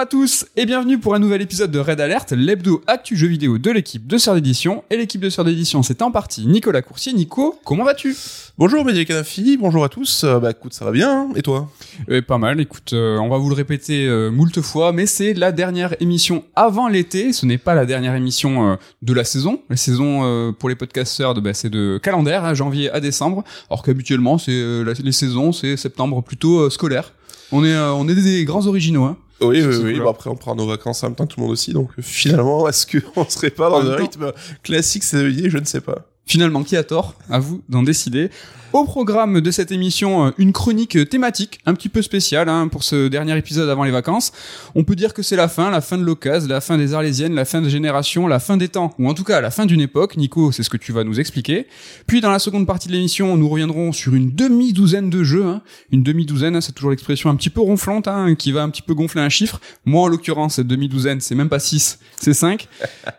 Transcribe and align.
Bonjour 0.00 0.06
à 0.08 0.24
tous 0.24 0.46
et 0.56 0.64
bienvenue 0.64 0.98
pour 0.98 1.14
un 1.14 1.18
nouvel 1.18 1.42
épisode 1.42 1.70
de 1.70 1.78
Red 1.78 2.00
Alert, 2.00 2.32
l'hebdo 2.32 2.82
actu 2.86 3.16
jeu 3.16 3.26
vidéo 3.26 3.58
de 3.58 3.70
l'équipe 3.70 4.06
de 4.06 4.16
Sœur 4.16 4.34
d'édition. 4.34 4.82
Et 4.88 4.96
l'équipe 4.96 5.20
de 5.20 5.28
Sœur 5.28 5.44
d'édition, 5.44 5.82
c'est 5.82 6.00
en 6.00 6.10
partie 6.10 6.46
Nicolas 6.46 6.80
Coursier. 6.80 7.12
Nico, 7.12 7.60
comment 7.66 7.84
vas-tu? 7.84 8.16
Bonjour 8.56 8.82
Média 8.86 9.04
Canafi, 9.04 9.58
bonjour 9.58 9.84
à 9.84 9.90
tous. 9.90 10.24
Euh, 10.24 10.38
bah 10.38 10.52
écoute, 10.52 10.72
ça 10.72 10.86
va 10.86 10.90
bien, 10.90 11.10
hein 11.10 11.28
et 11.36 11.42
toi? 11.42 11.68
Euh, 12.08 12.22
Pas 12.22 12.38
mal, 12.38 12.62
écoute, 12.62 12.94
euh, 12.94 13.18
on 13.18 13.28
va 13.28 13.36
vous 13.36 13.50
le 13.50 13.54
répéter 13.54 14.06
euh, 14.06 14.30
moult 14.30 14.58
fois, 14.62 14.92
mais 14.92 15.04
c'est 15.04 15.34
la 15.34 15.52
dernière 15.52 15.94
émission 16.00 16.44
avant 16.56 16.88
l'été. 16.88 17.34
Ce 17.34 17.44
n'est 17.44 17.58
pas 17.58 17.74
la 17.74 17.84
dernière 17.84 18.14
émission 18.14 18.70
euh, 18.70 18.76
de 19.02 19.12
la 19.12 19.24
saison. 19.24 19.60
La 19.68 19.76
saison 19.76 20.20
euh, 20.22 20.50
pour 20.50 20.70
les 20.70 20.76
podcasteurs, 20.76 21.34
bah, 21.34 21.52
c'est 21.52 21.68
de 21.68 22.00
calendaire, 22.02 22.46
hein, 22.46 22.54
janvier 22.54 22.90
à 22.90 23.00
décembre. 23.00 23.44
Alors 23.68 23.82
qu'habituellement, 23.82 24.38
c'est 24.38 24.50
euh, 24.52 24.94
les 25.04 25.12
saisons, 25.12 25.52
c'est 25.52 25.76
septembre 25.76 26.22
plutôt 26.22 26.70
scolaire. 26.70 27.12
On 27.52 27.64
est, 27.64 27.74
euh, 27.74 27.92
on 27.92 28.08
est 28.08 28.14
des, 28.14 28.22
des 28.22 28.44
grands 28.46 28.66
originaux. 28.66 29.04
Hein. 29.04 29.18
Oui, 29.40 29.62
oui. 29.64 29.98
Bon, 29.98 30.10
après, 30.10 30.28
on 30.30 30.36
prend 30.36 30.54
nos 30.54 30.66
vacances 30.66 31.02
en 31.02 31.08
même 31.08 31.16
temps 31.16 31.26
que 31.26 31.34
tout 31.34 31.40
le 31.40 31.44
monde 31.46 31.52
aussi, 31.52 31.72
donc 31.72 31.90
finalement, 32.00 32.68
est-ce 32.68 32.86
qu'on 32.86 33.24
serait 33.28 33.50
pas 33.50 33.70
dans 33.70 33.88
un 33.88 33.96
rythme 33.96 34.32
classique 34.62 35.02
saisonnier 35.02 35.48
Je 35.48 35.58
ne 35.58 35.64
sais 35.64 35.80
pas. 35.80 36.06
Finalement, 36.30 36.62
qui 36.62 36.76
a 36.76 36.84
tort 36.84 37.16
À 37.28 37.40
vous 37.40 37.60
d'en 37.68 37.82
décider. 37.82 38.30
Au 38.72 38.84
programme 38.84 39.40
de 39.40 39.50
cette 39.50 39.72
émission, 39.72 40.26
euh, 40.26 40.30
une 40.38 40.52
chronique 40.52 40.96
thématique 41.08 41.58
un 41.66 41.74
petit 41.74 41.88
peu 41.88 42.02
spéciale 42.02 42.48
hein, 42.48 42.68
pour 42.68 42.84
ce 42.84 43.08
dernier 43.08 43.36
épisode 43.36 43.68
avant 43.68 43.82
les 43.82 43.90
vacances. 43.90 44.30
On 44.76 44.84
peut 44.84 44.94
dire 44.94 45.12
que 45.12 45.24
c'est 45.24 45.34
la 45.34 45.48
fin, 45.48 45.72
la 45.72 45.80
fin 45.80 45.98
de 45.98 46.04
l'occasion, 46.04 46.48
la 46.48 46.60
fin 46.60 46.78
des 46.78 46.94
Arlésiennes, 46.94 47.34
la 47.34 47.44
fin 47.44 47.60
de 47.60 47.68
génération, 47.68 48.28
la 48.28 48.38
fin 48.38 48.56
des 48.56 48.68
temps, 48.68 48.94
ou 49.00 49.08
en 49.08 49.14
tout 49.14 49.24
cas 49.24 49.40
la 49.40 49.50
fin 49.50 49.66
d'une 49.66 49.80
époque. 49.80 50.16
Nico, 50.16 50.52
c'est 50.52 50.62
ce 50.62 50.70
que 50.70 50.76
tu 50.76 50.92
vas 50.92 51.02
nous 51.02 51.18
expliquer. 51.18 51.66
Puis 52.06 52.20
dans 52.20 52.30
la 52.30 52.38
seconde 52.38 52.64
partie 52.64 52.86
de 52.86 52.92
l'émission, 52.92 53.36
nous 53.36 53.48
reviendrons 53.48 53.90
sur 53.90 54.14
une 54.14 54.30
demi-douzaine 54.30 55.10
de 55.10 55.24
jeux. 55.24 55.44
hein. 55.46 55.62
Une 55.90 56.04
demi-douzaine, 56.04 56.54
hein, 56.54 56.60
c'est 56.60 56.70
toujours 56.70 56.90
l'expression 56.92 57.28
un 57.28 57.34
petit 57.34 57.50
peu 57.50 57.60
ronflante, 57.60 58.06
hein, 58.06 58.36
qui 58.36 58.52
va 58.52 58.62
un 58.62 58.70
petit 58.70 58.82
peu 58.82 58.94
gonfler 58.94 59.20
un 59.20 59.30
chiffre. 59.30 59.60
Moi, 59.84 60.02
en 60.02 60.06
l'occurrence, 60.06 60.54
cette 60.54 60.68
demi-douzaine, 60.68 61.20
c'est 61.20 61.34
même 61.34 61.48
pas 61.48 61.58
6, 61.58 61.98
c'est 62.20 62.34
5. 62.34 62.68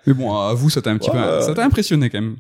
Mais 0.07 0.13
bon, 0.13 0.33
à 0.33 0.53
vous, 0.53 0.69
ça 0.69 0.81
t'a 0.81 0.91
un 0.91 0.97
petit 0.97 1.09
peu, 1.11 1.17
ça 1.41 1.53
t'a 1.53 1.65
impressionné 1.65 2.09
quand 2.09 2.21
même. 2.21 2.37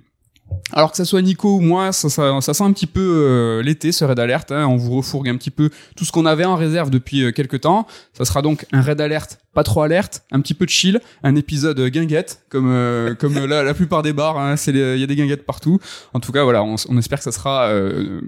Alors 0.73 0.91
que 0.91 0.97
ça 0.97 1.05
soit 1.05 1.21
Nico 1.21 1.55
ou 1.55 1.59
moi, 1.59 1.91
ça, 1.91 2.09
sent 2.09 2.63
un 2.63 2.71
petit 2.71 2.87
peu 2.87 3.01
euh, 3.01 3.61
l'été, 3.61 3.91
ce 3.91 4.05
raid 4.05 4.19
alert. 4.19 4.51
Hein, 4.51 4.67
on 4.67 4.77
vous 4.77 4.95
refourgue 4.95 5.27
un 5.29 5.35
petit 5.35 5.51
peu 5.51 5.69
tout 5.95 6.05
ce 6.05 6.11
qu'on 6.11 6.25
avait 6.25 6.45
en 6.45 6.55
réserve 6.55 6.89
depuis 6.89 7.23
euh, 7.23 7.31
quelques 7.31 7.61
temps. 7.61 7.87
Ça 8.13 8.25
sera 8.25 8.41
donc 8.41 8.65
un 8.71 8.81
raid 8.81 9.01
alert, 9.01 9.39
pas 9.53 9.63
trop 9.63 9.81
alerte, 9.81 10.23
un 10.31 10.39
petit 10.41 10.53
peu 10.53 10.65
de 10.65 10.69
chill, 10.69 10.99
un 11.23 11.35
épisode 11.35 11.79
euh, 11.79 11.89
guinguette, 11.89 12.43
comme 12.49 12.69
euh, 12.69 13.13
comme 13.19 13.35
euh, 13.37 13.47
la, 13.47 13.63
la 13.63 13.73
plupart 13.73 14.01
des 14.01 14.13
bars. 14.13 14.37
hein, 14.39 14.55
c'est 14.55 14.71
il 14.71 14.99
y 14.99 15.03
a 15.03 15.07
des 15.07 15.15
guinguettes 15.15 15.45
partout. 15.45 15.79
En 16.13 16.19
tout 16.19 16.31
cas, 16.31 16.43
voilà, 16.43 16.63
on, 16.63 16.75
on 16.89 16.97
espère 16.97 17.17
que 17.17 17.23
ça 17.25 17.31
sera 17.31 17.65
euh, 17.67 18.21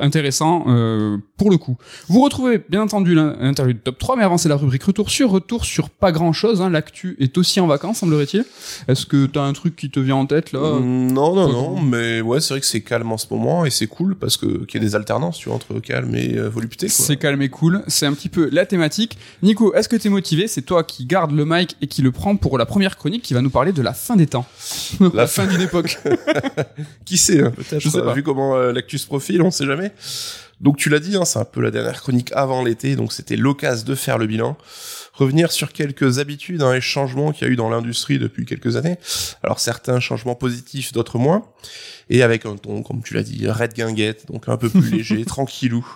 intéressant 0.00 0.64
euh, 0.68 1.18
pour 1.36 1.50
le 1.50 1.56
coup. 1.56 1.76
Vous 2.08 2.20
retrouvez 2.22 2.62
bien 2.68 2.82
entendu 2.82 3.14
l'in- 3.14 3.36
l'interview 3.40 3.72
de 3.74 3.78
top 3.78 3.98
3, 3.98 4.16
mais 4.16 4.24
avant 4.24 4.38
c'est 4.38 4.48
la 4.48 4.56
rubrique 4.56 4.84
retour 4.84 5.10
sur 5.10 5.30
retour 5.30 5.64
sur 5.64 5.90
pas 5.90 6.12
grand 6.12 6.32
chose. 6.32 6.60
Hein, 6.60 6.70
L'actu 6.70 7.16
est 7.18 7.36
aussi 7.38 7.60
en 7.60 7.66
vacances, 7.66 7.98
semblerait-il. 7.98 8.44
Est-ce 8.88 9.06
que 9.06 9.26
t'as 9.26 9.42
un 9.42 9.52
truc 9.52 9.76
qui 9.76 9.90
te 9.90 10.00
vient 10.00 10.16
en 10.16 10.26
tête 10.26 10.52
là? 10.52 10.60
Mm, 10.78 11.12
non, 11.12 11.34
non, 11.34 11.48
non, 11.52 11.80
mais 11.80 12.20
ouais, 12.20 12.40
c'est 12.40 12.54
vrai 12.54 12.60
que 12.60 12.66
c'est 12.66 12.80
calme 12.82 13.10
en 13.12 13.18
ce 13.18 13.26
moment 13.30 13.64
et 13.64 13.70
c'est 13.70 13.86
cool 13.86 14.14
parce 14.16 14.36
que 14.36 14.64
qu'il 14.64 14.80
y 14.80 14.84
a 14.84 14.86
des 14.88 14.94
alternances, 14.96 15.38
tu 15.38 15.48
vois, 15.48 15.56
entre 15.56 15.78
calme 15.80 16.14
et 16.14 16.36
euh, 16.36 16.48
volupté. 16.48 16.88
C'est 16.88 17.16
calme 17.16 17.42
et 17.42 17.48
cool, 17.48 17.82
c'est 17.88 18.06
un 18.06 18.12
petit 18.12 18.28
peu 18.28 18.48
la 18.52 18.66
thématique. 18.66 19.18
Nico, 19.42 19.74
est-ce 19.74 19.88
que 19.88 19.96
t'es 19.96 20.08
motivé? 20.08 20.46
C'est 20.48 20.62
toi 20.68 20.84
qui 20.84 21.06
garde 21.06 21.32
le 21.32 21.44
mic 21.46 21.76
et 21.80 21.86
qui 21.86 22.02
le 22.02 22.12
prend 22.12 22.36
pour 22.36 22.58
la 22.58 22.66
première 22.66 22.96
chronique 22.96 23.22
qui 23.22 23.34
va 23.34 23.40
nous 23.40 23.50
parler 23.50 23.72
de 23.72 23.82
la 23.82 23.94
fin 23.94 24.16
des 24.16 24.26
temps. 24.26 24.46
la 25.14 25.26
fin 25.26 25.46
d'une 25.46 25.62
époque. 25.62 25.98
Qui 27.06 27.16
sait, 27.16 27.42
hein, 27.42 27.50
peut-être. 27.50 27.80
Je 27.80 27.88
sais 27.88 27.98
euh, 27.98 28.04
pas. 28.04 28.12
Vu 28.12 28.22
comment 28.22 28.54
euh, 28.54 28.72
l'actu 28.72 28.98
se 28.98 29.06
profile, 29.06 29.42
on 29.42 29.50
sait 29.50 29.64
jamais. 29.64 29.92
Donc 30.60 30.76
tu 30.76 30.90
l'as 30.90 30.98
dit, 30.98 31.16
hein, 31.16 31.24
c'est 31.24 31.38
un 31.38 31.44
peu 31.44 31.60
la 31.60 31.70
dernière 31.70 32.00
chronique 32.00 32.32
avant 32.34 32.62
l'été, 32.62 32.96
donc 32.96 33.12
c'était 33.12 33.36
l'occasion 33.36 33.86
de 33.86 33.94
faire 33.94 34.18
le 34.18 34.26
bilan. 34.26 34.56
Revenir 35.14 35.50
sur 35.50 35.72
quelques 35.72 36.18
habitudes 36.18 36.62
hein, 36.62 36.74
et 36.74 36.80
changements 36.80 37.32
qu'il 37.32 37.46
y 37.46 37.50
a 37.50 37.52
eu 37.52 37.56
dans 37.56 37.70
l'industrie 37.70 38.18
depuis 38.18 38.44
quelques 38.44 38.76
années. 38.76 38.98
Alors 39.42 39.58
certains 39.58 40.00
changements 40.00 40.34
positifs, 40.34 40.92
d'autres 40.92 41.18
moins. 41.18 41.44
Et 42.10 42.22
avec 42.22 42.46
un 42.46 42.56
ton, 42.56 42.82
comme 42.82 43.02
tu 43.02 43.14
l'as 43.14 43.22
dit, 43.22 43.48
red 43.48 43.72
guinguette, 43.72 44.26
donc 44.30 44.48
un 44.48 44.56
peu 44.56 44.68
plus 44.68 44.90
léger, 44.96 45.24
tranquillou. 45.24 45.86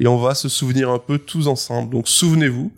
Et 0.00 0.06
on 0.06 0.18
va 0.18 0.34
se 0.34 0.48
souvenir 0.48 0.90
un 0.90 0.98
peu 0.98 1.18
tous 1.18 1.46
ensemble. 1.48 1.90
Donc 1.90 2.08
souvenez-vous, 2.08 2.72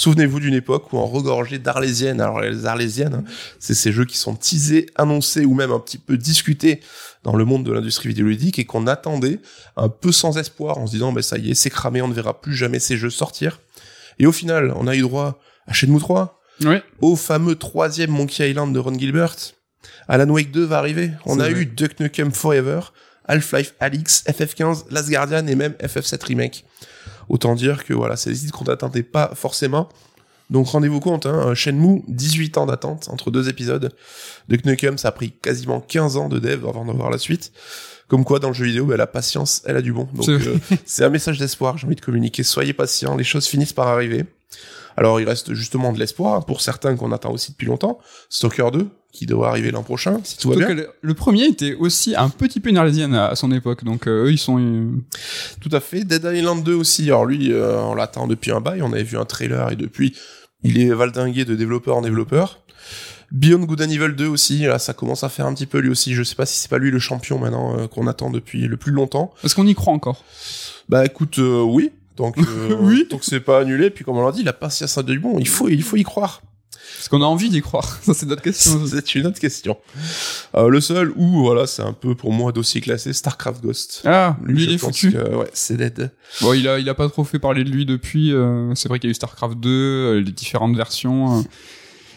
souvenez-vous 0.00 0.40
d'une 0.40 0.54
époque 0.54 0.92
où 0.92 0.96
on 0.96 1.06
regorgeait 1.06 1.58
d'arlésiennes. 1.58 2.20
Alors 2.20 2.40
les 2.40 2.64
arlésiennes, 2.64 3.14
hein, 3.14 3.24
c'est 3.58 3.74
ces 3.74 3.92
jeux 3.92 4.06
qui 4.06 4.16
sont 4.16 4.34
teasés, 4.34 4.86
annoncés 4.96 5.44
ou 5.44 5.54
même 5.54 5.72
un 5.72 5.78
petit 5.78 5.98
peu 5.98 6.16
discutés 6.16 6.80
dans 7.22 7.36
le 7.36 7.44
monde 7.44 7.64
de 7.64 7.72
l'industrie 7.72 8.08
vidéoludique 8.08 8.58
et 8.58 8.64
qu'on 8.64 8.86
attendait 8.86 9.40
un 9.76 9.90
peu 9.90 10.10
sans 10.10 10.38
espoir 10.38 10.78
en 10.78 10.86
se 10.86 10.92
disant 10.92 11.12
bah 11.12 11.20
ça 11.20 11.36
y 11.36 11.50
est 11.50 11.54
c'est 11.54 11.68
cramé 11.68 12.00
on 12.00 12.08
ne 12.08 12.14
verra 12.14 12.40
plus 12.40 12.54
jamais 12.54 12.78
ces 12.78 12.96
jeux 12.96 13.10
sortir 13.10 13.60
et 14.18 14.26
au 14.26 14.32
final 14.32 14.72
on 14.74 14.86
a 14.86 14.96
eu 14.96 15.02
droit 15.02 15.38
à 15.66 15.74
Shenmue 15.74 16.00
3 16.00 16.40
ouais. 16.64 16.82
au 17.02 17.14
fameux 17.16 17.56
troisième 17.56 18.10
Monkey 18.10 18.48
Island 18.48 18.72
de 18.74 18.78
Ron 18.78 18.98
Gilbert 18.98 19.36
Alan 20.08 20.30
Wake 20.30 20.50
2 20.50 20.64
va 20.64 20.78
arriver 20.78 21.10
on 21.26 21.38
a 21.40 21.50
vrai. 21.50 21.60
eu 21.60 21.66
Duck 21.66 22.00
Nukem 22.00 22.32
Forever 22.32 22.80
Half-Life 23.30 23.74
Alyx 23.80 24.24
FF15 24.24 24.84
Last 24.90 25.08
Guardian 25.10 25.46
et 25.46 25.54
même 25.54 25.72
FF7 25.80 26.24
Remake 26.26 26.64
autant 27.28 27.54
dire 27.54 27.84
que 27.84 27.94
voilà 27.94 28.16
c'est 28.16 28.30
des 28.30 28.36
titres 28.36 28.58
qu'on 28.58 28.64
n'attendait 28.64 29.02
pas 29.02 29.32
forcément 29.34 29.88
donc 30.50 30.66
rendez-vous 30.66 30.98
compte, 30.98 31.26
hein, 31.26 31.54
Shenmue, 31.54 32.02
18 32.08 32.58
ans 32.58 32.66
d'attente 32.66 33.08
entre 33.08 33.30
deux 33.30 33.48
épisodes. 33.48 33.94
Duck 34.48 34.64
Nukem, 34.64 34.98
ça 34.98 35.08
a 35.08 35.12
pris 35.12 35.30
quasiment 35.30 35.80
15 35.80 36.16
ans 36.16 36.28
de 36.28 36.40
dev 36.40 36.66
avant 36.68 36.84
de 36.84 36.90
voir 36.92 37.08
la 37.08 37.18
suite. 37.18 37.52
Comme 38.08 38.24
quoi, 38.24 38.40
dans 38.40 38.48
le 38.48 38.54
jeu 38.54 38.64
vidéo, 38.64 38.84
bah, 38.86 38.96
la 38.96 39.06
patience, 39.06 39.62
elle 39.64 39.76
a 39.76 39.82
du 39.82 39.92
bon. 39.92 40.08
Donc 40.12 40.24
C'est 40.24 40.32
euh, 40.32 40.56
c'est 40.84 41.04
un 41.04 41.08
message 41.08 41.38
d'espoir, 41.38 41.78
j'ai 41.78 41.86
envie 41.86 41.94
de 41.94 42.00
communiquer. 42.00 42.42
Soyez 42.42 42.72
patients, 42.72 43.16
les 43.16 43.22
choses 43.22 43.46
finissent 43.46 43.72
par 43.72 43.86
arriver. 43.86 44.24
Alors 44.96 45.20
il 45.20 45.28
reste 45.28 45.54
justement 45.54 45.92
de 45.92 45.98
l'espoir 45.98 46.44
pour 46.44 46.60
certains 46.60 46.96
qu'on 46.96 47.12
attend 47.12 47.32
aussi 47.32 47.52
depuis 47.52 47.66
longtemps. 47.66 47.98
Stalker 48.28 48.70
2, 48.72 48.88
qui 49.12 49.26
devrait 49.26 49.48
arriver 49.48 49.70
l'an 49.70 49.82
prochain, 49.82 50.20
si 50.24 50.36
tout 50.36 50.50
va 50.50 50.56
bien. 50.56 50.68
que 50.74 50.88
le, 51.00 51.14
premier 51.14 51.46
était 51.46 51.74
aussi 51.74 52.14
un 52.16 52.28
petit 52.28 52.60
peu 52.60 52.70
à, 52.76 53.34
son 53.34 53.52
époque, 53.52 53.84
donc 53.84 54.06
euh, 54.06 54.26
eux 54.26 54.32
ils 54.32 54.38
sont... 54.38 54.58
euh, 54.58 54.90
Tout 55.60 55.70
à 55.72 55.80
fait. 55.80 56.04
Dead 56.04 56.24
Island 56.24 56.62
2 56.62 56.74
aussi. 56.74 57.04
Alors 57.04 57.26
lui, 57.26 57.52
euh, 57.52 57.80
on 57.80 57.94
l'attend 57.94 58.26
depuis 58.26 58.52
un 58.52 58.60
bail. 58.60 58.82
On 58.82 58.92
avait 58.92 59.02
vu 59.02 59.18
un 59.18 59.24
trailer 59.24 59.72
et 59.72 59.76
depuis, 59.76 60.16
il 60.62 60.78
est 60.78 60.90
valdingué 60.90 61.44
de 61.44 61.54
développeur 61.54 61.96
en 61.96 62.02
développeur. 62.02 62.60
Beyond 63.32 63.60
Good 63.60 63.82
and 63.82 63.90
Evil 63.90 64.14
2 64.16 64.26
aussi. 64.26 64.58
Là, 64.60 64.78
ça 64.78 64.92
commence 64.92 65.22
à 65.22 65.28
faire 65.28 65.46
un 65.46 65.54
petit 65.54 65.66
peu 65.66 65.78
lui 65.78 65.90
aussi. 65.90 66.14
Je 66.14 66.22
sais 66.22 66.34
pas 66.34 66.46
si 66.46 66.58
c'est 66.58 66.68
pas 66.68 66.78
lui 66.78 66.90
le 66.90 66.98
champion 66.98 67.38
maintenant 67.38 67.78
euh, 67.78 67.86
qu'on 67.86 68.06
attend 68.06 68.30
depuis 68.30 68.66
le 68.66 68.76
plus 68.76 68.92
longtemps. 68.92 69.32
Parce 69.40 69.54
qu'on 69.54 69.66
y 69.66 69.74
croit 69.74 69.92
encore. 69.92 70.24
Bah 70.88 71.04
écoute, 71.04 71.38
euh, 71.38 71.62
oui. 71.62 71.92
Donc 72.16 72.36
euh, 72.48 72.76
Oui. 72.80 73.06
Donc 73.10 73.24
c'est 73.24 73.40
pas 73.40 73.60
annulé. 73.60 73.90
Puis 73.90 74.04
comme 74.04 74.16
on 74.18 74.24
l'a 74.26 74.32
dit, 74.32 74.42
la 74.42 74.52
patience 74.52 74.96
a 74.98 75.02
du 75.02 75.18
bon. 75.18 75.38
Il 75.38 75.48
faut, 75.48 75.68
il 75.68 75.82
faut 75.82 75.96
y 75.96 76.02
croire. 76.02 76.42
Parce 76.96 77.08
qu'on 77.08 77.22
a 77.22 77.26
envie 77.26 77.48
d'y 77.48 77.62
croire. 77.62 77.98
Ça 78.02 78.12
c'est 78.14 78.26
notre 78.26 78.42
question. 78.42 78.84
C'est 78.86 79.14
une 79.14 79.26
autre 79.26 79.38
question. 79.38 79.76
Euh, 80.56 80.68
le 80.68 80.80
seul 80.80 81.12
où 81.16 81.40
voilà, 81.42 81.66
c'est 81.66 81.82
un 81.82 81.92
peu 81.92 82.14
pour 82.14 82.32
moi 82.32 82.52
dossier 82.52 82.80
classé, 82.80 83.12
Starcraft 83.12 83.62
Ghost. 83.62 84.02
Ah, 84.04 84.36
lui, 84.44 84.64
il 84.64 84.72
est 84.72 84.78
foutu. 84.78 85.12
que, 85.12 85.34
ouais, 85.36 85.48
c'est 85.52 85.76
dead. 85.76 86.10
Bon, 86.42 86.52
il 86.52 86.66
a, 86.68 86.78
il 86.78 86.88
a 86.88 86.94
pas 86.94 87.08
trop 87.08 87.24
fait 87.24 87.38
parler 87.38 87.64
de 87.64 87.70
lui 87.70 87.86
depuis. 87.86 88.32
euh, 88.32 88.74
c'est 88.74 88.88
vrai 88.88 88.98
qu'il 88.98 89.08
y 89.08 89.10
a 89.10 89.12
eu 89.12 89.14
StarCraft 89.14 89.58
2, 89.60 89.68
euh, 89.70 90.20
les 90.20 90.32
différentes 90.32 90.76
versions. 90.76 91.38
euh. 91.38 91.42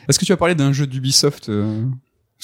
Est-ce 0.10 0.20
que 0.20 0.26
tu 0.26 0.32
as 0.34 0.38
parlé 0.38 0.56
d'un 0.56 0.74
jeu 0.74 0.86
d'Ubisoft 0.88 1.50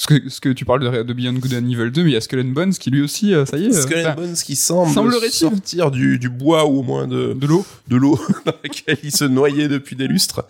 Parce 0.00 0.18
que, 0.18 0.30
ce 0.30 0.40
que 0.40 0.48
tu 0.48 0.64
parles 0.64 0.80
de, 0.80 1.02
de 1.02 1.12
Beyond 1.12 1.34
Good 1.34 1.52
and 1.52 1.68
Evil 1.70 1.90
2, 1.90 2.04
mais 2.04 2.10
il 2.10 2.14
y 2.14 2.16
a 2.16 2.22
Skull 2.22 2.40
and 2.40 2.52
Bones 2.54 2.72
qui 2.72 2.90
lui 2.90 3.02
aussi, 3.02 3.34
euh, 3.34 3.44
ça 3.44 3.58
y 3.58 3.66
est. 3.66 3.76
euh, 3.76 3.82
Skull 3.82 3.98
and 4.06 4.14
Bones 4.16 4.32
qui 4.34 4.56
semble 4.56 5.12
sortir 5.30 5.90
du, 5.90 6.18
du 6.18 6.30
bois 6.30 6.64
ou 6.64 6.78
au 6.78 6.82
moins 6.82 7.06
de, 7.06 7.34
de 7.34 7.46
l'eau. 7.46 7.66
de 7.88 7.96
l'eau 7.96 8.18
dans 8.46 8.52
laquelle 8.64 8.96
il 9.02 9.14
se 9.14 9.24
noyait 9.24 9.68
depuis 9.68 9.96
des 9.96 10.06
lustres. 10.08 10.42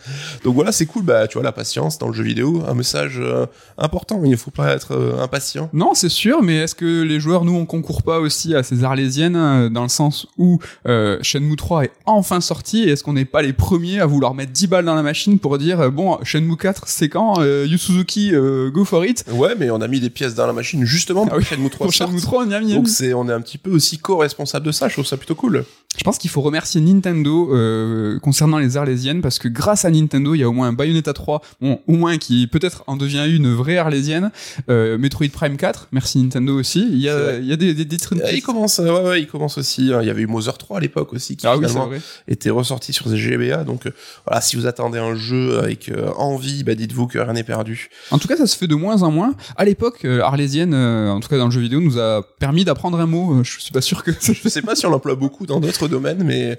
Donc 0.44 0.54
voilà, 0.54 0.70
c'est 0.70 0.86
cool. 0.86 1.02
Bah, 1.02 1.26
tu 1.26 1.34
vois, 1.34 1.42
la 1.42 1.50
patience 1.50 1.98
dans 1.98 2.06
le 2.06 2.12
jeu 2.14 2.22
vidéo, 2.22 2.62
un 2.68 2.74
message 2.74 3.18
euh, 3.18 3.46
important. 3.76 4.20
Il 4.24 4.30
ne 4.30 4.36
faut 4.36 4.52
pas 4.52 4.72
être 4.72 4.92
euh, 4.92 5.20
impatient. 5.20 5.68
Non, 5.72 5.94
c'est 5.94 6.08
sûr, 6.10 6.42
mais 6.42 6.58
est-ce 6.58 6.76
que 6.76 7.02
les 7.02 7.18
joueurs, 7.18 7.44
nous, 7.44 7.56
on 7.56 7.66
concourt 7.66 8.04
pas 8.04 8.20
aussi 8.20 8.54
à 8.54 8.62
ces 8.62 8.84
arlésiennes, 8.84 9.68
dans 9.70 9.82
le 9.82 9.88
sens 9.88 10.28
où 10.38 10.60
euh, 10.86 11.18
Shenmue 11.22 11.56
3 11.56 11.86
est 11.86 11.92
enfin 12.06 12.40
sorti, 12.40 12.84
et 12.84 12.90
est-ce 12.90 13.02
qu'on 13.02 13.14
n'est 13.14 13.24
pas 13.24 13.42
les 13.42 13.52
premiers 13.52 13.98
à 13.98 14.06
vouloir 14.06 14.32
mettre 14.34 14.52
10 14.52 14.68
balles 14.68 14.84
dans 14.84 14.94
la 14.94 15.02
machine 15.02 15.40
pour 15.40 15.58
dire, 15.58 15.90
bon, 15.90 16.18
Shenmue 16.22 16.56
4, 16.56 16.84
c'est 16.86 17.08
quand 17.08 17.40
euh, 17.40 17.66
Yu 17.68 17.78
Suzuki, 17.78 18.30
go 18.72 18.84
for 18.84 19.04
it? 19.04 19.24
Ouais, 19.39 19.39
mais 19.58 19.70
on 19.70 19.80
a 19.80 19.88
mis 19.88 20.00
des 20.00 20.10
pièces 20.10 20.34
dans 20.34 20.46
la 20.46 20.52
machine 20.52 20.84
justement 20.84 21.24
pour 21.26 21.34
Ah 21.34 21.38
oui, 21.38 21.44
que 21.44 21.48
Shenmue 21.54 21.70
3 21.70 21.86
Pour 21.86 21.94
sorte. 21.94 22.10
Shenmue 22.10 22.20
3, 22.22 22.44
on 22.46 22.50
y 22.50 22.54
a 22.54 22.60
mis. 22.60 22.74
Donc 22.74 22.88
c'est, 22.88 23.14
on 23.14 23.28
est 23.28 23.32
un 23.32 23.40
petit 23.40 23.58
peu 23.58 23.70
aussi 23.70 23.98
co-responsable 23.98 24.66
de 24.66 24.72
ça. 24.72 24.88
Je 24.88 24.94
trouve 24.94 25.06
ça 25.06 25.16
plutôt 25.16 25.34
cool. 25.34 25.64
Je 25.98 26.04
pense 26.04 26.18
qu'il 26.18 26.30
faut 26.30 26.40
remercier 26.40 26.80
Nintendo 26.80 27.52
euh, 27.52 28.20
concernant 28.20 28.58
les 28.58 28.76
Arlésiennes 28.76 29.22
parce 29.22 29.38
que 29.40 29.48
grâce 29.48 29.84
à 29.84 29.90
Nintendo, 29.90 30.34
il 30.34 30.38
y 30.38 30.44
a 30.44 30.48
au 30.48 30.52
moins 30.52 30.68
un 30.68 30.72
Bayonetta 30.72 31.12
3, 31.12 31.42
bon, 31.60 31.80
au 31.88 31.92
moins 31.94 32.16
qui 32.16 32.46
peut-être 32.46 32.84
en 32.86 32.96
devient 32.96 33.26
une 33.28 33.52
vraie 33.52 33.76
Arlésienne, 33.76 34.30
euh, 34.68 34.98
Metroid 34.98 35.28
Prime 35.32 35.56
4, 35.56 35.88
merci 35.90 36.22
Nintendo 36.22 36.54
aussi. 36.58 36.86
Il 36.90 36.98
y 36.98 37.08
a, 37.08 37.18
vrai. 37.18 37.38
il 37.42 37.48
y 37.48 37.52
a 37.52 37.56
des, 37.56 37.74
des, 37.74 37.96
il 38.32 38.40
commence, 38.42 38.78
ouais, 38.78 38.88
ouais, 38.88 39.20
il 39.20 39.26
commence 39.26 39.58
aussi. 39.58 39.92
hein. 39.92 39.98
Il 40.00 40.06
y 40.06 40.10
avait 40.10 40.22
eu 40.22 40.26
Mother 40.28 40.56
3 40.56 40.76
à 40.76 40.80
l'époque 40.80 41.12
aussi 41.12 41.36
qui 41.36 41.46
Ah 41.48 41.54
finalement 41.56 41.90
était 42.28 42.50
ressorti 42.50 42.92
sur 42.92 43.08
GBA. 43.14 43.64
Donc 43.64 43.86
euh, 43.86 43.90
voilà, 44.26 44.40
si 44.40 44.54
vous 44.54 44.66
attendez 44.66 45.00
un 45.00 45.16
jeu 45.16 45.58
avec 45.58 45.90
envie, 46.16 46.62
bah 46.62 46.76
dites-vous 46.76 47.08
que 47.08 47.18
rien 47.18 47.32
n'est 47.32 47.42
perdu. 47.42 47.90
En 48.12 48.18
tout 48.18 48.28
cas, 48.28 48.36
ça 48.36 48.46
se 48.46 48.56
fait 48.56 48.68
de 48.68 48.76
moins 48.76 49.02
en 49.02 49.10
moins. 49.10 49.29
À 49.56 49.64
l'époque, 49.64 50.04
euh, 50.04 50.22
Arlésienne, 50.22 50.74
euh, 50.74 51.10
en 51.10 51.20
tout 51.20 51.28
cas 51.28 51.38
dans 51.38 51.46
le 51.46 51.50
jeu 51.50 51.60
vidéo, 51.60 51.80
nous 51.80 51.98
a 51.98 52.22
permis 52.38 52.64
d'apprendre 52.64 52.98
un 53.00 53.06
mot. 53.06 53.34
Euh, 53.40 53.44
Je 53.44 53.60
suis 53.60 53.72
pas 53.72 53.80
sûr 53.80 54.02
que. 54.04 54.10
Je 54.20 54.48
sais 54.48 54.62
pas 54.62 54.74
si 54.74 54.86
on 54.86 54.90
l'emploie 54.90 55.14
beaucoup 55.14 55.46
dans 55.46 55.60
d'autres 55.60 55.88
domaines, 55.88 56.22
mais 56.24 56.58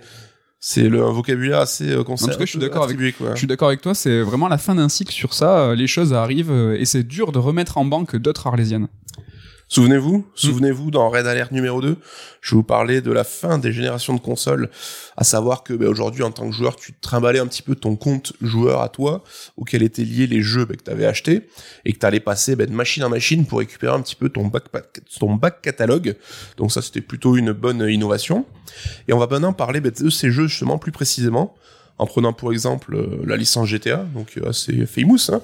c'est 0.59 0.89
le 0.89 1.03
un 1.03 1.11
vocabulaire 1.11 1.59
assez 1.59 1.89
euh, 1.91 2.01
En 2.01 2.15
tout 2.15 2.25
cas, 2.27 2.35
je 2.39 2.45
suis 2.45 2.59
d'accord 2.59 2.83
avec- 2.83 3.17
quoi. 3.17 3.31
Je 3.33 3.37
suis 3.39 3.47
d'accord 3.47 3.69
avec 3.69 3.81
toi, 3.81 3.95
c'est 3.95 4.21
vraiment 4.21 4.47
la 4.47 4.57
fin 4.59 4.75
d'un 4.75 4.89
cycle 4.89 5.11
sur 5.11 5.33
ça. 5.33 5.73
Les 5.73 5.87
choses 5.87 6.13
arrivent 6.13 6.51
et 6.77 6.85
c'est 6.85 7.03
dur 7.03 7.31
de 7.31 7.39
remettre 7.39 7.77
en 7.77 7.85
banque 7.85 8.15
d'autres 8.15 8.45
arlésiennes. 8.47 8.87
Souvenez-vous, 9.71 10.25
souvenez-vous 10.35 10.91
dans 10.91 11.09
Red 11.09 11.27
Alert 11.27 11.53
numéro 11.53 11.79
2, 11.79 11.95
je 12.41 12.55
vous 12.55 12.61
parlais 12.61 12.99
de 12.99 13.09
la 13.09 13.23
fin 13.23 13.57
des 13.57 13.71
générations 13.71 14.13
de 14.13 14.19
consoles, 14.19 14.69
à 15.15 15.23
savoir 15.23 15.63
que 15.63 15.71
bah, 15.71 15.87
aujourd'hui 15.87 16.23
en 16.23 16.31
tant 16.31 16.49
que 16.49 16.53
joueur, 16.53 16.75
tu 16.75 16.91
trimballais 16.99 17.39
un 17.39 17.47
petit 17.47 17.61
peu 17.61 17.75
ton 17.75 17.95
compte 17.95 18.33
joueur 18.41 18.81
à 18.81 18.89
toi, 18.89 19.23
auquel 19.55 19.81
étaient 19.81 20.03
liés 20.03 20.27
les 20.27 20.41
jeux 20.41 20.65
bah, 20.65 20.75
que 20.75 20.83
tu 20.83 20.91
avais 20.91 21.05
achetés, 21.05 21.47
et 21.85 21.93
que 21.93 21.99
tu 21.99 22.05
allais 22.05 22.19
passer 22.19 22.57
bah, 22.57 22.65
de 22.65 22.73
machine 22.73 23.05
en 23.05 23.09
machine 23.09 23.45
pour 23.45 23.59
récupérer 23.59 23.93
un 23.93 24.01
petit 24.01 24.17
peu 24.17 24.27
ton 24.27 24.47
back, 24.47 24.65
ton 25.17 25.35
back 25.35 25.61
catalogue. 25.61 26.17
Donc 26.57 26.73
ça 26.73 26.81
c'était 26.81 26.99
plutôt 26.99 27.37
une 27.37 27.53
bonne 27.53 27.87
innovation. 27.89 28.45
Et 29.07 29.13
on 29.13 29.19
va 29.19 29.27
maintenant 29.27 29.53
parler 29.53 29.79
de 29.79 30.09
ces 30.09 30.31
jeux 30.31 30.47
justement 30.47 30.79
plus 30.79 30.91
précisément, 30.91 31.55
en 32.01 32.07
prenant 32.07 32.33
pour 32.33 32.51
exemple 32.51 32.95
euh, 32.95 33.21
la 33.27 33.37
licence 33.37 33.69
GTA, 33.69 33.97
donc 34.15 34.35
euh, 34.37 34.49
assez 34.49 34.87
famous. 34.87 35.29
Hein. 35.29 35.39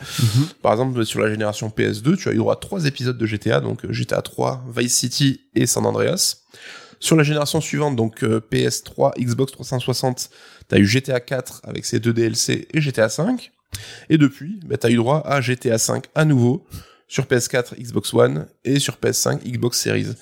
Par 0.64 0.72
exemple, 0.72 1.06
sur 1.06 1.20
la 1.20 1.30
génération 1.30 1.70
PS2, 1.70 2.18
tu 2.18 2.30
as 2.30 2.32
eu 2.32 2.38
droit 2.38 2.54
à 2.54 2.56
trois 2.58 2.86
épisodes 2.86 3.16
de 3.16 3.26
GTA, 3.28 3.60
donc 3.60 3.86
euh, 3.86 3.94
GTA 3.94 4.24
3, 4.24 4.66
Vice 4.76 4.96
City 4.96 5.42
et 5.54 5.68
San 5.68 5.86
Andreas. 5.86 6.38
Sur 7.00 7.16
la 7.16 7.22
génération 7.22 7.62
suivante, 7.62 7.96
donc 7.96 8.24
euh, 8.24 8.42
PS3, 8.52 9.20
Xbox 9.20 9.52
360, 9.52 10.32
tu 10.68 10.76
as 10.76 10.80
eu 10.80 10.86
GTA 10.88 11.20
4 11.20 11.62
avec 11.64 11.86
ses 11.86 12.00
deux 12.00 12.12
DLC 12.12 12.68
et 12.74 12.82
GTA 12.82 13.08
5. 13.08 13.52
Et 14.10 14.18
depuis, 14.18 14.60
bah, 14.66 14.78
tu 14.78 14.88
as 14.88 14.90
eu 14.90 14.96
droit 14.96 15.22
à 15.28 15.40
GTA 15.42 15.78
5 15.78 16.06
à 16.16 16.26
nouveau 16.26 16.66
sur 17.08 17.26
PS4, 17.26 17.80
Xbox 17.80 18.16
One 18.16 18.48
et 18.66 18.80
sur 18.80 18.96
PS5, 18.96 19.44
Xbox 19.44 19.80
Series. 19.80 20.16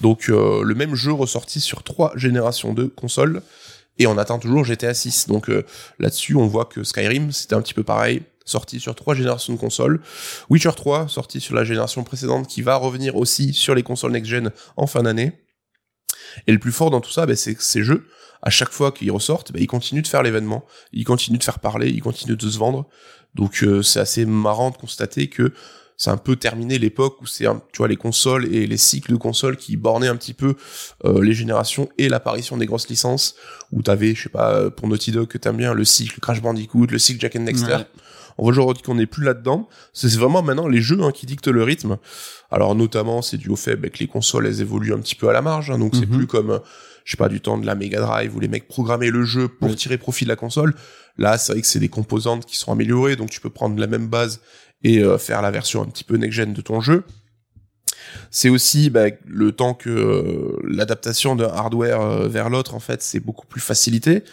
Donc 0.00 0.28
euh, 0.28 0.62
le 0.62 0.74
même 0.74 0.94
jeu 0.94 1.12
ressorti 1.12 1.60
sur 1.60 1.82
trois 1.82 2.12
générations 2.16 2.74
de 2.74 2.84
consoles 2.84 3.40
et 4.00 4.06
on 4.06 4.18
attend 4.18 4.38
toujours 4.38 4.64
GTA 4.64 4.94
6. 4.94 5.28
Donc 5.28 5.48
euh, 5.48 5.64
là-dessus, 6.00 6.34
on 6.34 6.46
voit 6.46 6.64
que 6.64 6.82
Skyrim, 6.82 7.30
c'était 7.30 7.54
un 7.54 7.60
petit 7.60 7.74
peu 7.74 7.84
pareil, 7.84 8.22
sorti 8.46 8.80
sur 8.80 8.94
trois 8.94 9.14
générations 9.14 9.52
de 9.52 9.58
consoles. 9.58 10.00
Witcher 10.48 10.72
3, 10.74 11.06
sorti 11.08 11.40
sur 11.40 11.54
la 11.54 11.64
génération 11.64 12.02
précédente, 12.02 12.48
qui 12.48 12.62
va 12.62 12.76
revenir 12.76 13.14
aussi 13.16 13.52
sur 13.52 13.74
les 13.74 13.82
consoles 13.82 14.12
next-gen 14.12 14.50
en 14.76 14.86
fin 14.86 15.02
d'année. 15.02 15.32
Et 16.46 16.52
le 16.52 16.58
plus 16.58 16.72
fort 16.72 16.90
dans 16.90 17.02
tout 17.02 17.10
ça, 17.10 17.26
bah, 17.26 17.36
c'est 17.36 17.54
que 17.54 17.62
ces 17.62 17.82
jeux, 17.82 18.06
à 18.42 18.48
chaque 18.48 18.70
fois 18.70 18.90
qu'ils 18.90 19.12
ressortent, 19.12 19.52
bah, 19.52 19.58
ils 19.60 19.66
continuent 19.66 20.02
de 20.02 20.08
faire 20.08 20.22
l'événement, 20.22 20.64
ils 20.92 21.04
continuent 21.04 21.38
de 21.38 21.44
faire 21.44 21.58
parler, 21.58 21.90
ils 21.90 22.02
continuent 22.02 22.36
de 22.36 22.50
se 22.50 22.58
vendre. 22.58 22.88
Donc 23.34 23.62
euh, 23.62 23.82
c'est 23.82 24.00
assez 24.00 24.24
marrant 24.24 24.70
de 24.70 24.76
constater 24.76 25.28
que 25.28 25.52
c'est 26.02 26.08
un 26.08 26.16
peu 26.16 26.34
terminé 26.36 26.78
l'époque 26.78 27.20
où 27.20 27.26
c'est 27.26 27.44
tu 27.72 27.76
vois 27.78 27.88
les 27.88 27.96
consoles 27.96 28.46
et 28.54 28.66
les 28.66 28.78
cycles 28.78 29.12
de 29.12 29.16
consoles 29.18 29.58
qui 29.58 29.76
bornaient 29.76 30.08
un 30.08 30.16
petit 30.16 30.32
peu 30.32 30.54
euh, 31.04 31.22
les 31.22 31.34
générations 31.34 31.90
et 31.98 32.08
l'apparition 32.08 32.56
des 32.56 32.64
grosses 32.64 32.88
licences 32.88 33.34
où 33.70 33.82
t'avais 33.82 34.14
je 34.14 34.22
sais 34.22 34.28
pas 34.30 34.54
euh, 34.54 34.70
pour 34.70 34.88
Naughty 34.88 35.12
Dog 35.12 35.28
que 35.28 35.36
t'aimes 35.36 35.58
bien 35.58 35.74
le 35.74 35.84
cycle 35.84 36.18
Crash 36.20 36.40
Bandicoot 36.40 36.86
le 36.90 36.98
cycle 36.98 37.20
Jack 37.20 37.36
and 37.36 37.44
Dexter 37.44 37.66
Ouais. 37.80 37.86
on 38.38 38.44
voit 38.44 38.52
aujourd'hui 38.52 38.82
qu'on 38.82 38.94
n'est 38.94 39.04
plus 39.04 39.24
là-dedans 39.24 39.68
c'est 39.92 40.08
c'est 40.08 40.16
vraiment 40.18 40.42
maintenant 40.42 40.68
les 40.68 40.80
jeux 40.80 41.02
hein, 41.02 41.10
qui 41.12 41.26
dictent 41.26 41.48
le 41.48 41.62
rythme 41.62 41.98
alors 42.50 42.74
notamment 42.74 43.20
c'est 43.20 43.36
dû 43.36 43.50
au 43.50 43.56
fait 43.56 43.76
bah, 43.76 43.90
que 43.90 43.98
les 43.98 44.06
consoles 44.06 44.46
elles 44.46 44.62
évoluent 44.62 44.94
un 44.94 45.00
petit 45.00 45.14
peu 45.16 45.28
à 45.28 45.34
la 45.34 45.42
marge 45.42 45.70
hein, 45.70 45.78
donc 45.78 45.94
c'est 45.94 46.08
Mhm. 46.08 46.16
plus 46.16 46.26
comme 46.26 46.50
euh, 46.50 46.58
je 47.04 47.10
sais 47.12 47.16
pas 47.18 47.28
du 47.28 47.40
temps 47.42 47.58
de 47.58 47.66
la 47.66 47.74
Mega 47.74 48.00
Drive 48.00 48.34
où 48.34 48.40
les 48.40 48.48
mecs 48.48 48.68
programmaient 48.68 49.10
le 49.10 49.24
jeu 49.24 49.48
pour 49.48 49.68
Oui. 49.68 49.74
tirer 49.76 49.98
profit 49.98 50.24
de 50.24 50.30
la 50.30 50.36
console 50.36 50.74
là 51.18 51.36
c'est 51.36 51.52
vrai 51.52 51.60
que 51.60 51.66
c'est 51.66 51.78
des 51.78 51.88
composantes 51.90 52.46
qui 52.46 52.56
sont 52.56 52.72
améliorées 52.72 53.16
donc 53.16 53.28
tu 53.28 53.40
peux 53.42 53.50
prendre 53.50 53.78
la 53.78 53.86
même 53.86 54.08
base 54.08 54.40
et 54.82 55.02
euh, 55.02 55.18
faire 55.18 55.42
la 55.42 55.50
version 55.50 55.82
un 55.82 55.86
petit 55.86 56.04
peu 56.04 56.16
next-gen 56.16 56.52
de 56.52 56.60
ton 56.60 56.80
jeu. 56.80 57.04
C'est 58.30 58.48
aussi 58.48 58.90
bah, 58.90 59.06
le 59.26 59.52
temps 59.52 59.74
que 59.74 59.90
euh, 59.90 60.58
l'adaptation 60.64 61.36
d'un 61.36 61.48
hardware 61.48 62.00
euh, 62.00 62.28
vers 62.28 62.50
l'autre, 62.50 62.74
en 62.74 62.80
fait, 62.80 63.02
c'est 63.02 63.20
beaucoup 63.20 63.46
plus 63.46 63.60
facilité. 63.60 64.24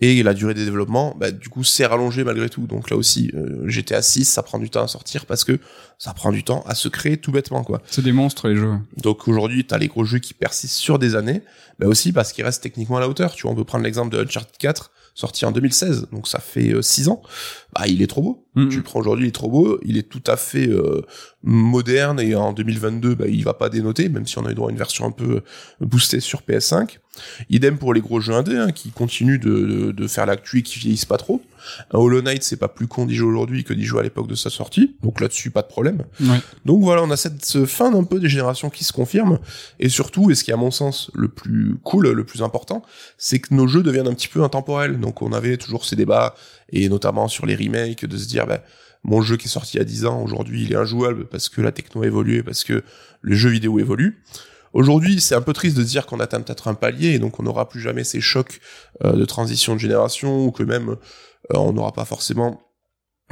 Et 0.00 0.22
la 0.22 0.34
durée 0.34 0.52
des 0.52 0.64
développements, 0.64 1.16
bah, 1.18 1.30
du 1.30 1.48
coup, 1.48 1.64
c'est 1.64 1.86
rallongé 1.86 2.22
malgré 2.24 2.50
tout. 2.50 2.66
Donc 2.66 2.90
là 2.90 2.96
aussi, 2.96 3.30
euh, 3.34 3.66
GTA 3.66 4.02
6, 4.02 4.24
ça 4.26 4.42
prend 4.42 4.58
du 4.58 4.68
temps 4.68 4.82
à 4.82 4.88
sortir 4.88 5.26
parce 5.26 5.44
que 5.44 5.58
ça 5.98 6.12
prend 6.12 6.32
du 6.32 6.44
temps 6.44 6.62
à 6.66 6.74
se 6.74 6.88
créer 6.88 7.16
tout 7.16 7.32
bêtement, 7.32 7.64
quoi. 7.64 7.80
C'est 7.86 8.02
des 8.02 8.12
monstres 8.12 8.48
les 8.48 8.56
jeux. 8.56 8.74
Donc 8.98 9.26
aujourd'hui, 9.28 9.64
t'as 9.64 9.78
les 9.78 9.88
gros 9.88 10.04
jeux 10.04 10.18
qui 10.18 10.34
persistent 10.34 10.76
sur 10.76 10.98
des 10.98 11.14
années, 11.14 11.42
mais 11.78 11.86
aussi 11.86 12.12
parce 12.12 12.32
qu'ils 12.32 12.44
restent 12.44 12.62
techniquement 12.62 12.98
à 12.98 13.00
la 13.00 13.08
hauteur. 13.08 13.34
Tu 13.34 13.42
vois, 13.42 13.52
on 13.52 13.54
peut 13.54 13.64
prendre 13.64 13.84
l'exemple 13.84 14.14
de 14.14 14.22
Uncharted 14.22 14.56
4, 14.58 14.90
sorti 15.16 15.46
en 15.46 15.50
2016, 15.50 16.08
donc 16.12 16.28
ça 16.28 16.38
fait 16.38 16.74
6 16.80 17.08
ans. 17.08 17.22
Bah, 17.74 17.88
il 17.88 18.02
est 18.02 18.06
trop 18.06 18.22
beau. 18.22 18.46
Mhm. 18.54 18.68
Tu 18.68 18.76
le 18.76 18.82
prends 18.82 19.00
aujourd'hui, 19.00 19.24
il 19.24 19.28
est 19.28 19.32
trop 19.32 19.50
beau. 19.50 19.80
Il 19.82 19.96
est 19.96 20.08
tout 20.08 20.22
à 20.26 20.36
fait 20.36 20.68
euh, 20.68 21.02
moderne 21.42 22.20
et 22.20 22.34
en 22.34 22.52
2022, 22.52 23.14
bah, 23.14 23.26
il 23.26 23.42
va 23.42 23.54
pas 23.54 23.70
dénoter, 23.70 24.08
même 24.08 24.26
si 24.26 24.38
on 24.38 24.46
a 24.46 24.52
eu 24.52 24.54
droit 24.54 24.68
à 24.68 24.72
une 24.72 24.78
version 24.78 25.06
un 25.06 25.10
peu 25.10 25.40
boostée 25.80 26.20
sur 26.20 26.42
PS5. 26.42 26.98
Idem 27.50 27.78
pour 27.78 27.94
les 27.94 28.00
gros 28.00 28.20
jeux 28.20 28.34
indés, 28.34 28.56
hein, 28.56 28.72
qui 28.72 28.90
continuent 28.90 29.38
de, 29.38 29.50
de, 29.50 29.92
de 29.92 30.06
faire 30.06 30.26
l'actu 30.26 30.58
et 30.58 30.62
qui 30.62 30.78
vieillissent 30.78 31.04
pas 31.04 31.18
trop. 31.18 31.42
Un 31.92 31.98
Hollow 31.98 32.22
Knight, 32.22 32.42
c'est 32.42 32.56
pas 32.56 32.68
plus 32.68 32.86
con 32.86 33.06
d'y 33.06 33.14
jouer 33.14 33.28
aujourd'hui 33.28 33.64
que 33.64 33.72
d'y 33.74 33.84
jouer 33.84 34.00
à 34.00 34.02
l'époque 34.02 34.28
de 34.28 34.34
sa 34.34 34.50
sortie, 34.50 34.96
donc 35.02 35.20
là-dessus, 35.20 35.50
pas 35.50 35.62
de 35.62 35.66
problème. 35.66 36.04
Ouais. 36.20 36.40
Donc 36.64 36.82
voilà, 36.82 37.02
on 37.02 37.10
a 37.10 37.16
cette 37.16 37.44
ce 37.44 37.66
fin 37.66 37.90
d'un 37.90 38.04
peu 38.04 38.20
des 38.20 38.28
générations 38.28 38.70
qui 38.70 38.84
se 38.84 38.92
confirme, 38.92 39.38
et 39.80 39.88
surtout, 39.88 40.30
et 40.30 40.34
ce 40.34 40.44
qui 40.44 40.50
est 40.50 40.54
à 40.54 40.58
mon 40.58 40.70
sens 40.70 41.10
le 41.14 41.28
plus 41.28 41.76
cool, 41.82 42.08
le 42.08 42.24
plus 42.24 42.42
important, 42.42 42.82
c'est 43.18 43.38
que 43.38 43.54
nos 43.54 43.66
jeux 43.66 43.82
deviennent 43.82 44.08
un 44.08 44.14
petit 44.14 44.28
peu 44.28 44.42
intemporels. 44.42 45.00
Donc 45.00 45.22
on 45.22 45.32
avait 45.32 45.56
toujours 45.56 45.84
ces 45.84 45.96
débats, 45.96 46.34
et 46.70 46.88
notamment 46.88 47.28
sur 47.28 47.46
les 47.46 47.56
remakes, 47.56 48.04
de 48.04 48.16
se 48.16 48.28
dire, 48.28 48.46
bah, 48.46 48.62
mon 49.04 49.22
jeu 49.22 49.36
qui 49.36 49.46
est 49.46 49.50
sorti 49.50 49.76
il 49.76 49.78
y 49.78 49.82
a 49.82 49.84
10 49.84 50.06
ans, 50.06 50.22
aujourd'hui 50.22 50.64
il 50.64 50.72
est 50.72 50.76
injouable 50.76 51.26
parce 51.26 51.48
que 51.48 51.60
la 51.60 51.72
techno 51.72 52.02
a 52.02 52.06
évolué, 52.06 52.42
parce 52.42 52.64
que 52.64 52.82
le 53.20 53.34
jeu 53.36 53.50
vidéo 53.50 53.78
évolue. 53.78 54.20
Aujourd'hui, 54.76 55.22
c'est 55.22 55.34
un 55.34 55.40
peu 55.40 55.54
triste 55.54 55.74
de 55.74 55.82
dire 55.82 56.04
qu'on 56.04 56.20
atteint 56.20 56.42
peut-être 56.42 56.68
un 56.68 56.74
palier 56.74 57.14
et 57.14 57.18
donc 57.18 57.40
on 57.40 57.44
n'aura 57.44 57.66
plus 57.66 57.80
jamais 57.80 58.04
ces 58.04 58.20
chocs 58.20 58.60
euh, 59.04 59.12
de 59.12 59.24
transition 59.24 59.72
de 59.72 59.80
génération 59.80 60.44
ou 60.44 60.50
que 60.50 60.62
même 60.62 60.90
euh, 60.90 60.94
on 61.54 61.72
n'aura 61.72 61.92
pas 61.92 62.04
forcément 62.04 62.60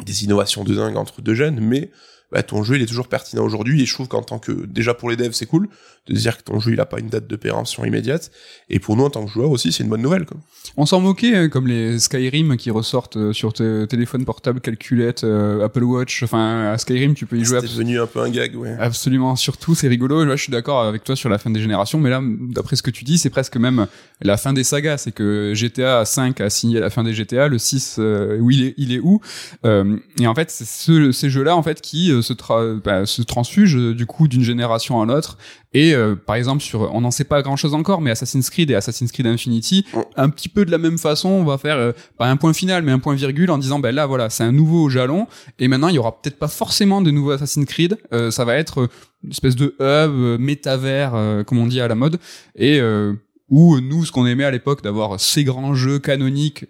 des 0.07 0.25
innovations 0.25 0.65
de 0.65 0.75
dingue 0.75 0.97
entre 0.97 1.21
deux 1.21 1.35
gènes, 1.35 1.61
mais 1.61 1.91
bah, 2.33 2.43
ton 2.43 2.63
jeu 2.63 2.77
il 2.77 2.83
est 2.83 2.87
toujours 2.87 3.09
pertinent 3.09 3.45
aujourd'hui 3.45 3.83
et 3.83 3.85
je 3.85 3.93
trouve 3.93 4.09
qu'en 4.09 4.23
tant 4.23 4.39
que 4.39 4.53
déjà 4.53 4.95
pour 4.95 5.11
les 5.11 5.17
devs 5.17 5.35
c'est 5.35 5.45
cool 5.45 5.69
de 6.07 6.15
dire 6.15 6.37
que 6.37 6.43
ton 6.43 6.61
jeu 6.61 6.73
il 6.73 6.81
a 6.81 6.87
pas 6.87 6.99
une 7.01 7.09
date 7.09 7.27
de 7.27 7.37
péremption 7.37 7.85
immédiate 7.85 8.31
et 8.69 8.79
pour 8.79 8.97
nous 8.97 9.05
en 9.05 9.11
tant 9.11 9.25
que 9.25 9.31
joueur 9.31 9.51
aussi 9.51 9.73
c'est 9.73 9.83
une 9.85 9.89
bonne 9.89 10.03
nouvelle 10.03 10.27
quoi. 10.27 10.37
On 10.77 10.87
s'en 10.87 11.01
moquait, 11.01 11.37
hein, 11.37 11.49
comme 11.51 11.67
les 11.69 11.99
Skyrim 11.99 12.57
qui 12.57 12.71
ressortent 12.71 13.17
euh, 13.19 13.33
sur 13.35 13.53
tes 13.53 13.87
téléphones 13.87 14.25
portables, 14.25 14.61
calculettes, 14.61 15.23
euh, 15.23 15.63
Apple 15.65 15.85
Watch. 15.85 16.23
Enfin, 16.23 16.73
à 16.73 16.79
Skyrim, 16.79 17.13
tu 17.15 17.27
peux 17.27 17.37
y 17.37 17.45
jouer 17.45 17.61
C'était 17.61 17.73
devenu 17.75 18.01
un 18.01 18.07
peu 18.07 18.21
un 18.21 18.31
gag 18.31 18.57
ouais. 18.57 18.75
Absolument, 18.81 19.37
surtout 19.37 19.75
c'est 19.75 19.89
rigolo. 19.89 20.25
Là, 20.25 20.37
je 20.37 20.43
suis 20.43 20.51
d'accord 20.51 20.81
avec 20.83 21.05
toi 21.05 21.17
sur 21.17 21.29
la 21.29 21.37
fin 21.39 21.51
des 21.51 21.61
générations, 21.61 22.01
mais 22.01 22.09
là, 22.11 22.21
d'après 22.23 22.77
ce 22.77 22.83
que 22.83 22.91
tu 22.91 23.05
dis, 23.05 23.19
c'est 23.19 23.29
presque 23.31 23.57
même 23.59 23.87
la 24.23 24.37
fin 24.39 24.53
des 24.55 24.65
sagas. 24.65 24.97
C'est 24.99 25.13
que 25.13 25.53
GTA 25.55 26.05
5 26.07 26.41
a 26.41 26.49
signé 26.51 26.81
la 26.81 26.89
fin 26.91 27.05
des 27.05 27.13
GTA, 27.13 27.49
le 27.49 27.59
6, 27.59 27.97
euh, 27.99 28.39
où 28.41 28.51
il 28.51 28.65
est, 28.65 28.75
il 28.79 28.93
est 28.95 29.01
où? 29.01 29.21
Euh, 29.67 29.97
Et 30.19 30.27
en 30.27 30.35
fait, 30.35 30.51
c'est 30.51 30.65
ce- 30.67 31.13
ces 31.13 31.29
jeux-là, 31.29 31.57
en 31.57 31.63
fait, 31.63 31.83
qui 31.83 32.11
euh, 32.11 32.23
se, 32.23 32.33
tra- 32.33 32.81
bah, 32.83 33.05
se 33.07 33.21
transfugent 33.23 33.77
euh, 33.77 33.95
du 33.95 34.07
coup 34.07 34.29
d'une 34.29 34.43
génération 34.43 35.01
à 35.03 35.05
l'autre. 35.07 35.37
Et 35.75 35.93
euh, 35.95 36.15
par 36.15 36.37
exemple, 36.37 36.63
sur, 36.63 36.83
on 36.95 37.01
n'en 37.01 37.11
sait 37.11 37.25
pas 37.25 37.43
grand-chose 37.43 37.75
encore, 37.75 38.01
mais 38.01 38.11
Assassin's 38.13 38.49
Creed 38.49 38.71
et 38.71 38.75
Assassin's 38.77 39.11
Creed 39.11 39.27
Infinity, 39.27 39.85
Mm. 39.93 39.99
un 40.17 40.29
petit 40.31 40.49
peu 40.49 40.65
de 40.65 40.71
la 40.71 40.79
même 40.79 40.99
façon, 40.99 41.29
on 41.29 41.45
va 41.45 41.59
faire 41.59 41.77
euh, 41.77 41.93
pas 42.17 42.27
un 42.29 42.37
point 42.37 42.53
final, 42.53 42.83
mais 42.85 42.93
un 42.93 43.01
point 43.01 43.15
virgule 43.15 43.51
en 43.51 43.59
disant, 43.59 43.81
ben 43.81 43.93
là, 43.95 44.07
voilà, 44.07 44.31
c'est 44.31 44.45
un 44.45 44.53
nouveau 44.53 44.89
jalon. 44.89 45.27
Et 45.59 45.67
maintenant, 45.69 45.89
il 45.89 45.97
y 45.97 45.99
aura 45.99 46.13
peut-être 46.21 46.39
pas 46.39 46.49
forcément 46.49 47.03
de 47.03 47.11
nouveaux 47.11 47.33
Assassin's 47.33 47.67
Creed. 47.67 47.99
Euh, 48.13 48.31
ça 48.31 48.45
va 48.45 48.55
être 48.57 48.83
euh, 48.83 48.89
une 49.25 49.33
espèce 49.33 49.57
de 49.57 49.75
hub, 49.81 49.81
euh, 49.81 50.39
métavers, 50.39 51.15
euh, 51.15 51.43
comme 51.43 51.59
on 51.59 51.67
dit 51.67 51.81
à 51.81 51.89
la 51.89 51.95
mode, 51.97 52.19
et 52.55 52.79
euh, 52.81 53.13
où 53.51 53.79
nous, 53.81 54.05
ce 54.05 54.13
qu'on 54.13 54.27
aimait 54.27 54.45
à 54.45 54.51
l'époque 54.51 54.83
d'avoir 54.83 55.19
ces 55.21 55.43
grands 55.45 55.75
jeux 55.75 55.99
canoniques 55.99 56.67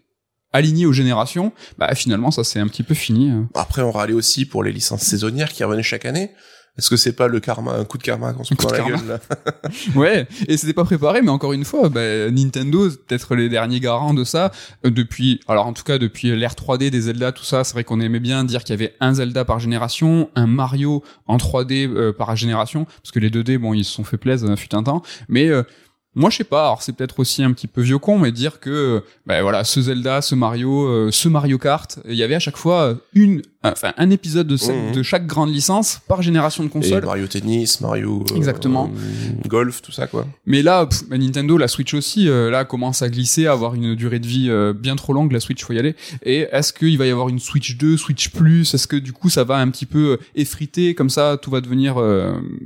alignés 0.53 0.87
aux 0.87 0.93
générations, 0.93 1.53
bah 1.79 1.95
finalement, 1.95 2.31
ça 2.31 2.45
c'est 2.45 2.61
un 2.61 2.69
petit 2.69 2.85
peu 2.85 2.95
fini. 2.95 3.33
Après 3.55 3.83
on 3.83 3.91
râlait 3.91 4.13
aussi 4.13 4.45
pour 4.47 4.63
les 4.63 4.71
licences 4.73 5.03
saisonnières 5.03 5.53
qui 5.53 5.65
revenaient 5.65 5.83
chaque 5.83 6.05
année. 6.05 6.31
Est-ce 6.77 6.91
que 6.91 6.97
c'est 6.97 7.13
pas 7.13 7.29
le 7.29 7.39
karma, 7.39 7.75
un 7.75 7.85
coup 7.85 7.99
de 7.99 8.03
karma 8.03 8.33
qu'on 8.33 8.43
se 8.43 8.53
Un 8.53 8.57
prend 8.57 8.71
la 8.71 8.79
karma. 8.79 8.97
gueule 8.97 9.07
là? 9.07 9.21
Ouais, 9.95 10.27
et 10.49 10.57
c'était 10.57 10.73
pas 10.73 10.85
préparé, 10.85 11.23
mais 11.23 11.29
encore 11.31 11.53
une 11.53 11.65
fois, 11.65 11.89
bah, 11.89 12.31
Nintendo, 12.33 12.89
peut-être 12.91 13.37
les 13.37 13.49
derniers 13.49 13.79
garants 13.79 14.13
de 14.13 14.25
ça, 14.25 14.51
euh, 14.85 14.91
depuis, 14.91 15.39
alors 15.47 15.67
en 15.67 15.73
tout 15.73 15.85
cas 15.85 15.99
depuis 15.99 16.35
l'ère 16.37 16.55
3D 16.55 16.91
des 16.91 17.03
Zelda, 17.03 17.31
tout 17.31 17.45
ça, 17.45 17.63
c'est 17.63 17.75
vrai 17.75 17.85
qu'on 17.85 18.01
aimait 18.01 18.19
bien 18.19 18.43
dire 18.43 18.65
qu'il 18.65 18.73
y 18.75 18.79
avait 18.83 18.95
un 18.99 19.15
Zelda 19.15 19.45
par 19.45 19.61
génération, 19.61 20.31
un 20.35 20.47
Mario 20.49 21.05
en 21.27 21.37
3D 21.37 21.87
euh, 21.89 22.13
par 22.13 22.35
génération, 22.35 22.87
parce 22.87 23.13
que 23.13 23.21
les 23.21 23.31
2D, 23.31 23.57
bon, 23.59 23.73
ils 23.73 23.85
se 23.85 23.93
sont 23.93 24.05
fait 24.05 24.17
plaisir, 24.19 24.51
euh, 24.51 24.57
fut 24.57 24.75
un 24.75 24.83
temps, 24.83 25.03
mais 25.29 25.49
euh, 25.49 25.63
moi 26.15 26.31
je 26.31 26.37
sais 26.39 26.45
pas, 26.45 26.63
alors 26.67 26.83
c'est 26.83 26.93
peut-être 26.93 27.19
aussi 27.21 27.43
un 27.43 27.53
petit 27.53 27.67
peu 27.67 27.81
vieux 27.83 27.99
con, 27.99 28.19
mais 28.19 28.33
dire 28.33 28.61
que, 28.61 29.03
bah 29.27 29.43
voilà, 29.43 29.65
ce 29.65 29.81
Zelda, 29.83 30.23
ce 30.23 30.35
Mario, 30.35 30.87
euh, 30.87 31.11
ce 31.11 31.29
Mario 31.29 31.59
Kart, 31.59 31.99
il 32.09 32.15
y 32.15 32.23
avait 32.23 32.35
à 32.37 32.39
chaque 32.41 32.57
fois 32.57 32.97
une, 33.15 33.43
enfin 33.63 33.93
un 33.97 34.11
épisode 34.11 34.47
de, 34.47 34.57
chaque- 34.57 34.93
de 34.93 35.03
chaque 35.03 35.27
grande 35.27 35.51
licence 35.53 36.01
par 36.07 36.23
génération 36.23 36.63
de 36.63 36.69
Et 36.69 36.73
console. 36.73 37.05
Mario 37.05 37.27
Tennis, 37.27 37.81
Mario 37.81 38.25
euh, 38.31 38.37
Exactement. 38.37 38.91
euh, 38.95 39.49
golf, 39.49 39.83
tout 39.83 39.93
ça 39.93 40.07
quoi. 40.07 40.27
Mais 40.47 40.63
là, 40.63 40.87
pff, 40.87 41.09
bah, 41.09 41.19
Nintendo, 41.19 41.57
la 41.59 41.69
Switch 41.69 41.95
aussi, 41.95 42.29
euh, 42.29 42.51
là 42.51 42.65
commence 42.65 43.03
à 43.03 43.09
glisser, 43.09 43.47
à 43.47 43.53
avoir 43.53 43.75
une 43.75 43.95
durée 43.95 44.19
de 44.21 44.27
vie 44.27 44.51
bien 44.79 44.97
trop 44.97 45.13
longue. 45.13 45.33
La 45.33 45.41
Switch, 45.41 45.65
faut 45.65 45.73
y 45.73 45.79
aller. 45.79 45.95
Et 46.23 46.47
est-ce 46.53 46.73
qu'il 46.73 46.97
va 46.99 47.07
y 47.07 47.11
avoir 47.11 47.29
une 47.29 47.39
Switch 47.39 47.77
2, 47.77 47.97
Switch 47.97 48.31
Plus? 48.31 48.73
Est-ce 48.75 48.87
que 48.87 48.97
du 48.97 49.13
coup, 49.13 49.31
ça 49.31 49.45
va 49.45 49.57
un 49.57 49.69
petit 49.71 49.87
peu 49.87 50.19
effriter? 50.35 50.95
Comme 50.95 51.11
ça 51.11 51.39
Tout 51.41 51.51
va 51.51 51.61
devenir 51.61 51.97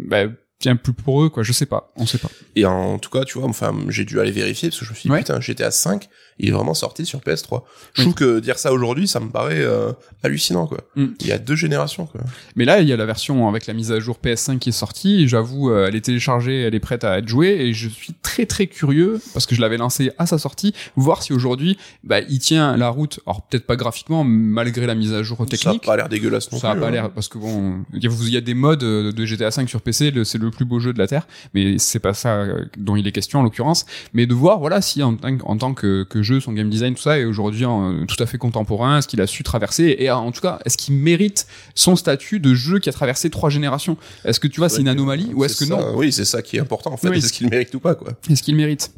bah, 0.09 0.25
tient 0.59 0.77
plus 0.77 0.93
pour 0.93 1.23
eux, 1.23 1.29
quoi. 1.29 1.43
Je 1.43 1.53
sais 1.53 1.67
pas, 1.67 1.93
on 1.97 2.05
sait 2.07 2.19
pas. 2.19 2.29
Et 2.57 2.65
en 2.67 2.99
tout 2.99 3.11
cas, 3.11 3.25
tu 3.25 3.39
vois, 3.39 3.49
enfin, 3.49 3.73
j'ai 3.89 4.05
dû 4.05 4.19
aller 4.21 4.33
vérifier 4.33 4.71
parce 4.71 4.81
que 4.81 4.85
je 4.85 4.91
me 4.91 4.97
suis 4.97 5.09
dit, 5.09 5.13
Ouais. 5.13 5.19
putain, 5.21 5.41
GTA 5.41 5.71
5, 5.71 6.09
il 6.41 6.49
est 6.49 6.53
vraiment 6.53 6.75
sorti 6.75 7.07
sur 7.07 7.21
PS3. 7.21 7.63
Je 7.95 8.01
Oui. 8.01 8.05
trouve 8.07 8.15
que 8.15 8.41
dire 8.41 8.59
ça 8.59 8.73
aujourd'hui, 8.73 9.07
ça 9.07 9.21
me 9.21 9.29
paraît 9.31 9.61
euh, 9.61 9.93
hallucinant, 10.25 10.67
quoi. 10.67 10.79
Mm. 10.97 11.07
Il 11.21 11.27
y 11.29 11.33
a 11.33 11.39
deux 11.39 11.55
générations, 11.55 12.07
quoi. 12.07 12.21
Mais 12.57 12.65
là, 12.65 12.81
il 12.81 12.89
y 12.89 12.93
a 12.93 12.97
la 12.97 13.07
version 13.07 13.49
avec 13.49 13.67
la 13.67 13.75
mise 13.75 13.93
à 13.93 14.01
jour 14.01 14.19
PS5 14.23 14.59
qui 14.59 14.71
est 14.71 14.73
sortie. 14.73 15.29
J'avoue, 15.29 15.71
euh, 15.71 15.87
elle 15.87 15.95
est 15.95 16.01
téléchargée, 16.01 16.63
elle 16.63 16.75
est 16.75 16.81
prête 16.81 17.05
à 17.05 17.19
être 17.19 17.29
jouée, 17.29 17.51
et 17.61 17.73
je 17.73 17.89
suis 17.89 18.15
très 18.23 18.45
très 18.47 18.67
curieux 18.67 19.21
parce 19.35 19.47
que 19.47 19.55
je 19.55 19.61
l'avais 19.61 19.77
lancé 19.77 20.11
à 20.19 20.27
sa 20.27 20.39
sortie, 20.39 20.75
voir 20.97 21.23
si 21.23 21.33
aujourd'hui, 21.33 21.79
bah, 22.03 22.21
il 22.29 22.41
tient 22.41 22.77
la 22.77 22.89
route. 22.89 23.21
Alors 23.27 23.43
peut-être 23.43 23.67
pas 23.67 23.77
graphiquement, 23.77 24.25
malgré 24.25 24.87
la 24.87 24.95
mise 24.97 25.13
à 25.13 25.23
jour 25.23 25.39
Ça 25.39 25.45
a 25.45 25.47
technique. 25.47 25.85
pas 25.85 25.97
l'air 25.97 26.09
dégueulasse 26.09 26.51
non 26.51 26.59
Ça 26.59 26.71
a 26.71 26.73
plus. 26.73 26.81
pas 26.81 26.89
hein. 26.89 26.91
l'air 26.91 27.11
parce 27.11 27.29
que 27.29 27.39
bon, 27.39 27.85
il 27.95 28.03
y 28.03 28.35
a- 28.35 28.39
a 28.39 28.41
des 28.41 28.55
modes 28.55 28.83
euh, 28.83 29.13
de 29.13 29.25
GTA 29.25 29.51
5 29.51 29.69
sur 29.69 29.81
PC, 29.83 30.13
c'est 30.25 30.39
le 30.39 30.48
plus 30.51 30.65
beau 30.65 30.79
jeu 30.81 30.93
de 30.93 30.99
la 30.99 31.07
terre, 31.07 31.27
mais 31.55 31.79
c'est 31.79 31.99
pas 31.99 32.15
ça 32.15 32.35
euh, 32.37 32.65
dont 32.77 32.97
il 32.97 33.07
est 33.07 33.13
question 33.13 33.41
en 33.41 33.43
l'occurrence. 33.43 33.87
Mais 34.13 34.27
de 34.27 34.35
voir, 34.35 34.59
voilà, 34.61 34.81
si 34.81 35.03
en, 35.03 35.15
tant 35.17 35.37
que- 35.37 35.45
en 35.45 35.57
tant 35.57 35.75
que, 35.75 36.05
que 36.05 36.23
jeu, 36.23 36.41
son 36.41 36.53
game 36.53 36.69
design, 36.71 36.95
tout 36.95 37.03
ça 37.03 37.19
est 37.19 37.25
aujourd'hui 37.25 37.65
euh, 37.65 38.05
tout 38.07 38.23
à 38.23 38.27
fait 38.27 38.39
contemporain, 38.39 38.99
est-ce 38.99 39.09
qu'il 39.09 39.21
a 39.21 39.27
su 39.27 39.43
traverser 39.43 39.97
et 39.99 40.11
en 40.11 40.31
tout 40.33 40.41
cas, 40.41 40.59
est-ce 40.65 40.77
qu'il 40.77 40.95
mérite 40.95 41.47
son 41.75 41.97
statut 41.97 42.41
de 42.41 42.55
jeu 42.55 42.79
qui 42.79 42.89
a 42.89 42.93
traversé 42.93 43.31
trois 43.31 43.51
générations? 43.51 43.97
Est-ce 44.25 44.41
que 44.41 44.49
tu 44.49 44.61
vois, 44.61 44.69
c'est 44.69 44.81
une 44.81 44.89
anomalie 44.89 45.31
ou 45.35 45.45
est-ce 45.45 45.65
que 45.65 45.69
non? 45.71 45.95
Oui, 45.97 46.13
c'est 46.13 46.25
ça 46.25 46.43
qui 46.43 46.57
est 46.57 46.61
important, 46.61 46.93
en 46.93 46.97
fait. 46.97 47.09
Oui. 47.09 47.19
Est-ce 47.19 47.33
qu'il 47.33 47.47
le 47.47 47.51
mérite 47.51 47.75
ou 47.75 47.81
pas, 47.81 47.95
quoi? 47.95 48.13
Est-ce 48.31 48.43
qu'il 48.43 48.57
mérite? 48.57 48.91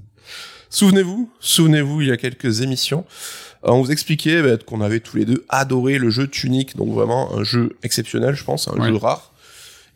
Souvenez-vous, 0.73 1.28
souvenez-vous, 1.40 2.00
il 2.02 2.09
y 2.09 2.12
a 2.12 2.16
quelques 2.16 2.61
émissions, 2.61 3.04
euh, 3.64 3.71
on 3.73 3.83
vous 3.83 3.90
expliquait 3.90 4.40
bah, 4.40 4.57
qu'on 4.64 4.80
avait 4.80 5.00
tous 5.00 5.16
les 5.16 5.25
deux 5.25 5.45
adoré 5.49 5.99
le 5.99 6.11
jeu 6.11 6.28
Tunic, 6.28 6.76
donc 6.76 6.90
vraiment 6.92 7.35
un 7.37 7.42
jeu 7.42 7.76
exceptionnel, 7.83 8.35
je 8.37 8.45
pense, 8.45 8.69
un 8.69 8.78
Ouais. 8.80 8.88
jeu 8.88 8.97
rare, 8.97 9.30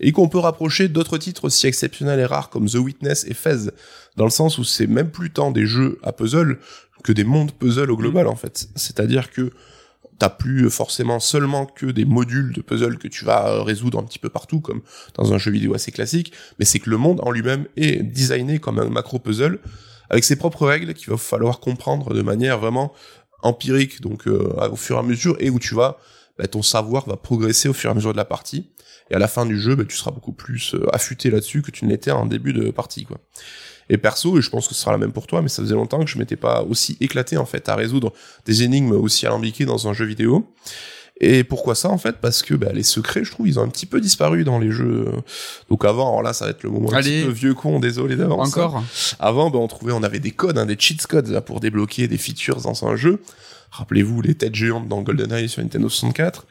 et 0.05 0.13
qu'on 0.13 0.29
peut 0.29 0.39
rapprocher 0.39 0.89
d'autres 0.89 1.17
titres 1.17 1.47
aussi 1.47 1.67
exceptionnels 1.67 2.21
et 2.21 2.27
rares 2.27 2.51
comme 2.51 2.69
The 2.69 2.75
Witness 2.75 3.25
et 3.25 3.33
Fez, 3.33 3.71
dans 4.17 4.25
le 4.25 4.31
sens 4.31 4.59
où 4.59 4.65
c'est 4.65 4.87
même 4.87 5.11
plus 5.11 5.31
tant 5.31 5.51
des 5.51 5.65
jeux 5.65 5.99
à 6.03 6.13
puzzle 6.13 6.59
que 7.03 7.13
des 7.13 7.25
mondes 7.25 7.53
puzzle 7.53 7.91
au 7.91 7.97
global, 7.97 8.29
en 8.29 8.37
fait. 8.37 8.69
C'est-à-dire 8.77 9.31
que 9.31 9.51
t'as 10.19 10.29
plus 10.29 10.69
forcément 10.69 11.21
seulement 11.21 11.65
que 11.65 11.87
des 11.87 12.05
modules 12.05 12.53
de 12.53 12.61
puzzle 12.61 12.99
que 12.99 13.09
tu 13.09 13.25
vas 13.25 13.65
résoudre 13.65 13.99
un 13.99 14.03
petit 14.03 14.19
peu 14.19 14.29
partout, 14.29 14.61
comme 14.61 14.83
dans 15.15 15.33
un 15.33 15.39
jeu 15.39 15.51
vidéo 15.51 15.75
assez 15.75 15.91
classique, 15.91 16.33
mais 16.59 16.67
c'est 16.67 16.81
que 16.81 16.91
le 16.91 16.99
monde 16.99 17.21
en 17.23 17.31
lui-même 17.31 17.67
est 17.77 18.03
designé 18.03 18.59
comme 18.59 18.79
un 18.79 18.91
macro 18.91 19.19
puzzle 19.19 19.59
avec 20.11 20.23
ses 20.23 20.37
propres 20.37 20.67
règles 20.67 20.93
qu'il 20.93 21.09
va 21.09 21.17
falloir 21.17 21.61
comprendre 21.61 22.13
de 22.13 22.21
manière 22.21 22.59
vraiment 22.59 22.93
empirique, 23.43 24.03
donc 24.03 24.29
euh, 24.29 24.53
au 24.71 24.77
fur 24.77 24.97
et 24.97 24.99
à 24.99 25.03
mesure, 25.03 25.37
et 25.41 25.49
où 25.49 25.59
tu 25.59 25.75
vas, 25.75 25.97
bah, 26.39 26.47
ton 26.47 26.63
savoir 26.63 27.09
va 27.09 27.17
progresser 27.17 27.71
au 27.71 27.73
fur 27.73 27.89
et 27.89 27.93
à 27.93 27.95
mesure 27.95 28.13
de 28.13 28.19
la 28.19 28.27
partie, 28.27 28.69
et 29.11 29.15
à 29.15 29.19
la 29.19 29.29
fin 29.29 29.47
du 29.47 29.61
jeu, 29.61 29.75
bah, 29.75 29.85
tu 29.89 29.97
seras 29.97 30.11
beaucoup 30.11 30.33
plus 30.33 30.75
euh, 30.75 30.87
affûté 30.95 31.31
là-dessus 31.31 31.63
que 31.63 31.71
tu 31.71 31.85
ne 31.85 31.91
l'étais 31.91 32.11
en 32.11 32.27
début 32.27 32.53
de 32.53 32.71
partie, 32.71 33.05
quoi. 33.05 33.19
Et 33.91 33.99
perso, 33.99 34.39
et 34.39 34.43
je 34.43 34.49
pense 34.49 34.67
que 34.67 34.75
ce 34.75 34.81
sera 34.81 34.93
la 34.93 34.99
même 34.99 35.13
pour 35.13 35.27
toi, 35.27 35.43
mais 35.43 35.49
ça 35.49 35.63
faisait 35.63 35.75
longtemps 35.75 36.03
que 36.03 36.11
je 36.11 36.17
m'étais 36.17 36.37
pas 36.37 36.63
aussi 36.63 36.97
éclaté 37.01 37.37
en 37.37 37.45
fait 37.45 37.69
à 37.69 37.75
résoudre 37.75 38.15
des 38.47 38.63
énigmes 38.63 38.93
aussi 38.93 39.27
alambiquées 39.27 39.67
dans 39.67 39.89
un 39.89 39.93
jeu 39.93 40.07
vidéo. 40.07 40.51
Et 41.21 41.45
pourquoi 41.45 41.75
ça 41.75 41.91
en 41.91 41.99
fait? 41.99 42.17
Parce 42.17 42.43
que 42.43 42.55
bah, 42.55 42.73
les 42.73 42.83
secrets, 42.83 43.25
je 43.25 43.31
trouve, 43.31 43.47
ils 43.47 43.59
ont 43.61 43.63
un 43.63 43.69
petit 43.69 43.87
peu 43.87 44.01
disparu 44.01 44.43
dans 44.43 44.59
les 44.59 44.71
jeux. 44.71 45.13
Donc 45.69 45.85
avant, 45.85 46.09
alors 46.09 46.23
là, 46.23 46.33
ça 46.33 46.47
va 46.47 46.53
être 46.53 46.63
le 46.63 46.71
moment 46.71 46.93
un 46.93 46.97
Allez. 46.97 47.21
petit 47.21 47.27
peu 47.27 47.33
vieux 47.33 47.55
con, 47.55 47.79
désolé 47.79 48.17
d'avance. 48.17 48.49
Encore? 48.49 48.83
Avant, 49.21 49.51
ben, 49.51 49.59
on 49.59 49.69
trouvait, 49.69 49.93
on 49.93 50.03
avait 50.03 50.19
des 50.19 50.33
codes, 50.33 50.59
hein, 50.59 50.67
des 50.67 50.77
cheat 50.79 51.07
codes 51.07 51.29
là, 51.29 51.43
pour 51.43 51.61
débloquer 51.61 52.09
des 52.09 52.19
features 52.19 52.63
dans 52.63 52.87
un 52.87 52.97
jeu. 52.97 53.21
Rappelez-vous 53.71 54.23
les 54.23 54.35
têtes 54.35 54.55
géantes 54.55 54.89
dans 54.89 55.03
GoldenEye 55.03 55.49
sur 55.49 55.63
Nintendo 55.63 55.89
64. 55.89 56.47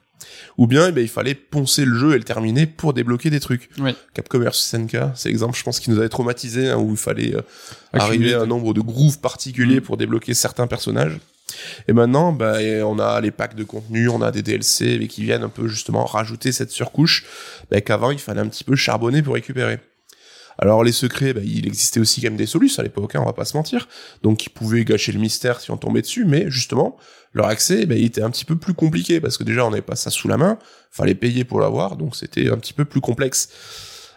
Ou 0.58 0.68
bien, 0.68 0.88
eh 0.89 0.92
ben, 0.92 1.01
il 1.01 1.10
fallait 1.10 1.36
poncer 1.36 1.86
le 1.86 1.98
jeu 1.98 2.13
et 2.13 2.18
le 2.18 2.24
terminer 2.24 2.65
pour 2.68 2.94
débloquer 2.94 3.30
des 3.30 3.39
trucs. 3.39 3.70
Oui. 3.80 3.96
Capcom 4.13 4.39
vs 4.39 4.51
SNK, 4.53 4.98
c'est 5.15 5.30
l'exemple, 5.30 5.58
je 5.58 5.63
pense, 5.63 5.80
qui 5.80 5.89
nous 5.89 5.98
avait 5.98 6.10
traumatisé, 6.10 6.70
hein, 6.70 6.77
où 6.77 6.92
il 6.92 6.98
fallait 6.98 7.36
euh, 7.36 7.42
Accumuler 7.92 8.34
arriver 8.34 8.34
à 8.34 8.42
un 8.42 8.46
nombre 8.46 8.74
de 8.74 8.82
grooves 8.82 9.20
particuliers 9.20 9.63
Mm. 9.80 9.82
pour 9.82 9.98
débloquer 9.98 10.34
certains 10.34 10.68
personnages. 10.68 11.20
Et 11.88 11.94
maintenant, 11.94 12.32
bah, 12.32 12.58
on 12.84 13.00
a 13.00 13.22
les 13.22 13.32
packs 13.32 13.56
de 13.56 13.63
contenu, 13.63 14.10
on 14.10 14.22
a 14.22 14.32
des 14.32 14.42
DLC 14.42 14.98
mais 15.00 15.08
qui 15.08 15.24
viennent 15.24 15.44
un 15.44 15.50
peu 15.50 15.68
justement 15.68 16.06
rajouter 16.06 16.51
cette 16.51 16.72
surcouche 16.72 17.25
bah, 17.70 17.80
qu'avant 17.82 18.12
il 18.12 18.20
fallait 18.20 18.42
un 18.42 18.48
petit 18.48 18.63
peu 18.63 18.75
charbonner 18.75 19.22
pour 19.22 19.36
récupérer. 19.36 19.80
Alors 20.58 20.84
les 20.84 20.92
secrets, 20.92 21.34
bah, 21.34 21.42
il 21.44 21.68
existait 21.68 22.00
aussi 22.00 22.22
quand 22.22 22.27
même 22.27 22.38
des 22.38 22.46
solutions 22.46 22.80
à 22.82 22.84
l'époque, 22.84 23.15
hein, 23.15 23.20
on 23.22 23.25
va 23.25 23.34
pas 23.34 23.46
se 23.46 23.58
mentir, 23.58 23.88
donc 24.22 24.38
qui 24.38 24.50
pouvaient 24.50 24.86
gâcher 24.86 25.12
le 25.12 25.20
mystère 25.20 25.60
si 25.60 25.72
on 25.72 25.77
tombait 25.77 26.01
dessus, 26.01 26.25
mais 26.25 26.50
justement 26.50 26.98
leur 27.34 27.48
accès, 27.48 27.86
bah, 27.86 27.96
il 27.96 28.06
était 28.06 28.22
un 28.22 28.30
petit 28.30 28.46
peu 28.46 28.56
plus 28.56 28.74
compliqué 28.74 29.20
parce 29.20 29.38
que 29.38 29.44
déjà 29.44 29.66
on 29.66 29.70
n'avait 29.72 29.82
pas 29.82 29.96
ça 29.96 30.10
sous 30.10 30.28
la 30.28 30.38
main, 30.38 30.58
fallait 30.92 31.16
payer 31.16 31.44
pour 31.44 31.60
l'avoir, 31.60 31.96
donc 31.98 32.16
c'était 32.16 32.50
un 32.52 32.58
petit 32.58 32.74
peu 32.74 32.86
plus 32.86 33.02
complexe. 33.02 33.50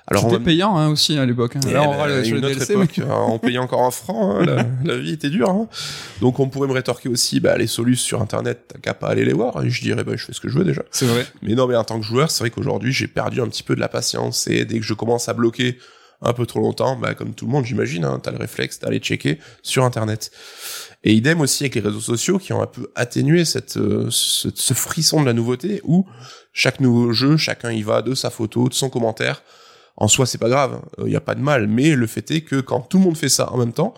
Alors 0.08 0.24
on 0.24 0.28
C'était 0.28 0.38
va 0.38 0.44
payant 0.44 0.76
hein, 0.76 0.88
aussi 0.90 1.18
à 1.18 1.26
l'époque. 1.26 1.56
hein. 1.56 1.60
eh 1.68 1.72
Là, 1.72 1.82
on 1.82 1.96
ben, 2.06 2.22
sur 2.22 2.36
le 2.36 2.40
DLC, 2.40 2.74
époque, 2.74 2.98
mais- 2.98 3.04
hein, 3.04 3.24
on 3.26 3.40
payait 3.40 3.58
encore 3.58 3.82
un 3.82 3.90
franc, 3.90 4.36
hein, 4.36 4.44
la, 4.44 4.64
la 4.84 4.96
vie 4.98 5.10
était 5.12 5.30
dure. 5.30 5.50
hein. 5.50 5.66
Donc 6.20 6.38
on 6.38 6.48
pourrait 6.48 6.68
me 6.68 6.74
rétorquer 6.74 7.08
aussi, 7.08 7.40
bah, 7.40 7.56
les 7.58 7.66
solutions 7.66 8.06
sur 8.06 8.22
internet, 8.22 8.66
t'as 8.68 8.78
qu'à 8.78 8.94
pas 8.94 9.08
aller 9.08 9.24
les 9.24 9.32
voir, 9.32 9.64
et 9.64 9.68
je 9.70 9.82
dirais, 9.82 10.04
bah, 10.04 10.12
je 10.14 10.24
fais 10.24 10.32
ce 10.32 10.40
que 10.40 10.48
je 10.48 10.58
veux 10.58 10.64
déjà. 10.64 10.82
C'est 10.92 11.06
vrai. 11.06 11.26
Mais 11.42 11.54
non, 11.56 11.66
mais 11.66 11.74
en 11.74 11.82
tant 11.82 11.98
que 11.98 12.06
joueur, 12.06 12.30
c'est 12.30 12.44
vrai 12.44 12.50
qu'aujourd'hui, 12.50 12.92
j'ai 12.92 13.08
perdu 13.08 13.40
un 13.40 13.48
petit 13.48 13.64
peu 13.64 13.74
de 13.74 13.80
la 13.80 13.88
patience, 13.88 14.46
et 14.46 14.64
dès 14.64 14.78
que 14.78 14.84
je 14.84 14.94
commence 14.94 15.28
à 15.28 15.32
bloquer 15.32 15.76
un 16.22 16.32
peu 16.32 16.46
trop 16.46 16.60
longtemps, 16.60 16.94
bah, 16.96 17.14
comme 17.14 17.34
tout 17.34 17.46
le 17.46 17.50
monde, 17.50 17.64
j'imagine, 17.64 18.04
hein, 18.04 18.20
t'as 18.22 18.30
le 18.30 18.38
réflexe 18.38 18.78
d'aller 18.78 19.00
checker 19.00 19.38
sur 19.62 19.82
internet. 19.84 20.30
Et 21.06 21.12
idem 21.12 21.40
aussi 21.40 21.62
avec 21.62 21.76
les 21.76 21.82
réseaux 21.82 22.00
sociaux 22.00 22.36
qui 22.36 22.52
ont 22.52 22.60
un 22.60 22.66
peu 22.66 22.90
atténué 22.96 23.44
cette, 23.44 23.76
euh, 23.76 24.08
ce, 24.10 24.74
frisson 24.74 25.20
de 25.20 25.26
la 25.26 25.34
nouveauté 25.34 25.80
où 25.84 26.04
chaque 26.52 26.80
nouveau 26.80 27.12
jeu, 27.12 27.36
chacun 27.36 27.70
y 27.70 27.82
va 27.82 28.02
de 28.02 28.16
sa 28.16 28.28
photo, 28.28 28.68
de 28.68 28.74
son 28.74 28.90
commentaire. 28.90 29.44
En 29.96 30.08
soi, 30.08 30.26
c'est 30.26 30.36
pas 30.36 30.48
grave, 30.48 30.80
il 31.04 31.12
y 31.12 31.16
a 31.16 31.20
pas 31.20 31.36
de 31.36 31.40
mal, 31.40 31.68
mais 31.68 31.94
le 31.94 32.08
fait 32.08 32.28
est 32.32 32.40
que 32.40 32.60
quand 32.60 32.80
tout 32.80 32.98
le 32.98 33.04
monde 33.04 33.16
fait 33.16 33.28
ça 33.28 33.52
en 33.52 33.56
même 33.56 33.72
temps, 33.72 33.94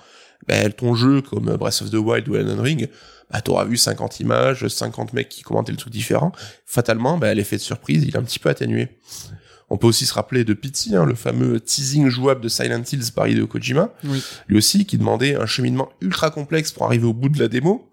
ben, 0.47 0.71
ton 0.71 0.95
jeu 0.95 1.23
comme 1.23 1.57
Breath 1.57 1.81
of 1.81 1.91
the 1.91 1.95
Wild 1.95 2.29
ou 2.29 2.37
Elden 2.37 2.61
Ring, 2.61 2.91
bah, 3.31 3.41
t'auras 3.41 3.65
vu 3.65 3.79
50 3.79 4.21
images, 4.21 4.69
50 4.69 5.15
mecs 5.15 5.31
qui 5.31 5.41
commentaient 5.41 5.73
le 5.73 5.79
truc 5.79 5.93
différent. 5.95 6.33
Fatalement, 6.67 7.17
ben, 7.17 7.35
l'effet 7.35 7.57
de 7.57 7.63
surprise, 7.63 8.05
il 8.05 8.15
est 8.15 8.19
un 8.19 8.23
petit 8.23 8.39
peu 8.39 8.51
atténué. 8.51 8.99
On 9.71 9.77
peut 9.77 9.87
aussi 9.87 10.07
se 10.07 10.15
rappeler 10.15 10.45
de 10.45 10.55
Pity, 10.55 10.97
hein, 10.97 11.05
le 11.05 11.15
fameux 11.15 11.61
teasing 11.61 12.09
jouable 12.09 12.41
de 12.41 12.49
Silent 12.49 12.83
Hills 12.91 13.13
par 13.15 13.29
Hideo 13.29 13.47
Kojima, 13.47 13.93
Oui. 14.05 14.23
lui 14.49 14.57
aussi 14.57 14.87
qui 14.87 14.97
demandait 14.97 15.35
un 15.37 15.47
cheminement 15.47 15.91
ultra 16.01 16.31
complexe 16.31 16.73
pour 16.73 16.87
arriver 16.87 17.07
au 17.07 17.13
bout 17.13 17.29
de 17.29 17.39
la 17.39 17.49
démo. 17.49 17.91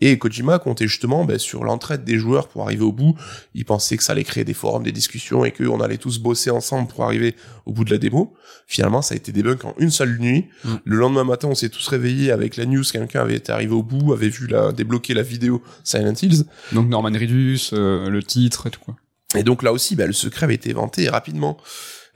Et 0.00 0.16
Kojima 0.16 0.58
comptait 0.58 0.86
justement 0.86 1.24
ben, 1.24 1.38
sur 1.38 1.64
l'entraide 1.64 2.04
des 2.04 2.18
joueurs 2.18 2.48
pour 2.48 2.62
arriver 2.62 2.84
au 2.84 2.92
bout. 2.92 3.16
Il 3.54 3.64
pensait 3.64 3.96
que 3.96 4.02
ça 4.04 4.12
allait 4.12 4.24
créer 4.24 4.44
des 4.44 4.54
forums, 4.54 4.84
des 4.84 4.92
discussions 4.92 5.44
et 5.44 5.50
qu'on 5.50 5.80
allait 5.80 5.98
tous 5.98 6.18
bosser 6.18 6.50
ensemble 6.50 6.86
pour 6.88 7.04
arriver 7.04 7.34
au 7.66 7.72
bout 7.72 7.84
de 7.84 7.90
la 7.90 7.98
démo. 7.98 8.32
Finalement, 8.66 9.02
ça 9.02 9.14
a 9.14 9.16
été 9.16 9.32
débunk 9.32 9.64
en 9.64 9.74
une 9.78 9.90
seule 9.90 10.18
nuit. 10.18 10.46
Mm. 10.64 10.74
Le 10.84 10.96
lendemain 10.96 11.24
matin, 11.24 11.48
on 11.48 11.54
s'est 11.54 11.68
tous 11.68 11.86
réveillés 11.88 12.30
avec 12.30 12.56
la 12.56 12.64
news. 12.64 12.84
Quelqu'un 12.84 13.22
avait 13.22 13.34
été 13.34 13.50
arrivé 13.50 13.72
au 13.72 13.82
bout, 13.82 14.12
avait 14.12 14.28
vu 14.28 14.46
la, 14.46 14.70
débloquer 14.72 15.14
la 15.14 15.22
vidéo 15.22 15.62
Silent 15.82 16.14
Hills. 16.14 16.44
Donc 16.72 16.88
Norman 16.88 17.10
Reedus, 17.12 17.70
euh, 17.72 18.08
le 18.08 18.22
titre 18.22 18.68
et 18.68 18.70
tout 18.70 18.80
quoi. 18.80 18.94
Et 19.36 19.42
donc 19.42 19.62
là 19.62 19.72
aussi, 19.72 19.94
bah, 19.94 20.06
le 20.06 20.12
secret 20.14 20.44
avait 20.44 20.54
été 20.54 20.70
éventé 20.70 21.08
rapidement. 21.08 21.58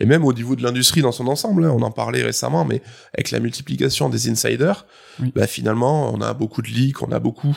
Et 0.00 0.06
même 0.06 0.24
au 0.24 0.32
niveau 0.32 0.56
de 0.56 0.62
l'industrie 0.62 1.02
dans 1.02 1.12
son 1.12 1.28
ensemble, 1.28 1.64
hein, 1.66 1.72
on 1.76 1.82
en 1.82 1.90
parlait 1.90 2.22
récemment, 2.24 2.64
mais 2.64 2.82
avec 3.14 3.30
la 3.30 3.38
multiplication 3.38 4.08
des 4.08 4.30
insiders, 4.30 4.86
Oui. 5.20 5.30
bah, 5.36 5.46
finalement, 5.46 6.12
on 6.12 6.20
a 6.22 6.32
beaucoup 6.32 6.62
de 6.62 6.68
leaks, 6.68 7.02
on 7.02 7.12
a 7.12 7.18
beaucoup 7.20 7.56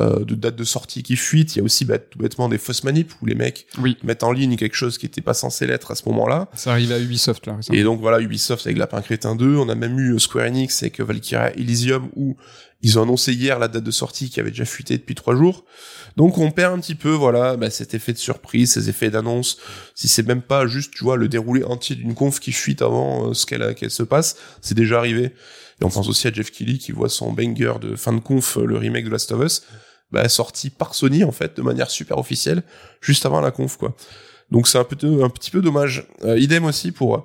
euh, 0.00 0.24
de 0.24 0.34
dates 0.34 0.56
de 0.56 0.64
sortie 0.64 1.04
qui 1.04 1.14
fuitent. 1.16 1.54
Il 1.54 1.60
y 1.60 1.62
a 1.62 1.64
aussi 1.64 1.84
bah, 1.84 1.98
tout 1.98 2.18
bêtement 2.18 2.48
des 2.48 2.58
fausses 2.58 2.82
manips 2.82 3.12
où 3.22 3.26
les 3.26 3.36
mecs 3.36 3.68
Oui. 3.80 3.96
mettent 4.02 4.24
en 4.24 4.32
ligne 4.32 4.56
quelque 4.56 4.74
chose 4.74 4.98
qui 4.98 5.06
n'était 5.06 5.22
pas 5.22 5.32
censé 5.32 5.66
l'être 5.66 5.92
à 5.92 5.94
ce 5.94 6.02
moment-là. 6.08 6.48
Ça 6.54 6.72
arrive 6.72 6.90
à 6.92 6.98
Ubisoft 6.98 7.46
là 7.46 7.54
récemment. 7.56 7.78
Et 7.78 7.84
donc 7.84 8.00
voilà, 8.00 8.20
Ubisoft 8.20 8.66
avec 8.66 8.76
Lapin 8.78 9.00
Crétin 9.00 9.36
2, 9.36 9.56
on 9.56 9.68
a 9.68 9.74
même 9.76 9.98
eu 10.00 10.14
euh, 10.14 10.18
Square 10.18 10.46
Enix 10.48 10.82
avec 10.82 11.00
Valkyria 11.00 11.56
Elysium 11.56 12.08
où 12.16 12.36
ils 12.80 12.98
ont 12.98 13.02
annoncé 13.02 13.32
hier 13.32 13.58
la 13.58 13.68
date 13.68 13.84
de 13.84 13.90
sortie 13.90 14.30
qui 14.30 14.40
avait 14.40 14.50
déjà 14.50 14.64
fuité 14.64 14.96
depuis 14.98 15.14
trois 15.14 15.34
jours. 15.34 15.64
Donc 16.16 16.38
on 16.38 16.50
perd 16.50 16.74
un 16.74 16.80
petit 16.80 16.94
peu, 16.94 17.10
voilà, 17.10 17.56
bah, 17.56 17.70
cet 17.70 17.94
effet 17.94 18.12
de 18.12 18.18
surprise, 18.18 18.72
ces 18.72 18.88
effets 18.88 19.10
d'annonce. 19.10 19.58
Si 19.94 20.08
c'est 20.08 20.26
même 20.26 20.42
pas 20.42 20.66
juste, 20.66 20.92
tu 20.94 21.04
vois, 21.04 21.16
le 21.16 21.28
déroulé 21.28 21.64
entier 21.64 21.96
d'une 21.96 22.14
conf 22.14 22.40
qui 22.40 22.52
fuite 22.52 22.82
avant 22.82 23.30
euh, 23.30 23.34
ce 23.34 23.46
qu'elle 23.46 23.74
qu'elle 23.74 23.90
se 23.90 24.02
passe, 24.02 24.36
c'est 24.60 24.74
déjà 24.74 24.98
arrivé. 24.98 25.32
Et 25.80 25.84
on 25.84 25.90
pense 25.90 26.08
aussi 26.08 26.26
à 26.28 26.32
Jeff 26.32 26.50
Keighley 26.50 26.78
qui 26.78 26.92
voit 26.92 27.08
son 27.08 27.32
banger 27.32 27.74
de 27.80 27.96
fin 27.96 28.12
de 28.12 28.20
conf, 28.20 28.56
euh, 28.56 28.64
le 28.64 28.76
remake 28.76 29.04
de 29.04 29.10
Last 29.10 29.32
of 29.32 29.44
Us, 29.44 29.62
bah, 30.10 30.28
sorti 30.28 30.70
par 30.70 30.94
Sony 30.94 31.24
en 31.24 31.32
fait, 31.32 31.56
de 31.56 31.62
manière 31.62 31.90
super 31.90 32.18
officielle, 32.18 32.62
juste 33.00 33.26
avant 33.26 33.40
la 33.40 33.50
conf, 33.50 33.76
quoi. 33.76 33.94
Donc 34.50 34.66
c'est 34.66 34.78
un, 34.78 34.82
un 34.82 35.30
petit 35.30 35.50
peu 35.50 35.60
dommage. 35.60 36.06
Euh, 36.24 36.38
idem 36.38 36.64
aussi 36.64 36.92
pour 36.92 37.16
euh, 37.16 37.20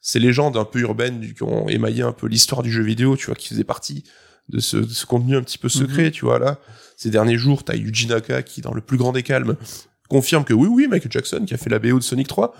ces 0.00 0.20
légendes 0.20 0.56
un 0.56 0.64
peu 0.64 0.80
urbaines 0.80 1.32
qui 1.34 1.42
ont 1.42 1.68
émaillé 1.68 2.02
un 2.02 2.12
peu 2.12 2.28
l'histoire 2.28 2.62
du 2.62 2.70
jeu 2.70 2.82
vidéo, 2.82 3.16
tu 3.16 3.26
vois, 3.26 3.34
qui 3.34 3.48
faisait 3.48 3.64
partie 3.64 4.04
de 4.48 4.60
ce, 4.60 4.76
de 4.76 4.88
ce 4.88 5.06
contenu 5.06 5.36
un 5.36 5.42
petit 5.42 5.58
peu 5.58 5.68
secret, 5.68 6.10
tu 6.10 6.24
vois, 6.24 6.38
là. 6.38 6.58
Ces 6.96 7.10
derniers 7.10 7.38
jours, 7.38 7.64
t'as 7.64 7.76
Yuji 7.76 8.08
Naka 8.08 8.42
qui, 8.42 8.60
dans 8.60 8.74
le 8.74 8.80
plus 8.80 8.96
grand 8.96 9.12
des 9.12 9.22
calmes, 9.22 9.56
confirme 10.08 10.44
que 10.44 10.54
oui, 10.54 10.68
oui, 10.68 10.88
Michael 10.88 11.12
Jackson 11.12 11.44
qui 11.46 11.54
a 11.54 11.58
fait 11.58 11.70
la 11.70 11.78
BO 11.78 11.98
de 11.98 12.02
Sonic 12.02 12.28
3, 12.28 12.54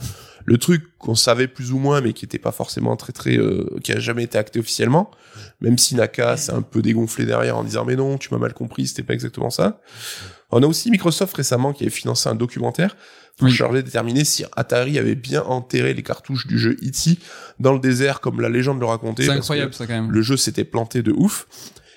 le 0.45 0.59
truc 0.59 0.97
qu'on 0.99 1.14
savait 1.14 1.49
plus 1.49 1.73
ou 1.73 1.78
moins, 1.78 2.00
mais 2.00 2.12
qui 2.12 2.25
était 2.25 2.38
pas 2.38 2.52
forcément 2.52 2.97
très 2.97 3.12
très, 3.12 3.37
euh, 3.37 3.66
qui 3.83 3.92
a 3.92 3.99
jamais 3.99 4.25
été 4.25 4.38
acté 4.38 4.61
officiellement, 4.61 5.11
même 5.61 5.78
si 5.78 5.95
Naka 5.95 6.37
s'est 6.37 6.52
un 6.52 6.62
peu 6.62 6.83
dégonflé 6.83 7.25
derrière 7.25 7.57
en 7.57 7.64
disant 7.64 7.85
mais 7.85 7.97
non, 7.97 8.18
tu 8.18 8.33
m'as 8.33 8.38
mal 8.38 8.54
compris, 8.54 8.87
c'était 8.87 9.02
pas 9.02 9.14
exactement 9.14 9.50
ça. 9.50 9.80
On 10.50 10.62
a 10.62 10.67
aussi 10.67 10.90
Microsoft 10.90 11.37
récemment 11.37 11.73
qui 11.73 11.85
avait 11.85 11.90
financé 11.90 12.28
un 12.28 12.35
documentaire 12.35 12.97
pour 13.37 13.47
Oui. 13.49 13.52
charger 13.52 13.78
de 13.83 13.87
déterminer 13.87 14.25
si 14.25 14.45
Atari 14.57 14.99
avait 14.99 15.14
bien 15.14 15.43
enterré 15.43 15.95
les 15.95 16.02
cartouches 16.02 16.47
du 16.47 16.59
jeu 16.59 16.73
E.T. 16.83 17.19
dans 17.61 17.73
le 17.73 17.78
désert 17.78 18.21
comme 18.21 18.40
la 18.40 18.49
légende 18.49 18.81
le 18.81 18.87
racontait. 18.87 19.25
C'est 19.25 19.31
incroyable 19.31 19.75
ça 19.75 19.87
quand 19.87 19.93
même. 19.93 20.11
Le 20.11 20.23
jeu 20.23 20.37
s'était 20.37 20.64
planté 20.64 21.02
de 21.02 21.12
ouf. 21.12 21.47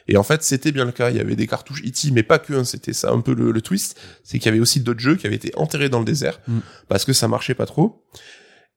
Et 0.08 0.18
en 0.18 0.24
fait, 0.24 0.44
c'était 0.44 0.72
bien 0.74 0.84
le 0.86 0.92
cas. 0.92 1.10
Il 1.12 1.16
y 1.16 1.20
avait 1.20 1.36
des 1.38 1.48
cartouches 1.48 1.82
E.T., 1.86 2.12
mais 2.12 2.24
pas 2.24 2.40
que. 2.40 2.54
hein. 2.54 2.64
C'était 2.66 2.92
ça 2.94 3.12
un 3.12 3.22
peu 3.22 3.34
le, 3.34 3.52
le 3.52 3.62
twist. 3.62 3.98
C'est 4.24 4.38
qu'il 4.40 4.48
y 4.48 4.50
avait 4.50 4.60
aussi 4.60 4.82
d'autres 4.82 5.00
jeux 5.00 5.16
qui 5.16 5.26
avaient 5.28 5.36
été 5.38 5.52
enterrés 5.56 5.90
dans 5.90 6.00
le 6.00 6.06
désert 6.06 6.40
Mm. 6.48 6.60
parce 6.90 7.06
que 7.06 7.14
ça 7.14 7.28
marchait 7.28 7.54
pas 7.56 7.66
trop. 7.66 8.04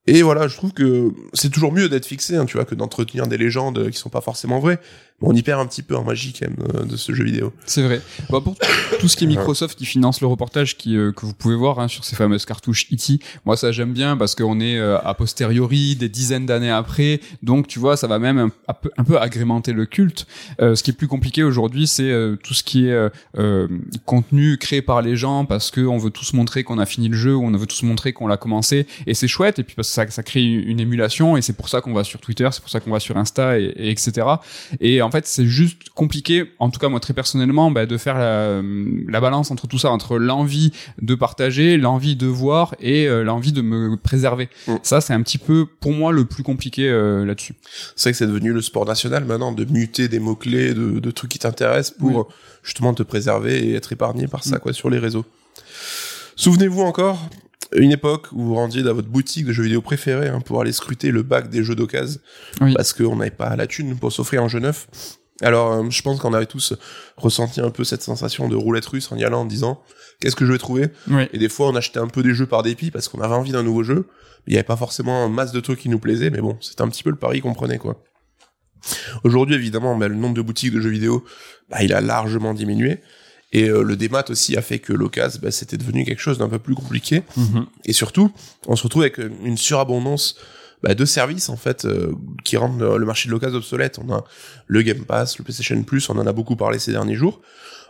Et 0.07 0.21
voilà, 0.23 0.49
je 0.49 0.57
trouve 0.57 0.73
que 0.73 1.13
c'est 1.33 1.49
toujours 1.49 1.73
mieux 1.73 1.89
d'être 1.89 2.05
fixé, 2.05 2.37
hein, 2.37 2.45
tu 2.45 2.59
vois, 2.59 2.67
que 2.67 2.75
d'entretenir 2.75 3.27
des 3.27 3.39
légendes 3.39 3.91
qui 3.91 3.99
sont 3.99 4.11
pas 4.11 4.21
forcément 4.21 4.61
vraies. 4.61 4.79
On 5.21 5.35
y 5.35 5.43
perd 5.43 5.61
un 5.61 5.67
petit 5.67 5.83
peu 5.83 5.97
en 5.97 6.05
magie 6.05 6.33
quand 6.33 6.49
même 6.49 6.59
euh, 6.75 6.85
de 6.85 6.97
ce 6.97 7.13
jeu 7.15 7.25
vidéo. 7.25 7.53
C'est 7.65 7.83
vrai. 7.83 8.01
Bah, 8.31 8.41
pour 8.43 8.57
tout 9.01 9.09
ce 9.09 9.17
qui 9.17 9.25
est 9.25 9.27
Microsoft 9.27 9.79
qui 9.79 9.87
finance 9.87 10.21
le 10.21 10.27
reportage 10.27 10.77
qui, 10.77 10.97
euh, 10.97 11.13
que 11.13 11.25
vous 11.25 11.33
pouvez 11.33 11.55
voir 11.55 11.79
hein, 11.79 11.89
sur 11.89 12.05
ces 12.05 12.17
fameuses 12.17 12.45
cartouches 12.45 12.87
E.T., 12.93 13.21
moi 13.45 13.57
ça 13.57 13.73
j'aime 13.73 13.93
bien 13.93 14.17
parce 14.17 14.35
qu'on 14.35 14.61
est 14.61 14.79
euh, 14.79 14.99
a 14.99 15.15
posteriori, 15.15 15.97
des 15.97 16.09
dizaines 16.09 16.47
d'années 16.47 16.71
après, 16.71 17.21
donc 17.43 17.69
tu 17.69 17.79
vois 17.79 17.97
ça 17.97 18.07
va 18.07 18.19
même 18.19 18.39
un, 18.39 18.51
un 18.69 18.75
peu, 18.75 18.91
un 18.97 19.05
peu 19.05 19.19
agrémenter 19.19 19.73
le 19.73 19.87
culte. 19.87 20.27
Euh, 20.61 20.75
ce 20.75 20.83
qui 20.83 20.91
est 20.91 20.95
plus 20.95 21.09
compliqué 21.09 21.43
aujourd'hui 21.43 21.87
c'est 21.87 22.11
euh, 22.11 22.37
tout 22.37 22.55
ce 22.55 22.63
qui 22.63 22.89
est 22.89 22.93
euh, 22.93 23.09
euh, 23.39 23.69
contenu 24.05 24.59
créé 24.59 24.83
par 24.83 25.01
les 25.01 25.17
gens 25.17 25.45
parce 25.45 25.71
que 25.71 25.81
on 25.81 25.99
veut 25.99 26.11
tous 26.11 26.33
montrer 26.33 26.65
qu'on 26.65 26.79
a 26.79 26.87
fini 26.87 27.09
le 27.09 27.17
jeu 27.17 27.35
ou 27.35 27.45
on 27.45 27.53
veut 27.53 27.67
tous 27.67 27.83
montrer 27.85 28.13
qu'on 28.13 28.27
l'a 28.27 28.37
commencé 28.37 28.87
et 29.07 29.15
c'est 29.15 29.29
chouette 29.29 29.59
et 29.59 29.63
puis 29.65 29.77
parce 29.77 29.89
que 29.89 29.95
ça, 29.95 30.11
ça 30.11 30.23
crée 30.23 30.43
une 30.43 30.81
émulation 30.81 31.37
et 31.37 31.43
c'est 31.43 31.53
pour 31.53 31.69
ça 31.69 31.81
qu'on 31.81 31.95
va 31.95 32.05
sur 32.05 32.21
Twitter, 32.21 32.49
c'est 32.53 32.61
pour 32.61 32.71
ça 32.71 32.81
qu'on 32.81 32.91
va 32.91 33.01
sur 33.01 33.17
Insta 33.17 33.59
et, 33.59 33.65
et 33.77 33.91
etc. 33.91 34.27
Et 34.81 35.01
en 35.05 35.11
fait, 35.11 35.27
c'est 35.27 35.47
juste 35.47 35.91
compliqué, 35.95 36.45
en 36.59 36.71
tout 36.71 36.81
cas 36.81 36.89
moi 36.89 36.99
très 37.01 37.15
personnellement, 37.15 37.71
bah, 37.71 37.87
de 37.87 37.97
faire 37.97 38.19
la, 38.19 38.61
la 39.09 39.21
balance 39.21 39.51
entre 39.51 39.67
tout 39.69 39.79
ça, 39.79 39.91
entre 39.91 40.19
l'envie 40.19 40.73
de 41.01 41.15
partager, 41.15 41.77
l'envie 41.77 42.17
de 42.17 42.27
voir 42.27 42.75
et 42.81 43.07
euh, 43.07 43.23
l'envie 43.23 43.53
de 43.53 43.63
me 43.63 43.97
préserver. 43.97 44.49
Mm. 44.67 44.75
Ça, 44.83 45.01
c'est 45.01 45.13
un 45.15 45.23
petit 45.23 45.39
peu 45.39 45.67
pour 45.81 45.93
moi 45.93 46.13
le 46.13 46.25
plus 46.25 46.43
compliqué 46.43 46.89
euh, 46.89 47.25
là-dessus. 47.25 47.55
C'est 47.97 48.09
vrai 48.09 48.13
que 48.13 48.19
c'est 48.19 48.27
devenu 48.27 48.53
le 48.53 48.63
sport 48.63 48.87
national 48.87 49.25
maintenant 49.25 49.53
de 49.53 49.65
muter 49.65 50.09
des 50.09 50.19
mots-clés, 50.19 50.75
de, 50.75 50.99
de 50.99 51.11
trucs 51.11 51.31
qui 51.31 51.39
t'intéressent 51.39 51.97
pour 51.99 52.09
Oui. 52.09 52.17
euh, 52.19 52.33
justement 52.63 52.95
te 52.95 53.03
préserver 53.03 53.69
et 53.69 53.75
être 53.75 53.93
épargné 53.93 54.27
par 54.27 54.43
ça, 54.43 54.57
Mm. 54.57 54.61
quoi, 54.61 54.73
sur 54.73 54.91
les 54.91 54.99
réseaux. 54.99 55.25
Souvenez-vous 56.37 56.81
encore, 56.83 57.29
une 57.73 57.93
époque 57.93 58.29
où 58.33 58.43
vous 58.43 58.55
rendiez 58.55 58.83
dans 58.83 58.95
votre 58.95 59.09
boutique 59.09 59.47
de 59.47 59.53
jeux 59.53 59.65
vidéo 59.65 59.81
préférée 59.81 60.29
hein, 60.29 60.41
pour 60.41 60.61
aller 60.61 60.73
scruter 60.73 61.11
le 61.11 61.23
bac 61.23 61.49
des 61.51 61.63
jeux 61.65 61.75
d'occasion 61.75 62.21
Oui. 62.61 62.75
parce 62.75 62.93
qu'on 62.93 63.17
n'avait 63.17 63.31
pas 63.31 63.57
la 63.57 63.67
thune 63.67 63.97
pour 63.99 64.13
s'offrir 64.13 64.43
un 64.43 64.49
jeu 64.49 64.61
neuf. 64.61 64.87
Alors, 65.41 65.73
euh, 65.73 65.91
je 65.91 66.01
pense 66.03 66.21
qu'on 66.21 66.33
avait 66.33 66.47
tous 66.47 66.75
ressenti 67.17 67.61
un 67.61 67.71
peu 67.71 67.83
cette 67.83 68.03
sensation 68.03 68.49
de 68.49 68.55
roulette 68.55 68.87
russe 68.87 69.11
en 69.11 69.17
y 69.17 69.25
allant 69.25 69.41
en 69.41 69.45
disant 69.45 69.83
qu'est-ce 70.21 70.37
que 70.37 70.47
je 70.47 70.53
vais 70.53 70.59
trouver? 70.59 70.89
Oui. 71.11 71.25
Et 71.33 71.39
des 71.39 71.49
fois, 71.49 71.69
on 71.69 71.75
achetait 71.75 71.99
un 71.99 72.07
peu 72.09 72.23
des 72.23 72.35
jeux 72.35 72.47
par 72.47 72.63
dépit 72.63 72.91
parce 72.93 73.09
qu'on 73.09 73.21
avait 73.21 73.35
envie 73.35 73.51
d'un 73.53 73.65
nouveau 73.65 73.83
jeu. 73.83 74.07
Il 74.47 74.51
n'y 74.53 74.57
avait 74.57 74.63
pas 74.65 74.77
forcément 74.77 75.25
un 75.25 75.29
masse 75.29 75.53
de 75.53 75.61
trucs 75.61 75.81
qui 75.81 75.89
nous 75.89 75.99
plaisaient, 75.99 76.31
mais 76.31 76.41
bon, 76.41 76.57
c'était 76.61 76.83
un 76.83 76.89
petit 76.89 77.03
peu 77.03 77.11
le 77.11 77.17
pari 77.17 77.41
qu'on 77.41 77.55
prenait, 77.55 77.79
quoi. 77.79 78.01
Aujourd'hui, 79.25 79.55
évidemment, 79.55 79.97
bah, 79.97 80.09
le 80.09 80.15
nombre 80.15 80.35
de 80.35 80.43
boutiques 80.43 80.73
de 80.73 80.81
jeux 80.81 80.91
vidéo, 80.91 81.25
bah, 81.71 81.83
il 81.83 81.93
a 81.95 82.01
largement 82.01 82.53
diminué. 82.55 83.01
Et 83.55 83.69
euh, 83.69 83.83
le 83.83 83.97
démat 83.97 84.25
aussi 84.29 84.57
a 84.57 84.63
fait 84.63 84.81
que 84.81 84.93
l'occasion, 84.93 85.41
bah, 85.41 85.53
c'était 85.53 85.77
devenu 85.77 86.05
quelque 86.05 86.21
chose 86.21 86.39
d'un 86.39 86.49
peu 86.49 86.59
plus 86.59 86.75
compliqué. 86.75 87.23
Mhm. 87.37 87.67
Et 87.85 87.93
surtout, 87.93 88.33
on 88.67 88.75
se 88.75 88.83
retrouve 88.83 89.03
avec 89.03 89.19
une 89.19 89.57
surabondance 89.57 90.37
bah, 90.83 90.95
de 90.95 91.05
services 91.05 91.49
en 91.49 91.57
fait 91.57 91.85
euh, 91.85 92.13
qui 92.43 92.57
rendent 92.57 92.83
le 92.83 93.07
marché 93.07 93.29
de 93.29 93.33
l'occasion 93.33 93.57
obsolète. 93.57 94.01
On 94.05 94.13
a 94.13 94.25
le 94.67 94.83
Game 94.83 95.05
Pass, 95.05 95.39
le 95.39 95.45
PlayStation 95.45 95.81
Plus, 95.85 96.11
on 96.11 96.19
en 96.19 96.27
a 96.27 96.33
beaucoup 96.33 96.57
parlé 96.57 96.81
ces 96.81 96.91
derniers 96.91 97.15
jours. 97.15 97.41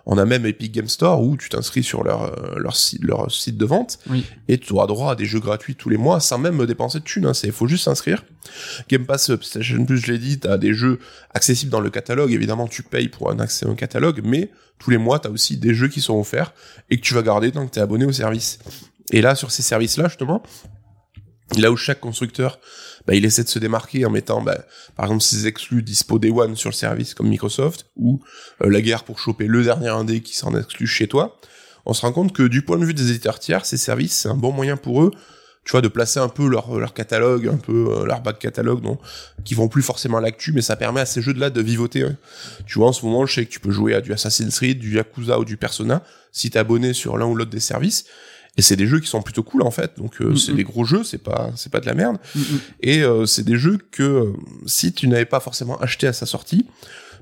On 0.06 0.18
a 0.18 0.24
même 0.26 0.44
Epic 0.44 0.72
Game 0.72 0.88
Store 0.88 1.22
où 1.22 1.36
tu 1.36 1.48
t'inscris 1.48 1.82
sur 1.82 2.04
leur 2.04 2.22
euh, 2.24 2.58
leur 2.58 2.76
site 2.76 3.02
leur 3.02 3.30
site 3.32 3.56
de 3.56 3.64
vente 3.64 3.98
Oui. 4.10 4.26
et 4.48 4.58
tu 4.58 4.72
auras 4.74 4.86
droit 4.86 5.12
à 5.12 5.14
des 5.14 5.24
jeux 5.24 5.40
gratuits 5.40 5.76
tous 5.76 5.88
les 5.88 5.96
mois 5.96 6.20
sans 6.20 6.36
même 6.38 6.64
dépenser 6.66 6.98
de 7.00 7.04
thunes. 7.04 7.26
Hein. 7.26 7.34
C'est 7.34 7.50
faut 7.50 7.66
juste 7.66 7.84
s'inscrire. 7.84 8.24
Game 8.88 9.06
Pass, 9.06 9.26
PlayStation 9.28 9.84
Plus, 9.86 9.98
je 9.98 10.12
l'ai 10.12 10.18
dit, 10.18 10.38
t'as 10.38 10.58
des 10.58 10.74
jeux 10.74 10.98
accessibles 11.32 11.70
dans 11.72 11.80
le 11.80 11.88
catalogue. 11.90 12.32
Évidemment, 12.32 12.68
tu 12.68 12.82
payes 12.82 13.08
pour 13.08 13.30
un 13.30 13.38
accès 13.40 13.64
au 13.66 13.74
catalogue, 13.74 14.20
mais 14.22 14.50
tous 14.78 14.90
les 14.90 14.98
mois, 14.98 15.18
t'as 15.18 15.30
aussi 15.30 15.56
des 15.56 15.72
jeux 15.74 15.88
qui 15.88 16.00
sont 16.02 16.18
offerts 16.18 16.52
et 16.90 16.98
que 16.98 17.02
tu 17.02 17.14
vas 17.14 17.22
garder 17.22 17.50
tant 17.52 17.66
que 17.66 17.72
t'es 17.72 17.80
abonné 17.80 18.04
au 18.04 18.12
service. 18.12 18.58
Et 19.12 19.22
là, 19.22 19.34
sur 19.34 19.50
ces 19.50 19.62
services-là, 19.62 20.08
justement, 20.08 20.42
là 21.58 21.70
où 21.70 21.76
chaque 21.76 22.00
constructeur, 22.00 22.58
bah, 23.06 23.14
il 23.14 23.24
essaie 23.24 23.44
de 23.44 23.48
se 23.48 23.58
démarquer 23.58 24.04
en 24.06 24.10
mettant, 24.10 24.40
bah, 24.40 24.58
par 24.96 25.06
exemple, 25.06 25.22
ses 25.22 25.46
exclus 25.46 25.82
dispo 25.82 26.18
Day 26.18 26.30
One 26.30 26.56
sur 26.56 26.70
le 26.70 26.74
service 26.74 27.14
comme 27.14 27.28
Microsoft, 27.28 27.86
ou 27.96 28.20
euh, 28.62 28.70
la 28.70 28.80
guerre 28.80 29.04
pour 29.04 29.18
choper 29.18 29.46
le 29.46 29.62
dernier 29.62 29.88
indé 29.88 30.20
qui 30.20 30.36
s'en 30.36 30.56
exclut 30.56 30.86
chez 30.86 31.08
toi, 31.08 31.38
on 31.86 31.92
se 31.92 32.02
rend 32.02 32.12
compte 32.12 32.32
que 32.32 32.42
du 32.44 32.62
point 32.62 32.78
de 32.78 32.84
vue 32.84 32.94
des 32.94 33.10
éditeurs 33.10 33.38
tiers, 33.38 33.66
ces 33.66 33.76
services, 33.76 34.14
c'est 34.14 34.28
un 34.28 34.36
bon 34.36 34.52
moyen 34.52 34.76
pour 34.76 35.02
eux, 35.02 35.10
tu 35.64 35.72
vois, 35.72 35.80
de 35.80 35.88
placer 35.88 36.20
un 36.20 36.28
peu 36.28 36.46
leur, 36.46 36.78
leur 36.78 36.92
catalogue, 36.92 37.48
un 37.48 37.56
peu 37.56 37.88
euh, 37.90 38.04
leur 38.04 38.20
back 38.20 38.38
catalogue, 38.38 38.82
non, 38.82 38.98
qui 39.44 39.54
vont 39.54 39.68
plus 39.68 39.82
forcément 39.82 40.18
à 40.18 40.20
l'actu, 40.20 40.52
mais 40.52 40.60
ça 40.60 40.76
permet 40.76 41.00
à 41.00 41.06
ces 41.06 41.22
jeux-là 41.22 41.48
de 41.50 41.60
vivoter. 41.62 42.02
hein. 42.02 42.16
Tu 42.66 42.78
vois, 42.78 42.88
en 42.88 42.92
ce 42.92 43.04
moment, 43.04 43.24
je 43.24 43.34
sais 43.34 43.46
que 43.46 43.50
tu 43.50 43.60
peux 43.60 43.70
jouer 43.70 43.94
à 43.94 44.00
du 44.02 44.12
Assassin's 44.12 44.54
Creed, 44.54 44.78
du 44.78 44.96
Yakuza 44.96 45.38
ou 45.38 45.44
du 45.44 45.56
Persona, 45.56 46.02
si 46.32 46.50
t'es 46.50 46.58
abonné 46.58 46.92
sur 46.92 47.16
l'un 47.16 47.26
ou 47.26 47.34
l'autre 47.34 47.50
des 47.50 47.60
services. 47.60 48.04
Et 48.56 48.62
c'est 48.62 48.76
des 48.76 48.86
jeux 48.86 49.00
qui 49.00 49.08
sont 49.08 49.20
plutôt 49.22 49.42
cool 49.42 49.62
en 49.62 49.70
fait. 49.72 49.92
Donc 49.98 50.20
euh, 50.20 50.30
Mhm. 50.30 50.36
c'est 50.36 50.52
des 50.54 50.64
gros 50.64 50.84
jeux, 50.84 51.02
c'est 51.04 51.18
pas 51.18 51.50
c'est 51.56 51.72
pas 51.72 51.80
de 51.80 51.86
la 51.86 51.94
merde. 51.94 52.18
Mhm. 52.36 52.42
Et 52.82 53.02
euh, 53.02 53.26
c'est 53.26 53.42
des 53.44 53.56
jeux 53.58 53.78
que 53.90 54.02
euh, 54.02 54.32
si 54.66 54.92
tu 54.92 55.08
n'avais 55.08 55.24
pas 55.24 55.40
forcément 55.40 55.76
acheté 55.80 56.06
à 56.06 56.12
sa 56.12 56.24
sortie, 56.26 56.66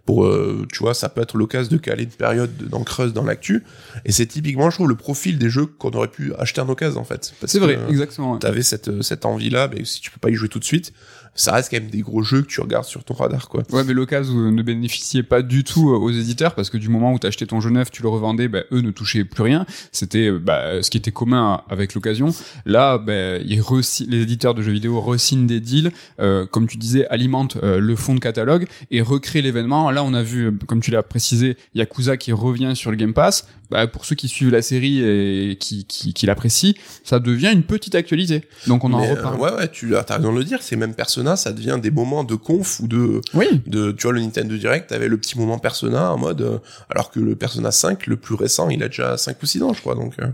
pour 0.04 0.24
euh, 0.26 0.66
tu 0.72 0.80
vois, 0.80 0.94
ça 0.94 1.08
peut 1.08 1.20
être 1.22 1.36
l'occasion 1.38 1.70
de 1.70 1.76
caler 1.80 2.02
une 2.04 2.10
période 2.10 2.54
de- 2.56 2.66
dans 2.66 2.82
creuse 2.82 3.12
dans 3.12 3.22
l'actu. 3.24 3.62
Et 4.04 4.10
c'est 4.12 4.26
typiquement, 4.26 4.68
je 4.68 4.74
trouve, 4.76 4.88
le 4.88 4.96
profil 4.96 5.38
des 5.38 5.48
jeux 5.48 5.64
qu'on 5.66 5.90
aurait 5.92 6.08
pu 6.08 6.34
acheter 6.38 6.60
en 6.60 6.68
occasion 6.68 7.00
en 7.00 7.04
fait. 7.04 7.32
C'est 7.46 7.60
vrai, 7.60 7.78
exactement. 7.88 8.32
ouais. 8.32 8.38
T'avais 8.40 8.62
cette 8.62 9.00
cette 9.02 9.24
envie 9.24 9.48
là, 9.48 9.70
mais 9.72 9.84
si 9.84 10.00
tu 10.00 10.10
peux 10.10 10.18
pas 10.18 10.28
y 10.30 10.34
jouer 10.34 10.48
tout 10.48 10.58
de 10.58 10.64
suite, 10.64 10.92
ça 11.34 11.52
reste 11.52 11.70
quand 11.70 11.80
même 11.80 11.90
des 11.90 12.00
gros 12.00 12.22
jeux 12.22 12.42
que 12.42 12.48
tu 12.48 12.60
regardes 12.60 12.84
sur 12.84 13.04
ton 13.04 13.14
radar 13.14 13.48
quoi. 13.48 13.62
Ouais, 13.72 13.84
mais 13.84 13.92
l'occasion 13.92 14.34
ne 14.34 14.62
bénéficiait 14.62 15.22
pas 15.22 15.42
du 15.42 15.64
tout 15.64 15.90
euh, 15.90 15.96
aux 15.96 16.10
éditeurs 16.10 16.54
parce 16.54 16.70
que 16.70 16.76
du 16.76 16.88
moment 16.88 17.12
où 17.12 17.18
tu 17.18 17.26
achetais 17.26 17.46
ton 17.46 17.60
jeu 17.60 17.70
neuf, 17.70 17.90
tu 17.90 18.02
le 18.02 18.08
revendais, 18.08 18.48
bah, 18.48 18.62
eux 18.72 18.80
ne 18.80 18.90
touchaient 18.90 19.24
plus 19.24 19.42
rien. 19.42 19.66
C'était 19.92 20.28
euh, 20.28 20.38
bah, 20.38 20.82
ce 20.82 20.90
qui 20.90 20.98
était 20.98 21.10
commun 21.10 21.62
avec 21.68 21.94
l'occasion. 21.94 22.34
Là, 22.66 22.98
bah, 22.98 23.38
ils 23.38 23.62
les 24.08 24.22
éditeurs 24.22 24.54
de 24.54 24.62
jeux 24.62 24.72
vidéo 24.72 25.00
resignent 25.00 25.46
des 25.46 25.60
deals, 25.60 25.92
euh, 26.20 26.46
comme 26.46 26.66
tu 26.66 26.76
disais, 26.76 27.06
alimentent 27.08 27.56
euh, 27.62 27.78
le 27.78 27.96
fond 27.96 28.14
de 28.14 28.20
catalogue 28.20 28.66
et 28.90 29.00
recréent 29.00 29.42
l'événement. 29.42 29.90
Là, 29.90 30.04
on 30.04 30.14
a 30.14 30.22
vu, 30.22 30.56
comme 30.66 30.80
tu 30.80 30.90
l'as 30.90 31.02
précisé, 31.02 31.56
Yakuza 31.74 32.16
qui 32.16 32.32
revient 32.32 32.72
sur 32.74 32.90
le 32.90 32.96
Game 32.96 33.14
Pass. 33.14 33.46
Bah, 33.72 33.86
pour 33.86 34.04
ceux 34.04 34.14
qui 34.14 34.28
suivent 34.28 34.50
la 34.50 34.60
série 34.60 35.00
et 35.02 35.56
qui, 35.58 35.86
qui, 35.86 36.12
qui 36.12 36.26
l'apprécient, 36.26 36.74
ça 37.04 37.18
devient 37.18 37.50
une 37.50 37.62
petite 37.62 37.94
actualité. 37.94 38.42
Donc 38.66 38.84
on 38.84 38.92
en 38.92 39.02
euh, 39.02 39.14
reparle. 39.14 39.40
ouais 39.40 39.50
ouais, 39.50 39.68
tu 39.70 39.96
as 39.96 40.02
raison 40.02 40.30
de 40.30 40.38
le 40.38 40.44
dire, 40.44 40.62
ces 40.62 40.76
mêmes 40.76 40.94
Persona, 41.22 41.36
ça 41.36 41.52
devient 41.52 41.78
des 41.80 41.90
moments 41.90 42.24
de 42.24 42.34
conf 42.34 42.80
ou 42.80 42.88
de 42.88 43.20
Oui, 43.34 43.62
de 43.66 43.92
tu 43.92 44.02
vois 44.04 44.12
le 44.12 44.20
Nintendo 44.20 44.56
Direct 44.56 44.88
t'avais 44.90 45.08
le 45.08 45.16
petit 45.18 45.38
moment 45.38 45.58
Persona 45.58 46.12
en 46.12 46.18
mode 46.18 46.40
euh, 46.42 46.58
alors 46.90 47.10
que 47.10 47.20
le 47.20 47.36
Persona 47.36 47.70
5 47.70 48.06
le 48.06 48.16
plus 48.16 48.34
récent 48.34 48.68
il 48.70 48.82
a 48.82 48.88
déjà 48.88 49.16
5 49.16 49.42
ou 49.42 49.46
6 49.46 49.62
ans 49.62 49.72
je 49.72 49.80
crois. 49.80 49.94
Donc 49.94 50.14
euh, 50.20 50.26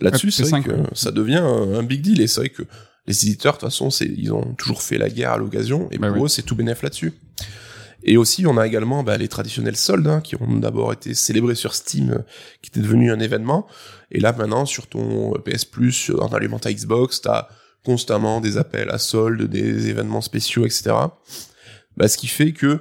là-dessus 0.00 0.26
Ouais, 0.26 0.32
c'est 0.32 0.48
vrai 0.50 0.62
que 0.62 0.70
ouais. 0.72 0.86
ça 0.94 1.10
devient 1.12 1.36
un, 1.36 1.74
un 1.78 1.82
big 1.82 2.00
deal. 2.02 2.20
Et 2.20 2.26
c'est 2.26 2.40
vrai 2.40 2.48
que 2.50 2.62
les 3.06 3.24
éditeurs 3.26 3.54
de 3.54 3.58
toute 3.60 3.68
façon 3.70 3.88
ils 4.04 4.32
ont 4.32 4.54
toujours 4.58 4.82
fait 4.82 4.98
la 4.98 5.08
guerre 5.08 5.32
à 5.32 5.38
l'occasion. 5.38 5.88
Et 5.90 5.98
Bah 5.98 6.08
pour 6.08 6.18
oui. 6.18 6.24
eux 6.24 6.28
c'est 6.28 6.42
tout 6.42 6.54
bénéf 6.56 6.82
là-dessus. 6.82 7.12
Et 8.02 8.16
aussi 8.16 8.46
on 8.46 8.56
a 8.56 8.66
également 8.66 9.02
bah, 9.02 9.16
les 9.18 9.28
traditionnels 9.28 9.76
soldes 9.76 10.06
hein, 10.08 10.20
qui 10.22 10.34
ont 10.36 10.56
d'abord 10.56 10.92
été 10.92 11.12
célébrés 11.14 11.54
sur 11.54 11.74
Steam 11.74 12.10
euh, 12.12 12.18
qui 12.62 12.70
était 12.70 12.80
devenu 12.80 13.12
un 13.12 13.20
événement. 13.20 13.66
Et 14.10 14.20
là 14.20 14.32
maintenant 14.36 14.64
sur 14.66 14.86
ton 14.86 15.32
PS 15.44 15.64
Plus 15.66 16.10
en 16.18 16.28
allumant 16.28 16.58
ta 16.58 16.72
Xbox 16.72 17.20
t'as 17.20 17.48
constamment 17.84 18.40
des 18.40 18.56
appels 18.58 18.90
à 18.90 18.98
soldes 18.98 19.42
des 19.44 19.88
événements 19.88 20.20
spéciaux 20.20 20.64
etc 20.66 20.92
bah, 21.96 22.08
ce 22.08 22.16
qui 22.16 22.26
fait 22.26 22.52
que 22.52 22.80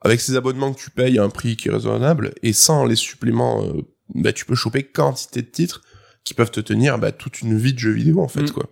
avec 0.00 0.20
ces 0.20 0.36
abonnements 0.36 0.72
que 0.72 0.78
tu 0.78 0.90
payes 0.90 1.18
à 1.18 1.24
un 1.24 1.28
prix 1.28 1.56
qui 1.56 1.68
est 1.68 1.72
raisonnable 1.72 2.32
et 2.42 2.52
sans 2.52 2.84
les 2.84 2.96
suppléments, 2.96 3.64
euh, 3.64 3.82
bah, 4.14 4.32
tu 4.32 4.44
peux 4.44 4.54
choper 4.54 4.84
quantité 4.84 5.42
de 5.42 5.46
titres 5.46 5.82
qui 6.24 6.34
peuvent 6.34 6.50
te 6.50 6.60
tenir 6.60 6.98
bah, 6.98 7.10
toute 7.12 7.40
une 7.40 7.56
vie 7.58 7.72
de 7.72 7.78
jeu 7.78 7.90
vidéo 7.90 8.20
en 8.20 8.28
fait 8.28 8.42
Mm. 8.42 8.50
quoi. 8.50 8.66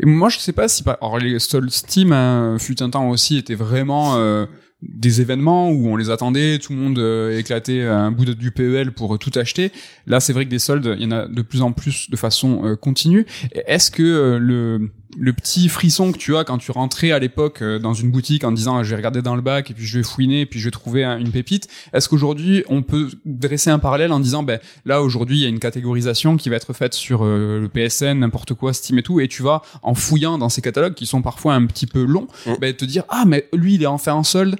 Et 0.00 0.06
moi, 0.06 0.28
je 0.28 0.38
sais 0.38 0.52
pas 0.52 0.68
si 0.68 0.82
pas. 0.82 0.98
Alors, 1.00 1.18
les 1.18 1.38
soldes 1.38 1.70
Steam, 1.70 2.12
hein, 2.12 2.56
fut 2.58 2.82
un 2.82 2.90
temps 2.90 3.08
aussi, 3.08 3.36
étaient 3.36 3.54
vraiment 3.54 4.16
euh, 4.16 4.46
des 4.82 5.20
événements 5.20 5.70
où 5.70 5.88
on 5.88 5.96
les 5.96 6.10
attendait, 6.10 6.58
tout 6.58 6.72
le 6.72 6.78
monde 6.78 6.98
euh, 6.98 7.38
éclatait 7.38 7.82
un 7.82 8.10
bout 8.10 8.24
de, 8.24 8.32
du 8.32 8.50
PEL 8.50 8.92
pour 8.92 9.14
euh, 9.14 9.18
tout 9.18 9.30
acheter. 9.36 9.70
Là, 10.06 10.20
c'est 10.20 10.32
vrai 10.32 10.44
que 10.44 10.50
des 10.50 10.58
soldes, 10.58 10.96
il 10.98 11.04
y 11.04 11.06
en 11.06 11.12
a 11.12 11.28
de 11.28 11.42
plus 11.42 11.62
en 11.62 11.72
plus 11.72 12.10
de 12.10 12.16
façon 12.16 12.64
euh, 12.64 12.76
continue. 12.76 13.26
Est-ce 13.66 13.90
que 13.90 14.02
euh, 14.02 14.38
le 14.38 14.90
le 15.18 15.32
petit 15.34 15.68
frisson 15.68 16.10
que 16.10 16.16
tu 16.18 16.36
as 16.36 16.44
quand 16.44 16.56
tu 16.58 16.70
rentrais 16.70 17.10
à 17.12 17.18
l'époque 17.18 17.60
euh, 17.62 17.78
dans 17.78 17.92
une 17.92 18.10
boutique 18.10 18.44
en 18.44 18.52
disant 18.52 18.78
ah, 18.78 18.82
je 18.82 18.90
vais 18.90 18.96
regarder 18.96 19.20
dans 19.20 19.36
le 19.36 19.42
bac 19.42 19.70
et 19.70 19.74
puis 19.74 19.84
je 19.84 19.98
vais 19.98 20.04
fouiner 20.04 20.40
et 20.42 20.46
puis 20.46 20.58
je 20.58 20.64
vais 20.64 20.70
trouver 20.70 21.04
un- 21.04 21.18
une 21.18 21.30
pépite 21.30 21.68
est-ce 21.92 22.08
qu'aujourd'hui 22.08 22.64
on 22.68 22.82
peut 22.82 23.10
dresser 23.26 23.68
un 23.70 23.78
parallèle 23.78 24.10
en 24.12 24.20
disant 24.20 24.42
ben 24.42 24.58
là 24.86 25.02
aujourd'hui 25.02 25.38
il 25.38 25.42
y 25.42 25.46
a 25.46 25.48
une 25.48 25.58
catégorisation 25.58 26.36
qui 26.38 26.48
va 26.48 26.56
être 26.56 26.72
faite 26.72 26.94
sur 26.94 27.24
euh, 27.24 27.60
le 27.60 27.68
PSN 27.68 28.20
n'importe 28.20 28.54
quoi 28.54 28.72
Steam 28.72 28.98
et 28.98 29.02
tout 29.02 29.20
et 29.20 29.28
tu 29.28 29.42
vas 29.42 29.60
en 29.82 29.94
fouillant 29.94 30.38
dans 30.38 30.48
ces 30.48 30.62
catalogues 30.62 30.94
qui 30.94 31.04
sont 31.06 31.20
parfois 31.22 31.54
un 31.54 31.66
petit 31.66 31.86
peu 31.86 32.04
longs 32.04 32.28
Mm. 32.46 32.52
ben 32.60 32.74
te 32.74 32.84
dire 32.86 33.04
ah 33.10 33.24
mais 33.26 33.48
lui 33.52 33.74
il 33.74 33.82
est 33.82 33.86
enfin 33.86 34.14
en 34.14 34.22
solde 34.24 34.56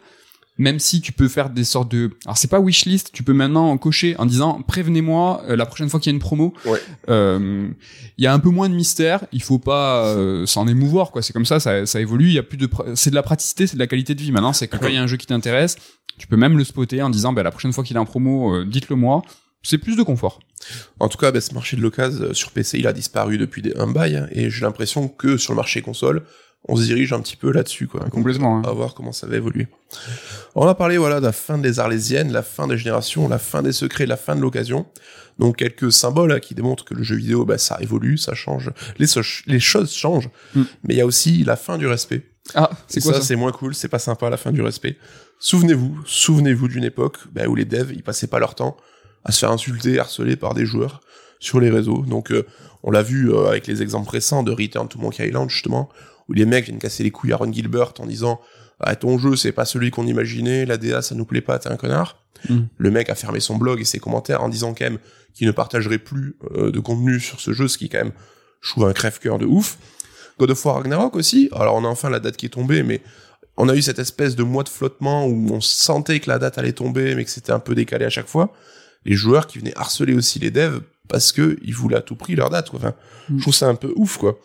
même 0.63 0.79
si 0.79 1.01
tu 1.01 1.13
peux 1.13 1.29
faire 1.29 1.51
des 1.51 1.65
sortes 1.65 1.91
de, 1.91 2.11
alors 2.25 2.39
c'est 2.39 2.49
pas 2.49 2.61
wishlist, 2.61 3.11
tu 3.13 3.23
peux 3.23 3.33
maintenant 3.35 3.69
en 3.71 3.77
cocher 3.79 4.17
en 4.19 4.27
disant 4.27 4.63
prévenez-moi 4.67 5.43
euh, 5.49 5.57
la 5.57 5.67
prochaine 5.67 5.89
fois 5.91 6.01
qu'il 6.01 6.11
y 6.11 6.15
a 6.15 6.17
une 6.17 6.21
promo. 6.21 6.55
Ouais. 6.65 6.81
Euh, 7.09 7.69
Il 8.19 8.25
y 8.25 8.27
a 8.27 8.33
un 8.33 8.39
peu 8.39 8.51
moins 8.51 8.69
de 8.69 8.75
mystère, 8.75 9.25
il 9.33 9.43
faut 9.43 9.59
pas 9.59 10.07
euh, 10.07 10.47
s'en 10.47 10.67
émouvoir 10.69 11.11
quoi. 11.11 11.23
C'est 11.23 11.33
comme 11.33 11.47
ça, 11.47 11.61
ça, 11.61 11.85
ça 11.87 12.01
évolue. 12.01 12.29
Il 12.29 12.35
y 12.35 12.39
a 12.39 12.43
plus 12.43 12.57
de, 12.57 12.69
c'est 12.95 13.11
de 13.11 13.15
la 13.15 13.23
praticité, 13.23 13.67
c'est 13.67 13.75
de 13.75 13.81
la 13.81 13.87
qualité 13.87 14.15
de 14.15 14.21
vie. 14.23 14.33
Maintenant, 14.33 14.53
c'est 14.53 14.69
que 14.69 14.77
quand 14.77 14.89
il 14.89 14.95
y 14.95 14.99
a 14.99 15.03
un 15.03 15.07
jeu 15.07 15.17
qui 15.17 15.27
t'intéresse, 15.27 15.77
tu 16.19 16.27
peux 16.27 16.37
même 16.37 16.57
le 16.59 16.65
spotter 16.65 17.03
en 17.03 17.11
disant 17.11 17.33
bah 17.33 17.43
la 17.43 17.51
prochaine 17.51 17.73
fois 17.73 17.85
qu'il 17.85 17.97
est 17.97 18.01
en 18.01 18.05
promo, 18.05 18.55
euh, 18.55 18.65
dites-le 18.65 18.97
moi. 18.97 19.23
C'est 19.65 19.79
plus 19.79 19.97
de 19.97 20.03
confort. 20.03 20.41
En 20.99 21.09
tout 21.09 21.19
cas, 21.19 21.31
bah, 21.31 21.41
ce 21.41 21.55
marché 21.55 21.77
de 21.77 21.83
l'occasion 21.83 22.23
euh, 22.25 22.35
sur 22.35 22.51
PC, 22.51 22.79
il 22.81 22.87
a 22.89 22.93
disparu 22.93 23.39
depuis 23.39 23.63
des- 23.63 23.75
un 23.77 23.87
bail, 23.87 24.17
hein, 24.17 24.27
et 24.33 24.51
j'ai 24.51 24.63
l'impression 24.63 25.07
que 25.09 25.37
sur 25.37 25.53
le 25.53 25.57
marché 25.57 25.83
console, 25.83 26.25
on 26.69 26.77
se 26.77 26.83
dirige 26.83 27.13
un 27.13 27.21
petit 27.21 27.37
peu 27.37 27.51
là-dessus, 27.53 27.89
quoi. 27.89 28.01
Complètement. 28.11 28.59
hein. 28.59 28.63
À 28.65 28.73
voir 28.73 28.95
comment 28.95 29.13
ça 29.13 29.27
va 29.27 29.37
évoluer. 29.37 29.67
On 30.55 30.67
a 30.67 30.75
parlé, 30.75 30.97
voilà, 30.99 31.21
de 31.21 31.27
la 31.27 31.33
fin 31.33 31.59
des 31.59 31.81
Arlésiennes, 31.81 32.33
la 32.33 32.43
fin 32.43 32.69
des 32.69 32.79
générations, 32.79 33.29
la 33.29 33.39
fin 33.39 33.63
des 33.63 33.73
secrets, 33.73 34.07
la 34.07 34.17
fin 34.17 34.37
de 34.37 34.41
l'occasion. 34.41 34.87
Donc, 35.39 35.57
quelques 35.57 35.91
symboles 35.93 36.33
hein, 36.33 36.41
qui 36.41 36.55
démontrent 36.55 36.85
que 36.85 36.95
le 36.95 37.03
jeu 37.03 37.17
vidéo, 37.17 37.45
bah, 37.45 37.59
ça 37.59 37.79
évolue, 37.81 38.17
ça 38.19 38.35
change. 38.35 38.71
Les, 38.99 39.07
so- 39.07 39.23
les 39.47 39.61
choses 39.61 39.93
changent. 39.93 40.29
Mm. 40.55 40.63
Mais 40.85 40.95
il 40.95 40.97
y 40.99 41.01
a 41.01 41.07
aussi 41.07 41.43
la 41.45 41.57
fin 41.57 41.79
du 41.79 41.87
respect. 41.87 42.29
Ah, 42.55 42.71
c'est 42.87 43.01
quoi 43.01 43.15
ça, 43.15 43.21
c'est 43.23 43.37
moins 43.37 43.53
cool, 43.53 43.75
c'est 43.75 43.89
pas 43.89 43.99
sympa 44.01 44.29
la 44.29 44.37
fin 44.37 44.51
du 44.53 44.63
respect. 44.63 44.97
Souvenez-vous, 45.39 45.97
souvenez-vous 46.05 46.69
d'une 46.69 46.85
époque 46.85 47.19
bah, 47.33 47.47
où 47.49 47.55
les 47.55 47.65
devs, 47.65 47.93
ils 47.93 48.03
passaient 48.03 48.27
pas 48.27 48.39
leur 48.39 48.55
temps 48.55 48.77
à 49.25 49.33
se 49.33 49.39
faire 49.39 49.51
insulter, 49.53 49.99
harceler 49.99 50.37
par 50.37 50.53
des 50.55 50.67
joueurs 50.67 51.01
sur 51.39 51.61
les 51.61 51.71
réseaux. 51.71 52.05
Donc 52.07 52.31
euh, 52.33 52.45
on 52.83 52.91
l'a 52.91 53.03
vu 53.03 53.33
euh, 53.33 53.47
avec 53.49 53.67
les 53.69 53.81
exemples 53.83 54.11
récents 54.11 54.43
de 54.43 54.51
Return 54.53 54.89
to 54.89 54.99
Monkey 54.99 55.27
Island 55.29 55.49
justement, 55.51 55.89
où 56.29 56.33
les 56.33 56.45
mecs 56.47 56.67
viennent 56.67 56.79
casser 56.79 57.03
les 57.03 57.11
couilles 57.11 57.33
à 57.33 57.37
Ron 57.37 57.53
Gilbert 57.53 57.95
en 57.99 58.07
disant 58.07 58.41
ah, 58.81 58.97
ton 58.97 59.19
jeu 59.19 59.37
c'est 59.37 59.53
pas 59.53 59.65
celui 59.65 59.91
qu'on 59.91 60.07
imaginait, 60.07 60.65
la 60.67 60.77
DA 60.77 61.03
ça 61.03 61.15
nous 61.15 61.25
plaît 61.25 61.41
pas, 61.41 61.59
t'es 61.59 61.69
un 61.69 61.77
connard. 61.77 62.19
Mm. 62.49 62.61
Le 62.77 62.91
mec 62.91 63.09
a 63.11 63.15
fermé 63.15 63.41
son 63.41 63.57
blog 63.57 63.81
et 63.81 63.85
ses 63.85 63.99
commentaires 63.99 64.43
en 64.43 64.49
disant 64.49 64.75
quand 64.75 64.85
même 64.85 64.99
qu'il 65.35 65.47
ne 65.47 65.53
partagerait 65.53 65.99
plus 65.99 66.37
euh, 66.57 66.71
de 66.71 66.81
contenu 66.81 67.21
sur 67.21 67.41
ce 67.41 67.53
jeu, 67.53 67.69
ce 67.69 67.79
qui 67.79 67.89
quand 67.89 67.99
même, 67.99 68.13
je 68.61 68.71
trouve, 68.71 68.87
un 68.87 68.93
crève-cœur 68.93 69.39
de 69.39 69.47
ouf. 69.47 69.79
God 70.39 70.51
of 70.51 70.65
War 70.65 70.77
Ragnarok 70.77 71.15
aussi. 71.17 71.49
Alors 71.53 71.77
on 71.77 71.85
a 71.85 71.89
enfin 71.89 72.11
la 72.11 72.19
date 72.21 72.37
qui 72.37 72.47
est 72.47 72.51
tombée, 72.51 72.83
mais 72.83 73.01
on 73.57 73.69
a 73.69 73.77
eu 73.77 73.83
cette 73.83 73.99
espèce 73.99 74.35
de 74.35 74.43
mois 74.43 74.65
de 74.65 74.69
flottement 74.69 75.27
où 75.27 75.51
on 75.53 75.61
sentait 75.61 76.19
que 76.21 76.29
la 76.29 76.39
date 76.39 76.59
allait 76.59 76.73
tomber, 76.73 77.15
mais 77.15 77.25
que 77.25 77.31
c'était 77.31 77.53
un 77.53 77.61
peu 77.61 77.75
décalé 77.75 78.05
à 78.05 78.11
chaque 78.11 78.27
fois. 78.29 78.53
Les 79.05 79.15
joueurs 79.15 79.47
qui 79.47 79.59
venaient 79.59 79.77
harceler 79.77 80.15
aussi 80.15 80.39
les 80.39 80.51
devs 80.51 80.81
parce 81.09 81.33
que 81.33 81.59
ils 81.63 81.75
voulaient 81.75 81.97
à 81.97 82.01
tout 82.03 82.17
prix 82.17 82.35
leur 82.35 82.51
date. 82.51 82.71
Quoi. 82.71 82.81
Enfin, 82.81 82.95
Mm. 83.29 83.37
je 83.37 83.43
trouve 83.43 83.55
ça 83.55 83.69
un 83.69 83.75
peu 83.75 83.93
ouf, 83.97 84.19
quoi. 84.19 84.39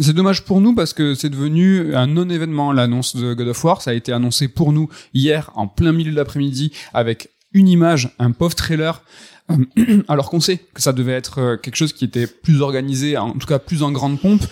C'est 0.00 0.12
dommage 0.12 0.44
pour 0.44 0.60
nous 0.60 0.74
parce 0.74 0.92
que 0.92 1.14
c'est 1.14 1.28
devenu 1.28 1.94
un 1.94 2.06
non-événement 2.06 2.72
l'annonce 2.72 3.16
de 3.16 3.34
God 3.34 3.48
of 3.48 3.64
War. 3.64 3.82
Ça 3.82 3.90
a 3.90 3.94
été 3.94 4.12
annoncé 4.12 4.46
pour 4.46 4.72
nous 4.72 4.88
hier 5.12 5.50
en 5.56 5.66
plein 5.66 5.92
milieu 5.92 6.12
de 6.12 6.16
l'après-midi 6.16 6.72
avec 6.94 7.30
une 7.52 7.66
image, 7.66 8.14
un 8.20 8.30
pauvre 8.30 8.54
trailer. 8.54 9.02
Euh, 9.50 10.02
Alors 10.08 10.30
qu'on 10.30 10.38
sait 10.38 10.58
que 10.72 10.80
ça 10.80 10.92
devait 10.92 11.12
être 11.12 11.40
euh, 11.40 11.56
quelque 11.56 11.74
chose 11.74 11.92
qui 11.92 12.04
était 12.04 12.28
plus 12.28 12.60
organisé, 12.60 13.16
en 13.16 13.32
tout 13.32 13.46
cas 13.46 13.58
plus 13.58 13.82
en 13.82 13.90
grande 13.90 14.20
pompe, 14.20 14.42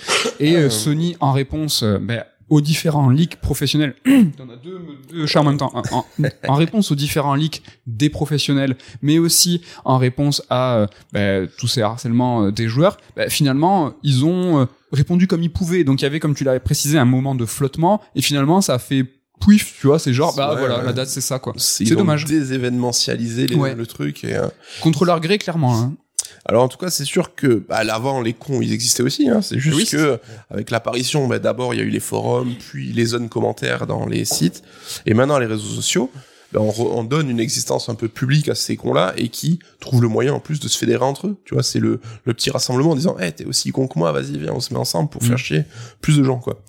et 0.40 0.56
euh, 0.56 0.68
Sony 0.68 1.16
en 1.20 1.30
réponse 1.30 1.84
ben, 1.84 2.24
aux 2.48 2.60
différents 2.60 3.10
leaks 3.10 3.36
professionnels, 3.36 3.94
on 4.06 4.48
a 4.50 4.56
deux, 4.62 4.80
deux 5.10 5.26
chats 5.26 5.40
en 5.40 5.44
même 5.44 5.56
temps, 5.56 5.72
en, 5.74 5.82
en- 5.96 6.06
en 6.48 6.54
réponse 6.54 6.92
aux 6.92 6.94
différents 6.94 7.34
leaks 7.34 7.62
des 7.86 8.08
professionnels, 8.08 8.76
mais 9.02 9.18
aussi 9.18 9.62
en 9.84 9.98
réponse 9.98 10.42
à 10.48 10.76
euh, 10.76 10.86
ben, 11.12 11.48
tous 11.58 11.66
ces 11.68 11.82
harcèlements 11.82 12.44
euh, 12.44 12.52
des 12.52 12.68
joueurs, 12.68 12.98
ben, 13.16 13.28
finalement 13.28 13.94
ils 14.04 14.24
ont 14.24 14.60
euh, 14.60 14.64
répondu 14.92 15.26
comme 15.26 15.42
ils 15.42 15.52
pouvaient. 15.52 15.82
Donc 15.84 16.00
il 16.00 16.04
y 16.04 16.06
avait, 16.06 16.20
comme 16.20 16.34
tu 16.34 16.44
l'avais 16.44 16.60
précisé, 16.60 16.98
un 16.98 17.04
moment 17.04 17.34
de 17.34 17.44
flottement, 17.46 18.00
et 18.14 18.22
finalement 18.22 18.60
ça 18.60 18.74
a 18.74 18.78
fait 18.78 19.04
pouif, 19.40 19.76
tu 19.80 19.88
vois, 19.88 19.98
c'est 19.98 20.14
genre, 20.14 20.34
bah 20.34 20.52
Ouais, 20.54 20.60
voilà, 20.60 20.78
ouais. 20.78 20.84
la 20.86 20.92
date 20.92 21.08
c'est 21.08 21.20
ça 21.20 21.38
quoi. 21.38 21.52
C'est 21.56 21.84
C'est 21.84 21.84
ils 21.90 21.94
ont 21.94 21.98
dommage. 21.98 22.24
Désévénementialisé 22.24 23.46
les- 23.48 23.56
Ouais. 23.56 23.74
le 23.74 23.86
truc. 23.86 24.24
Et, 24.24 24.34
euh, 24.36 24.48
Contre 24.82 25.04
leur 25.04 25.20
gré, 25.20 25.38
clairement. 25.38 25.76
Hein. 25.78 25.94
Alors 26.48 26.62
en 26.62 26.68
tout 26.68 26.78
cas, 26.78 26.90
c'est 26.90 27.04
sûr 27.04 27.34
que 27.34 27.64
bah, 27.68 27.76
à 27.76 27.84
l'avant, 27.84 28.20
les 28.20 28.32
cons, 28.32 28.60
ils 28.62 28.72
existaient 28.72 29.02
aussi. 29.02 29.28
Hein. 29.28 29.42
C'est 29.42 29.58
juste 29.58 29.76
Oui, 29.76 29.86
que 29.86 30.20
avec 30.50 30.70
l'apparition, 30.70 31.26
bah, 31.26 31.38
d'abord 31.38 31.74
il 31.74 31.78
y 31.78 31.80
a 31.80 31.84
eu 31.84 31.90
les 31.90 32.00
forums, 32.00 32.54
puis 32.58 32.92
les 32.92 33.04
zones 33.06 33.28
commentaires 33.28 33.86
dans 33.86 34.06
les 34.06 34.24
sites, 34.24 34.62
et 35.06 35.14
maintenant 35.14 35.38
les 35.38 35.46
réseaux 35.46 35.74
sociaux. 35.74 36.10
bah, 36.52 36.60
on, 36.60 36.70
re- 36.70 36.90
on 36.92 37.02
donne 37.02 37.28
une 37.28 37.40
existence 37.40 37.88
un 37.88 37.96
peu 37.96 38.06
publique 38.08 38.48
à 38.48 38.54
ces 38.54 38.76
cons-là 38.76 39.12
et 39.16 39.28
qui 39.28 39.58
trouvent 39.80 40.00
le 40.02 40.06
moyen 40.08 40.32
en 40.34 40.40
plus 40.40 40.60
de 40.60 40.68
se 40.68 40.78
fédérer 40.78 41.04
entre 41.04 41.26
eux. 41.26 41.36
Tu 41.44 41.54
vois, 41.54 41.64
c'est 41.64 41.80
le, 41.80 42.00
le 42.24 42.34
petit 42.34 42.50
rassemblement 42.50 42.92
en 42.92 42.94
disant, 42.96 43.18
hey, 43.18 43.32
t'es 43.32 43.44
aussi 43.44 43.72
con 43.72 43.88
que 43.88 43.98
moi, 43.98 44.12
vas-y, 44.12 44.38
viens, 44.38 44.52
on 44.52 44.60
se 44.60 44.72
met 44.72 44.78
ensemble 44.78 45.08
pour 45.10 45.22
Mm. 45.22 45.26
faire 45.26 45.38
chier 45.38 45.64
plus 46.00 46.16
de 46.18 46.22
gens, 46.22 46.38
quoi. 46.38 46.62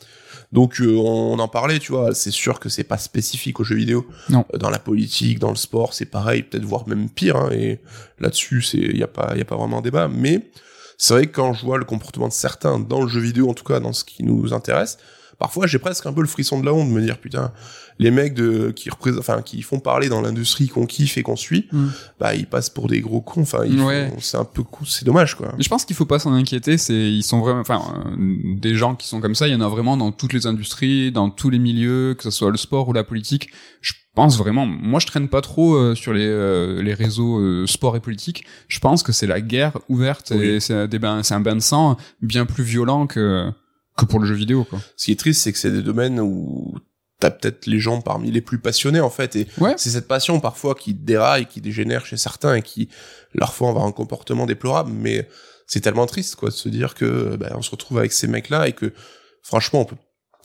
Donc 0.53 0.79
euh, 0.79 0.95
on 0.95 1.37
en 1.39 1.47
parlait, 1.47 1.79
tu 1.79 1.91
vois, 1.91 2.15
c'est 2.15 2.31
sûr 2.31 2.59
que 2.59 2.69
c'est 2.69 2.85
pas 2.85 2.97
spécifique 2.97 3.59
aux 3.59 3.63
jeux 3.65 3.75
vidéo. 3.75 4.07
Non. 4.29 4.45
Euh, 4.53 4.57
Dans 4.57 4.69
la 4.69 4.79
politique, 4.79 5.39
dans 5.39 5.49
le 5.49 5.55
sport, 5.57 5.93
c'est 5.93 6.05
pareil, 6.05 6.43
peut-être 6.43 6.63
voire 6.63 6.87
même 6.87 7.09
pire. 7.09 7.35
Hein, 7.35 7.49
et 7.51 7.79
là-dessus, 8.19 8.61
c'est 8.61 8.77
y 8.77 9.03
a 9.03 9.07
pas 9.07 9.35
y 9.35 9.41
a 9.41 9.45
pas 9.45 9.57
vraiment 9.57 9.81
débat. 9.81 10.07
Mais 10.07 10.49
c'est 10.97 11.13
vrai 11.13 11.27
que 11.27 11.35
quand 11.35 11.53
je 11.53 11.65
vois 11.65 11.77
le 11.77 11.85
comportement 11.85 12.27
de 12.27 12.33
certains 12.33 12.79
dans 12.79 13.01
le 13.01 13.07
jeu 13.07 13.19
vidéo, 13.19 13.49
en 13.49 13.53
tout 13.53 13.65
cas 13.65 13.79
dans 13.79 13.93
ce 13.93 14.05
qui 14.05 14.23
nous 14.23 14.53
intéresse, 14.53 14.97
parfois 15.37 15.67
j'ai 15.67 15.79
presque 15.79 16.05
un 16.05 16.13
peu 16.13 16.21
le 16.21 16.27
frisson 16.27 16.59
de 16.59 16.65
la 16.65 16.73
honte 16.73 16.87
de 16.87 16.93
me 16.93 17.01
dire 17.01 17.17
putain, 17.19 17.51
les 17.99 18.11
mecs 18.11 18.33
de 18.33 18.71
qui 18.71 18.89
représentent, 18.89 19.19
enfin 19.19 19.41
qui 19.41 19.61
font 19.61 19.79
parler 19.79 20.07
dans 20.09 20.21
l'industrie 20.21 20.67
qu'on 20.67 20.85
kiffe 20.85 21.17
et 21.17 21.23
qu'on 21.23 21.35
suit, 21.35 21.67
Mm. 21.71 21.87
bah 22.19 22.35
ils 22.35 22.45
passent 22.47 22.69
pour 22.69 22.87
des 22.87 23.01
gros 23.01 23.21
cons. 23.21 23.41
Enfin, 23.41 23.65
Ouais. 23.67 24.11
c'est 24.19 24.37
un 24.37 24.43
peu 24.45 24.63
c'est 24.85 25.05
dommage 25.05 25.35
quoi. 25.35 25.53
Mais 25.57 25.63
je 25.63 25.69
pense 25.69 25.83
qu'il 25.85 25.95
faut 25.95 26.05
pas 26.05 26.19
s'en 26.19 26.33
inquiéter. 26.33 26.77
C'est 26.77 26.93
ils 27.11 27.23
sont 27.23 27.39
vraiment, 27.39 27.61
enfin, 27.61 27.81
euh, 28.07 28.15
des 28.59 28.75
gens 28.75 28.95
qui 28.95 29.07
sont 29.07 29.19
comme 29.21 29.35
ça. 29.35 29.47
Il 29.47 29.51
y 29.53 29.55
en 29.55 29.61
a 29.61 29.67
vraiment 29.67 29.97
dans 29.97 30.11
toutes 30.11 30.33
les 30.33 30.45
industries, 30.47 31.11
dans 31.11 31.29
tous 31.29 31.49
les 31.49 31.59
milieux, 31.59 32.13
que 32.15 32.23
ce 32.23 32.31
soit 32.31 32.51
le 32.51 32.57
sport 32.57 32.87
ou 32.87 32.93
la 32.93 33.03
politique. 33.03 33.49
Je 33.81 33.93
pense 34.15 34.37
vraiment. 34.37 34.65
Moi, 34.65 34.99
je 34.99 35.05
traîne 35.07 35.27
pas 35.27 35.41
trop 35.41 35.75
euh, 35.75 35.93
sur 35.95 36.11
les 36.13 36.25
euh, 36.25 36.81
les 36.81 36.93
réseaux 36.93 37.39
euh, 37.39 37.65
sport 37.67 37.95
et 37.95 37.99
politique. 37.99 38.45
Je 38.67 38.79
pense 38.79 39.03
que 39.03 39.11
c'est 39.11 39.27
la 39.27 39.41
guerre 39.41 39.77
ouverte 39.89 40.33
Oui. 40.35 40.45
et 40.45 40.59
c'est 40.59 40.73
un 40.73 41.39
bain 41.39 41.55
de 41.55 41.61
sang 41.61 41.97
bien 42.21 42.45
plus 42.45 42.63
violent 42.63 43.07
que 43.07 43.49
que 43.97 44.05
pour 44.05 44.19
le 44.19 44.27
jeu 44.27 44.35
vidéo, 44.35 44.63
quoi. 44.63 44.79
Ce 44.95 45.05
qui 45.05 45.11
est 45.11 45.15
triste, 45.19 45.41
c'est 45.41 45.51
que 45.51 45.57
c'est 45.57 45.71
des 45.71 45.81
domaines 45.81 46.19
où 46.19 46.75
t'as 47.19 47.31
peut-être 47.31 47.65
les 47.65 47.79
gens 47.79 48.01
parmi 48.01 48.31
les 48.31 48.41
plus 48.41 48.59
passionnés 48.59 48.99
en 48.99 49.09
fait 49.09 49.35
et 49.35 49.47
Ouais. 49.59 49.73
c'est 49.77 49.89
cette 49.89 50.07
passion 50.07 50.39
parfois 50.39 50.75
qui 50.75 50.93
déraille 50.93 51.45
qui 51.47 51.61
dégénère 51.61 52.05
chez 52.05 52.17
certains 52.17 52.55
et 52.55 52.61
qui 52.61 52.89
leur 53.33 53.53
font 53.53 53.69
avoir 53.69 53.85
un 53.85 53.91
comportement 53.91 54.45
déplorable 54.45 54.91
mais 54.93 55.27
c'est 55.65 55.81
tellement 55.81 56.05
triste 56.05 56.35
quoi 56.35 56.49
de 56.49 56.53
se 56.53 56.69
dire 56.69 56.93
que 56.93 57.35
ben, 57.35 57.51
on 57.55 57.61
se 57.61 57.71
retrouve 57.71 57.97
avec 57.97 58.11
ces 58.13 58.27
mecs 58.27 58.49
là 58.49 58.67
et 58.67 58.73
que 58.73 58.93
franchement 59.41 59.81
on 59.81 59.85
peut 59.85 59.95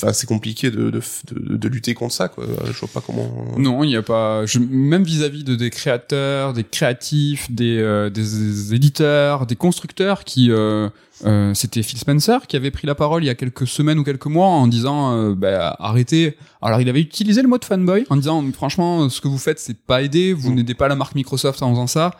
enfin 0.02 0.12
c'est 0.12 0.26
compliqué 0.26 0.70
de, 0.70 0.90
de, 0.90 1.00
de, 1.30 1.56
de 1.56 1.68
lutter 1.68 1.94
contre 1.94 2.14
ça 2.14 2.28
quoi 2.28 2.44
je 2.66 2.72
vois 2.72 2.88
pas 2.92 3.00
comment 3.00 3.28
Non, 3.56 3.84
il 3.84 3.88
n'y 3.88 3.96
a 3.96 4.02
pas. 4.02 4.44
Je, 4.46 4.58
même 4.58 5.04
vis-à-vis 5.04 5.44
de 5.44 5.54
des 5.54 5.70
créateurs, 5.70 6.52
des 6.52 6.64
créatifs, 6.64 7.50
des, 7.50 7.78
euh, 7.78 8.10
des 8.10 8.74
éditeurs, 8.74 9.46
des 9.46 9.56
constructeurs 9.56 10.24
qui. 10.24 10.50
Euh, 10.50 10.88
euh, 11.24 11.54
C'était 11.54 11.82
Phil 11.84 11.98
Spencer 12.00 12.46
qui 12.48 12.56
avait 12.56 12.72
pris 12.72 12.86
la 12.86 12.96
parole 12.96 13.22
il 13.22 13.26
y 13.26 13.30
a 13.30 13.36
quelques 13.36 13.66
semaines 13.68 13.98
ou 13.98 14.02
quelques 14.04 14.26
mois 14.26 14.46
en 14.48 14.66
disant 14.66 15.16
euh, 15.16 15.34
bah, 15.34 15.76
arrêtez. 15.78 16.36
Alors 16.60 16.80
il 16.80 16.88
avait 16.88 17.00
utilisé 17.00 17.42
le 17.42 17.48
mot 17.48 17.58
de 17.58 17.64
fanboy 17.64 18.04
en 18.10 18.16
disant 18.16 18.44
franchement 18.52 19.08
ce 19.08 19.20
que 19.20 19.28
vous 19.28 19.38
faites 19.38 19.60
c'est 19.60 19.76
pas 19.78 20.02
aider, 20.02 20.32
vous 20.32 20.50
Mm. 20.50 20.54
n'aidez 20.56 20.74
pas 20.74 20.88
la 20.88 20.96
marque 20.96 21.14
Microsoft 21.14 21.62
en 21.62 21.70
faisant 21.70 21.86
ça. 21.86 22.10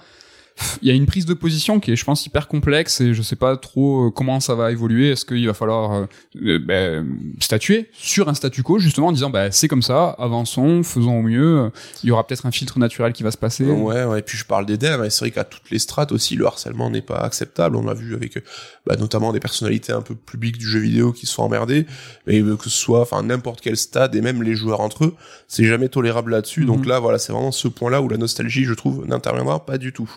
Il 0.83 0.89
y 0.89 0.91
a 0.91 0.95
une 0.95 1.07
prise 1.07 1.27
de 1.27 1.35
position 1.35 1.81
qui 1.81 1.93
est, 1.93 1.97
je 1.97 2.05
pense, 2.05 2.27
hyper 2.27 2.47
complexe 2.47 3.01
et 3.01 3.15
je 3.15 3.23
sais 3.23 3.37
pas 3.37 3.57
trop 3.57 4.07
euh, 4.07 4.11
comment 4.11 4.39
ça 4.41 4.55
va 4.55 4.71
évoluer. 4.71 5.11
Est-ce 5.11 5.25
qu'il 5.25 5.47
va 5.47 5.55
falloir 5.55 5.93
euh, 5.93 6.07
euh, 6.43 6.59
ben, 6.59 7.07
statuer 7.41 7.89
sur 7.93 8.29
un 8.29 8.35
statu 8.35 8.63
quo 8.63 8.79
justement 8.79 9.09
en 9.09 9.13
disant 9.13 9.31
bah 9.31 9.51
c'est 9.51 9.69
comme 9.69 9.83
ça, 9.83 10.11
avançons, 10.19 10.83
faisons 10.83 11.19
au 11.21 11.23
mieux. 11.23 11.71
Il 12.03 12.09
y 12.09 12.13
aura 12.13 12.27
peut-être 12.27 12.47
un 12.47 12.51
filtre 12.51 12.79
naturel 12.79 13.13
qui 13.13 13.23
va 13.23 13.31
se 13.31 13.39
passer. 13.39 13.65
Ouais, 13.65 14.05
ouais, 14.05 14.19
et 14.19 14.23
puis 14.23 14.37
je 14.37 14.45
parle 14.45 14.67
des 14.67 14.77
devs, 14.77 15.05
et 15.05 15.11
c'est 15.11 15.21
vrai 15.21 15.31
qu'à 15.31 15.45
toutes 15.45 15.71
les 15.71 15.79
strates 15.79 16.13
aussi, 16.13 16.37
le 16.37 16.47
harcèlement 16.47 16.91
n'est 16.91 17.03
pas 17.03 17.19
acceptable. 17.19 17.77
On 17.77 17.85
l'a 17.85 17.95
vu 17.95 18.15
avec, 18.15 18.39
bah, 18.87 18.97
notamment 18.97 19.33
des 19.33 19.41
personnalités 19.41 19.93
un 19.93 20.03
peu 20.03 20.15
publiques 20.15 20.59
du 20.59 20.67
jeu 20.69 20.81
vidéo 20.81 21.13
qui 21.13 21.27
se 21.27 21.35
sont 21.35 21.43
emmerdées, 21.43 21.87
mais 22.27 22.41
que 22.43 22.65
ce 22.65 22.71
soit, 22.71 23.01
enfin, 23.01 23.23
n'importe 23.23 23.61
quel 23.61 23.77
stade, 23.77 24.15
et 24.15 24.21
même 24.21 24.43
les 24.43 24.55
joueurs 24.55 24.81
entre 24.81 25.05
eux, 25.05 25.15
c'est 25.49 25.65
jamais 25.65 25.89
tolérable 25.89 26.33
là-dessus. 26.33 26.65
Donc 26.65 26.81
Mhm. 26.81 26.89
là, 26.89 26.99
voilà, 27.01 27.19
c'est 27.19 27.33
vraiment 27.33 27.53
ce 27.53 27.69
point-là 27.69 28.03
où 28.03 28.09
la 28.09 28.17
nostalgie, 28.19 28.65
je 28.65 28.75
trouve, 28.75 29.07
n'interviendra 29.07 29.65
pas 29.65 29.79
du 29.79 29.93
tout. 29.93 30.11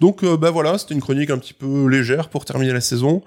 Donc, 0.00 0.24
euh, 0.24 0.36
bah 0.36 0.50
voilà, 0.50 0.78
c'était 0.78 0.94
une 0.94 1.00
chronique 1.00 1.30
un 1.30 1.38
petit 1.38 1.54
peu 1.54 1.86
légère 1.88 2.28
pour 2.28 2.44
terminer 2.44 2.72
la 2.72 2.80
saison. 2.80 3.22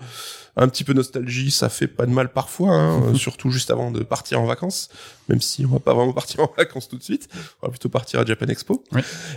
Un 0.55 0.67
petit 0.67 0.83
peu 0.83 0.93
nostalgie, 0.93 1.49
ça 1.49 1.67
fait 1.67 1.87
pas 1.87 2.05
de 2.05 2.11
mal 2.11 2.31
parfois, 2.31 2.69
hein, 2.69 3.13
surtout 3.15 3.49
juste 3.49 3.71
avant 3.71 3.89
de 3.89 4.03
partir 4.03 4.39
en 4.39 4.45
vacances, 4.45 4.89
même 5.27 5.41
si 5.41 5.65
on 5.65 5.69
va 5.69 5.79
pas 5.79 5.95
vraiment 5.95 6.13
partir 6.13 6.41
en 6.41 6.53
vacances 6.55 6.87
tout 6.87 6.97
de 6.97 7.01
suite, 7.01 7.27
on 7.61 7.67
va 7.67 7.71
plutôt 7.71 7.89
partir 7.89 8.19
à 8.19 8.25
Japan 8.25 8.45
Expo. 8.47 8.83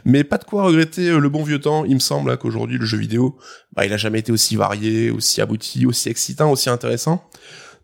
Mais 0.05 0.25
pas 0.25 0.37
de 0.37 0.45
quoi 0.45 0.65
regretter 0.65 1.09
euh, 1.09 1.19
le 1.19 1.31
bon 1.31 1.43
vieux 1.43 1.61
temps. 1.61 1.87
Il 1.87 1.95
me 1.95 2.01
semble 2.01 2.31
hein, 2.31 2.37
qu'aujourd'hui, 2.37 2.77
le 2.77 2.85
jeu 2.85 2.99
vidéo, 2.99 3.39
bah, 3.73 3.87
il 3.87 3.93
a 3.95 3.97
jamais 3.97 4.19
été 4.19 4.31
aussi 4.31 4.57
varié, 4.57 5.11
aussi 5.11 5.41
abouti, 5.41 5.87
aussi 5.87 6.11
excitant, 6.11 6.51
aussi 6.51 6.69
intéressant. 6.69 7.27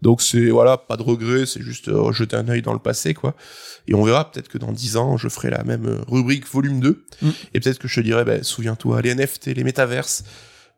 Donc 0.02 0.20
c'est 0.20 0.50
voilà, 0.50 0.76
pas 0.76 0.96
de 0.96 1.02
regret, 1.02 1.46
c'est 1.46 1.62
juste 1.62 1.88
euh, 1.88 2.12
jeter 2.12 2.36
un 2.36 2.48
œil 2.48 2.60
dans 2.60 2.72
le 2.74 2.78
passé 2.80 3.14
quoi. 3.14 3.34
Et 3.88 3.94
on 3.94 4.02
verra 4.02 4.30
peut-être 4.30 4.48
que 4.48 4.58
dans 4.58 4.72
10 4.72 4.96
ans, 4.96 5.16
je 5.16 5.28
ferai 5.28 5.50
la 5.50 5.62
même 5.64 5.86
euh, 5.86 5.98
rubrique 6.06 6.46
volume 6.46 6.80
2 6.80 7.04
Mm. 7.22 7.28
et 7.54 7.60
peut-être 7.60 7.78
que 7.78 7.86
je 7.88 7.94
te 7.94 8.00
dirai 8.04 8.24
bah, 8.24 8.42
souviens-toi 8.42 9.00
les 9.00 9.14
NFT, 9.14 9.46
les 9.54 9.62
métaverses 9.64 10.24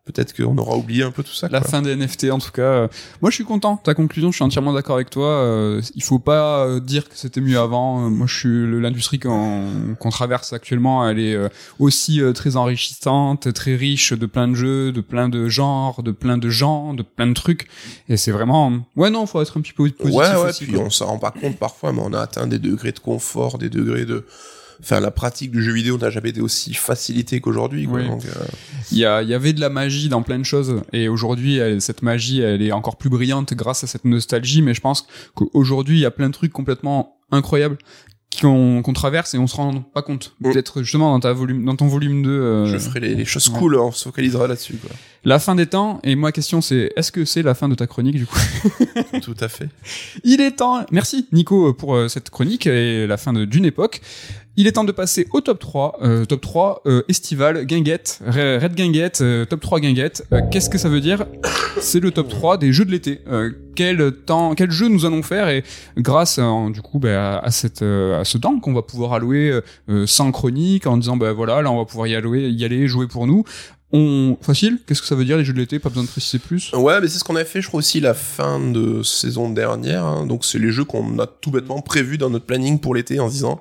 peut-être 0.05 0.35
qu'on 0.35 0.57
aura 0.57 0.77
oublié 0.77 1.03
un 1.03 1.11
peu 1.11 1.23
tout 1.23 1.33
ça. 1.33 1.47
La 1.51 1.59
quoi. 1.59 1.69
fin 1.69 1.81
des 1.81 1.95
NFT, 1.95 2.31
en 2.31 2.37
tout 2.37 2.51
cas. 2.51 2.61
euh, 2.61 2.87
moi, 3.21 3.31
je 3.31 3.35
suis 3.35 3.43
content. 3.43 3.77
Ta 3.77 3.95
conclusion, 3.95 4.31
je 4.31 4.35
suis 4.35 4.43
entièrement 4.43 4.71
d'accord 4.71 4.95
avec 4.95 5.09
toi. 5.09 5.27
Euh, 5.27 5.81
il 5.95 6.03
faut 6.03 6.19
pas 6.19 6.65
euh, 6.65 6.79
dire 6.79 7.09
que 7.09 7.15
c'était 7.17 7.41
mieux 7.41 7.59
avant. 7.59 8.09
Moi, 8.09 8.27
je 8.27 8.37
suis 8.37 8.81
l'industrie 8.81 9.19
qu'on 9.19 10.09
traverse 10.11 10.53
actuellement. 10.53 11.07
Elle 11.09 11.19
est 11.19 11.37
aussi 11.79 12.21
très 12.33 12.55
enrichissante, 12.55 13.51
très 13.53 13.75
riche 13.75 14.13
de 14.13 14.25
plein 14.25 14.47
de 14.47 14.53
jeux, 14.53 14.91
de 14.91 15.01
plein 15.01 15.27
de 15.27 15.49
genres, 15.49 16.03
de 16.03 16.11
plein 16.11 16.37
de 16.37 16.49
gens, 16.49 16.93
de 16.93 17.03
plein 17.03 17.27
de 17.27 17.33
trucs. 17.33 17.67
Et 18.07 18.17
c'est 18.17 18.31
vraiment. 18.31 18.71
Ouais, 18.95 19.09
non, 19.09 19.25
faut 19.25 19.41
être 19.41 19.57
un 19.57 19.61
petit 19.61 19.73
peu 19.73 19.89
positif. 19.89 20.15
Ouais, 20.15 20.29
ouais, 20.29 20.49
aussi, 20.49 20.65
puis 20.65 20.73
quoi. 20.73 20.83
on 20.83 20.89
s'en 20.89 21.07
rend 21.07 21.17
pas 21.17 21.31
compte 21.31 21.57
parfois, 21.57 21.91
mais 21.91 22.01
on 22.03 22.13
a 22.13 22.21
atteint 22.21 22.47
des 22.47 22.59
degrés 22.59 22.91
de 22.91 22.99
confort, 22.99 23.57
des 23.57 23.69
degrés 23.69 24.05
de... 24.05 24.25
Enfin, 24.85 24.99
la 24.99 25.09
pratique 25.09 25.49
du 25.49 25.63
jeu 25.63 25.73
vidéo 25.73 25.97
n'a 25.97 26.11
jamais 26.11 26.29
été 26.29 26.41
aussi 26.41 26.75
facilitée 26.75 27.41
qu'aujourd'hui. 27.41 27.87
Oui. 27.87 28.03
Euh, 28.03 28.45
Il 28.91 28.99
y, 28.99 29.05
a, 29.05 29.23
il 29.23 29.27
y 29.29 29.33
avait 29.33 29.51
de 29.53 29.59
la 29.59 29.69
magie 29.69 30.09
dans 30.09 30.21
plein 30.21 30.37
de 30.37 30.43
choses 30.45 30.75
et 30.93 31.09
aujourd'hui 31.09 31.59
cette 31.79 32.03
magie 32.03 32.39
elle 32.41 32.61
est 32.61 32.71
encore 32.71 32.97
plus 32.97 33.09
brillante 33.09 33.53
grâce 33.55 33.83
à 33.83 33.87
cette 33.87 34.05
nostalgie 34.05 34.61
mais 34.61 34.75
je 34.75 34.81
pense 34.81 35.07
qu'aujourd'hui 35.33 35.97
il 35.97 36.01
y 36.01 36.05
a 36.05 36.11
plein 36.11 36.27
de 36.27 36.33
trucs 36.33 36.53
complètement 36.53 37.17
incroyables 37.31 37.77
qu'on 38.41 38.83
traverse 38.93 39.33
et 39.33 39.37
on 39.37 39.47
se 39.47 39.55
rend 39.55 39.73
pas 39.81 40.01
compte 40.01 40.35
Mm. 40.41 40.51
peut-être 40.51 40.81
justement 40.83 41.11
dans 41.13 41.19
ta 41.21 41.31
volume 41.31 41.63
dans 41.65 41.75
ton 41.77 41.87
volume 41.87 42.21
2 42.21 42.29
euh, 42.29 42.65
je 42.67 42.77
ferai 42.77 42.99
les, 42.99 43.15
les 43.15 43.23
choses 43.25 43.47
ouais. 43.49 43.57
cool, 43.57 43.75
on 43.77 43.91
se 43.91 44.03
focalisera 44.03 44.45
là-dessus. 44.47 44.75
la 45.23 45.39
fin 45.39 45.55
des 45.55 45.65
temps 45.67 45.99
et 46.03 46.15
moi 46.15 46.31
question 46.33 46.59
c'est 46.61 46.91
est-ce 46.97 47.11
que 47.13 47.23
c'est 47.25 47.41
la 47.43 47.53
fin 47.55 47.69
de 47.69 47.75
ta 47.75 47.87
chronique 47.87 48.17
du 48.17 48.25
coup 48.27 48.37
Tout 49.21 49.35
à 49.39 49.47
fait. 49.47 49.69
Il 50.23 50.41
est 50.41 50.51
temps, 50.57 50.85
merci 50.91 51.27
Nico 51.31 51.73
pour 51.73 51.95
euh, 51.95 52.07
cette 52.09 52.29
chronique 52.29 52.67
et 52.67 53.07
la 53.07 53.17
fin 53.17 53.31
d'une 53.33 53.65
époque. 53.65 54.01
Il 54.57 54.67
est 54.67 54.73
temps 54.73 54.83
de 54.85 54.91
passer 54.93 55.27
au 55.33 55.41
top 55.41 55.59
3. 55.59 55.97
Euh, 56.01 56.23
top 56.25 56.39
3, 56.41 56.81
euh, 56.85 57.03
estival, 57.09 57.65
guinguette, 57.65 58.21
Re- 58.25 58.57
Red 58.61 58.73
Guinguette, 58.75 59.19
euh, 59.21 59.43
top 59.45 59.59
3 59.59 59.79
guinguette. 59.81 60.25
Euh, 60.31 60.39
Qu'est-ce 60.49 60.69
que 60.69 60.77
ça 60.77 60.87
veut 60.87 61.01
dire 61.01 61.25
C'est 61.81 61.99
le 61.99 62.11
top 62.11 62.29
3 62.29 62.57
des 62.57 62.71
jeux 62.71 62.85
de 62.85 62.91
l'été. 62.91 63.19
Euh, 63.27 63.51
quel 63.75 64.11
temps, 64.25 64.55
quel 64.55 64.71
jeu 64.71 64.87
nous 64.87 65.05
allons 65.05 65.23
faire 65.23 65.49
et 65.49 65.63
grâce 65.97 66.37
euh, 66.39 66.69
du 66.69 66.81
coup 66.81 66.99
bah, 66.99 67.39
à, 67.39 67.51
cette, 67.51 67.81
à 67.81 68.23
ce 68.23 68.37
temps 68.37 68.59
qu'on 68.61 68.71
va 68.73 68.81
pouvoir 68.81 69.11
allouer 69.13 69.59
sans 70.05 70.31
chronique 70.31 70.87
en 70.87 70.95
disant 70.95 71.17
bah 71.17 71.33
voilà 71.33 71.61
là 71.61 71.69
on 71.71 71.77
va 71.77 71.83
pouvoir 71.85 72.07
y 72.07 72.15
allouer, 72.15 72.49
y 72.49 72.63
aller 72.63 72.87
jouer 72.87 73.07
pour 73.07 73.27
nous. 73.27 73.43
On 73.91 74.37
facile. 74.41 74.79
Qu'est-ce 74.87 75.01
que 75.01 75.07
ça 75.07 75.15
veut 75.15 75.25
dire 75.25 75.37
les 75.37 75.43
jeux 75.45 75.53
de 75.53 75.59
l'été? 75.59 75.79
Pas 75.79 75.89
besoin 75.89 76.03
de 76.03 76.09
préciser 76.09 76.39
plus. 76.39 76.71
Ouais, 76.73 76.99
mais 77.01 77.07
c'est 77.07 77.19
ce 77.19 77.23
qu'on 77.23 77.35
a 77.35 77.45
fait, 77.45 77.61
je 77.61 77.67
crois 77.67 77.77
aussi 77.79 77.99
la 77.99 78.13
fin 78.13 78.59
de 78.59 79.03
saison 79.03 79.49
dernière. 79.49 80.03
hein. 80.05 80.25
Donc 80.25 80.43
c'est 80.45 80.59
les 80.59 80.71
jeux 80.71 80.85
qu'on 80.85 81.19
a 81.19 81.27
tout 81.27 81.51
bêtement 81.51 81.81
prévus 81.81 82.17
dans 82.17 82.29
notre 82.29 82.45
planning 82.45 82.79
pour 82.79 82.95
l'été 82.95 83.19
en 83.19 83.27
se 83.27 83.33
disant, 83.33 83.59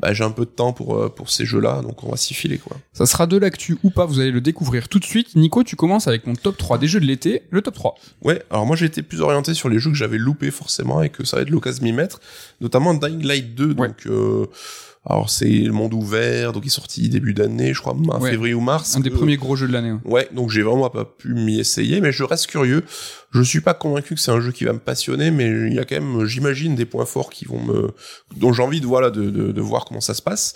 bah 0.00 0.12
j'ai 0.12 0.24
un 0.24 0.30
peu 0.30 0.44
de 0.44 0.50
temps 0.50 0.72
pour 0.72 0.96
euh, 0.96 1.08
pour 1.08 1.30
ces 1.30 1.44
jeux-là, 1.44 1.82
donc 1.82 2.02
on 2.04 2.10
va 2.10 2.16
s'y 2.16 2.34
filer 2.34 2.58
quoi. 2.58 2.76
Ça 2.92 3.06
sera 3.06 3.26
de 3.26 3.36
l'actu 3.36 3.78
ou 3.82 3.90
pas, 3.90 4.06
vous 4.06 4.20
allez 4.20 4.30
le 4.30 4.40
découvrir 4.40 4.88
tout 4.88 4.98
de 4.98 5.04
suite. 5.04 5.36
Nico, 5.36 5.62
tu 5.62 5.76
commences 5.76 6.08
avec 6.08 6.24
ton 6.24 6.34
top 6.34 6.56
3 6.56 6.78
des 6.78 6.86
jeux 6.86 7.00
de 7.00 7.06
l'été, 7.06 7.42
le 7.50 7.62
top 7.62 7.74
3. 7.74 7.94
Ouais, 8.22 8.42
alors 8.50 8.66
moi 8.66 8.76
j'ai 8.76 8.86
été 8.86 9.02
plus 9.02 9.20
orienté 9.20 9.54
sur 9.54 9.68
les 9.68 9.78
jeux 9.78 9.90
que 9.90 9.96
j'avais 9.96 10.18
loupés 10.18 10.50
forcément 10.50 11.02
et 11.02 11.10
que 11.10 11.24
ça 11.24 11.36
va 11.36 11.42
être 11.42 11.50
l'occasion 11.50 11.80
de 11.80 11.84
m'y 11.84 11.92
mettre, 11.92 12.20
notamment 12.60 12.94
Dying 12.94 13.24
Light 13.24 13.54
2. 13.54 13.74
Ouais. 13.74 13.88
Donc 13.88 14.06
euh, 14.06 14.46
alors 15.06 15.28
c'est 15.28 15.48
le 15.48 15.72
monde 15.72 15.92
ouvert, 15.92 16.52
donc 16.52 16.64
il 16.64 16.68
est 16.68 16.70
sorti 16.70 17.08
début 17.10 17.34
d'année, 17.34 17.74
je 17.74 17.80
crois, 17.80 17.92
en 17.94 18.20
Ouais. 18.20 18.30
février 18.30 18.54
ou 18.54 18.60
mars. 18.60 18.96
Un 18.96 19.00
des 19.00 19.10
premiers 19.10 19.36
gros 19.36 19.54
jeux 19.56 19.68
de 19.68 19.72
l'année. 19.72 19.94
Ouais, 20.04 20.28
donc 20.32 20.50
j'ai 20.50 20.62
vraiment 20.62 20.88
pas 20.88 21.04
pu 21.04 21.34
m'y 21.34 21.58
essayer, 21.60 22.00
mais 22.00 22.10
je 22.12 22.24
reste 22.24 22.46
curieux. 22.46 22.84
Je 23.32 23.42
suis 23.42 23.60
pas 23.60 23.74
convaincu 23.74 24.14
que 24.14 24.20
c'est 24.20 24.30
un 24.30 24.40
jeu 24.40 24.52
qui 24.52 24.64
va 24.64 24.72
me 24.72 24.78
passionner, 24.78 25.30
mais 25.30 25.46
il 25.68 25.74
y 25.74 25.78
a 25.78 25.84
quand 25.84 26.00
même, 26.00 26.24
j'imagine, 26.24 26.74
des 26.74 26.84
points 26.86 27.04
forts 27.04 27.30
qui 27.30 27.44
vont 27.44 27.60
me, 27.62 27.90
dont 28.36 28.52
j'ai 28.52 28.62
envie 28.62 28.80
de 28.80 28.86
voilà 28.86 29.10
de, 29.10 29.28
de, 29.28 29.52
de 29.52 29.60
voir 29.60 29.84
comment 29.84 30.00
ça 30.00 30.14
se 30.14 30.22
passe. 30.22 30.54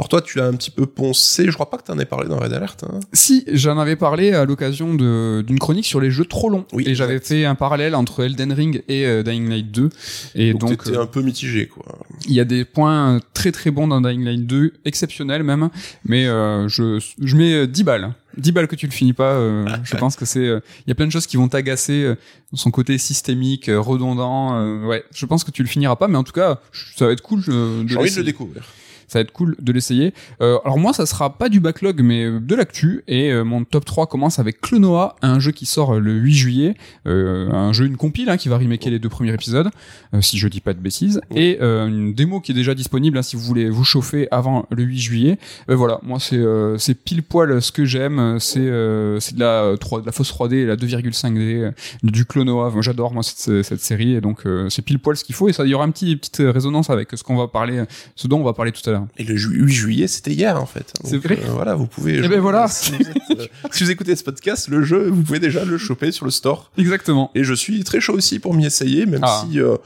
Alors 0.00 0.08
toi, 0.08 0.22
tu 0.22 0.38
l'as 0.38 0.46
un 0.46 0.54
petit 0.54 0.70
peu 0.70 0.86
poncé. 0.86 1.44
Je 1.44 1.50
crois 1.52 1.68
pas 1.68 1.76
que 1.76 1.82
t'en 1.82 1.98
aies 1.98 2.06
parlé 2.06 2.26
dans 2.26 2.38
Red 2.38 2.54
Alert. 2.54 2.84
Hein. 2.84 3.00
Si, 3.12 3.44
j'en 3.52 3.78
avais 3.78 3.96
parlé 3.96 4.32
à 4.32 4.46
l'occasion 4.46 4.94
d'une 4.94 5.58
chronique 5.58 5.84
sur 5.84 6.00
les 6.00 6.10
jeux 6.10 6.24
trop 6.24 6.48
longs. 6.48 6.64
Oui, 6.72 6.84
et 6.86 6.94
j'avais 6.94 7.18
fait 7.20 7.44
un 7.44 7.54
parallèle 7.54 7.94
entre 7.94 8.24
Elden 8.24 8.50
Ring 8.54 8.82
et 8.88 9.04
euh, 9.04 9.22
Dying 9.22 9.46
Light 9.50 9.70
2. 9.70 9.90
Et 10.36 10.52
Donc, 10.52 10.60
donc, 10.70 10.84
t'étais 10.84 10.96
euh, 10.96 11.02
un 11.02 11.06
peu 11.06 11.20
mitigé, 11.20 11.66
quoi. 11.66 11.84
il 12.26 12.32
y 12.32 12.40
a 12.40 12.46
des 12.46 12.64
points 12.64 13.16
euh, 13.16 13.20
très 13.34 13.52
très 13.52 13.70
bons 13.70 13.88
dans 13.88 14.00
Dying 14.00 14.24
Light 14.24 14.46
2, 14.46 14.72
exceptionnels 14.86 15.42
même. 15.42 15.68
Mais 16.06 16.26
euh, 16.26 16.66
je, 16.68 16.98
je 17.20 17.36
mets 17.36 17.52
euh, 17.52 17.66
10 17.66 17.84
balles. 17.84 18.14
10 18.38 18.52
balles 18.52 18.68
que 18.68 18.76
tu 18.76 18.86
le 18.86 18.92
finis 18.92 19.12
pas. 19.12 19.32
euh, 19.34 19.66
je 19.84 19.96
pense 19.98 20.16
que 20.16 20.24
c'est... 20.24 20.38
euh, 20.46 20.60
Il 20.86 20.88
y 20.88 20.92
a 20.92 20.94
plein 20.94 21.06
de 21.08 21.12
choses 21.12 21.26
qui 21.26 21.36
vont 21.36 21.48
t'agacer. 21.48 22.04
euh, 22.04 22.14
son 22.54 22.70
côté 22.70 22.96
systémique, 22.96 23.68
euh, 23.68 23.78
redondant. 23.78 24.56
euh, 24.58 24.86
ouais, 24.86 25.04
je 25.14 25.26
pense 25.26 25.44
que 25.44 25.50
tu 25.50 25.62
le 25.62 25.68
finiras 25.68 25.96
pas. 25.96 26.08
Mais 26.08 26.16
en 26.16 26.24
tout 26.24 26.32
cas, 26.32 26.58
ça 26.96 27.04
va 27.04 27.12
être 27.12 27.20
cool 27.20 27.42
euh, 27.48 27.84
J'ai 27.86 27.96
envie 27.98 28.10
de 28.10 28.16
le 28.16 28.24
découvrir. 28.24 28.62
Ça 29.10 29.18
va 29.18 29.22
être 29.22 29.32
cool 29.32 29.56
de 29.60 29.72
l'essayer. 29.72 30.14
Euh, 30.40 30.58
alors 30.64 30.78
moi, 30.78 30.92
ça 30.92 31.04
sera 31.04 31.36
pas 31.36 31.48
du 31.48 31.58
backlog, 31.58 32.00
mais 32.00 32.30
de 32.30 32.54
l'actu. 32.54 33.02
Et 33.08 33.32
euh, 33.32 33.42
mon 33.42 33.64
top 33.64 33.84
3 33.84 34.06
commence 34.06 34.38
avec 34.38 34.60
Clonoa, 34.60 35.16
un 35.20 35.40
jeu 35.40 35.50
qui 35.50 35.66
sort 35.66 35.96
euh, 35.96 35.98
le 35.98 36.12
8 36.12 36.32
juillet. 36.32 36.74
Euh, 37.06 37.50
un 37.50 37.72
jeu, 37.72 37.86
une 37.86 37.96
compile 37.96 38.30
hein, 38.30 38.36
qui 38.36 38.48
va 38.48 38.56
remaker 38.56 38.90
les 38.92 38.98
deux 38.98 39.08
premiers 39.08 39.34
épisodes, 39.34 39.68
euh, 40.14 40.20
si 40.20 40.38
je 40.38 40.46
dis 40.46 40.60
pas 40.60 40.74
de 40.74 40.78
bêtises. 40.78 41.20
Et 41.34 41.58
euh, 41.60 41.88
une 41.88 42.14
démo 42.14 42.40
qui 42.40 42.52
est 42.52 42.54
déjà 42.54 42.74
disponible 42.74 43.18
hein, 43.18 43.22
si 43.22 43.36
vous 43.36 43.42
voulez 43.42 43.68
vous 43.68 43.84
chauffer 43.84 44.28
avant 44.30 44.66
le 44.70 44.82
8 44.82 44.98
juillet. 44.98 45.38
Euh, 45.68 45.76
voilà, 45.76 45.98
moi 46.02 46.18
c'est 46.20 46.36
euh, 46.36 46.78
c'est 46.78 46.94
pile 46.94 47.22
poil 47.22 47.60
ce 47.60 47.72
que 47.72 47.84
j'aime. 47.84 48.38
C'est 48.38 48.60
euh, 48.60 49.18
c'est 49.20 49.34
de 49.34 49.40
la 49.40 49.74
3, 49.78 50.02
de 50.02 50.06
la 50.06 50.12
fausse 50.12 50.32
3D, 50.32 50.66
la 50.66 50.76
2,5D 50.76 51.38
euh, 51.38 51.70
du 52.02 52.24
Clonoa. 52.24 52.72
J'adore 52.80 53.12
moi 53.12 53.22
cette, 53.22 53.62
cette 53.62 53.80
série 53.80 54.14
et 54.14 54.20
donc 54.20 54.46
euh, 54.46 54.68
c'est 54.68 54.82
pile 54.82 54.98
poil 54.98 55.16
ce 55.16 55.24
qu'il 55.24 55.34
faut. 55.34 55.48
Et 55.48 55.52
ça, 55.52 55.64
il 55.64 55.70
y 55.70 55.74
aura 55.74 55.84
un 55.84 55.90
petit 55.90 56.16
petite 56.16 56.38
résonance 56.40 56.90
avec 56.90 57.08
ce 57.14 57.22
qu'on 57.22 57.36
va 57.36 57.48
parler, 57.48 57.84
ce 58.16 58.28
dont 58.28 58.40
on 58.40 58.44
va 58.44 58.52
parler 58.52 58.72
tout 58.72 58.88
à 58.88 58.92
l'heure. 58.92 58.99
Et 59.18 59.24
le 59.24 59.36
ju- 59.36 59.50
8 59.54 59.72
juillet, 59.72 60.06
c'était 60.06 60.32
hier, 60.32 60.60
en 60.60 60.66
fait. 60.66 60.92
C'est 61.04 61.18
vrai. 61.18 61.38
euh, 61.42 61.50
voilà, 61.52 61.74
vous 61.74 61.86
pouvez. 61.86 62.14
Eh 62.14 62.18
jouer. 62.18 62.28
ben 62.28 62.40
voilà. 62.40 62.68
Si 62.68 62.92
vous, 62.92 63.00
êtes, 63.00 63.40
euh, 63.40 63.46
si 63.72 63.84
vous 63.84 63.90
écoutez 63.90 64.14
ce 64.16 64.24
podcast, 64.24 64.68
le 64.68 64.82
jeu, 64.82 65.08
vous 65.08 65.22
pouvez 65.22 65.38
déjà 65.40 65.64
le 65.64 65.78
choper 65.78 66.12
sur 66.12 66.24
le 66.24 66.30
store. 66.30 66.70
Exactement. 66.78 67.30
Et 67.34 67.44
je 67.44 67.54
suis 67.54 67.82
très 67.84 68.00
chaud 68.00 68.14
aussi 68.14 68.38
pour 68.38 68.54
m'y 68.54 68.66
essayer, 68.66 69.06
même 69.06 69.20
Ah. 69.24 69.44
si 69.50 69.60
euh, 69.60 69.76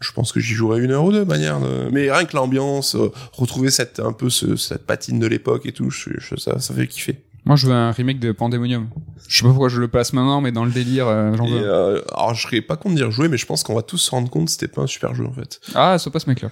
je 0.00 0.12
pense 0.12 0.30
que 0.32 0.40
j'y 0.40 0.52
jouerai 0.54 0.82
une 0.82 0.90
heure 0.90 1.04
ou 1.04 1.12
deux, 1.12 1.20
de 1.24 1.28
manière. 1.28 1.58
de- 1.60 1.88
Mais 1.90 2.10
rien 2.10 2.24
que 2.26 2.36
l'ambiance, 2.36 2.94
euh, 2.96 3.10
retrouver 3.32 3.70
cette 3.70 3.98
un 4.00 4.12
peu 4.12 4.28
ce, 4.30 4.56
cette 4.56 4.84
patine 4.86 5.18
de 5.18 5.26
l'époque 5.26 5.64
et 5.66 5.72
tout, 5.72 5.90
je, 5.90 6.10
je- 6.18 6.36
ça, 6.36 6.58
ça 6.60 6.74
fait 6.74 6.86
kiffer. 6.86 7.18
Moi, 7.46 7.54
je 7.56 7.68
veux 7.68 7.72
un 7.72 7.92
remake 7.92 8.18
de 8.18 8.32
Pandemonium. 8.32 8.88
Je 9.28 9.38
sais 9.38 9.42
pas 9.44 9.50
pourquoi 9.50 9.68
je 9.68 9.80
le 9.80 9.86
place 9.88 10.12
maintenant, 10.12 10.40
mais 10.40 10.50
dans 10.52 10.64
le 10.64 10.70
délire, 10.72 11.06
euh, 11.06 11.32
j'en 11.36 11.46
veux. 11.46 11.60
euh, 11.62 12.00
alors 12.12 12.34
je 12.34 12.42
serais 12.42 12.60
pas 12.60 12.76
contre 12.76 12.96
dire 12.96 13.10
jouer, 13.10 13.28
mais 13.28 13.36
je 13.38 13.46
pense 13.46 13.62
qu'on 13.62 13.74
va 13.74 13.82
tous 13.82 13.98
se 13.98 14.10
rendre 14.10 14.28
compte 14.28 14.46
que 14.46 14.50
c'était 14.50 14.68
pas 14.68 14.82
un 14.82 14.86
super 14.86 15.14
jeu 15.14 15.24
en 15.26 15.32
fait. 15.32 15.60
Ah, 15.74 15.96
c'est 15.98 16.10
pas 16.10 16.18
ce 16.18 16.28
mec-là. 16.28 16.50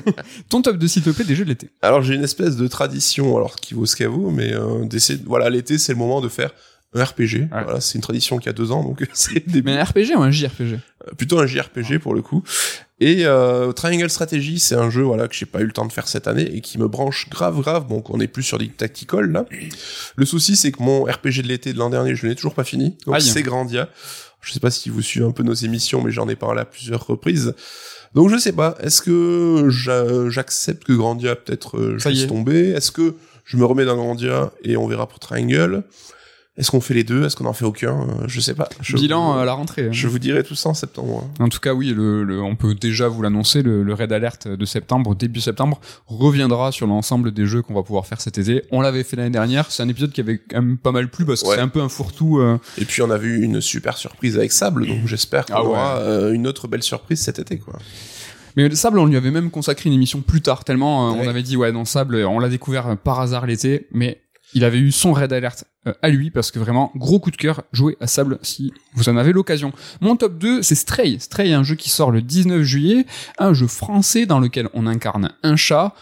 Ton 0.50 0.62
top 0.62 0.76
de 0.76 0.86
s'il 0.86 1.02
te 1.02 1.10
plaît 1.10 1.24
des 1.24 1.34
jeux 1.34 1.44
de 1.44 1.48
l'été. 1.50 1.70
Alors 1.82 2.02
j'ai 2.02 2.14
une 2.14 2.24
espèce 2.24 2.56
de 2.56 2.66
tradition, 2.66 3.36
alors 3.36 3.56
qui 3.56 3.74
vaut 3.74 3.86
ce 3.86 3.96
qu'elle 3.96 4.08
vaut, 4.08 4.30
mais 4.30 4.52
euh, 4.54 4.84
d'essayer. 4.84 5.20
Voilà, 5.26 5.48
l'été 5.50 5.78
c'est 5.78 5.92
le 5.92 5.98
moment 5.98 6.20
de 6.20 6.28
faire 6.28 6.50
un 6.94 7.04
RPG. 7.04 7.20
Ouais. 7.20 7.48
Voilà, 7.64 7.80
c'est 7.80 7.96
une 7.96 8.00
tradition 8.02 8.38
qui 8.38 8.48
a 8.48 8.52
deux 8.52 8.70
ans, 8.72 8.82
donc 8.84 9.04
c'est 9.12 9.46
des 9.48 9.62
Mais 9.62 9.76
un 9.78 9.84
RPG 9.84 10.16
ou 10.16 10.22
un 10.22 10.30
JRPG 10.30 10.78
plutôt 11.18 11.38
un 11.38 11.46
JRPG 11.46 11.98
pour 11.98 12.14
le 12.14 12.22
coup. 12.22 12.42
Et 12.98 13.26
euh, 13.26 13.72
Triangle 13.72 14.08
Strategy, 14.08 14.58
c'est 14.58 14.74
un 14.76 14.88
jeu 14.88 15.02
voilà 15.02 15.28
que 15.28 15.34
j'ai 15.34 15.44
pas 15.44 15.60
eu 15.60 15.66
le 15.66 15.72
temps 15.72 15.84
de 15.84 15.92
faire 15.92 16.08
cette 16.08 16.26
année 16.28 16.50
et 16.54 16.60
qui 16.62 16.78
me 16.78 16.88
branche 16.88 17.28
grave 17.28 17.60
grave. 17.60 17.88
Donc 17.88 18.08
on 18.10 18.20
est 18.20 18.26
plus 18.28 18.42
sur 18.42 18.56
des 18.58 18.68
tactical 18.68 19.30
là. 19.30 19.44
Le 20.16 20.24
souci 20.24 20.56
c'est 20.56 20.72
que 20.72 20.82
mon 20.82 21.02
RPG 21.04 21.42
de 21.42 21.48
l'été 21.48 21.72
de 21.74 21.78
l'an 21.78 21.90
dernier, 21.90 22.14
je 22.14 22.26
l'ai 22.26 22.34
toujours 22.34 22.54
pas 22.54 22.64
fini. 22.64 22.96
Donc 23.06 23.14
c'est 23.20 23.42
Grandia. 23.42 23.88
Je 24.40 24.52
sais 24.52 24.60
pas 24.60 24.70
si 24.70 24.88
vous 24.90 25.02
suivez 25.02 25.26
un 25.26 25.30
peu 25.32 25.42
nos 25.42 25.54
émissions, 25.54 26.02
mais 26.02 26.10
j'en 26.10 26.28
ai 26.28 26.36
parlé 26.36 26.60
à 26.60 26.64
plusieurs 26.64 27.06
reprises. 27.06 27.54
Donc 28.14 28.30
je 28.30 28.36
sais 28.38 28.52
pas. 28.52 28.76
Est-ce 28.80 29.02
que 29.02 29.68
j'a- 29.70 30.30
j'accepte 30.30 30.84
que 30.84 30.92
Grandia 30.92 31.34
peut-être 31.34 31.78
euh, 31.78 31.98
je 31.98 32.08
laisse 32.08 32.22
est. 32.22 32.26
tomber? 32.28 32.70
Est-ce 32.70 32.92
que 32.92 33.14
je 33.44 33.56
me 33.56 33.64
remets 33.64 33.84
dans 33.84 33.96
Grandia 33.96 34.52
et 34.62 34.76
on 34.76 34.86
verra 34.86 35.06
pour 35.08 35.18
Triangle? 35.18 35.82
Est-ce 36.56 36.70
qu'on 36.70 36.80
fait 36.80 36.94
les 36.94 37.02
deux? 37.02 37.24
Est-ce 37.24 37.34
qu'on 37.34 37.46
en 37.46 37.52
fait 37.52 37.64
aucun? 37.64 38.02
Euh, 38.02 38.24
Je 38.28 38.38
sais 38.40 38.54
pas. 38.54 38.68
Je 38.80 38.94
Bilan 38.96 39.32
vous- 39.32 39.38
à 39.40 39.44
la 39.44 39.54
rentrée. 39.54 39.86
hein. 39.86 39.92
Je 39.92 40.06
vous 40.06 40.20
dirai 40.20 40.44
tout 40.44 40.54
ça 40.54 40.68
en 40.68 40.74
septembre. 40.74 41.24
hein. 41.40 41.44
En 41.44 41.48
tout 41.48 41.58
cas, 41.58 41.74
oui, 41.74 41.88
le, 41.88 42.22
le- 42.22 42.40
on 42.40 42.54
peut 42.54 42.76
déjà 42.76 43.08
vous 43.08 43.22
l'annoncer, 43.22 43.62
le, 43.62 43.82
le 43.82 43.92
Raid 43.92 44.12
Alert 44.12 44.46
de 44.46 44.64
septembre, 44.64 45.16
début 45.16 45.40
septembre, 45.40 45.80
reviendra 46.06 46.70
sur 46.70 46.86
l'ensemble 46.86 47.32
des 47.32 47.44
jeux 47.46 47.62
qu'on 47.62 47.74
va 47.74 47.82
pouvoir 47.82 48.06
faire 48.06 48.20
cet 48.20 48.38
été. 48.38 48.62
On 48.70 48.80
l'avait 48.80 49.02
fait 49.02 49.16
l'année 49.16 49.30
dernière, 49.30 49.68
c'est 49.72 49.82
un 49.82 49.88
épisode 49.88 50.12
qui 50.12 50.20
avait 50.20 50.38
quand 50.38 50.62
même 50.62 50.78
pas 50.78 50.92
mal 50.92 51.10
plu 51.10 51.24
parce 51.24 51.42
que 51.42 51.48
Ouais. 51.48 51.56
c'est 51.56 51.60
un 51.60 51.66
peu 51.68 51.80
un 51.80 51.88
fourre-tout. 51.88 52.38
euh, 52.38 52.56
Et 52.78 52.84
puis 52.84 53.02
on 53.02 53.10
a 53.10 53.18
vu 53.18 53.42
une 53.42 53.60
super 53.60 53.98
surprise 53.98 54.36
avec 54.38 54.52
Sable, 54.52 54.86
donc 54.86 55.06
j'espère 55.06 55.46
qu'on 55.46 55.54
Ah 55.54 55.62
ouais. 55.62 55.68
aura 55.70 55.96
euh, 55.98 56.32
une 56.32 56.46
autre 56.46 56.68
belle 56.68 56.84
surprise 56.84 57.20
cet 57.20 57.40
été, 57.40 57.58
quoi. 57.58 57.78
Mais 58.56 58.68
le 58.68 58.76
Sable, 58.76 59.00
on 59.00 59.06
lui 59.06 59.16
avait 59.16 59.32
même 59.32 59.50
consacré 59.50 59.88
une 59.90 59.94
émission 59.96 60.20
plus 60.20 60.40
tard, 60.40 60.62
tellement 60.62 61.08
euh, 61.10 61.14
Ouais. 61.14 61.22
on 61.26 61.28
avait 61.28 61.42
dit, 61.42 61.56
ouais, 61.56 61.72
non, 61.72 61.84
Sable, 61.84 62.14
on 62.24 62.38
l'a 62.38 62.48
découvert 62.48 62.96
par 62.96 63.18
hasard 63.18 63.46
l'été, 63.46 63.88
mais 63.90 64.20
il 64.54 64.64
avait 64.64 64.78
eu 64.78 64.92
son 64.92 65.12
Raid 65.12 65.32
Alert 65.32 65.64
euh, 65.86 65.92
à 66.02 66.08
lui, 66.08 66.30
parce 66.30 66.50
que 66.50 66.58
vraiment, 66.58 66.90
gros 66.96 67.18
coup 67.18 67.30
de 67.30 67.36
cœur, 67.36 67.62
jouer 67.72 67.96
à 68.00 68.06
Sable 68.06 68.38
si 68.42 68.72
vous 68.94 69.08
en 69.08 69.16
avez 69.16 69.32
l'occasion. 69.32 69.72
Mon 70.00 70.16
top 70.16 70.38
2, 70.38 70.62
c'est 70.62 70.74
Stray. 70.74 71.18
Stray, 71.20 71.52
un 71.52 71.62
jeu 71.62 71.74
qui 71.74 71.90
sort 71.90 72.10
le 72.10 72.22
19 72.22 72.62
juillet, 72.62 73.06
un 73.38 73.52
jeu 73.52 73.66
français 73.66 74.26
dans 74.26 74.40
lequel 74.40 74.68
on 74.74 74.86
incarne 74.86 75.32
un 75.42 75.56
chat. 75.56 75.94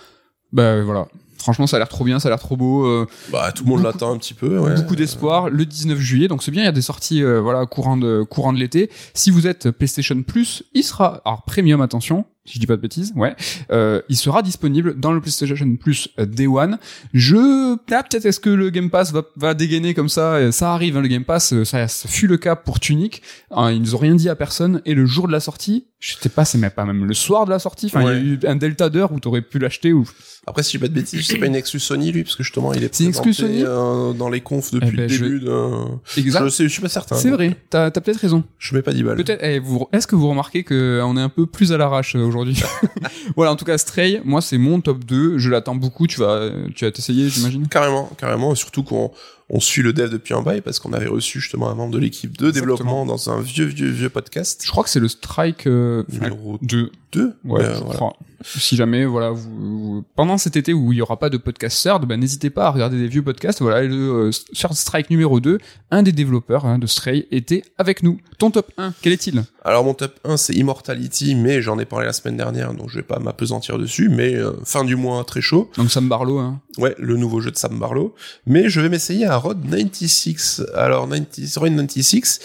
Bah 0.52 0.82
voilà. 0.82 1.06
Franchement, 1.38 1.66
ça 1.66 1.74
a 1.76 1.80
l'air 1.80 1.88
trop 1.88 2.04
bien, 2.04 2.20
ça 2.20 2.28
a 2.28 2.30
l'air 2.30 2.38
trop 2.38 2.56
beau. 2.56 2.86
euh, 2.86 3.06
Bah 3.32 3.50
tout 3.50 3.64
le 3.64 3.70
monde 3.70 3.82
l'attend 3.82 4.12
un 4.12 4.18
petit 4.18 4.34
peu, 4.34 4.58
ouais. 4.60 4.76
beaucoup 4.76 4.94
d'espoir 4.94 5.50
le 5.50 5.66
19 5.66 5.98
juillet 5.98 6.28
donc 6.28 6.40
c'est 6.44 6.52
bien 6.52 6.62
il 6.62 6.66
y 6.66 6.68
a 6.68 6.72
des 6.72 6.82
sorties 6.82 7.20
euh, 7.24 7.40
voilà 7.40 7.66
courant 7.66 7.96
de 7.96 8.22
courant 8.22 8.52
de 8.52 8.58
l'été 8.60 8.90
si 9.12 9.32
vous 9.32 9.48
êtes 9.48 9.72
PlayStation 9.72 10.22
Plus 10.22 10.62
il 10.72 10.84
sera 10.84 11.20
alors 11.24 11.42
premium 11.42 11.80
attention 11.80 12.26
si 12.44 12.54
je 12.54 12.60
dis 12.60 12.66
pas 12.66 12.76
de 12.76 12.80
bêtises, 12.82 13.12
ouais, 13.16 13.36
euh, 13.70 14.00
il 14.08 14.16
sera 14.16 14.42
disponible 14.42 14.98
dans 14.98 15.12
le 15.12 15.20
PlayStation 15.20 15.76
Plus 15.76 16.08
euh, 16.18 16.26
Day 16.26 16.46
One. 16.48 16.78
Je, 17.12 17.76
ah, 17.92 18.02
peut-être 18.02 18.26
est-ce 18.26 18.40
que 18.40 18.50
le 18.50 18.70
Game 18.70 18.90
Pass 18.90 19.12
va, 19.12 19.22
va 19.36 19.54
dégainer 19.54 19.94
comme 19.94 20.08
ça, 20.08 20.34
euh, 20.34 20.50
ça 20.52 20.72
arrive, 20.72 20.96
hein, 20.96 21.00
le 21.02 21.08
Game 21.08 21.24
Pass, 21.24 21.52
euh, 21.52 21.64
ça, 21.64 21.86
ça 21.88 22.08
fut 22.08 22.26
le 22.26 22.36
cas 22.36 22.56
pour 22.56 22.80
Tunic, 22.80 23.22
Hein, 23.50 23.70
ils 23.72 23.80
nous 23.82 23.94
ont 23.94 23.98
rien 23.98 24.14
dit 24.14 24.28
à 24.28 24.34
personne, 24.34 24.80
et 24.86 24.94
le 24.94 25.04
jour 25.06 25.26
de 25.28 25.32
la 25.32 25.40
sortie, 25.40 25.86
je 26.00 26.14
sais 26.20 26.28
pas, 26.30 26.44
c'est 26.44 26.58
même 26.58 26.70
pas 26.70 26.84
même 26.84 27.04
le 27.04 27.14
soir 27.14 27.44
de 27.44 27.50
la 27.50 27.58
sortie, 27.58 27.86
enfin, 27.86 28.00
il 28.02 28.06
y 28.06 28.10
a 28.10 28.14
eu 28.18 28.38
un 28.46 28.56
delta 28.56 28.88
d'heure 28.88 29.12
où 29.12 29.20
t'aurais 29.20 29.42
pu 29.42 29.58
l'acheter 29.58 29.92
ou, 29.92 30.04
Après, 30.46 30.62
si 30.64 30.72
j'ai 30.72 30.78
pas 30.78 30.88
de 30.88 30.94
bêtises, 30.94 31.24
c'est 31.26 31.36
pas 31.36 31.46
une 31.46 31.54
exclus 31.54 31.78
Sony, 31.80 32.10
lui, 32.12 32.24
parce 32.24 32.34
que 32.34 32.42
justement, 32.42 32.72
il 32.72 32.82
est 32.82 32.88
présenté, 32.88 33.32
Sony 33.32 33.62
euh, 33.64 34.12
dans 34.12 34.28
les 34.30 34.40
confs 34.40 34.72
depuis 34.72 34.88
Eh 34.92 34.96
ben, 34.96 35.02
le 35.02 35.08
je- 35.08 35.24
début 35.24 35.40
de... 35.40 35.68
exact. 36.16 36.44
Je, 36.44 36.48
sais, 36.48 36.64
je 36.64 36.68
suis 36.68 36.82
pas 36.82 36.88
certain. 36.88 37.14
C'est 37.16 37.30
vrai, 37.30 37.56
t'as, 37.70 37.90
t'as 37.92 38.00
peut-être 38.00 38.16
raison. 38.18 38.42
Je 38.58 38.74
mets 38.74 38.82
pas 38.82 38.92
10 38.92 39.02
balles. 39.04 39.16
Peut-être. 39.16 39.44
eh, 39.44 39.58
vous, 39.60 39.86
est-ce 39.92 40.06
que 40.08 40.16
vous 40.16 40.28
remarquez 40.28 40.64
que 40.64 41.00
on 41.04 41.16
est 41.16 41.20
un 41.20 41.28
peu 41.28 41.46
plus 41.46 41.72
à 41.72 41.76
l'arrache 41.76 42.16
aujourd'hui 42.32 42.60
Voilà. 43.36 43.52
En 43.52 43.56
tout 43.56 43.64
cas, 43.64 43.78
Stray, 43.78 44.20
moi, 44.24 44.40
c'est 44.40 44.58
mon 44.58 44.80
top 44.80 45.04
2. 45.04 45.38
Je 45.38 45.50
l'attends 45.50 45.74
beaucoup. 45.74 46.06
Tu 46.06 46.18
vas, 46.20 46.50
tu 46.74 46.84
vas 46.84 46.90
t'essayer, 46.90 47.28
j'imagine? 47.28 47.68
Carrément, 47.68 48.10
carrément, 48.18 48.54
surtout 48.54 48.82
qu'on 48.82 49.10
on 49.50 49.60
suit 49.60 49.82
le 49.82 49.92
dev 49.92 50.10
depuis 50.10 50.34
un 50.34 50.42
bail 50.42 50.60
parce 50.60 50.78
qu'on 50.78 50.92
avait 50.92 51.06
reçu 51.06 51.40
justement 51.40 51.68
un 51.70 51.74
membre 51.74 51.92
de 51.92 51.98
l'équipe 51.98 52.36
de 52.38 52.48
Exactement. 52.48 52.74
développement 52.74 53.06
dans 53.06 53.30
un 53.30 53.40
vieux 53.40 53.66
vieux 53.66 53.88
vieux 53.90 54.08
podcast 54.08 54.62
Je 54.64 54.70
crois 54.70 54.82
que 54.84 54.90
c'est 54.90 55.00
le 55.00 55.08
Strike 55.08 55.66
euh, 55.66 56.04
numéro 56.10 56.58
2. 56.62 56.90
2. 57.12 57.34
Ouais, 57.44 57.60
Euh, 57.62 57.74
je 57.74 57.80
voilà. 57.80 57.94
crois. 57.94 58.16
Si 58.44 58.74
jamais, 58.74 59.04
voilà, 59.04 59.30
vous, 59.30 59.50
vous- 59.98 60.04
pendant 60.16 60.36
cet 60.36 60.56
été 60.56 60.72
où 60.72 60.92
il 60.92 60.98
y 60.98 61.02
aura 61.02 61.16
pas 61.18 61.28
de 61.30 61.36
podcast 61.36 61.80
third, 61.80 62.06
ben 62.06 62.18
n'hésitez 62.18 62.50
pas 62.50 62.66
à 62.66 62.70
regarder 62.70 62.98
des 62.98 63.06
vieux 63.06 63.22
podcasts. 63.22 63.60
Voilà, 63.62 63.82
le 63.82 64.30
euh, 64.30 64.30
Strike 64.32 65.10
numéro 65.10 65.38
2, 65.38 65.58
un 65.92 66.02
des 66.02 66.10
développeurs 66.10 66.64
hein, 66.66 66.78
de 66.78 66.86
Stray 66.88 67.28
était 67.30 67.62
avec 67.78 68.02
nous. 68.02 68.18
Ton 68.38 68.50
top 68.50 68.72
1, 68.78 68.94
quel 69.02 69.12
est-il? 69.12 69.44
Alors 69.64 69.84
mon 69.84 69.94
top 69.94 70.18
1 70.24 70.36
c'est 70.38 70.54
Immortality, 70.54 71.36
mais 71.36 71.62
j'en 71.62 71.78
ai 71.78 71.84
parlé 71.84 72.06
la 72.06 72.12
semaine 72.12 72.36
dernière, 72.36 72.74
donc 72.74 72.88
je 72.90 72.96
vais 72.96 73.04
pas 73.04 73.20
m'apesantir 73.20 73.78
dessus, 73.78 74.08
mais 74.08 74.34
euh, 74.34 74.52
fin 74.64 74.82
du 74.84 74.96
mois 74.96 75.22
très 75.24 75.40
chaud. 75.42 75.70
Donc 75.76 75.90
Sam 75.90 76.08
Barlow. 76.08 76.38
Hein. 76.38 76.60
Ouais, 76.78 76.96
le 76.98 77.16
nouveau 77.16 77.40
jeu 77.40 77.50
de 77.52 77.56
Sam 77.56 77.78
Barlow. 77.78 78.14
Mais 78.46 78.68
je 78.70 78.80
vais 78.80 78.88
m'essayer 78.88 79.26
à 79.26 79.36
Road 79.42 79.58
96. 79.68 80.66
Alors 80.74 81.08
90, 81.08 81.56
Road 81.58 81.72
96, 81.76 82.40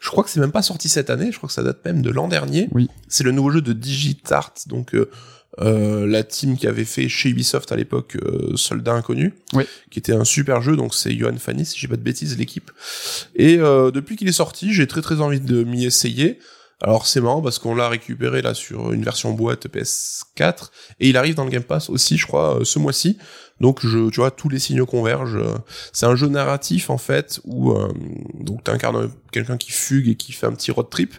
je 0.00 0.08
crois 0.08 0.24
que 0.24 0.30
c'est 0.30 0.40
même 0.40 0.52
pas 0.52 0.62
sorti 0.62 0.88
cette 0.88 1.10
année, 1.10 1.30
je 1.32 1.36
crois 1.36 1.48
que 1.48 1.52
ça 1.54 1.62
date 1.62 1.84
même 1.84 2.02
de 2.02 2.10
l'an 2.10 2.28
dernier. 2.28 2.68
Oui. 2.72 2.88
C'est 3.08 3.24
le 3.24 3.32
nouveau 3.32 3.50
jeu 3.50 3.60
de 3.60 3.72
Digitart, 3.72 4.54
donc 4.66 4.94
euh, 4.94 5.08
euh, 5.60 6.06
la 6.06 6.24
team 6.24 6.56
qui 6.56 6.66
avait 6.66 6.84
fait 6.86 7.08
chez 7.08 7.28
Ubisoft 7.28 7.70
à 7.72 7.76
l'époque 7.76 8.16
euh, 8.24 8.56
Soldat 8.56 8.94
Inconnu, 8.94 9.34
Oui. 9.52 9.64
qui 9.90 9.98
était 9.98 10.14
un 10.14 10.24
super 10.24 10.62
jeu, 10.62 10.76
donc 10.76 10.94
c'est 10.94 11.14
Johan 11.14 11.36
Fanny, 11.38 11.66
si 11.66 11.78
j'ai 11.78 11.88
pas 11.88 11.96
de 11.96 12.02
bêtises, 12.02 12.38
l'équipe. 12.38 12.70
Et 13.36 13.58
euh, 13.58 13.90
depuis 13.90 14.16
qu'il 14.16 14.28
est 14.28 14.32
sorti, 14.32 14.72
j'ai 14.72 14.86
très 14.86 15.02
très 15.02 15.20
envie 15.20 15.40
de 15.40 15.62
m'y 15.64 15.84
essayer. 15.84 16.38
Alors 16.84 17.06
c'est 17.06 17.20
marrant 17.20 17.40
parce 17.40 17.60
qu'on 17.60 17.76
l'a 17.76 17.88
récupéré 17.88 18.42
là 18.42 18.54
sur 18.54 18.92
une 18.92 19.04
version 19.04 19.32
boîte 19.32 19.68
PS4 19.68 20.70
et 20.98 21.08
il 21.08 21.16
arrive 21.16 21.36
dans 21.36 21.44
le 21.44 21.50
Game 21.50 21.62
Pass 21.62 21.88
aussi, 21.88 22.18
je 22.18 22.26
crois, 22.26 22.58
euh, 22.58 22.64
ce 22.64 22.80
mois-ci. 22.80 23.18
Donc 23.60 23.86
je, 23.86 24.10
tu 24.10 24.18
vois, 24.18 24.32
tous 24.32 24.48
les 24.48 24.58
signaux 24.58 24.86
convergent. 24.86 25.38
C'est 25.92 26.06
un 26.06 26.16
jeu 26.16 26.26
narratif 26.26 26.90
en 26.90 26.98
fait 26.98 27.40
où 27.44 27.70
euh, 27.70 27.92
donc 28.40 28.64
t'incarnes 28.64 29.10
quelqu'un 29.30 29.56
qui 29.56 29.70
fugue 29.70 30.08
et 30.08 30.16
qui 30.16 30.32
fait 30.32 30.46
un 30.46 30.52
petit 30.52 30.72
road 30.72 30.90
trip 30.90 31.14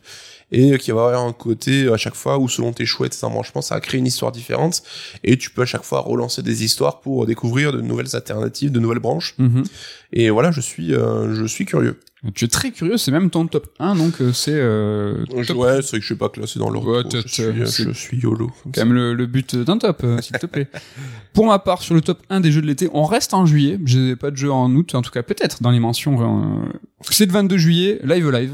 et 0.51 0.77
qui 0.77 0.91
va 0.91 1.05
avoir 1.07 1.25
un 1.25 1.31
côté 1.31 1.87
à 1.87 1.95
chaque 1.95 2.15
fois 2.15 2.37
où 2.37 2.49
selon 2.49 2.73
tes 2.73 2.85
choix 2.85 3.07
et 3.07 3.09
tes 3.09 3.23
embranchements, 3.23 3.61
ça 3.61 3.75
va 3.75 3.81
créer 3.81 3.99
une 3.99 4.05
histoire 4.05 4.33
différente 4.33 4.83
et 5.23 5.37
tu 5.37 5.49
peux 5.49 5.61
à 5.61 5.65
chaque 5.65 5.83
fois 5.83 6.01
relancer 6.01 6.43
des 6.43 6.65
histoires 6.65 6.99
pour 6.99 7.25
découvrir 7.25 7.71
de 7.71 7.79
nouvelles 7.79 8.13
alternatives, 8.15 8.71
de 8.71 8.79
nouvelles 8.81 8.99
branches. 8.99 9.35
Mhm. 9.37 9.63
Et 10.11 10.29
voilà, 10.29 10.51
je 10.51 10.59
suis 10.59 10.93
euh, 10.93 11.33
je 11.33 11.45
suis 11.45 11.65
curieux. 11.65 11.97
Tu 12.33 12.45
es 12.45 12.47
très 12.47 12.71
curieux. 12.71 12.95
C'est 12.97 13.11
même 13.11 13.29
ton 13.29 13.47
top 13.47 13.67
1, 13.79 13.95
donc 13.95 14.21
euh, 14.21 14.31
c'est 14.31 14.53
euh, 14.55 15.25
top 15.45 15.57
ouais, 15.57 15.81
c'est 15.81 15.97
que 15.97 16.01
je 16.01 16.05
suis 16.05 16.15
pas 16.15 16.29
classé 16.29 16.57
dans 16.57 16.69
l'ordre. 16.69 17.03
Ouais, 17.03 17.09
je, 17.11 17.27
suis, 17.27 17.83
je 17.83 17.91
suis 17.91 18.17
YOLO. 18.17 18.49
quand 18.73 18.77
même 18.85 18.93
le, 18.93 19.13
le 19.13 19.25
but 19.25 19.55
d'un 19.57 19.77
top, 19.77 20.01
euh, 20.05 20.21
s'il 20.21 20.37
te 20.37 20.45
plaît. 20.45 20.69
Pour 21.33 21.45
ma 21.47 21.59
part, 21.59 21.81
sur 21.81 21.95
le 21.95 22.01
top 22.01 22.19
1 22.29 22.39
des 22.39 22.51
jeux 22.51 22.61
de 22.61 22.67
l'été, 22.67 22.89
on 22.93 23.03
reste 23.03 23.33
en 23.33 23.45
juillet. 23.45 23.77
J'ai 23.83 24.15
pas 24.15 24.31
de 24.31 24.37
jeu 24.37 24.51
en 24.51 24.73
août, 24.73 24.95
en 24.95 25.01
tout 25.01 25.11
cas 25.11 25.21
peut-être 25.23 25.61
dans 25.61 25.71
les 25.71 25.81
mentions. 25.81 26.21
euh, 26.21 26.71
c'est 27.01 27.25
le 27.25 27.33
22 27.33 27.57
juillet, 27.57 27.99
live 28.03 28.29
live. 28.29 28.53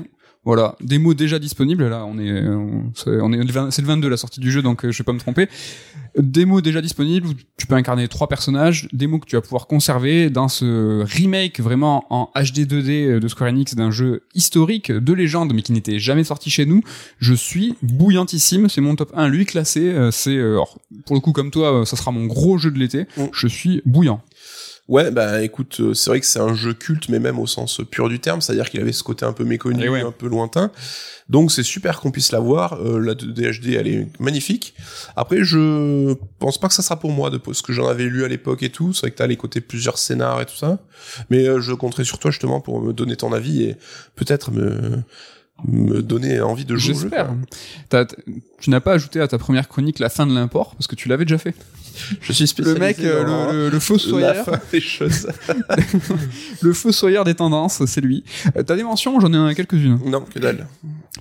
Voilà, 0.49 0.73
démo 0.81 1.13
déjà 1.13 1.37
disponible. 1.37 1.87
Là, 1.87 2.07
on 2.07 2.17
est, 2.17 2.41
on, 2.47 2.91
c'est 2.95 3.21
on 3.21 3.31
est, 3.31 3.37
le 3.37 3.51
20 3.51 3.69
c'est 3.69 3.83
le 3.83 3.87
22 3.87 4.09
la 4.09 4.17
sortie 4.17 4.39
du 4.39 4.51
jeu, 4.51 4.63
donc 4.63 4.83
euh, 4.83 4.91
je 4.91 4.97
vais 4.97 5.03
pas 5.03 5.13
me 5.13 5.19
tromper. 5.19 5.47
Démo 6.17 6.59
déjà 6.59 6.81
disponible. 6.81 7.27
où 7.27 7.33
Tu 7.55 7.67
peux 7.67 7.75
incarner 7.75 8.07
trois 8.07 8.27
personnages. 8.27 8.87
Démo 8.91 9.19
que 9.19 9.27
tu 9.27 9.35
vas 9.35 9.43
pouvoir 9.43 9.67
conserver 9.67 10.31
dans 10.31 10.47
ce 10.47 11.03
remake 11.03 11.59
vraiment 11.59 12.05
en 12.09 12.31
HD 12.35 12.65
2D 12.65 13.19
de 13.19 13.27
Square 13.27 13.51
Enix 13.51 13.75
d'un 13.75 13.91
jeu 13.91 14.23
historique 14.33 14.91
de 14.91 15.13
légende, 15.13 15.53
mais 15.53 15.61
qui 15.61 15.71
n'était 15.71 15.99
jamais 15.99 16.23
sorti 16.23 16.49
chez 16.49 16.65
nous. 16.65 16.81
Je 17.19 17.35
suis 17.35 17.75
bouillantissime. 17.83 18.69
C'est 18.69 18.81
mon 18.81 18.95
top 18.95 19.11
1, 19.15 19.27
lui 19.27 19.45
classé. 19.45 19.91
Euh, 19.91 20.09
C'est, 20.09 20.35
euh, 20.35 20.53
alors, 20.53 20.79
pour 21.05 21.15
le 21.15 21.19
coup, 21.21 21.31
comme 21.31 21.51
toi, 21.51 21.81
euh, 21.81 21.85
ça 21.85 21.95
sera 21.95 22.09
mon 22.09 22.25
gros 22.25 22.57
jeu 22.57 22.71
de 22.71 22.79
l'été. 22.79 23.05
Mm. 23.17 23.25
Je 23.31 23.47
suis 23.47 23.83
bouillant. 23.85 24.23
Ouais, 24.89 25.11
bah 25.11 25.43
écoute, 25.43 25.81
euh, 25.81 25.93
c'est 25.93 26.09
vrai 26.09 26.19
que 26.19 26.25
c'est 26.25 26.39
un 26.39 26.55
jeu 26.55 26.73
culte, 26.73 27.09
mais 27.09 27.19
même 27.19 27.37
au 27.37 27.45
sens 27.45 27.79
pur 27.91 28.09
du 28.09 28.19
terme, 28.19 28.41
c'est-à-dire 28.41 28.71
qu'il 28.71 28.81
avait 28.81 28.91
ce 28.91 29.03
côté 29.03 29.23
un 29.23 29.33
peu 29.33 29.43
méconnu, 29.43 29.87
ouais. 29.87 30.01
un 30.01 30.11
peu 30.11 30.27
lointain. 30.27 30.71
Donc 31.29 31.51
c'est 31.51 31.61
super 31.61 31.99
qu'on 31.99 32.09
puisse 32.09 32.31
l'avoir. 32.31 32.73
Euh, 32.73 32.97
la 32.97 33.13
2D 33.13 33.77
elle 33.77 33.87
est 33.87 34.07
magnifique. 34.19 34.73
Après, 35.15 35.43
je 35.43 36.15
pense 36.39 36.59
pas 36.59 36.69
que 36.69 36.73
ça 36.73 36.81
sera 36.81 36.99
pour 36.99 37.11
moi, 37.11 37.29
de 37.29 37.39
ce 37.53 37.61
que 37.61 37.71
j'en 37.71 37.87
avais 37.87 38.05
lu 38.05 38.23
à 38.23 38.27
l'époque 38.27 38.63
et 38.63 38.71
tout. 38.71 38.91
C'est 38.93 39.01
vrai 39.01 39.11
que 39.11 39.17
t'as 39.17 39.27
les 39.27 39.37
côtés 39.37 39.61
plusieurs 39.61 39.99
scénars 39.99 40.41
et 40.41 40.47
tout 40.47 40.55
ça. 40.55 40.79
Mais 41.29 41.47
euh, 41.47 41.61
je 41.61 41.73
compterai 41.73 42.03
sur 42.03 42.17
toi 42.17 42.31
justement 42.31 42.59
pour 42.59 42.81
me 42.81 42.91
donner 42.91 43.15
ton 43.15 43.31
avis 43.31 43.61
et 43.61 43.75
peut-être 44.15 44.49
me 44.49 45.03
me 45.67 46.01
donner 46.01 46.41
envie 46.41 46.65
de 46.65 46.75
jouer. 46.75 46.93
J'espère. 46.93 47.33
Tu 48.61 48.69
n'as 48.69 48.79
pas 48.79 48.93
ajouté 48.93 49.21
à 49.21 49.27
ta 49.27 49.37
première 49.37 49.67
chronique 49.69 49.99
la 49.99 50.09
fin 50.09 50.27
de 50.27 50.33
l'import 50.33 50.75
parce 50.75 50.87
que 50.87 50.95
tu 50.95 51.07
l'avais 51.07 51.25
déjà 51.25 51.37
fait. 51.37 51.55
Je 52.21 52.31
suis 52.33 52.43
Le 52.43 52.47
spécialisé 52.47 52.79
mec, 52.79 52.99
euh, 52.99 53.51
le, 53.51 53.63
le, 53.65 53.69
le 53.69 53.79
fossoyeur, 53.79 54.45
fin 54.45 54.59
des 54.71 54.79
choses. 54.81 55.27
le 56.61 56.73
fossoyeur 56.73 57.23
des 57.23 57.35
tendances, 57.35 57.83
c'est 57.85 58.01
lui. 58.01 58.23
Euh, 58.55 58.63
T'as 58.63 58.75
des 58.75 58.83
mentions, 58.83 59.19
j'en 59.19 59.33
ai 59.33 59.37
un 59.37 59.53
quelques-unes. 59.53 59.99
non, 60.05 60.21
que 60.21 60.39
dalle. 60.39 60.67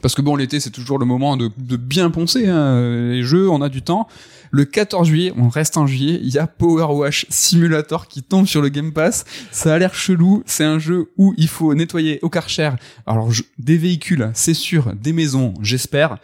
Parce 0.02 0.14
que 0.14 0.22
bon, 0.22 0.36
l'été, 0.36 0.60
c'est 0.60 0.70
toujours 0.70 0.98
le 0.98 1.06
moment 1.06 1.36
de, 1.36 1.50
de 1.56 1.76
bien 1.76 2.10
poncer 2.10 2.46
hein. 2.46 3.10
les 3.10 3.22
jeux, 3.22 3.48
on 3.50 3.60
a 3.62 3.68
du 3.68 3.82
temps. 3.82 4.08
Le 4.50 4.64
14 4.64 5.06
juillet, 5.08 5.32
on 5.36 5.48
reste 5.48 5.76
en 5.76 5.86
juillet, 5.86 6.18
il 6.22 6.30
y 6.30 6.38
a 6.38 6.46
Power 6.46 6.94
Wash 6.94 7.26
Simulator 7.28 8.08
qui 8.08 8.22
tombe 8.22 8.46
sur 8.46 8.62
le 8.62 8.68
Game 8.68 8.92
Pass. 8.92 9.24
Ça 9.50 9.74
a 9.74 9.78
l'air 9.78 9.94
chelou, 9.94 10.42
c'est 10.46 10.64
un 10.64 10.78
jeu 10.78 11.10
où 11.18 11.34
il 11.36 11.48
faut 11.48 11.74
nettoyer 11.74 12.18
au 12.22 12.28
Karcher. 12.30 12.70
Alors, 13.06 13.30
je- 13.30 13.42
des 13.58 13.76
véhicules, 13.76 14.30
c'est 14.34 14.54
sûr, 14.54 14.92
des 14.94 15.12
maisons, 15.12 15.54
j'espère. 15.62 16.18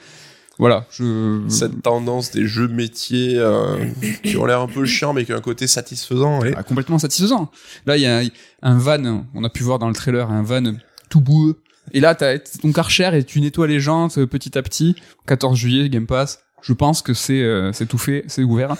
Voilà, 0.58 0.86
je... 0.92 1.42
cette 1.48 1.82
tendance 1.82 2.30
des 2.30 2.46
jeux 2.46 2.68
métiers 2.68 3.34
euh, 3.36 3.84
qui 4.22 4.36
ont 4.36 4.46
l'air 4.46 4.60
un 4.60 4.68
peu 4.68 4.84
chiants 4.86 5.12
mais 5.12 5.24
qui 5.24 5.32
ont 5.32 5.36
un 5.36 5.40
côté 5.40 5.66
satisfaisant. 5.66 6.40
Ah, 6.56 6.62
complètement 6.62 6.98
satisfaisant. 7.00 7.50
Là, 7.86 7.96
il 7.96 8.02
y 8.02 8.06
a 8.06 8.18
un, 8.20 8.28
un 8.62 8.78
van, 8.78 9.24
on 9.34 9.42
a 9.42 9.48
pu 9.50 9.64
voir 9.64 9.78
dans 9.80 9.88
le 9.88 9.94
trailer, 9.94 10.30
un 10.30 10.42
van 10.44 10.62
tout 11.10 11.20
boueux. 11.20 11.60
Et 11.92 12.00
là, 12.00 12.14
t'as 12.14 12.38
ton 12.38 12.72
Karcher 12.72 13.10
et 13.14 13.24
tu 13.24 13.40
nettoies 13.40 13.66
les 13.66 13.80
jantes 13.80 14.16
euh, 14.18 14.26
petit 14.26 14.56
à 14.56 14.62
petit. 14.62 14.94
14 15.26 15.58
juillet, 15.58 15.88
Game 15.90 16.06
Pass. 16.06 16.38
Je 16.66 16.72
pense 16.72 17.02
que 17.02 17.12
c'est 17.12 17.42
euh, 17.42 17.72
c'est 17.74 17.84
tout 17.86 17.98
fait, 17.98 18.24
c'est 18.26 18.42
ouvert. 18.42 18.74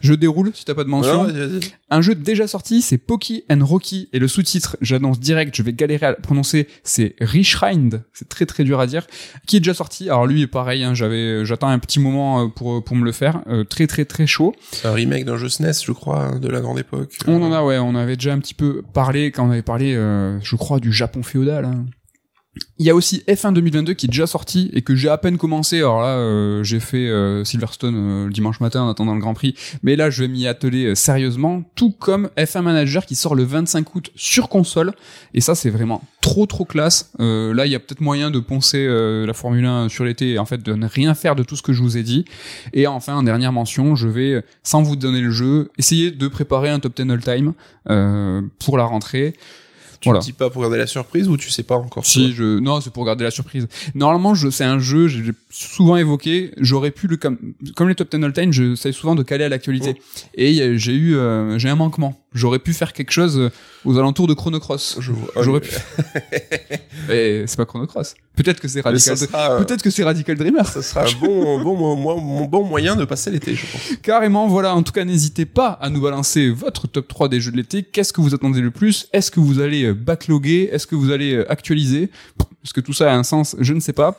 Je 0.00 0.14
déroule 0.14 0.52
si 0.54 0.64
t'as 0.64 0.74
pas 0.74 0.84
de 0.84 0.88
mention. 0.88 1.26
Un 1.90 2.00
jeu 2.00 2.14
déjà 2.14 2.46
sorti, 2.46 2.80
c'est 2.80 2.96
Poki 2.98 3.44
and 3.50 3.64
Rocky 3.64 4.08
et 4.12 4.18
le 4.20 4.28
sous-titre, 4.28 4.76
j'annonce 4.80 5.18
direct, 5.18 5.54
je 5.56 5.62
vais 5.64 5.72
galérer 5.72 6.06
à 6.06 6.10
le 6.10 6.16
prononcer, 6.22 6.68
c'est 6.84 7.14
Richrind, 7.20 8.02
c'est 8.12 8.28
très 8.28 8.46
très 8.46 8.62
dur 8.64 8.78
à 8.80 8.86
dire, 8.86 9.06
qui 9.46 9.56
est 9.56 9.60
déjà 9.60 9.74
sorti. 9.74 10.04
Alors 10.08 10.26
lui, 10.26 10.46
pareil, 10.46 10.84
hein, 10.84 10.94
j'avais, 10.94 11.44
j'attends 11.44 11.68
un 11.68 11.78
petit 11.80 11.98
moment 12.00 12.44
euh, 12.44 12.48
pour 12.48 12.82
pour 12.84 12.96
me 12.96 13.04
le 13.04 13.12
faire, 13.12 13.42
Euh, 13.48 13.64
très 13.64 13.86
très 13.86 14.04
très 14.04 14.26
chaud. 14.26 14.54
C'est 14.72 14.86
un 14.86 14.92
remake 14.92 15.24
d'un 15.24 15.36
jeu 15.36 15.48
SNES, 15.48 15.72
je 15.84 15.92
crois, 15.92 16.38
de 16.38 16.48
la 16.48 16.60
grande 16.60 16.78
époque. 16.78 17.12
On 17.26 17.42
en 17.42 17.52
a, 17.52 17.64
ouais, 17.64 17.78
on 17.78 17.94
avait 17.96 18.16
déjà 18.16 18.32
un 18.32 18.38
petit 18.38 18.54
peu 18.54 18.82
parlé 18.92 19.32
quand 19.32 19.46
on 19.46 19.50
avait 19.50 19.62
parlé, 19.62 19.94
euh, 19.96 20.38
je 20.42 20.54
crois, 20.56 20.78
du 20.80 20.92
Japon 20.92 21.22
féodal. 21.24 21.64
hein. 21.64 21.84
Il 22.78 22.86
y 22.86 22.90
a 22.90 22.94
aussi 22.94 23.22
F1 23.28 23.52
2022 23.52 23.94
qui 23.94 24.06
est 24.06 24.08
déjà 24.08 24.26
sorti 24.26 24.68
et 24.72 24.82
que 24.82 24.96
j'ai 24.96 25.08
à 25.08 25.16
peine 25.16 25.38
commencé. 25.38 25.78
Alors 25.78 26.00
là, 26.02 26.16
euh, 26.18 26.64
j'ai 26.64 26.80
fait 26.80 27.08
euh, 27.08 27.44
Silverstone 27.44 27.94
euh, 27.96 28.26
le 28.26 28.32
dimanche 28.32 28.58
matin 28.58 28.82
en 28.82 28.90
attendant 28.90 29.14
le 29.14 29.20
Grand 29.20 29.34
Prix, 29.34 29.54
mais 29.82 29.94
là, 29.94 30.10
je 30.10 30.22
vais 30.22 30.28
m'y 30.28 30.46
atteler 30.46 30.94
sérieusement. 30.96 31.62
Tout 31.76 31.92
comme 31.92 32.30
F1 32.36 32.62
Manager 32.62 33.06
qui 33.06 33.14
sort 33.14 33.36
le 33.36 33.44
25 33.44 33.94
août 33.94 34.10
sur 34.16 34.48
console. 34.48 34.92
Et 35.34 35.40
ça, 35.40 35.54
c'est 35.54 35.70
vraiment 35.70 36.02
trop 36.20 36.46
trop 36.46 36.64
classe. 36.64 37.12
Là, 37.18 37.66
il 37.66 37.72
y 37.72 37.74
a 37.74 37.78
peut-être 37.78 38.00
moyen 38.00 38.30
de 38.30 38.40
poncer 38.40 38.86
la 38.88 39.32
Formule 39.34 39.64
1 39.64 39.88
sur 39.88 40.04
l'été 40.04 40.32
et 40.32 40.38
en 40.38 40.46
fait 40.46 40.62
de 40.62 40.74
ne 40.74 40.86
rien 40.86 41.14
faire 41.14 41.36
de 41.36 41.42
tout 41.42 41.56
ce 41.56 41.62
que 41.62 41.72
je 41.72 41.82
vous 41.82 41.96
ai 41.96 42.02
dit. 42.02 42.24
Et 42.72 42.86
enfin, 42.86 43.14
en 43.14 43.22
dernière 43.22 43.52
mention, 43.52 43.94
je 43.94 44.08
vais, 44.08 44.42
sans 44.62 44.82
vous 44.82 44.96
donner 44.96 45.20
le 45.20 45.30
jeu, 45.30 45.70
essayer 45.78 46.10
de 46.10 46.28
préparer 46.28 46.70
un 46.70 46.80
top 46.80 46.96
10 46.96 47.10
all-time 47.12 47.52
pour 48.58 48.78
la 48.78 48.84
rentrée. 48.84 49.34
Tu 50.04 50.08
Voilà. 50.10 50.20
ne 50.20 50.24
dis 50.24 50.32
pas 50.34 50.50
pour 50.50 50.60
garder 50.60 50.76
la 50.76 50.86
surprise 50.86 51.28
ou 51.28 51.38
tu 51.38 51.48
sais 51.50 51.62
pas 51.62 51.76
encore 51.76 52.04
Si, 52.04 52.34
je, 52.34 52.58
non, 52.58 52.80
c'est 52.82 52.92
pour 52.92 53.06
garder 53.06 53.24
la 53.24 53.30
surprise. 53.30 53.66
Normalement, 53.94 54.34
je, 54.34 54.50
c'est 54.50 54.64
un 54.64 54.78
jeu, 54.78 55.08
j'ai 55.08 55.22
souvent 55.50 55.96
évoqué, 55.96 56.52
j'aurais 56.58 56.90
pu 56.90 57.06
le, 57.06 57.16
comme, 57.16 57.38
comme 57.74 57.88
les 57.88 57.94
top 57.94 58.14
10 58.14 58.22
all 58.22 58.32
time, 58.34 58.52
je 58.52 58.74
sais 58.74 58.92
souvent 58.92 59.14
de 59.14 59.22
caler 59.22 59.44
à 59.44 59.48
l'actualité. 59.48 59.96
Et 60.34 60.52
y 60.52 60.60
a- 60.60 60.76
j'ai 60.76 60.92
eu, 60.92 61.16
euh, 61.16 61.58
j'ai 61.58 61.70
un 61.70 61.76
manquement. 61.76 62.20
J'aurais 62.34 62.58
pu 62.58 62.72
faire 62.74 62.92
quelque 62.92 63.12
chose 63.12 63.38
euh, 63.38 63.50
aux 63.84 63.96
alentours 63.96 64.26
de 64.26 64.34
Chrono 64.34 64.58
Cross. 64.60 64.98
Vois. 65.00 65.42
J'aurais 65.42 65.60
pu. 65.60 65.70
Et 67.10 67.44
c'est 67.46 67.56
pas 67.56 67.64
Chrono 67.64 67.86
Cross. 67.86 68.14
Peut-être 68.36 68.60
que 68.60 68.66
c'est 68.68 68.78
Mais 68.84 68.90
Radical, 68.90 69.16
sera, 69.16 69.52
euh, 69.52 69.58
peut-être 69.62 69.82
que 69.82 69.90
c'est 69.90 70.02
Radical 70.02 70.36
Dreamer. 70.36 70.66
ça 70.66 70.82
sera 70.82 71.02
un 71.06 71.12
bon, 71.20 71.60
bon, 71.62 71.76
mo- 71.76 71.96
mo- 71.96 72.20
mon 72.20 72.44
bon 72.46 72.64
moyen 72.64 72.96
de 72.96 73.04
passer 73.04 73.30
l'été, 73.30 73.54
je 73.54 73.64
pense. 73.64 73.96
Carrément, 74.02 74.48
voilà. 74.48 74.74
En 74.74 74.82
tout 74.82 74.92
cas, 74.92 75.04
n'hésitez 75.04 75.46
pas 75.46 75.68
à 75.80 75.90
nous 75.90 76.00
balancer 76.00 76.50
votre 76.50 76.88
top 76.88 77.06
3 77.06 77.28
des 77.28 77.40
jeux 77.40 77.52
de 77.52 77.56
l'été. 77.56 77.84
Qu'est-ce 77.84 78.12
que 78.12 78.20
vous 78.20 78.34
attendez 78.34 78.60
le 78.60 78.72
plus? 78.72 79.06
Est-ce 79.12 79.30
que 79.30 79.38
vous 79.38 79.60
allez 79.60 79.84
euh, 79.84 79.93
backloguer 79.94 80.68
Est-ce 80.72 80.86
que 80.86 80.94
vous 80.94 81.10
allez 81.10 81.34
euh, 81.34 81.50
actualiser? 81.50 82.10
Est-ce 82.64 82.72
que 82.72 82.80
tout 82.80 82.92
ça 82.92 83.12
a 83.12 83.16
un 83.16 83.22
sens? 83.22 83.56
Je 83.58 83.72
ne 83.72 83.80
sais 83.80 83.92
pas. 83.92 84.18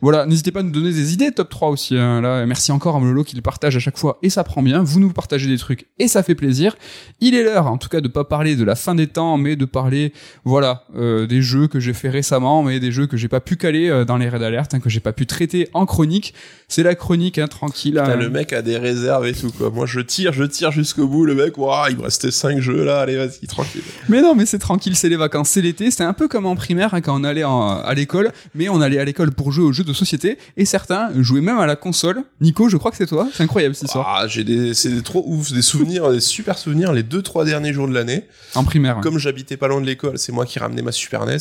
Voilà, 0.00 0.26
n'hésitez 0.26 0.52
pas 0.52 0.60
à 0.60 0.62
nous 0.62 0.70
donner 0.70 0.92
des 0.92 1.12
idées 1.12 1.32
top 1.32 1.48
3 1.48 1.70
aussi. 1.70 1.96
hein. 1.96 2.20
Là, 2.20 2.46
merci 2.46 2.70
encore 2.72 2.96
à 2.96 3.00
Mlolo 3.00 3.24
qui 3.24 3.34
le 3.36 3.42
partage 3.42 3.76
à 3.76 3.80
chaque 3.80 3.98
fois 3.98 4.18
et 4.22 4.30
ça 4.30 4.44
prend 4.44 4.62
bien. 4.62 4.82
Vous 4.82 5.00
nous 5.00 5.12
partagez 5.12 5.48
des 5.48 5.58
trucs 5.58 5.86
et 5.98 6.08
ça 6.08 6.22
fait 6.22 6.34
plaisir. 6.34 6.76
Il 7.20 7.34
est 7.34 7.42
l'heure, 7.42 7.66
en 7.66 7.78
tout 7.78 7.88
cas, 7.88 8.00
de 8.00 8.08
pas 8.08 8.24
parler 8.24 8.56
de 8.56 8.64
la 8.64 8.76
fin 8.76 8.94
des 8.94 9.06
temps, 9.06 9.36
mais 9.38 9.56
de 9.56 9.64
parler, 9.64 10.12
voilà, 10.44 10.84
euh, 10.96 11.26
des 11.26 11.42
jeux 11.42 11.66
que 11.66 11.80
j'ai 11.80 11.94
fait 11.94 12.08
récemment, 12.10 12.62
mais 12.62 12.80
des 12.80 12.92
jeux 12.92 13.06
que 13.06 13.16
j'ai 13.16 13.28
pas 13.28 13.40
pu 13.40 13.56
caler 13.56 13.88
euh, 13.88 14.04
dans 14.04 14.16
les 14.16 14.28
raids 14.28 14.38
d'alerte, 14.38 14.74
hein, 14.74 14.80
que 14.80 14.88
j'ai 14.88 15.00
pas 15.00 15.12
pu 15.12 15.26
traiter 15.26 15.68
en 15.74 15.84
chronique. 15.86 16.34
C'est 16.68 16.82
la 16.82 16.94
chronique, 16.94 17.38
hein, 17.38 17.48
tranquille. 17.48 17.94
Putain, 17.94 18.12
hein. 18.12 18.16
le 18.16 18.30
mec 18.30 18.52
a 18.52 18.62
des 18.62 18.76
réserves 18.76 19.26
et 19.26 19.32
tout, 19.32 19.50
quoi. 19.50 19.70
Moi, 19.70 19.86
je 19.86 20.00
tire, 20.00 20.32
je 20.32 20.44
tire 20.44 20.70
jusqu'au 20.70 21.06
bout. 21.08 21.24
Le 21.24 21.34
mec, 21.34 21.56
waouh, 21.58 21.90
il 21.90 21.96
me 21.96 22.02
restait 22.02 22.30
5 22.30 22.60
jeux 22.60 22.84
là. 22.84 23.00
Allez, 23.00 23.16
vas-y, 23.16 23.46
tranquille. 23.46 23.82
Mais 24.08 24.22
non, 24.22 24.34
mais 24.34 24.46
c'est 24.46 24.58
tranquille, 24.58 24.94
c'est 24.94 25.08
les 25.08 25.16
vacances, 25.16 25.48
c'est 25.50 25.62
l'été. 25.62 25.90
C'était 25.90 26.04
un 26.04 26.12
peu 26.12 26.28
comme 26.28 26.46
en 26.46 26.54
primaire 26.56 26.94
hein, 26.94 27.00
quand 27.00 27.18
on 27.20 27.24
allait 27.24 27.44
en- 27.44 27.68
à 27.78 27.94
l'école, 27.94 28.32
mais 28.54 28.68
on 28.68 28.80
allait 28.80 28.98
à 28.98 29.04
l'école 29.04 29.32
pour 29.32 29.50
jouer 29.52 29.64
aux 29.64 29.72
jeux 29.72 29.84
de 29.88 29.92
société 29.92 30.38
et 30.56 30.64
certains 30.64 31.10
jouaient 31.22 31.40
même 31.40 31.58
à 31.58 31.66
la 31.66 31.76
console. 31.76 32.22
Nico, 32.40 32.68
je 32.68 32.76
crois 32.76 32.90
que 32.90 32.96
c'est 32.96 33.06
toi. 33.06 33.28
C'est 33.32 33.42
incroyable 33.42 33.74
cette 33.74 33.84
histoire. 33.88 34.06
Ah, 34.08 34.28
j'ai 34.28 34.44
des, 34.44 34.74
c'est 34.74 34.90
des 34.90 35.02
trop 35.02 35.24
ouf, 35.26 35.52
des 35.52 35.62
souvenirs, 35.62 36.10
des 36.10 36.20
super 36.20 36.56
souvenirs 36.58 36.92
les 36.92 37.02
deux, 37.02 37.22
trois 37.22 37.44
derniers 37.44 37.72
jours 37.72 37.88
de 37.88 37.94
l'année. 37.94 38.24
En 38.54 38.64
primaire. 38.64 39.00
Comme 39.00 39.18
j'habitais 39.18 39.56
pas 39.56 39.68
loin 39.68 39.80
de 39.80 39.86
l'école, 39.86 40.18
c'est 40.18 40.32
moi 40.32 40.46
qui 40.46 40.58
ramenais 40.58 40.82
ma 40.82 40.92
Super 40.92 41.26
NES. 41.26 41.36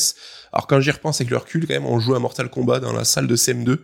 Alors 0.54 0.66
quand 0.68 0.80
j'y 0.80 0.92
repense 0.92 1.20
avec 1.22 1.30
le 1.30 1.38
recul, 1.38 1.68
quand 1.68 1.74
même, 1.74 1.86
on 1.86 2.00
jouait 2.00 2.16
à 2.16 2.20
Mortal 2.20 2.50
Kombat 2.50 2.80
dans 2.80 2.94
la 2.94 3.04
salle 3.04 3.28
de 3.28 3.36
CM2. 3.36 3.78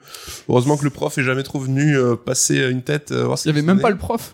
Heureusement 0.49 0.77
que 0.77 0.83
le 0.83 0.89
prof 0.89 1.17
est 1.17 1.23
jamais 1.23 1.43
trop 1.43 1.59
venu 1.59 1.97
euh, 1.97 2.15
passer 2.15 2.57
une 2.69 2.81
tête. 2.81 3.11
euh, 3.11 3.25
voir 3.25 3.37
ce 3.37 3.47
Il 3.47 3.51
y 3.51 3.57
avait 3.57 3.61
même 3.61 3.79
pas 3.79 3.89
le 3.89 3.97
prof. 3.97 4.33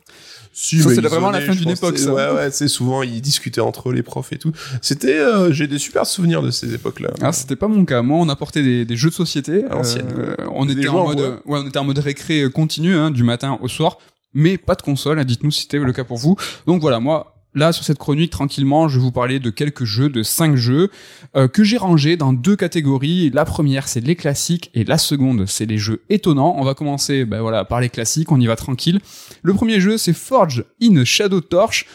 Si, 0.61 0.81
Ça, 0.81 0.91
ils 0.93 0.99
vraiment 1.07 1.31
la 1.31 1.39
fin 1.39 1.55
d'une 1.55 1.69
époque, 1.69 1.97
c'est- 1.97 2.03
ça. 2.03 2.13
Ouais, 2.13 2.29
ouais, 2.35 2.51
c'est 2.51 2.67
souvent 2.67 3.01
ils 3.01 3.21
discutaient 3.21 3.61
entre 3.61 3.89
eux, 3.89 3.93
les 3.93 4.03
profs 4.03 4.33
et 4.33 4.37
tout. 4.37 4.51
C'était, 4.81 5.17
euh, 5.17 5.53
j'ai 5.53 5.67
des 5.67 5.79
super 5.79 6.05
souvenirs 6.05 6.41
de 6.41 6.51
ces 6.51 6.73
époques-là. 6.73 7.11
Ah, 7.21 7.31
c'était 7.31 7.55
pas 7.55 7.69
mon 7.69 7.85
cas. 7.85 8.01
Moi, 8.01 8.17
on 8.19 8.27
apportait 8.27 8.61
des, 8.61 8.83
des 8.83 8.97
jeux 8.97 9.09
de 9.09 9.15
société. 9.15 9.63
À 9.69 9.75
l'ancienne. 9.75 10.07
Euh, 10.17 10.35
on 10.53 10.65
Des 10.65 10.73
était 10.73 10.89
en 10.89 11.05
mode, 11.07 11.17
bois. 11.17 11.27
ouais, 11.45 11.59
on 11.63 11.67
était 11.67 11.77
en 11.79 11.85
mode 11.85 11.99
récré 11.99 12.41
euh, 12.41 12.49
continu, 12.49 12.93
hein, 12.93 13.09
du 13.09 13.23
matin 13.23 13.57
au 13.61 13.69
soir, 13.69 13.99
mais 14.33 14.57
pas 14.57 14.75
de 14.75 14.81
console. 14.81 15.17
hein. 15.19 15.23
Dites-nous 15.23 15.51
si 15.51 15.61
c'était 15.61 15.77
le 15.79 15.93
cas 15.93 16.03
pour 16.03 16.17
vous. 16.17 16.35
Donc 16.67 16.81
voilà, 16.81 16.99
moi. 16.99 17.38
Là, 17.55 17.71
sur 17.73 17.83
cette 17.83 17.97
chronique, 17.97 18.31
tranquillement, 18.31 18.87
je 18.87 18.97
vais 18.97 19.03
vous 19.03 19.11
parler 19.11 19.39
de 19.39 19.49
quelques 19.49 19.83
jeux, 19.83 20.09
de 20.09 20.21
cinq 20.21 20.55
jeux, 20.55 20.91
euh, 21.35 21.47
que 21.47 21.63
j'ai 21.63 21.77
rangés 21.77 22.15
dans 22.15 22.31
deux 22.31 22.55
catégories. 22.55 23.31
La 23.31 23.43
première, 23.43 23.87
c'est 23.87 24.01
les 24.01 24.15
classiques, 24.15 24.69
et 24.75 24.83
la 24.83 24.99
seconde, 24.99 25.47
c'est 25.47 25.65
les 25.65 25.79
jeux 25.79 26.03
étonnants. 26.09 26.55
On 26.57 26.63
va 26.63 26.75
commencer, 26.75 27.25
ben 27.25 27.41
voilà, 27.41 27.65
par 27.65 27.81
les 27.81 27.89
classiques, 27.89 28.31
on 28.31 28.39
y 28.39 28.45
va 28.45 28.55
tranquille. 28.55 28.99
Le 29.41 29.53
premier 29.55 29.79
jeu, 29.79 29.97
c'est 29.97 30.13
Forge 30.13 30.63
in 30.81 31.03
Shadow 31.03 31.41
Torch, 31.41 31.87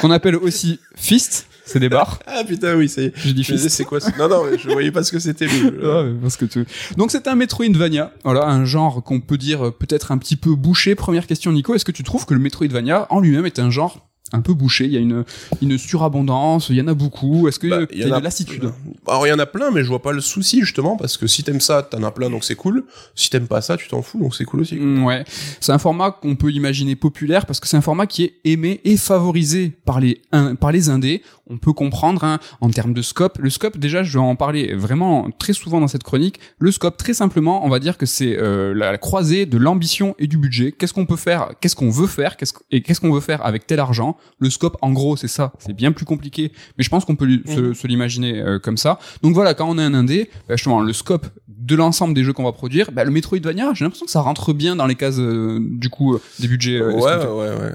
qu'on 0.00 0.10
appelle 0.10 0.34
aussi 0.34 0.80
Fist. 0.96 1.46
C'est 1.66 1.80
des 1.80 1.88
barres. 1.88 2.18
Ah 2.26 2.42
putain, 2.44 2.76
oui, 2.76 2.90
c'est. 2.90 3.12
J'ai 3.16 3.32
dit 3.32 3.42
Je 3.42 3.52
me 3.52 3.56
disais, 3.56 3.68
Fist. 3.68 3.76
c'est 3.78 3.84
quoi 3.84 3.98
Non, 4.18 4.28
non, 4.28 4.42
je 4.58 4.68
voyais 4.68 4.92
pas 4.92 5.02
ce 5.02 5.12
que 5.12 5.18
c'était. 5.18 5.46
Ah, 5.82 6.02
parce 6.20 6.36
que 6.36 6.44
tu... 6.44 6.66
Donc 6.98 7.10
c'est 7.10 7.26
un 7.26 7.36
Metroidvania, 7.36 8.12
voilà, 8.22 8.46
un 8.48 8.64
genre 8.64 9.02
qu'on 9.02 9.20
peut 9.20 9.38
dire 9.38 9.66
euh, 9.66 9.70
peut-être 9.70 10.12
un 10.12 10.18
petit 10.18 10.36
peu 10.36 10.54
bouché. 10.56 10.94
Première 10.94 11.26
question 11.26 11.52
Nico, 11.52 11.74
est-ce 11.74 11.84
que 11.84 11.92
tu 11.92 12.02
trouves 12.02 12.26
que 12.26 12.34
le 12.34 12.40
Metroidvania 12.40 13.06
en 13.08 13.20
lui-même 13.20 13.46
est 13.46 13.58
un 13.58 13.70
genre 13.70 14.06
un 14.32 14.40
peu 14.40 14.54
bouché 14.54 14.86
Il 14.86 14.92
y 14.92 14.96
a 14.96 15.00
une, 15.00 15.24
une 15.62 15.76
surabondance, 15.78 16.68
il 16.70 16.76
y 16.76 16.80
en 16.80 16.88
a 16.88 16.94
beaucoup. 16.94 17.46
Est-ce 17.46 17.58
que 17.58 17.66
Bah, 17.68 17.80
y 17.94 18.02
a 18.10 18.16
a 18.16 18.20
lassitude? 18.20 18.72
Alors 19.06 19.26
il 19.26 19.30
y 19.30 19.32
en 19.32 19.38
a 19.38 19.46
plein, 19.46 19.70
mais 19.70 19.82
je 19.82 19.88
vois 19.88 20.00
pas 20.02 20.12
le 20.12 20.20
souci 20.20 20.60
justement 20.60 20.96
parce 20.96 21.16
que 21.16 21.26
si 21.26 21.42
t'aimes 21.44 21.60
ça, 21.60 21.82
t'en 21.82 22.02
as 22.02 22.10
plein, 22.10 22.30
donc 22.30 22.42
c'est 22.42 22.54
cool. 22.54 22.84
Si 23.14 23.28
t'aimes 23.30 23.46
pas 23.46 23.60
ça, 23.60 23.76
tu 23.76 23.86
t'en 23.88 24.02
fous, 24.02 24.18
donc 24.18 24.34
c'est 24.34 24.44
cool 24.44 24.60
aussi. 24.60 24.76
Mm, 24.76 25.04
Ouais, 25.04 25.24
c'est 25.60 25.72
un 25.72 25.78
format 25.78 26.10
qu'on 26.10 26.36
peut 26.36 26.50
imaginer 26.50 26.96
populaire 26.96 27.44
parce 27.46 27.60
que 27.60 27.68
c'est 27.68 27.76
un 27.76 27.80
format 27.82 28.06
qui 28.06 28.24
est 28.24 28.34
aimé 28.44 28.80
et 28.84 28.96
favorisé 28.96 29.72
par 29.84 30.00
les 30.00 30.22
un- 30.32 30.54
par 30.54 30.72
les 30.72 30.88
indés. 30.88 31.22
On 31.46 31.58
peut 31.58 31.74
comprendre 31.74 32.24
hein, 32.24 32.38
en 32.62 32.70
termes 32.70 32.94
de 32.94 33.02
scope. 33.02 33.36
Le 33.38 33.50
scope, 33.50 33.76
déjà, 33.76 34.02
je 34.02 34.14
vais 34.18 34.24
en 34.24 34.34
parler 34.34 34.74
vraiment 34.74 35.28
très 35.38 35.52
souvent 35.52 35.78
dans 35.78 35.88
cette 35.88 36.02
chronique. 36.02 36.40
Le 36.58 36.72
scope, 36.72 36.96
très 36.96 37.12
simplement, 37.12 37.66
on 37.66 37.68
va 37.68 37.78
dire 37.80 37.98
que 37.98 38.06
c'est 38.06 38.38
euh, 38.38 38.72
la 38.72 38.96
croisée 38.96 39.44
de 39.44 39.58
l'ambition 39.58 40.14
et 40.18 40.26
du 40.26 40.38
budget. 40.38 40.72
Qu'est-ce 40.72 40.94
qu'on 40.94 41.04
peut 41.04 41.16
faire? 41.16 41.50
Qu'est-ce 41.60 41.76
qu'on 41.76 41.90
veut 41.90 42.06
faire? 42.06 42.38
Qu'est-ce 42.38 42.54
que- 42.54 42.62
Et 42.70 42.80
qu'est-ce 42.80 43.00
qu'on 43.02 43.12
veut 43.12 43.20
faire 43.20 43.44
avec 43.44 43.66
tel 43.66 43.78
argent? 43.78 44.13
Le 44.38 44.50
scope, 44.50 44.76
en 44.82 44.92
gros, 44.92 45.16
c'est 45.16 45.28
ça. 45.28 45.52
C'est 45.58 45.72
bien 45.72 45.92
plus 45.92 46.04
compliqué, 46.04 46.52
mais 46.76 46.84
je 46.84 46.90
pense 46.90 47.04
qu'on 47.04 47.16
peut 47.16 47.24
lui- 47.24 47.42
se, 47.46 47.72
se 47.74 47.86
l'imaginer 47.86 48.40
euh, 48.40 48.58
comme 48.58 48.76
ça. 48.76 48.98
Donc 49.22 49.34
voilà, 49.34 49.54
quand 49.54 49.68
on 49.68 49.78
a 49.78 49.82
un 49.82 49.94
indé, 49.94 50.30
bah, 50.48 50.56
justement, 50.56 50.80
le 50.80 50.92
scope 50.92 51.26
de 51.48 51.74
l'ensemble 51.76 52.14
des 52.14 52.24
jeux 52.24 52.32
qu'on 52.32 52.44
va 52.44 52.52
produire, 52.52 52.90
bah, 52.92 53.04
le 53.04 53.10
Metroidvania, 53.10 53.72
j'ai 53.74 53.84
l'impression 53.84 54.06
que 54.06 54.12
ça 54.12 54.20
rentre 54.20 54.52
bien 54.52 54.76
dans 54.76 54.86
les 54.86 54.94
cases 54.96 55.18
euh, 55.18 55.58
du 55.60 55.88
coup 55.88 56.14
euh, 56.14 56.20
des 56.40 56.48
budgets. 56.48 56.80
euh, 56.80 56.92
ouais, 56.92 57.00
ouais, 57.26 57.56
ouais. 57.58 57.72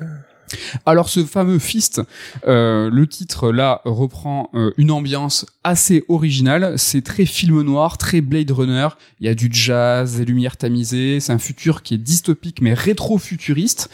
Alors 0.86 1.10
ce 1.10 1.24
fameux 1.26 1.60
Fist, 1.60 2.02
euh, 2.48 2.90
le 2.92 3.08
titre 3.08 3.52
là 3.52 3.82
reprend 3.86 4.50
euh, 4.54 4.72
une 4.78 4.92
ambiance 4.92 5.46
assez 5.64 6.04
originale. 6.08 6.74
C'est 6.78 7.02
très 7.04 7.26
film 7.26 7.62
noir, 7.62 7.98
très 7.98 8.22
Blade 8.22 8.52
Runner. 8.52 8.88
Il 9.20 9.26
y 9.28 9.30
a 9.30 9.36
du 9.36 9.50
jazz, 9.52 10.18
des 10.18 10.26
lumières 10.26 10.58
tamisées. 10.58 11.20
C'est 11.20 11.34
un 11.34 11.40
futur 11.40 11.84
qui 11.84 11.94
est 11.94 11.98
dystopique 11.98 12.62
mais 12.62 12.74
rétro-futuriste. 12.74 13.90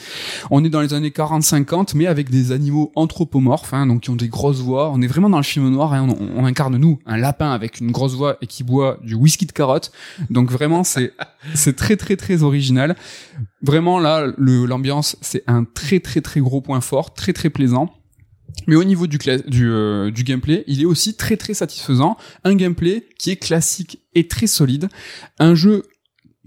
On 0.51 0.63
est 0.63 0.69
dans 0.69 0.81
les 0.81 0.93
années 0.93 1.09
40-50 1.09 1.91
mais 1.95 2.07
avec 2.07 2.29
des 2.29 2.51
animaux 2.51 2.91
anthropomorphes, 2.95 3.73
hein, 3.73 3.87
donc 3.87 4.01
qui 4.01 4.09
ont 4.09 4.15
des 4.15 4.27
grosses 4.29 4.59
voix. 4.59 4.91
On 4.93 5.01
est 5.01 5.07
vraiment 5.07 5.29
dans 5.29 5.37
le 5.37 5.43
film 5.43 5.69
noir. 5.69 5.93
hein. 5.93 6.07
On, 6.09 6.41
on 6.41 6.45
incarne 6.45 6.77
nous 6.77 6.99
un 7.05 7.17
lapin 7.17 7.51
avec 7.51 7.79
une 7.79 7.91
grosse 7.91 8.13
voix 8.13 8.37
et 8.41 8.47
qui 8.47 8.63
boit 8.63 8.99
du 9.03 9.15
whisky 9.15 9.45
de 9.45 9.51
carotte. 9.51 9.91
Donc 10.29 10.51
vraiment 10.51 10.83
c'est 10.83 11.13
c'est 11.53 11.75
très 11.75 11.95
très 11.97 12.15
très 12.15 12.43
original. 12.43 12.95
Vraiment 13.61 13.99
là, 13.99 14.27
l'ambiance, 14.37 15.17
c'est 15.21 15.43
un 15.47 15.63
très 15.63 15.99
très 15.99 16.21
très 16.21 16.39
gros 16.45 16.61
point 16.61 16.79
fort, 16.79 17.13
très 17.13 17.33
très 17.33 17.49
plaisant. 17.49 17.89
Mais 18.67 18.75
au 18.75 18.83
niveau 18.83 19.07
du, 19.07 19.19
euh, 19.27 20.11
du 20.11 20.23
gameplay, 20.23 20.63
il 20.67 20.81
est 20.81 20.85
aussi 20.85 21.15
très 21.15 21.37
très 21.37 21.53
satisfaisant. 21.53 22.17
Un 22.43 22.55
gameplay 22.55 23.05
qui 23.19 23.31
est 23.31 23.35
classique 23.35 23.99
et 24.13 24.27
très 24.27 24.47
solide. 24.47 24.87
Un 25.39 25.55
jeu 25.55 25.83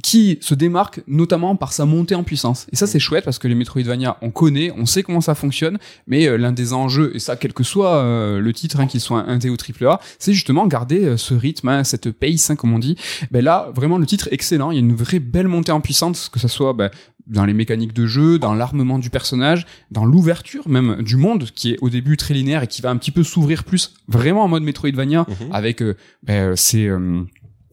qui 0.03 0.39
se 0.41 0.55
démarque 0.55 1.03
notamment 1.09 1.57
par 1.57 1.73
sa 1.73 1.85
montée 1.85 2.15
en 2.15 2.23
puissance. 2.23 2.69
Et 2.73 2.77
ça 2.77 2.87
c'est 2.87 3.01
chouette 3.01 3.25
parce 3.25 3.41
que 3.41 3.49
les 3.49 3.57
Metroidvania, 3.57 4.17
on 4.23 4.31
connaît, 4.31 4.71
on 4.77 4.87
sait 4.87 5.03
comment 5.03 5.21
ça 5.21 5.35
fonctionne, 5.35 5.79
mais 6.07 6.29
euh, 6.29 6.39
l'un 6.39 6.53
des 6.53 6.73
enjeux, 6.73 7.11
et 7.17 7.19
ça 7.19 7.35
quel 7.35 7.53
que 7.53 7.65
soit 7.65 7.97
euh, 7.97 8.39
le 8.39 8.53
titre, 8.53 8.79
hein, 8.79 8.87
qu'il 8.87 9.01
soit 9.01 9.25
un 9.29 9.39
D 9.39 9.51
ou 9.51 9.57
triple 9.57 9.89
A, 9.89 9.99
c'est 10.21 10.33
justement 10.33 10.69
garder 10.69 11.17
ce 11.17 11.35
rythme, 11.35 11.69
hein, 11.69 11.83
cette 11.83 12.13
pace, 12.13 12.49
hein, 12.49 12.55
comme 12.55 12.73
on 12.73 12.79
dit. 12.79 12.97
Ben 13.33 13.43
là, 13.43 13.73
vraiment 13.75 13.99
le 13.99 14.07
titre 14.07 14.29
excellent, 14.31 14.71
il 14.71 14.75
y 14.75 14.79
a 14.79 14.83
une 14.83 14.95
vraie 14.95 15.19
belle 15.19 15.49
montée 15.49 15.73
en 15.73 15.81
puissance, 15.81 16.29
que 16.29 16.39
ce 16.39 16.47
soit 16.47 16.75
ben, 16.75 16.91
dans 17.29 17.45
les 17.45 17.53
mécaniques 17.53 17.93
de 17.93 18.07
jeu, 18.07 18.39
dans 18.39 18.55
l'armement 18.55 18.99
du 18.99 19.11
personnage, 19.11 19.67
dans 19.91 20.05
l'ouverture 20.05 20.69
même 20.69 21.03
du 21.03 21.17
monde, 21.17 21.45
qui 21.55 21.73
est 21.73 21.79
au 21.81 21.91
début 21.91 22.17
très 22.17 22.35
linéaire 22.35 22.63
et 22.63 22.67
qui 22.67 22.83
va 22.83 22.91
un 22.91 22.97
petit 22.97 23.11
peu 23.11 23.23
s'ouvrir 23.23 23.65
plus, 23.65 23.95
vraiment 24.09 24.45
en 24.45 24.49
mode 24.49 24.63
Metroidvania, 24.63 25.27
Mhm. 25.29 25.49
avec 25.53 25.83
euh, 25.83 25.95
ben, 26.23 26.57
ces, 26.57 26.87
euh, 26.87 27.23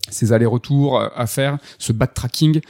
ces 0.10 0.34
allers-retours 0.34 1.00
euh, 1.00 1.08
à 1.16 1.26
faire, 1.28 1.58
ce 1.80 1.94
backtracking. 1.94 2.62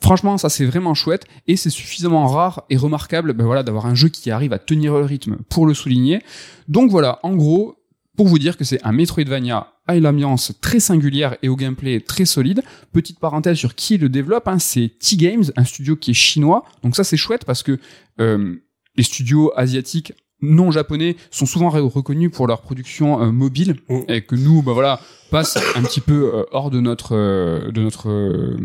Franchement, 0.00 0.36
ça 0.36 0.48
c'est 0.50 0.66
vraiment 0.66 0.92
chouette 0.92 1.24
et 1.46 1.56
c'est 1.56 1.70
suffisamment 1.70 2.26
rare 2.26 2.64
et 2.68 2.76
remarquable 2.76 3.32
ben 3.32 3.44
voilà, 3.46 3.62
d'avoir 3.62 3.86
un 3.86 3.94
jeu 3.94 4.08
qui 4.08 4.30
arrive 4.30 4.52
à 4.52 4.58
tenir 4.58 4.92
le 4.94 5.04
rythme 5.04 5.36
pour 5.48 5.66
le 5.66 5.72
souligner. 5.72 6.20
Donc 6.68 6.90
voilà, 6.90 7.20
en 7.22 7.34
gros, 7.36 7.76
pour 8.16 8.28
vous 8.28 8.38
dire 8.38 8.56
que 8.56 8.64
c'est 8.64 8.80
un 8.84 8.92
Metroidvania 8.92 9.68
à 9.86 9.96
l'ambiance 9.98 10.52
très 10.60 10.80
singulière 10.80 11.36
et 11.42 11.48
au 11.48 11.56
gameplay 11.56 12.00
très 12.00 12.24
solide. 12.24 12.62
Petite 12.92 13.18
parenthèse 13.18 13.56
sur 13.58 13.74
qui 13.74 13.98
le 13.98 14.08
développe, 14.08 14.48
hein, 14.48 14.58
c'est 14.58 14.92
T-Games, 14.98 15.44
un 15.56 15.64
studio 15.64 15.96
qui 15.96 16.12
est 16.12 16.14
chinois. 16.14 16.64
Donc 16.82 16.96
ça 16.96 17.04
c'est 17.04 17.16
chouette 17.16 17.44
parce 17.44 17.62
que 17.62 17.78
euh, 18.20 18.54
les 18.96 19.02
studios 19.02 19.52
asiatiques 19.56 20.12
non 20.40 20.70
japonais 20.70 21.16
sont 21.30 21.46
souvent 21.46 21.70
re- 21.70 21.80
reconnus 21.88 22.30
pour 22.30 22.46
leur 22.46 22.60
production 22.60 23.22
euh, 23.22 23.30
mobile 23.32 23.76
Mm. 23.88 24.00
et 24.08 24.20
que 24.22 24.36
nous 24.36 24.62
bah 24.62 24.72
voilà 24.72 25.00
passe 25.30 25.56
un 25.74 25.82
petit 25.82 26.00
peu 26.00 26.30
euh, 26.34 26.44
hors 26.52 26.70
de 26.70 26.80
notre 26.80 27.14
euh, 27.16 27.70
de 27.72 27.80
notre 27.80 28.10
euh, 28.10 28.56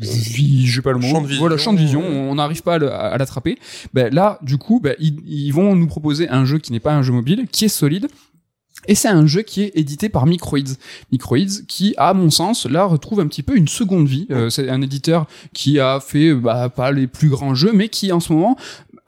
vie 0.00 0.66
je 0.66 0.76
sais 0.76 0.82
pas 0.82 0.92
le 0.92 0.98
mot 0.98 1.08
Champ 1.08 1.20
de 1.22 1.26
vision. 1.26 1.40
voilà 1.40 1.56
champ 1.56 1.72
de 1.72 1.78
vision 1.78 2.02
on 2.02 2.34
n'arrive 2.36 2.62
pas 2.62 2.74
à 2.76 3.18
l'attraper 3.18 3.58
ben 3.94 4.12
là 4.14 4.38
du 4.42 4.58
coup 4.58 4.80
ils, 5.00 5.16
ils 5.26 5.50
vont 5.52 5.74
nous 5.74 5.86
proposer 5.86 6.28
un 6.28 6.44
jeu 6.44 6.58
qui 6.58 6.72
n'est 6.72 6.80
pas 6.80 6.94
un 6.94 7.02
jeu 7.02 7.12
mobile 7.12 7.46
qui 7.50 7.64
est 7.64 7.68
solide 7.68 8.08
et 8.88 8.94
c'est 8.94 9.08
un 9.08 9.26
jeu 9.26 9.42
qui 9.42 9.62
est 9.62 9.72
édité 9.74 10.08
par 10.08 10.26
Microids. 10.26 10.58
Microids 11.12 11.62
qui, 11.68 11.94
à 11.98 12.14
mon 12.14 12.30
sens, 12.30 12.66
là 12.66 12.84
retrouve 12.84 13.20
un 13.20 13.28
petit 13.28 13.42
peu 13.42 13.56
une 13.56 13.68
seconde 13.68 14.08
vie. 14.08 14.26
Euh, 14.30 14.50
c'est 14.50 14.68
un 14.68 14.82
éditeur 14.82 15.26
qui 15.52 15.78
a 15.78 16.00
fait 16.00 16.34
bah, 16.34 16.70
pas 16.70 16.90
les 16.90 17.06
plus 17.06 17.28
grands 17.28 17.54
jeux, 17.54 17.72
mais 17.72 17.88
qui 17.88 18.10
en 18.10 18.20
ce 18.20 18.32
moment 18.32 18.56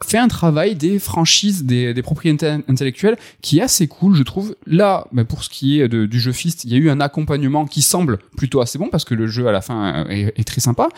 fait 0.04 0.18
un 0.18 0.28
travail 0.28 0.76
des 0.76 0.98
franchises, 0.98 1.64
des, 1.64 1.94
des 1.94 2.02
propriétés 2.02 2.58
intellectuelles 2.68 3.16
qui 3.42 3.58
est 3.58 3.62
assez 3.62 3.86
cool, 3.86 4.14
je 4.14 4.22
trouve. 4.22 4.54
Là, 4.66 5.06
bah, 5.12 5.24
pour 5.24 5.44
ce 5.44 5.50
qui 5.50 5.80
est 5.80 5.88
de, 5.88 6.06
du 6.06 6.20
jeu 6.20 6.32
Fist, 6.32 6.64
il 6.64 6.70
y 6.70 6.74
a 6.74 6.78
eu 6.78 6.90
un 6.90 7.00
accompagnement 7.00 7.66
qui 7.66 7.82
semble 7.82 8.18
plutôt 8.36 8.60
assez 8.60 8.78
bon 8.78 8.88
parce 8.88 9.04
que 9.04 9.14
le 9.14 9.26
jeu 9.26 9.46
à 9.46 9.52
la 9.52 9.60
fin 9.60 10.06
est, 10.08 10.32
est 10.36 10.44
très 10.44 10.60
sympa. 10.60 10.88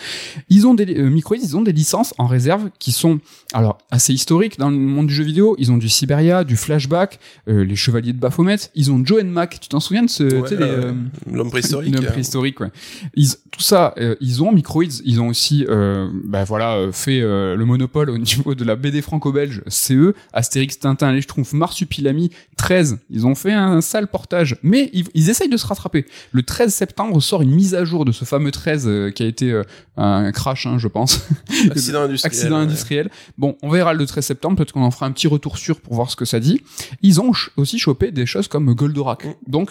Ils 0.48 0.66
ont 0.66 0.74
des 0.74 0.98
euh, 0.98 1.09
Microids, 1.09 1.38
ils 1.42 1.57
ont 1.57 1.62
des 1.62 1.72
licences 1.72 2.14
en 2.18 2.26
réserve 2.26 2.70
qui 2.78 2.92
sont 2.92 3.20
alors 3.53 3.78
assez 3.90 4.12
historiques 4.12 4.59
dans 4.59 4.70
le 4.70 4.76
monde 4.76 5.07
du 5.07 5.14
jeu 5.14 5.24
vidéo. 5.24 5.57
Ils 5.59 5.72
ont 5.72 5.78
du 5.78 5.88
Siberia, 5.88 6.44
du 6.44 6.57
Flashback, 6.57 7.18
euh, 7.48 7.64
les 7.64 7.76
Chevaliers 7.76 8.12
de 8.12 8.18
Baphomet. 8.18 8.57
Ils 8.74 8.90
ont 8.92 9.05
Joe 9.05 9.22
and 9.22 9.26
Mac. 9.26 9.59
Tu 9.61 9.68
t'en 9.68 9.80
souviens 9.80 10.03
de 10.03 10.11
ce 10.11 10.22
Ouais, 10.22 10.53
euh, 10.53 10.61
euh, 10.61 10.92
L'homme 11.30 11.50
préhistorique. 11.50 11.94
L'homme 11.94 12.07
préhistorique, 12.07 12.61
ouais. 12.61 12.70
Ils, 13.14 13.28
tout 13.50 13.61
ça, 13.61 13.94
euh, 13.98 14.16
ils 14.20 14.42
ont 14.42 14.53
Microids, 14.53 14.84
ils 15.05 15.20
ont 15.20 15.28
aussi, 15.28 15.66
euh, 15.68 16.09
bah 16.24 16.44
voilà, 16.44 16.76
euh, 16.76 16.92
fait 16.92 17.20
euh, 17.20 17.57
le 17.57 17.64
monopole 17.64 18.11
au 18.11 18.18
niveau 18.18 18.55
de 18.55 18.64
la 18.64 18.76
BD 18.76 18.91
franco-belge 19.01 19.62
CE, 19.68 20.14
Astérix, 20.32 20.78
Tintin, 20.78 21.12
les 21.12 21.22
Schtroumpfs, 21.22 21.53
Marsupilami, 21.55 22.30
13. 22.57 22.99
Ils 23.09 23.26
ont 23.26 23.34
fait 23.34 23.53
un 23.53 23.80
sale 23.80 24.09
portage, 24.09 24.57
mais 24.62 24.90
ils, 24.93 25.07
ils 25.14 25.30
essayent 25.30 25.49
de 25.49 25.57
se 25.57 25.66
rattraper. 25.66 26.05
Le 26.32 26.43
13 26.43 26.74
septembre 26.74 27.20
sort 27.22 27.43
une 27.43 27.53
mise 27.53 27.74
à 27.74 27.84
jour 27.84 28.05
de 28.05 28.12
ce 28.12 28.24
fameux 28.24 28.51
13 28.51 28.84
euh, 28.86 29.11
qui 29.11 29.22
a 29.22 29.26
été 29.26 29.53
euh, 29.53 29.62
un 29.97 30.30
crash, 30.32 30.66
hein, 30.66 30.78
je 30.78 30.88
pense. 30.88 31.26
Accident 31.70 32.03
industriel. 32.03 32.32
Accident 32.32 32.57
ouais. 32.57 32.62
industriel. 32.62 33.11
Bon, 33.38 33.57
on 33.62 33.70
verra 33.70 33.95
le 33.95 34.05
13 34.05 34.24
septembre, 34.24 34.57
peut-être 34.57 34.72
qu'on 34.72 34.82
en 34.82 34.90
fera 34.90 35.07
un 35.07 35.12
petit 35.12 35.28
retour 35.28 35.57
sûr 35.57 35.80
pour 35.80 35.95
voir 35.95 36.11
ce 36.11 36.16
que 36.16 36.24
ça 36.24 36.40
dit. 36.40 36.61
Ils 37.03 37.20
ont 37.20 37.32
ch- 37.32 37.51
aussi 37.57 37.78
chopé 37.78 38.11
des 38.11 38.26
choses 38.26 38.49
comme 38.49 38.74
Goldorak. 38.74 39.24
Mm. 39.24 39.34
Donc, 39.47 39.70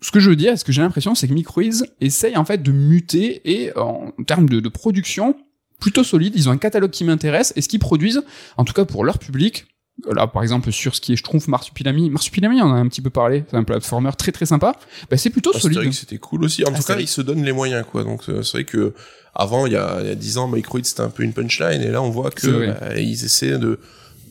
ce 0.00 0.10
que 0.12 0.20
je 0.20 0.30
veux 0.30 0.36
dire, 0.36 0.56
ce 0.58 0.64
que 0.64 0.70
j'ai 0.72 0.82
l'impression, 0.82 1.14
c'est 1.14 1.26
que 1.26 1.34
Microids 1.34 1.84
essaye 2.00 2.36
en 2.36 2.44
fait 2.44 2.62
de 2.62 2.70
muter 2.70 3.40
et 3.44 3.76
en 3.76 4.12
termes 4.26 4.48
de, 4.48 4.60
de 4.60 4.68
production 4.68 5.34
plutôt 5.80 6.04
solide. 6.04 6.34
Ils 6.36 6.48
ont 6.48 6.52
un 6.52 6.58
catalogue 6.58 6.90
qui 6.90 7.04
m'intéresse 7.04 7.52
et 7.56 7.62
ce 7.62 7.68
qu'ils 7.68 7.78
produisent, 7.78 8.22
en 8.56 8.64
tout 8.64 8.72
cas 8.72 8.84
pour 8.84 9.04
leur 9.04 9.18
public. 9.18 9.66
Là, 10.06 10.28
par 10.28 10.42
exemple, 10.42 10.70
sur 10.70 10.94
ce 10.94 11.00
qui 11.00 11.12
est 11.12 11.16
Schtroumpf, 11.16 11.48
Marsupilami. 11.48 12.08
Marsupilami, 12.08 12.62
on 12.62 12.66
en 12.66 12.74
a 12.74 12.78
un 12.78 12.86
petit 12.86 13.00
peu 13.00 13.10
parlé. 13.10 13.44
C'est 13.50 13.56
un 13.56 13.64
platformer 13.64 14.10
très 14.16 14.30
très 14.30 14.46
sympa. 14.46 14.76
Bah, 15.10 15.16
c'est 15.16 15.30
plutôt 15.30 15.52
solide. 15.52 15.78
Astérix, 15.78 15.98
c'était 15.98 16.18
cool 16.18 16.44
aussi. 16.44 16.64
En 16.64 16.72
tout 16.72 16.82
cas, 16.82 16.98
ils 17.00 17.08
se 17.08 17.20
donnent 17.20 17.44
les 17.44 17.52
moyens, 17.52 17.84
quoi. 17.90 18.04
Donc, 18.04 18.22
euh, 18.28 18.42
c'est 18.42 18.58
vrai 18.58 18.64
que 18.64 18.94
avant, 19.34 19.66
il 19.66 19.72
y 19.72 19.76
a, 19.76 19.98
il 20.00 20.06
y 20.06 20.10
a 20.10 20.14
10 20.14 20.38
ans, 20.38 20.46
Microids, 20.48 20.84
c'était 20.84 21.00
un 21.00 21.10
peu 21.10 21.24
une 21.24 21.32
punchline, 21.32 21.82
et 21.82 21.90
là, 21.90 22.00
on 22.00 22.10
voit 22.10 22.30
que 22.30 22.68
bah, 22.68 22.96
ils 22.96 23.24
essaient 23.24 23.58
de 23.58 23.80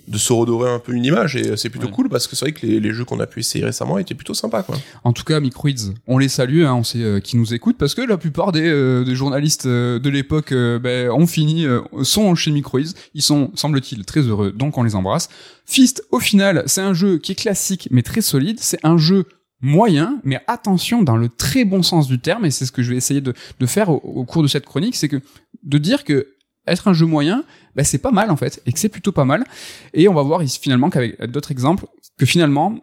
de 0.08 0.18
se 0.18 0.32
redorer 0.32 0.72
un 0.72 0.80
peu 0.80 0.94
une 0.94 1.04
image 1.04 1.36
et 1.36 1.58
c'est 1.58 1.70
plutôt 1.70 1.88
Ouais. 1.88 1.92
cool 1.94 2.10
parce 2.10 2.28
que 2.28 2.36
c'est 2.36 2.46
vrai 2.46 2.52
que 2.54 2.66
les, 2.66 2.80
les 2.80 2.94
jeux 2.94 3.04
qu'on 3.04 3.20
a 3.20 3.28
pu 3.28 3.42
essayer 3.42 3.66
récemment 3.66 3.98
étaient 3.98 4.16
plutôt 4.16 4.34
sympas 4.34 4.64
quoi. 4.64 4.78
En 5.04 5.12
tout 5.14 5.24
cas, 5.26 5.40
Microids, 5.40 5.72
on 6.08 6.18
les 6.18 6.30
salue, 6.30 6.64
hein, 6.64 6.74
on 6.76 6.84
sait 6.84 7.02
euh, 7.04 7.20
qui 7.20 7.36
nous 7.38 7.54
écoutent, 7.54 7.78
parce 7.78 7.94
que 7.94 8.02
la 8.02 8.18
plupart 8.18 8.52
des, 8.54 8.66
euh, 8.68 9.04
des 9.04 9.16
journalistes 9.16 9.66
euh, 9.66 10.00
de 10.00 10.10
l'époque 10.10 10.52
euh, 10.54 10.80
ben, 10.80 11.10
ont 11.12 11.28
fini, 11.28 11.66
euh, 11.66 11.82
sont 12.04 12.34
chez 12.36 12.52
Microids. 12.52 12.94
Ils 13.14 13.22
sont, 13.22 13.52
semble-t-il, 13.56 14.06
très 14.06 14.22
heureux, 14.22 14.52
donc 14.52 14.78
on 14.78 14.84
les 14.84 14.96
embrasse. 14.96 15.28
Fist, 15.66 16.04
au 16.12 16.20
final, 16.20 16.64
c'est 16.68 16.82
un 16.82 16.94
jeu 16.94 17.18
qui 17.18 17.34
est 17.34 17.36
classique 17.36 17.88
mais 17.92 18.02
très 18.02 18.22
solide. 18.22 18.58
C'est 18.62 18.80
un 18.84 18.98
jeu 18.98 19.26
moyen, 19.62 20.20
mais 20.24 20.40
attention 20.48 21.02
dans 21.04 21.18
le 21.18 21.30
très 21.30 21.66
bon 21.66 21.82
sens 21.84 22.08
du 22.08 22.20
terme, 22.20 22.46
et 22.46 22.52
c'est 22.52 22.66
ce 22.66 22.72
que 22.72 22.84
je 22.84 22.92
vais 22.92 22.98
essayer 22.98 23.22
de, 23.22 23.34
de 23.60 23.66
faire 23.66 23.90
au, 23.90 23.96
au 24.04 24.24
cours 24.24 24.44
de 24.44 24.48
cette 24.48 24.66
chronique, 24.66 24.96
c'est 24.96 25.10
que 25.10 25.20
de 25.64 25.78
dire 25.78 26.04
que 26.04 26.28
être 26.68 26.88
un 26.90 26.94
jeu 26.94 27.06
moyen, 27.06 27.44
bah, 27.78 27.84
c'est 27.84 28.00
pas 28.00 28.12
mal 28.12 28.32
en 28.32 28.36
fait, 28.36 28.62
et 28.66 28.74
que 28.74 28.80
c'est 28.80 28.90
plutôt 28.90 29.12
pas 29.14 29.24
mal. 29.26 29.46
Et 29.94 30.10
on 30.10 30.14
va 30.14 30.24
voir 30.24 30.44
ici 30.44 30.60
finalement 30.62 30.90
qu'avec 30.90 31.22
d'autres 31.32 31.52
exemples, 31.52 31.86
que 32.18 32.26
finalement, 32.26 32.80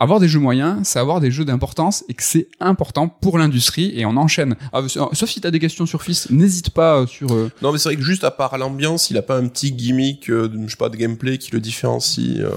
avoir 0.00 0.18
des 0.18 0.26
jeux 0.26 0.40
moyens, 0.40 0.80
c'est 0.82 0.98
avoir 0.98 1.20
des 1.20 1.30
jeux 1.30 1.44
d'importance 1.44 2.02
et 2.08 2.14
que 2.14 2.24
c'est 2.24 2.48
important 2.58 3.06
pour 3.08 3.38
l'industrie 3.38 3.92
et 3.96 4.04
on 4.04 4.16
enchaîne. 4.16 4.56
Ah, 4.72 4.80
sauf 5.12 5.30
si 5.30 5.40
t'as 5.40 5.52
des 5.52 5.60
questions 5.60 5.86
sur 5.86 6.02
Fils, 6.02 6.28
n'hésite 6.30 6.70
pas 6.70 6.96
euh, 6.96 7.06
sur. 7.06 7.32
euh, 7.32 7.52
Non 7.62 7.70
mais 7.70 7.78
c'est 7.78 7.90
vrai 7.90 7.96
que 7.96 8.02
juste 8.02 8.24
à 8.24 8.32
part 8.32 8.58
l'ambiance, 8.58 9.10
il 9.10 9.16
a 9.16 9.22
pas 9.22 9.36
un 9.36 9.46
petit 9.46 9.70
gimmick, 9.70 10.28
euh, 10.28 10.48
de, 10.48 10.58
je 10.66 10.70
sais 10.72 10.76
pas, 10.76 10.88
de 10.88 10.96
gameplay 10.96 11.38
qui 11.38 11.52
le 11.52 11.60
différencie 11.60 12.40
euh, 12.40 12.50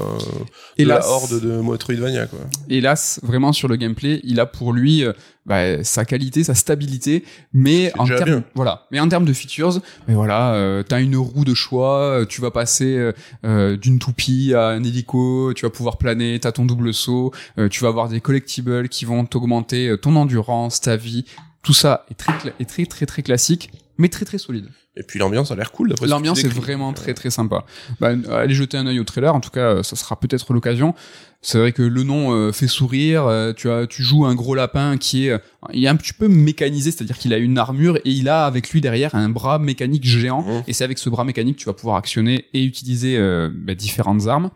de 0.80 0.86
la 0.86 1.06
horde 1.08 1.40
de 1.40 1.62
Metroidvania 1.62 2.26
quoi. 2.26 2.40
hélas, 2.68 3.20
vraiment 3.22 3.54
sur 3.54 3.68
le 3.68 3.76
gameplay, 3.76 4.22
il 4.24 4.40
a 4.40 4.48
pour 4.48 4.74
lui 4.74 5.04
bah, 5.46 5.84
sa 5.84 6.06
qualité, 6.06 6.44
sa 6.44 6.56
stabilité, 6.56 7.24
mais 7.54 7.92
en 8.00 8.06
termes, 8.06 8.44
voilà, 8.56 8.88
mais 8.92 9.00
en 9.00 9.08
termes 9.08 9.26
de 9.26 9.34
features, 9.34 9.80
mais 10.08 10.14
voilà, 10.16 10.54
euh, 10.56 10.84
t'as 10.84 11.02
une 11.02 11.16
roue 11.16 11.46
de 11.46 11.54
choix, 11.54 12.00
euh, 12.00 12.26
tu 12.26 12.42
vas 12.42 12.52
passer 12.52 13.12
euh, 13.44 13.78
d'une 13.78 14.00
toupie 14.00 14.54
à 14.56 14.70
un 14.70 14.84
hélico, 14.84 15.54
tu 15.54 15.66
vas 15.66 15.70
pouvoir 15.70 15.98
planer, 15.98 16.40
t'as 16.40 16.52
ton 16.52 16.66
double 16.66 16.94
saut, 16.94 17.32
euh, 17.60 17.70
tu 17.70 17.82
vas 17.82 17.90
avoir 17.90 18.10
des 18.10 18.22
collectibles 18.22 18.90
qui 18.90 19.06
vont 19.06 19.26
t'augmenter 19.26 19.90
euh, 19.90 19.98
ton 19.98 20.16
endurance, 20.16 20.82
ta 20.82 20.96
vie, 20.96 21.26
tout 21.62 21.74
ça 21.74 22.06
est 22.10 22.16
très, 22.16 22.34
est 22.60 22.66
très 22.66 22.86
très 22.86 23.06
très 23.06 23.22
classique, 23.22 23.72
mais 23.98 24.10
très 24.10 24.26
très 24.26 24.38
solide. 24.38 24.70
Et 24.98 25.04
puis 25.04 25.20
l'ambiance 25.20 25.52
a 25.52 25.56
l'air 25.56 25.72
cool 25.72 25.90
d'après 25.90 26.08
L'ambiance 26.08 26.44
est 26.44 26.48
vraiment 26.48 26.94
très 26.94 27.14
très 27.14 27.30
sympa. 27.30 27.66
Bah, 28.00 28.14
allez 28.32 28.56
jeter 28.56 28.78
un 28.78 28.88
œil 28.88 29.00
au 29.00 29.04
trailer, 29.04 29.34
en 29.36 29.42
tout 29.42 29.50
cas, 29.50 29.76
euh, 29.76 29.84
ça 29.84 29.96
sera 29.96 30.20
peut-être 30.20 30.54
l'occasion. 30.54 30.94
C'est 31.42 31.60
vrai 31.60 31.74
que 31.74 31.84
le 31.84 32.02
nom 32.02 32.34
euh, 32.34 32.52
fait 32.52 32.68
sourire. 32.68 33.28
euh, 33.28 33.54
tu 33.54 33.70
as, 33.70 33.86
tu 33.86 34.02
joues 34.02 34.26
un 34.26 34.34
gros 34.34 34.56
lapin 34.56 34.98
qui 34.98 35.28
est, 35.28 35.32
euh, 35.32 35.38
il 35.74 35.84
est 35.86 35.88
un 35.88 35.96
petit 35.96 36.14
peu 36.14 36.28
mécanisé, 36.28 36.90
c'est-à-dire 36.90 37.20
qu'il 37.20 37.34
a 37.34 37.38
une 37.38 37.60
armure 37.60 37.98
et 37.98 38.10
il 38.10 38.30
a 38.30 38.46
avec 38.46 38.72
lui 38.72 38.82
derrière 38.82 39.14
un 39.14 39.30
bras 39.30 39.60
mécanique 39.60 40.06
géant. 40.06 40.42
Mmh. 40.42 40.64
Et 40.68 40.74
c'est 40.74 40.84
avec 40.84 40.98
ce 40.98 41.08
bras 41.08 41.24
mécanique 41.24 41.58
que 41.58 41.62
tu 41.62 41.68
vas 41.68 41.74
pouvoir 41.74 41.98
actionner 41.98 42.46
et 42.54 42.64
utiliser 42.64 43.18
euh, 43.18 43.50
bah, 43.54 43.76
différentes 43.76 44.26
armes. 44.26 44.50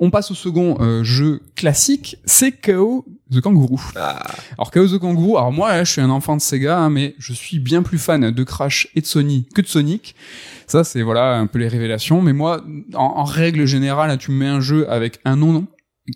On 0.00 0.10
passe 0.10 0.30
au 0.30 0.34
second 0.34 0.78
euh, 0.80 1.04
jeu 1.04 1.40
classique, 1.54 2.16
c'est 2.24 2.52
KO 2.52 3.04
the 3.32 3.40
Kangaroo. 3.40 3.80
Ah, 3.96 4.22
Alors 4.58 4.70
Chaos 4.70 4.88
the 4.88 4.98
Kangaroo, 4.98 5.36
alors 5.36 5.52
moi 5.52 5.84
je 5.84 5.90
suis 5.90 6.00
un 6.00 6.10
enfant 6.10 6.36
de 6.36 6.42
Sega, 6.42 6.78
hein, 6.78 6.90
mais 6.90 7.14
je 7.18 7.32
suis 7.32 7.58
bien 7.58 7.82
plus 7.82 7.98
fan 7.98 8.30
de 8.30 8.44
Crash 8.44 8.88
et 8.94 9.00
de 9.00 9.06
Sony 9.06 9.46
que 9.54 9.62
de 9.62 9.66
Sonic. 9.66 10.14
Ça 10.66 10.84
c'est 10.84 11.02
voilà 11.02 11.36
un 11.36 11.46
peu 11.46 11.58
les 11.58 11.68
révélations. 11.68 12.22
Mais 12.22 12.32
moi, 12.32 12.62
en, 12.94 13.04
en 13.04 13.24
règle 13.24 13.66
générale, 13.66 14.16
tu 14.18 14.30
me 14.30 14.36
mets 14.36 14.48
un 14.48 14.60
jeu 14.60 14.90
avec 14.90 15.20
un 15.24 15.36
nom 15.36 15.66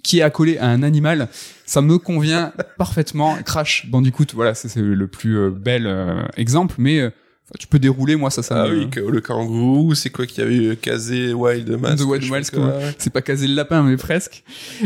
qui 0.03 0.19
est 0.19 0.23
accolé 0.23 0.59
à 0.59 0.67
un 0.67 0.83
animal, 0.83 1.29
ça 1.65 1.81
me 1.81 1.99
convient 1.99 2.53
parfaitement. 2.79 3.37
Crash 3.45 3.87
Bandicoot, 3.89 4.27
voilà, 4.35 4.55
c'est 4.55 4.69
c'est 4.69 4.81
le 4.83 5.07
plus 5.07 5.39
euh, 5.39 5.51
bel 5.51 5.87
euh, 5.87 6.23
exemple, 6.37 6.75
mais 6.79 7.01
euh, 7.01 7.11
enfin, 7.47 7.55
tu 7.59 7.67
peux 7.67 7.79
dérouler, 7.79 8.17
moi 8.17 8.31
ça 8.31 8.43
ça 8.43 8.65
ah 8.65 8.69
me... 8.69 8.85
oui, 8.85 8.89
le 8.95 9.21
kangourou, 9.21 9.95
c'est 9.95 10.11
quoi 10.11 10.27
qu'il 10.27 10.43
y 10.43 10.47
avait 10.47 10.57
eu 10.57 10.77
Kazé 10.77 11.33
Wild 11.33 11.71
Mask 11.81 11.99
The 11.99 12.07
Wild 12.07 12.51
quoi. 12.51 12.75
c'est 12.99 13.13
pas 13.13 13.23
caser 13.23 13.47
le 13.47 13.55
lapin, 13.55 13.83
mais 13.83 13.97
presque. 13.97 14.43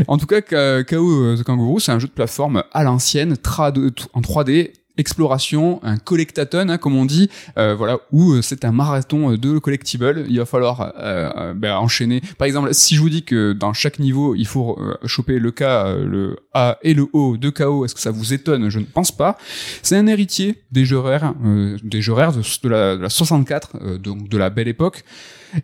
En 0.06 0.18
tout 0.18 0.26
cas, 0.26 0.42
KO 0.42 0.54
euh, 0.54 1.36
the 1.36 1.42
Kangaroo, 1.42 1.78
c'est 1.80 1.92
un 1.92 1.98
jeu 1.98 2.08
de 2.08 2.12
plateforme 2.12 2.62
à 2.72 2.84
l'ancienne, 2.84 3.32
en 3.32 4.20
3D, 4.20 4.72
exploration, 5.00 5.80
un 5.82 5.96
collectathon, 5.96 6.68
hein, 6.68 6.78
comme 6.78 6.96
on 6.96 7.04
dit, 7.04 7.28
euh, 7.58 7.74
voilà, 7.74 7.98
où 8.12 8.32
euh, 8.32 8.42
c'est 8.42 8.64
un 8.64 8.72
marathon 8.72 9.32
euh, 9.32 9.36
de 9.36 9.58
collectibles. 9.58 10.26
Il 10.28 10.38
va 10.38 10.46
falloir 10.46 10.80
euh, 10.80 11.30
euh, 11.36 11.54
ben, 11.54 11.76
enchaîner. 11.76 12.20
Par 12.38 12.46
exemple, 12.46 12.72
si 12.72 12.94
je 12.94 13.00
vous 13.00 13.10
dis 13.10 13.24
que 13.24 13.52
dans 13.52 13.72
chaque 13.72 13.98
niveau, 13.98 14.34
il 14.34 14.46
faut 14.46 14.78
choper 15.06 15.38
le 15.38 15.50
K, 15.50 15.62
le 15.62 16.36
A 16.54 16.78
et 16.82 16.94
le 16.94 17.06
O 17.12 17.36
de 17.36 17.50
KO, 17.50 17.84
est-ce 17.84 17.94
que 17.94 18.00
ça 18.00 18.10
vous 18.10 18.32
étonne? 18.32 18.68
Je 18.68 18.78
ne 18.78 18.84
pense 18.84 19.10
pas. 19.10 19.36
C'est 19.82 19.96
un 19.96 20.06
héritier 20.06 20.62
des 20.70 20.84
jeux 20.84 21.00
euh, 21.04 21.78
des 21.82 22.02
jeux 22.02 22.14
de, 22.14 22.62
de 22.62 22.68
la, 22.68 22.96
de 22.96 23.02
la 23.02 23.08
64, 23.08 23.70
euh, 23.80 23.98
donc 23.98 24.28
de 24.28 24.38
la 24.38 24.50
belle 24.50 24.68
époque. 24.68 25.04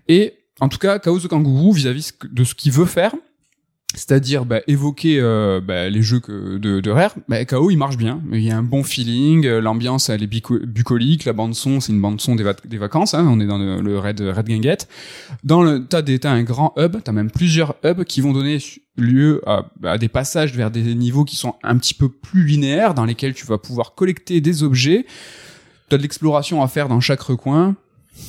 Et 0.09 0.35
en 0.61 0.69
tout 0.69 0.79
cas, 0.79 0.99
Chaos 0.99 1.21
the 1.21 1.29
Kangaroo, 1.29 1.73
vis-à-vis 1.73 2.13
de 2.31 2.45
ce 2.45 2.55
qu'il 2.55 2.73
veut 2.73 2.87
faire, 2.87 3.13
c'est-à-dire 3.97 4.45
bah, 4.45 4.61
évoquer 4.69 5.19
euh, 5.21 5.61
bah, 5.61 5.89
les 5.89 6.03
jeux 6.03 6.21
que, 6.21 6.59
de, 6.59 6.81
de 6.81 6.91
Rare, 6.91 7.15
bah, 7.29 7.45
KO 7.45 7.71
il 7.71 7.77
marche 7.77 7.97
bien. 7.97 8.23
Il 8.31 8.43
y 8.43 8.51
a 8.51 8.57
un 8.57 8.63
bon 8.63 8.85
feeling, 8.85 9.45
euh, 9.47 9.61
l'ambiance 9.61 10.11
elle 10.11 10.23
est 10.23 10.27
bucolique, 10.27 11.25
la 11.25 11.33
bande 11.33 11.55
son 11.55 11.81
c'est 11.81 11.93
une 11.93 12.01
bande 12.01 12.21
son 12.21 12.37
des, 12.37 12.45
va- 12.45 12.55
des 12.65 12.79
vacances, 12.79 13.15
hein, 13.15 13.27
on 13.29 13.41
est 13.41 13.47
dans 13.47 13.59
le, 13.59 13.99
Red 13.99 14.21
Red. 14.21 14.83
Dans 15.43 15.63
le 15.63 15.85
t'as 15.85 16.03
des 16.03 16.19
t'as 16.19 16.31
un 16.31 16.43
grand 16.43 16.73
hub, 16.77 16.97
t'as 17.03 17.13
même 17.13 17.31
plusieurs 17.31 17.75
hubs 17.85 18.05
qui 18.05 18.21
vont 18.21 18.33
donner 18.33 18.59
lieu 18.97 19.43
à, 19.47 19.67
à 19.85 19.99
des 19.99 20.09
passages 20.09 20.55
vers 20.55 20.71
des 20.71 20.95
niveaux 20.95 21.25
qui 21.25 21.37
sont 21.37 21.55
un 21.63 21.77
petit 21.79 21.95
peu 21.95 22.09
plus 22.09 22.45
linéaires, 22.45 22.95
dans 22.95 23.05
lesquels 23.05 23.35
tu 23.35 23.47
vas 23.47 23.59
pouvoir 23.59 23.95
collecter 23.95 24.41
des 24.41 24.63
objets. 24.63 25.07
T'as 25.89 25.97
de 25.99 26.03
l'exploration 26.03 26.63
à 26.63 26.69
faire 26.69 26.89
dans 26.89 27.01
chaque 27.01 27.21
recoin. 27.21 27.77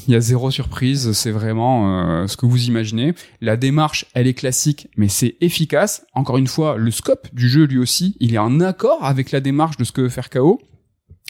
Il 0.08 0.14
y 0.14 0.16
a 0.16 0.22
zéro 0.22 0.52
surprise, 0.52 1.12
c'est 1.12 1.32
vraiment 1.32 2.22
euh, 2.22 2.28
ce 2.28 2.38
que 2.38 2.46
vous 2.46 2.66
imaginez. 2.66 3.14
La 3.42 3.58
démarche, 3.58 4.06
elle 4.14 4.28
est 4.28 4.34
classique, 4.34 4.88
mais 4.96 5.10
c'est 5.10 5.36
efficace. 5.42 6.06
Encore 6.14 6.38
une 6.38 6.48
fois, 6.48 6.78
le 6.78 6.92
scope 6.92 7.28
du 7.34 7.50
jeu, 7.50 7.66
lui 7.66 7.78
aussi, 7.78 8.16
il 8.20 8.34
est 8.34 8.38
en 8.38 8.60
accord 8.62 9.04
avec 9.04 9.32
la 9.32 9.42
démarche 9.42 9.78
de 9.78 9.84
ce 9.84 9.92
que 9.92 10.02
veut 10.02 10.10
faire 10.10 10.30
KO. 10.30 10.62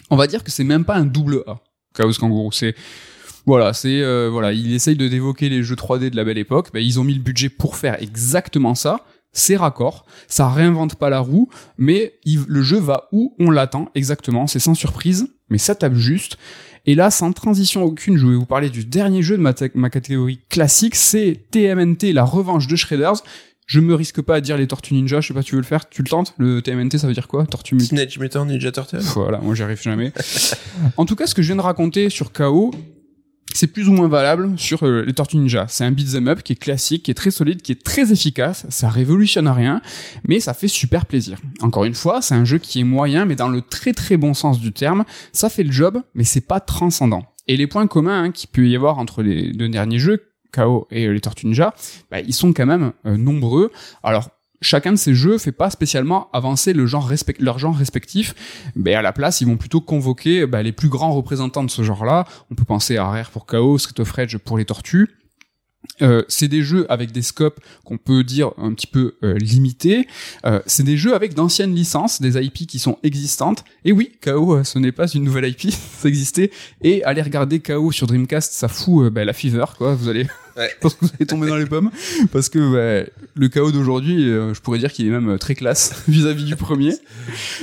On 0.09 0.15
va 0.15 0.27
dire 0.27 0.43
que 0.43 0.51
c'est 0.51 0.63
même 0.63 0.85
pas 0.85 0.95
un 0.95 1.05
double 1.05 1.43
A, 1.47 1.59
Chaos 1.95 2.13
Kangaroo. 2.13 2.51
C'est 2.51 2.75
voilà, 3.47 3.73
c'est 3.73 4.01
euh, 4.01 4.29
voilà, 4.29 4.51
il 4.51 4.73
essaye 4.73 4.95
de 4.95 5.07
d'évoquer 5.07 5.49
les 5.49 5.63
jeux 5.63 5.75
3D 5.75 6.09
de 6.09 6.15
la 6.15 6.23
belle 6.23 6.37
époque. 6.37 6.69
Ben, 6.73 6.83
ils 6.83 6.99
ont 6.99 7.03
mis 7.03 7.13
le 7.13 7.21
budget 7.21 7.49
pour 7.49 7.77
faire 7.77 8.01
exactement 8.01 8.75
ça. 8.75 9.05
C'est 9.31 9.55
raccord, 9.55 10.05
ça 10.27 10.49
réinvente 10.49 10.95
pas 10.95 11.09
la 11.09 11.19
roue, 11.19 11.49
mais 11.77 12.13
le 12.25 12.61
jeu 12.61 12.77
va 12.77 13.07
où 13.11 13.35
on 13.39 13.51
l'attend 13.51 13.89
exactement. 13.93 14.47
C'est 14.47 14.59
sans 14.59 14.73
surprise, 14.73 15.27
mais 15.49 15.57
ça 15.57 15.75
tape 15.75 15.93
juste. 15.93 16.37
Et 16.89 16.95
là, 16.95 17.11
sans 17.11 17.33
transition 17.33 17.83
aucune, 17.83 18.17
je 18.17 18.25
vais 18.25 18.35
vous 18.35 18.45
parler 18.45 18.69
du 18.69 18.85
dernier 18.85 19.21
jeu 19.21 19.37
de 19.37 19.41
ma, 19.41 19.89
catégorie 19.89 20.39
classique, 20.49 20.95
c'est 20.95 21.37
TMNT, 21.51 22.13
la 22.13 22.23
revanche 22.23 22.67
de 22.67 22.77
Shredders. 22.77 23.21
Je 23.65 23.81
me 23.81 23.93
risque 23.93 24.21
pas 24.21 24.35
à 24.35 24.41
dire 24.41 24.55
les 24.55 24.67
Tortues 24.67 24.93
Ninja, 24.93 25.19
je 25.19 25.27
sais 25.27 25.33
pas, 25.33 25.43
tu 25.43 25.55
veux 25.55 25.61
le 25.61 25.67
faire, 25.67 25.89
tu 25.89 26.01
le 26.01 26.07
tentes 26.07 26.33
Le 26.37 26.61
TMNT, 26.61 26.97
ça 26.97 27.07
veut 27.07 27.13
dire 27.13 27.27
quoi 27.27 27.45
Tortue 27.45 27.75
Mutant? 27.75 27.89
Teenage 27.89 28.17
Mutant 28.17 28.45
Ninja 28.45 28.71
Turtle. 28.71 28.99
voilà, 28.99 29.39
moi 29.39 29.53
j'y 29.53 29.63
arrive 29.63 29.81
jamais. 29.81 30.13
en 30.97 31.05
tout 31.05 31.17
cas, 31.17 31.27
ce 31.27 31.35
que 31.35 31.41
je 31.41 31.47
viens 31.47 31.57
de 31.57 31.61
raconter 31.61 32.09
sur 32.09 32.31
KO, 32.31 32.71
c'est 33.53 33.67
plus 33.67 33.89
ou 33.89 33.91
moins 33.91 34.07
valable 34.07 34.57
sur 34.57 34.85
euh, 34.85 35.03
les 35.05 35.13
Tortues 35.13 35.37
Ninja. 35.37 35.65
C'est 35.67 35.83
un 35.83 35.91
beat'em 35.91 36.27
up 36.27 36.43
qui 36.43 36.53
est 36.53 36.57
classique, 36.57 37.03
qui 37.03 37.11
est 37.11 37.15
très 37.15 37.31
solide, 37.31 37.61
qui 37.61 37.71
est 37.71 37.83
très 37.83 38.11
efficace. 38.11 38.65
Ça 38.69 38.89
révolutionne 38.89 39.47
rien, 39.47 39.81
mais 40.27 40.39
ça 40.39 40.53
fait 40.53 40.67
super 40.67 41.05
plaisir. 41.05 41.39
Encore 41.61 41.85
une 41.85 41.95
fois, 41.95 42.21
c'est 42.21 42.35
un 42.35 42.45
jeu 42.45 42.57
qui 42.57 42.79
est 42.81 42.83
moyen, 42.83 43.25
mais 43.25 43.35
dans 43.35 43.49
le 43.49 43.61
très 43.61 43.93
très 43.93 44.17
bon 44.17 44.33
sens 44.33 44.59
du 44.59 44.71
terme. 44.71 45.05
Ça 45.31 45.49
fait 45.49 45.63
le 45.63 45.71
job, 45.71 46.01
mais 46.13 46.23
c'est 46.23 46.41
pas 46.41 46.59
transcendant. 46.59 47.23
Et 47.47 47.57
les 47.57 47.67
points 47.67 47.87
communs 47.87 48.23
hein, 48.23 48.31
qu'il 48.31 48.49
peut 48.49 48.67
y 48.67 48.75
avoir 48.75 48.99
entre 48.99 49.23
les 49.23 49.53
deux 49.53 49.69
derniers 49.69 49.99
jeux, 49.99 50.23
KO 50.51 50.87
et 50.91 51.07
les 51.07 51.19
Tortues 51.19 51.47
Ninja, 51.47 51.73
bah, 52.11 52.19
ils 52.19 52.33
sont 52.33 52.53
quand 52.53 52.65
même 52.65 52.91
euh, 53.05 53.17
nombreux. 53.17 53.71
Alors 54.03 54.29
chacun 54.61 54.91
de 54.91 54.97
ces 54.97 55.13
jeux 55.13 55.37
fait 55.37 55.51
pas 55.51 55.69
spécialement 55.69 56.29
avancer 56.33 56.73
le 56.73 56.85
genre 56.85 57.11
leur 57.39 57.59
genre 57.59 57.75
respectif. 57.75 58.35
Mais 58.75 58.93
à 58.93 59.01
la 59.01 59.13
place, 59.13 59.41
ils 59.41 59.47
vont 59.47 59.57
plutôt 59.57 59.81
convoquer 59.81 60.45
bah, 60.45 60.63
les 60.63 60.71
plus 60.71 60.89
grands 60.89 61.13
représentants 61.13 61.63
de 61.63 61.69
ce 61.69 61.83
genre-là. 61.83 62.25
On 62.51 62.55
peut 62.55 62.65
penser 62.65 62.97
à 62.97 63.05
Rare 63.05 63.31
pour 63.31 63.45
KO, 63.45 63.77
Street 63.77 63.99
of 64.01 64.11
Rage 64.11 64.37
pour 64.37 64.57
les 64.57 64.65
Tortues. 64.65 65.09
Euh, 66.01 66.21
c'est 66.27 66.47
des 66.47 66.61
jeux 66.61 66.85
avec 66.91 67.11
des 67.11 67.21
scopes 67.21 67.59
qu'on 67.83 67.97
peut 67.97 68.23
dire 68.23 68.51
un 68.57 68.73
petit 68.73 68.87
peu 68.87 69.15
euh, 69.23 69.37
limités. 69.37 70.07
Euh, 70.45 70.59
c'est 70.65 70.83
des 70.83 70.97
jeux 70.97 71.15
avec 71.15 71.33
d'anciennes 71.33 71.73
licences, 71.73 72.21
des 72.21 72.37
IP 72.43 72.67
qui 72.67 72.79
sont 72.79 72.99
existantes. 73.03 73.63
Et 73.83 73.91
oui, 73.91 74.11
KO, 74.21 74.63
ce 74.63 74.79
n'est 74.79 74.91
pas 74.91 75.07
une 75.07 75.23
nouvelle 75.23 75.47
IP, 75.47 75.71
ça 75.71 76.07
existait. 76.07 76.51
Et 76.81 77.03
aller 77.03 77.21
regarder 77.21 77.59
KO 77.59 77.91
sur 77.91 78.05
Dreamcast, 78.07 78.53
ça 78.53 78.67
fout 78.67 79.11
bah, 79.11 79.25
la 79.25 79.33
fever, 79.33 79.65
quoi. 79.77 79.95
Vous 79.95 80.07
allez, 80.07 80.27
je 80.57 80.79
pense 80.79 80.93
que 80.93 81.05
vous 81.05 81.11
allez 81.15 81.25
tomber 81.25 81.47
dans 81.47 81.57
les 81.57 81.65
pommes 81.65 81.89
parce 82.31 82.49
que 82.49 83.07
le 83.35 83.49
KO 83.49 83.71
d'aujourd'hui, 83.71 84.25
je 84.25 84.59
pourrais 84.59 84.79
dire 84.79 84.91
qu'il 84.91 85.07
est 85.07 85.11
même 85.11 85.39
très 85.39 85.55
classe 85.55 86.03
vis-à-vis 86.07 86.43
du 86.43 86.55
premier. 86.55 86.93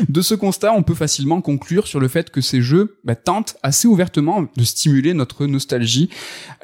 De 0.09 0.23
ce 0.23 0.35
constat, 0.35 0.73
on 0.73 0.83
peut 0.83 0.95
facilement 0.95 1.41
conclure 1.41 1.87
sur 1.87 2.01
le 2.01 2.09
fait 2.09 2.31
que 2.31 2.41
ces 2.41 2.63
jeux 2.63 2.97
bah, 3.05 3.15
tentent 3.15 3.57
assez 3.63 3.87
ouvertement 3.87 4.47
de 4.57 4.65
stimuler 4.65 5.15
notre 5.15 5.47
nostalgie 5.47 6.11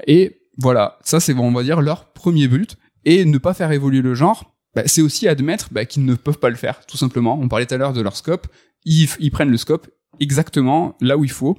et 0.06 0.39
voilà, 0.60 0.98
ça 1.02 1.20
c'est 1.20 1.34
on 1.34 1.52
va 1.52 1.62
dire 1.62 1.80
leur 1.80 2.12
premier 2.12 2.48
but 2.48 2.76
et 3.04 3.24
ne 3.24 3.38
pas 3.38 3.54
faire 3.54 3.72
évoluer 3.72 4.02
le 4.02 4.14
genre. 4.14 4.54
Bah, 4.74 4.82
c'est 4.86 5.02
aussi 5.02 5.26
admettre 5.26 5.68
bah, 5.72 5.84
qu'ils 5.84 6.04
ne 6.04 6.14
peuvent 6.14 6.38
pas 6.38 6.50
le 6.50 6.56
faire, 6.56 6.86
tout 6.86 6.96
simplement. 6.96 7.38
On 7.40 7.48
parlait 7.48 7.66
tout 7.66 7.74
à 7.74 7.78
l'heure 7.78 7.92
de 7.92 8.00
leur 8.00 8.16
scope. 8.16 8.46
Ils, 8.84 9.30
prennent 9.30 9.50
le 9.50 9.56
scope 9.56 9.88
exactement 10.20 10.96
là 11.00 11.16
où 11.16 11.24
il 11.24 11.30
faut 11.30 11.58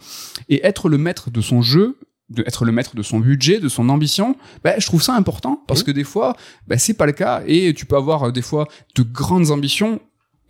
et 0.50 0.66
être 0.66 0.90
le 0.90 0.98
maître 0.98 1.30
de 1.30 1.42
son 1.42 1.62
jeu 1.62 2.00
de 2.30 2.44
être 2.48 2.64
le 2.64 2.72
maître 2.72 2.96
de 2.96 3.04
son 3.04 3.20
budget, 3.20 3.60
de 3.60 3.68
son 3.68 3.90
ambition, 3.90 4.38
bah, 4.64 4.80
je 4.80 4.86
trouve 4.86 5.04
ça 5.04 5.14
important 5.16 5.62
parce 5.68 5.84
que 5.84 5.92
des 5.92 6.06
fois, 6.06 6.38
bah, 6.66 6.78
c'est 6.78 6.94
pas 6.94 7.06
le 7.06 7.12
cas 7.12 7.44
et 7.46 7.74
tu 7.74 7.86
peux 7.86 7.98
avoir 7.98 8.24
euh, 8.24 8.32
des 8.32 8.42
fois 8.42 8.68
de 8.96 9.04
grandes 9.04 9.52
ambitions 9.52 10.00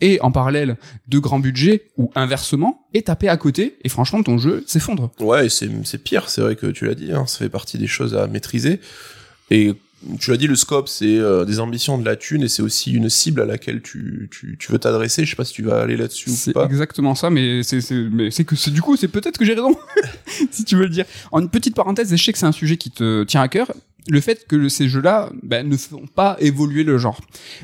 et 0.02 0.20
en 0.22 0.32
parallèle 0.32 0.78
de 1.08 1.20
grands 1.20 1.40
budgets 1.40 1.86
ou 1.98 2.12
inversement 2.16 2.88
et 2.94 3.04
taper 3.04 3.30
à 3.30 3.38
côté 3.38 3.78
et 3.84 3.90
franchement 3.90 4.22
ton 4.24 4.38
jeu 4.38 4.64
s'effondre. 4.68 5.12
Ouais, 5.20 5.50
c'est 5.50 5.70
c'est 5.84 6.04
pire, 6.04 6.30
c'est 6.30 6.42
vrai 6.42 6.56
que 6.56 6.68
tu 6.68 6.86
l'as 6.86 6.96
dit, 6.96 7.12
hein, 7.14 7.26
ça 7.28 7.40
fait 7.40 7.50
partie 7.50 7.78
des 7.78 7.88
choses 7.88 8.16
à 8.16 8.28
maîtriser 8.28 8.80
et 9.50 9.76
tu 10.20 10.32
l'as 10.32 10.38
dit, 10.38 10.48
le 10.48 10.56
scope, 10.56 10.90
c'est 10.90 11.18
euh, 11.18 11.46
des 11.46 11.60
ambitions 11.60 11.98
de 11.98 12.06
la 12.06 12.16
thune 12.16 12.44
et 12.44 12.48
c'est 12.48 12.64
aussi 12.64 12.92
une 12.92 13.10
cible 13.10 13.42
à 13.42 13.46
laquelle 13.46 13.82
tu, 13.82 14.30
tu, 14.32 14.58
tu 14.58 14.72
veux 14.72 14.80
t'adresser. 14.80 15.26
Je 15.26 15.30
sais 15.30 15.36
pas 15.36 15.46
si 15.46 15.54
tu 15.54 15.62
vas 15.62 15.80
aller 15.80 15.96
là-dessus 15.96 16.30
ou 16.30 16.52
pas. 16.54 16.66
C'est 16.66 16.72
exactement 16.72 17.14
ça, 17.14 17.30
mais 17.30 17.62
c'est 17.64 17.80
mais 17.92 18.32
c'est 18.32 18.44
que 18.44 18.56
c'est 18.56 18.72
du 18.72 18.82
coup, 18.82 18.98
c'est 18.98 19.08
peut-être 19.08 19.38
que 19.38 19.46
j'ai 19.46 19.54
raison, 19.54 19.76
si 20.52 20.66
tu 20.66 20.76
veux 20.76 20.84
le 20.84 20.90
dire. 20.90 21.06
En 21.32 21.40
une 21.40 21.50
petite 21.50 21.76
parenthèse, 21.76 22.16
je 22.16 22.24
sais 22.24 22.34
que 22.34 22.40
c'est 22.40 22.46
un 22.46 22.52
sujet 22.52 22.78
qui 22.78 22.90
te 22.90 23.24
tient 23.24 23.42
à 23.42 23.48
cœur 23.48 23.72
le 24.10 24.22
fait 24.22 24.48
que 24.48 24.70
ces 24.70 24.90
jeux-là 24.90 25.32
ben, 25.44 25.68
ne 25.68 25.78
font 25.78 26.08
pas 26.08 26.38
évoluer 26.40 26.84
le 26.84 26.98
genre. 26.98 27.20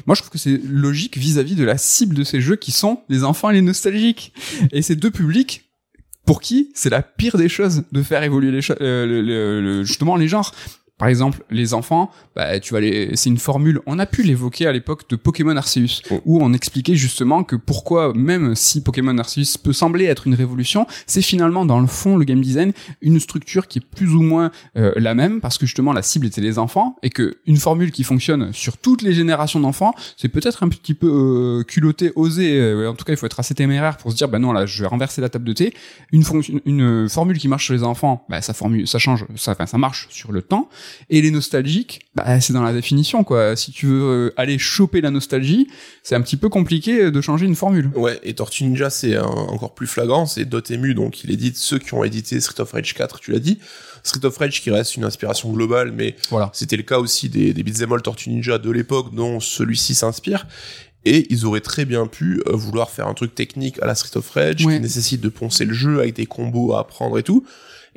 Moi, 0.05 0.15
je 0.15 0.21
trouve 0.21 0.31
que 0.31 0.37
c'est 0.37 0.59
logique 0.63 1.17
vis-à-vis 1.17 1.55
de 1.55 1.63
la 1.63 1.77
cible 1.77 2.15
de 2.15 2.23
ces 2.23 2.41
jeux 2.41 2.55
qui 2.55 2.71
sont 2.71 3.01
les 3.09 3.23
enfants 3.23 3.49
et 3.49 3.53
les 3.53 3.61
nostalgiques. 3.61 4.33
Et 4.71 4.81
ces 4.81 4.95
deux 4.95 5.11
publics, 5.11 5.69
pour 6.25 6.41
qui 6.41 6.71
c'est 6.75 6.89
la 6.89 7.01
pire 7.01 7.37
des 7.37 7.49
choses 7.49 7.83
de 7.91 8.03
faire 8.03 8.21
évoluer 8.23 8.51
les 8.51 8.61
euh, 8.81 9.83
justement 9.83 10.15
les 10.15 10.27
genres. 10.27 10.53
Par 10.97 11.09
exemple, 11.09 11.43
les 11.51 11.75
enfants, 11.75 12.09
bah, 12.35 12.59
tu 12.59 12.73
vas 12.73 12.79
les, 12.79 13.15
c'est 13.15 13.29
une 13.29 13.37
formule. 13.37 13.81
On 13.85 13.99
a 13.99 14.07
pu 14.07 14.23
l'évoquer 14.23 14.65
à 14.65 14.71
l'époque 14.71 15.07
de 15.09 15.15
Pokémon 15.15 15.55
Arceus, 15.55 16.01
oh. 16.09 16.21
où 16.25 16.39
on 16.41 16.53
expliquait 16.53 16.95
justement 16.95 17.43
que 17.43 17.55
pourquoi, 17.55 18.13
même 18.15 18.55
si 18.55 18.81
Pokémon 18.81 19.15
Arceus 19.19 19.59
peut 19.63 19.73
sembler 19.73 20.05
être 20.05 20.25
une 20.25 20.33
révolution, 20.33 20.87
c'est 21.05 21.21
finalement 21.21 21.65
dans 21.65 21.79
le 21.79 21.85
fond 21.85 22.17
le 22.17 22.25
game 22.25 22.41
design 22.41 22.73
une 23.01 23.19
structure 23.19 23.67
qui 23.67 23.77
est 23.77 23.85
plus 23.85 24.15
ou 24.15 24.23
moins 24.23 24.51
euh, 24.75 24.91
la 24.95 25.13
même, 25.13 25.39
parce 25.39 25.59
que 25.59 25.67
justement 25.67 25.93
la 25.93 26.01
cible 26.01 26.25
était 26.25 26.41
les 26.41 26.57
enfants, 26.57 26.95
et 27.03 27.11
que 27.11 27.37
une 27.45 27.57
formule 27.57 27.91
qui 27.91 28.03
fonctionne 28.03 28.51
sur 28.51 28.77
toutes 28.77 29.03
les 29.03 29.13
générations 29.13 29.59
d'enfants, 29.59 29.93
c'est 30.15 30.29
peut-être 30.29 30.63
un 30.63 30.69
petit 30.69 30.95
peu 30.95 31.07
euh, 31.07 31.63
culotté, 31.63 32.11
osé. 32.15 32.59
Euh, 32.59 32.89
en 32.89 32.95
tout 32.95 33.05
cas, 33.05 33.13
il 33.13 33.17
faut 33.17 33.27
être 33.27 33.39
assez 33.39 33.53
téméraire 33.53 33.97
pour 33.97 34.11
se 34.11 34.17
dire, 34.17 34.29
bah 34.29 34.39
non, 34.39 34.51
là, 34.51 34.65
je 34.65 34.81
vais 34.81 34.87
renverser 34.87 35.21
la 35.21 35.29
table 35.29 35.45
de 35.45 35.53
thé. 35.53 35.73
Une, 36.11 36.23
une 36.65 37.07
formule 37.07 37.37
qui 37.37 37.47
marche 37.47 37.65
sur 37.65 37.75
les 37.75 37.83
enfants, 37.83 38.25
bah 38.29 38.41
ça 38.41 38.53
formule, 38.53 38.87
ça 38.87 38.97
change, 38.97 39.25
ça, 39.35 39.51
enfin, 39.51 39.67
ça 39.67 39.77
marche 39.77 40.07
sur 40.09 40.31
le 40.31 40.41
temps. 40.41 40.69
Et 41.09 41.21
les 41.21 41.31
nostalgiques, 41.31 42.01
bah, 42.15 42.39
c'est 42.41 42.53
dans 42.53 42.63
la 42.63 42.73
définition, 42.73 43.23
quoi. 43.23 43.55
Si 43.55 43.71
tu 43.71 43.85
veux 43.87 44.03
euh, 44.03 44.33
aller 44.37 44.57
choper 44.57 45.01
la 45.01 45.11
nostalgie, 45.11 45.67
c'est 46.03 46.15
un 46.15 46.21
petit 46.21 46.37
peu 46.37 46.49
compliqué 46.49 47.11
de 47.11 47.21
changer 47.21 47.45
une 47.45 47.55
formule. 47.55 47.91
Ouais, 47.95 48.19
et 48.23 48.33
Tortue 48.33 48.63
Ninja, 48.65 48.89
c'est 48.89 49.17
encore 49.17 49.73
plus 49.73 49.87
flagrant, 49.87 50.25
c'est 50.25 50.45
Dotemu, 50.45 50.93
donc 50.93 51.23
il 51.23 51.31
édite 51.31 51.57
ceux 51.57 51.79
qui 51.79 51.93
ont 51.93 52.03
édité 52.03 52.39
Street 52.39 52.61
of 52.61 52.71
Rage 52.71 52.93
4, 52.93 53.19
tu 53.19 53.31
l'as 53.31 53.39
dit. 53.39 53.59
Street 54.03 54.25
of 54.25 54.37
Rage 54.37 54.61
qui 54.61 54.71
reste 54.71 54.95
une 54.95 55.03
inspiration 55.03 55.51
globale, 55.51 55.91
mais 55.91 56.15
voilà. 56.29 56.49
c'était 56.53 56.77
le 56.77 56.83
cas 56.83 56.99
aussi 56.99 57.29
des, 57.29 57.53
des 57.53 57.63
beat'em 57.63 57.91
all 57.91 58.01
Tortue 58.01 58.29
Ninja 58.29 58.57
de 58.57 58.71
l'époque 58.71 59.13
dont 59.13 59.39
celui-ci 59.39 59.95
s'inspire. 59.95 60.47
Et 61.05 61.25
ils 61.29 61.45
auraient 61.45 61.61
très 61.61 61.85
bien 61.85 62.05
pu 62.05 62.41
euh, 62.47 62.51
vouloir 62.53 62.89
faire 62.89 63.07
un 63.07 63.13
truc 63.13 63.33
technique 63.33 63.81
à 63.81 63.85
la 63.85 63.95
Street 63.95 64.17
of 64.17 64.29
Rage 64.29 64.57
qui 64.57 64.67
nécessite 64.67 65.21
de 65.21 65.29
poncer 65.29 65.63
le 65.63 65.73
jeu 65.73 65.99
avec 65.99 66.15
des 66.15 66.25
combos 66.25 66.73
à 66.73 66.81
apprendre 66.81 67.17
et 67.17 67.23
tout. 67.23 67.45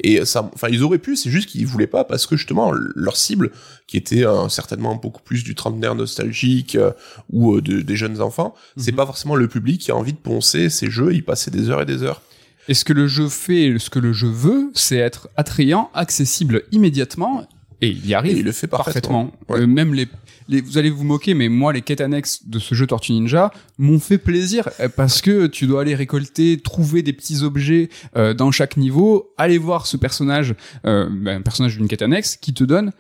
Et 0.03 0.25
ça, 0.25 0.51
enfin, 0.55 0.69
ils 0.71 0.83
auraient 0.83 0.99
pu, 0.99 1.17
c'est 1.17 1.31
juste 1.31 1.49
qu'ils 1.49 1.67
voulaient 1.67 1.87
pas 1.87 2.05
parce 2.05 2.27
que 2.27 2.37
justement 2.37 2.73
leur 2.73 3.17
cible, 3.17 3.51
qui 3.87 3.97
était 3.97 4.25
euh, 4.25 4.49
certainement 4.49 4.95
beaucoup 4.97 5.23
plus 5.23 5.45
du 5.45 5.55
trentenaire 5.55 5.95
nostalgique 5.95 6.77
euh, 6.77 6.93
ou 7.31 7.57
euh, 7.57 7.61
de, 7.61 7.81
des 7.81 7.97
jeunes 7.97 8.21
enfants, 8.21 8.55
c'est 8.77 8.93
mhm. 8.93 8.97
pas 8.97 9.07
forcément 9.07 9.37
le 9.37 9.49
public 9.49 9.81
qui 9.81 9.91
a 9.91 9.97
envie 9.97 10.13
de 10.13 10.19
poncer 10.19 10.71
ces 10.71 10.91
jeux, 10.91 11.15
y 11.15 11.23
passer 11.23 11.51
des 11.51 11.71
heures 11.71 11.83
et 11.83 11.87
des 11.87 12.03
heures. 12.03 12.23
Et 12.69 12.75
ce 12.75 12.85
que 12.85 12.93
le 12.93 13.09
jeu 13.09 13.29
fait, 13.29 13.79
ce 13.79 13.91
que 13.91 13.99
le 13.99 14.13
jeu 14.13 14.29
veut, 14.29 14.71
c'est 14.75 14.97
être 14.97 15.29
attrayant, 15.37 15.91
accessible 15.93 16.63
immédiatement 16.73 17.47
et 17.81 17.89
il 17.89 18.07
y 18.07 18.15
arrive. 18.15 18.39
il 18.39 18.45
le 18.45 18.53
fait 18.53 18.67
parfaitement. 18.67 19.33
même 19.49 19.95
les, 19.95 20.07
vous 20.59 20.79
allez 20.79 20.91
vous 20.91 21.05
moquer, 21.05 21.35
mais 21.35 21.49
moi, 21.49 21.73
les 21.73 21.83
quêtes 21.83 22.01
annexes 22.01 22.47
de 22.47 22.59
ce 22.59 22.75
jeu 22.75 22.87
Tortue 22.87 23.13
Ninja 23.13 23.53
m'ont 23.79 24.01
fait 24.01 24.19
plaisir 24.19 24.69
euh, 24.81 24.89
parce 24.89 25.21
que 25.21 25.47
tu 25.47 25.67
dois 25.67 25.83
aller 25.83 25.95
récolter, 25.95 26.59
trouver 26.59 27.03
des 27.03 27.13
petits 27.13 27.43
objets 27.43 27.89
euh, 28.17 28.35
dans 28.35 28.51
chaque 28.51 28.77
niveau, 28.77 29.33
aller 29.39 29.59
voir 29.59 29.87
ce 29.87 29.97
personnage, 29.97 30.55
euh, 30.87 31.09
ben, 31.11 31.39
un 31.39 31.43
personnage 31.43 31.77
d'une 31.77 31.89
quête 31.89 32.03
annexe 32.03 32.37
qui 32.37 32.53
te 32.53 32.65
donne. 32.65 32.93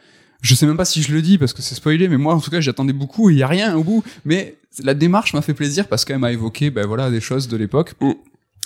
Je 0.42 0.54
sais 0.54 0.66
même 0.66 0.76
pas 0.76 0.84
si 0.84 1.02
je 1.02 1.12
le 1.12 1.20
dis 1.20 1.36
parce 1.36 1.52
que 1.52 1.60
c'est 1.60 1.74
spoilé, 1.74 2.08
mais 2.08 2.16
moi 2.16 2.34
en 2.34 2.40
tout 2.40 2.50
cas 2.50 2.60
j'attendais 2.60 2.92
beaucoup. 2.92 3.30
Il 3.30 3.36
y 3.36 3.42
a 3.42 3.48
rien 3.48 3.76
au 3.76 3.84
bout, 3.84 4.02
mais 4.24 4.56
la 4.82 4.94
démarche 4.94 5.34
m'a 5.34 5.42
fait 5.42 5.52
plaisir 5.52 5.86
parce 5.88 6.04
qu'elle 6.04 6.18
m'a 6.18 6.32
évoqué, 6.32 6.70
ben 6.70 6.86
voilà, 6.86 7.10
des 7.10 7.20
choses 7.20 7.48
de 7.48 7.56
l'époque. 7.56 7.92
Mm. 8.00 8.12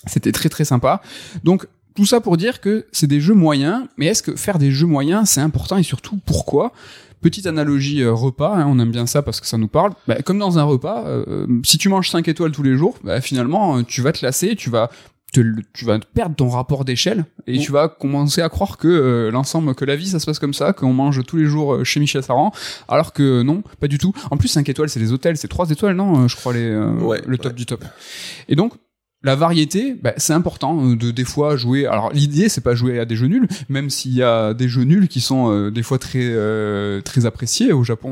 C'était 0.07 0.33
très 0.33 0.49
très 0.49 0.65
sympa. 0.65 1.03
Donc 1.43 1.67
tout 1.97 2.07
ça 2.07 2.21
pour 2.21 2.37
dire 2.37 2.61
que 2.61 2.87
c'est 2.93 3.07
des 3.07 3.21
jeux 3.21 3.35
moyens, 3.35 3.87
mais 3.97 4.07
est-ce 4.07 4.23
que 4.23 4.37
faire 4.37 4.59
des 4.59 4.71
jeux 4.71 4.87
moyens 4.87 5.31
c'est 5.31 5.41
important 5.41 5.79
et 5.79 5.83
surtout 5.83 6.19
pourquoi? 6.27 6.73
Petite 7.21 7.47
analogie 7.47 8.03
euh, 8.03 8.13
repas, 8.13 8.55
hein, 8.57 8.67
on 8.69 8.79
aime 8.79 8.91
bien 8.91 9.07
ça 9.07 9.23
parce 9.23 9.41
que 9.41 9.47
ça 9.47 9.59
nous 9.59 9.69
parle. 9.69 9.93
Bah, 10.07 10.17
comme 10.23 10.39
dans 10.39 10.59
un 10.59 10.65
repas, 10.65 11.05
euh, 11.07 11.47
si 11.65 11.79
tu 11.79 11.89
manges 11.89 12.11
5 12.11 12.29
étoiles 12.29 12.53
tous 12.53 12.63
les 12.63 12.77
jours, 12.77 12.99
bah, 13.03 13.21
finalement, 13.21 13.79
euh, 13.79 13.83
tu 13.83 14.03
vas 14.03 14.13
te 14.13 14.25
lasser, 14.25 14.57
tu 14.57 14.71
vas 14.71 14.91
te, 15.33 15.41
tu 15.73 15.85
vas 15.85 15.99
perdre 15.99 16.37
ton 16.37 16.49
rapport 16.49 16.85
d'échelle 16.85 17.25
et 17.47 17.59
tu 17.59 17.73
vas 17.73 17.89
commencer 17.89 18.41
à 18.41 18.49
croire 18.49 18.79
que 18.79 19.31
l'ensemble, 19.33 19.75
que 19.75 19.85
la 19.85 19.97
vie, 19.97 20.07
ça 20.07 20.21
se 20.21 20.27
passe 20.27 20.39
comme 20.39 20.55
ça, 20.55 20.73
qu'on 20.73 20.93
mange 20.93 21.25
tous 21.25 21.37
les 21.37 21.47
jours 21.47 21.85
chez 21.85 21.99
Michel 21.99 22.23
Saran, 22.23 22.53
alors 22.87 23.13
que 23.13 23.43
non, 23.43 23.65
pas 23.81 23.89
du 23.89 23.99
tout. 23.99 24.13
En 24.31 24.37
plus, 24.37 24.49
5 24.49 24.69
étoiles, 24.69 24.89
c'est 24.89 25.01
les 25.01 25.13
hôtels, 25.13 25.37
c'est 25.37 25.49
3 25.49 25.71
étoiles, 25.71 25.97
non 25.97 26.29
Je 26.29 26.37
crois 26.37 26.53
les, 26.53 26.71
le 26.71 27.37
top 27.37 27.55
du 27.55 27.67
top. 27.67 27.85
Et 28.49 28.55
donc, 28.55 28.75
la 29.25 29.37
variété, 29.37 29.95
bah, 29.95 30.13
c'est 30.19 30.35
important 30.35 30.87
euh, 30.87 30.97
de 30.97 31.11
des 31.11 31.25
fois 31.25 31.57
jouer. 31.57 31.87
Alors 31.87 32.13
l'idée 32.13 32.51
c'est 32.51 32.61
pas 32.61 32.75
jouer 32.75 33.01
à 33.01 33.07
des 33.07 33.17
jeux 33.17 33.27
nuls, 33.27 33.49
même 33.71 33.89
s'il 33.89 34.15
y 34.15 34.23
a 34.23 34.53
des 34.53 34.69
jeux 34.69 34.85
nuls 34.85 35.09
qui 35.09 35.21
sont 35.21 35.51
euh, 35.51 35.71
des 35.71 35.83
fois 35.83 35.99
très 35.99 36.21
euh, 36.23 37.01
très 37.01 37.25
appréciés 37.25 37.73
au 37.73 37.83
Japon. 37.83 38.05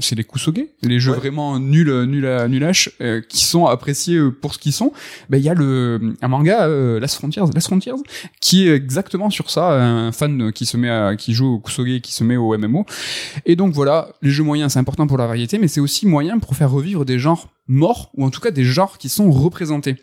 c'est 0.00 0.16
les 0.16 0.24
kusoge, 0.24 0.54
les 0.82 0.98
jeux 0.98 1.12
vraiment 1.12 1.58
nuls 1.60 2.04
nuls 2.06 2.26
à 2.26 2.48
nulash 2.48 2.90
qui 3.28 3.44
sont 3.44 3.66
appréciés 3.66 4.20
pour 4.40 4.54
ce 4.54 4.58
qu'ils 4.58 4.72
sont. 4.72 4.92
Ben 5.30 5.38
il 5.38 5.44
y 5.44 5.48
a 5.48 5.54
le 5.54 6.14
un 6.20 6.28
manga 6.28 6.66
Last 6.98 7.14
Frontiers, 7.14 7.44
Last 7.54 7.68
Frontiers, 7.68 8.02
qui 8.40 8.68
est 8.68 8.74
exactement 8.74 9.30
sur 9.30 9.50
ça, 9.50 9.80
un 9.80 10.10
fan 10.10 10.52
qui 10.52 10.66
se 10.66 10.76
met 10.76 10.90
à 10.90 11.14
qui 11.14 11.32
joue 11.32 11.54
au 11.54 11.58
kusoge 11.60 12.00
qui 12.00 12.12
se 12.12 12.24
met 12.24 12.36
au 12.36 12.56
MMO. 12.58 12.84
Et 13.46 13.54
donc 13.54 13.72
voilà, 13.72 14.08
les 14.20 14.30
jeux 14.30 14.44
moyens 14.44 14.72
c'est 14.72 14.80
important 14.80 15.06
pour 15.06 15.18
la 15.18 15.26
variété, 15.26 15.58
mais 15.58 15.68
c'est 15.68 15.80
aussi 15.80 16.06
moyen 16.06 16.38
pour 16.40 16.56
faire 16.56 16.70
revivre 16.70 17.04
des 17.04 17.20
genres 17.20 17.48
morts 17.68 18.10
ou 18.14 18.24
en 18.24 18.30
tout 18.30 18.40
cas 18.40 18.50
des 18.50 18.64
genres 18.64 18.98
qui 18.98 19.08
sont 19.08 19.30
représentés. 19.30 19.96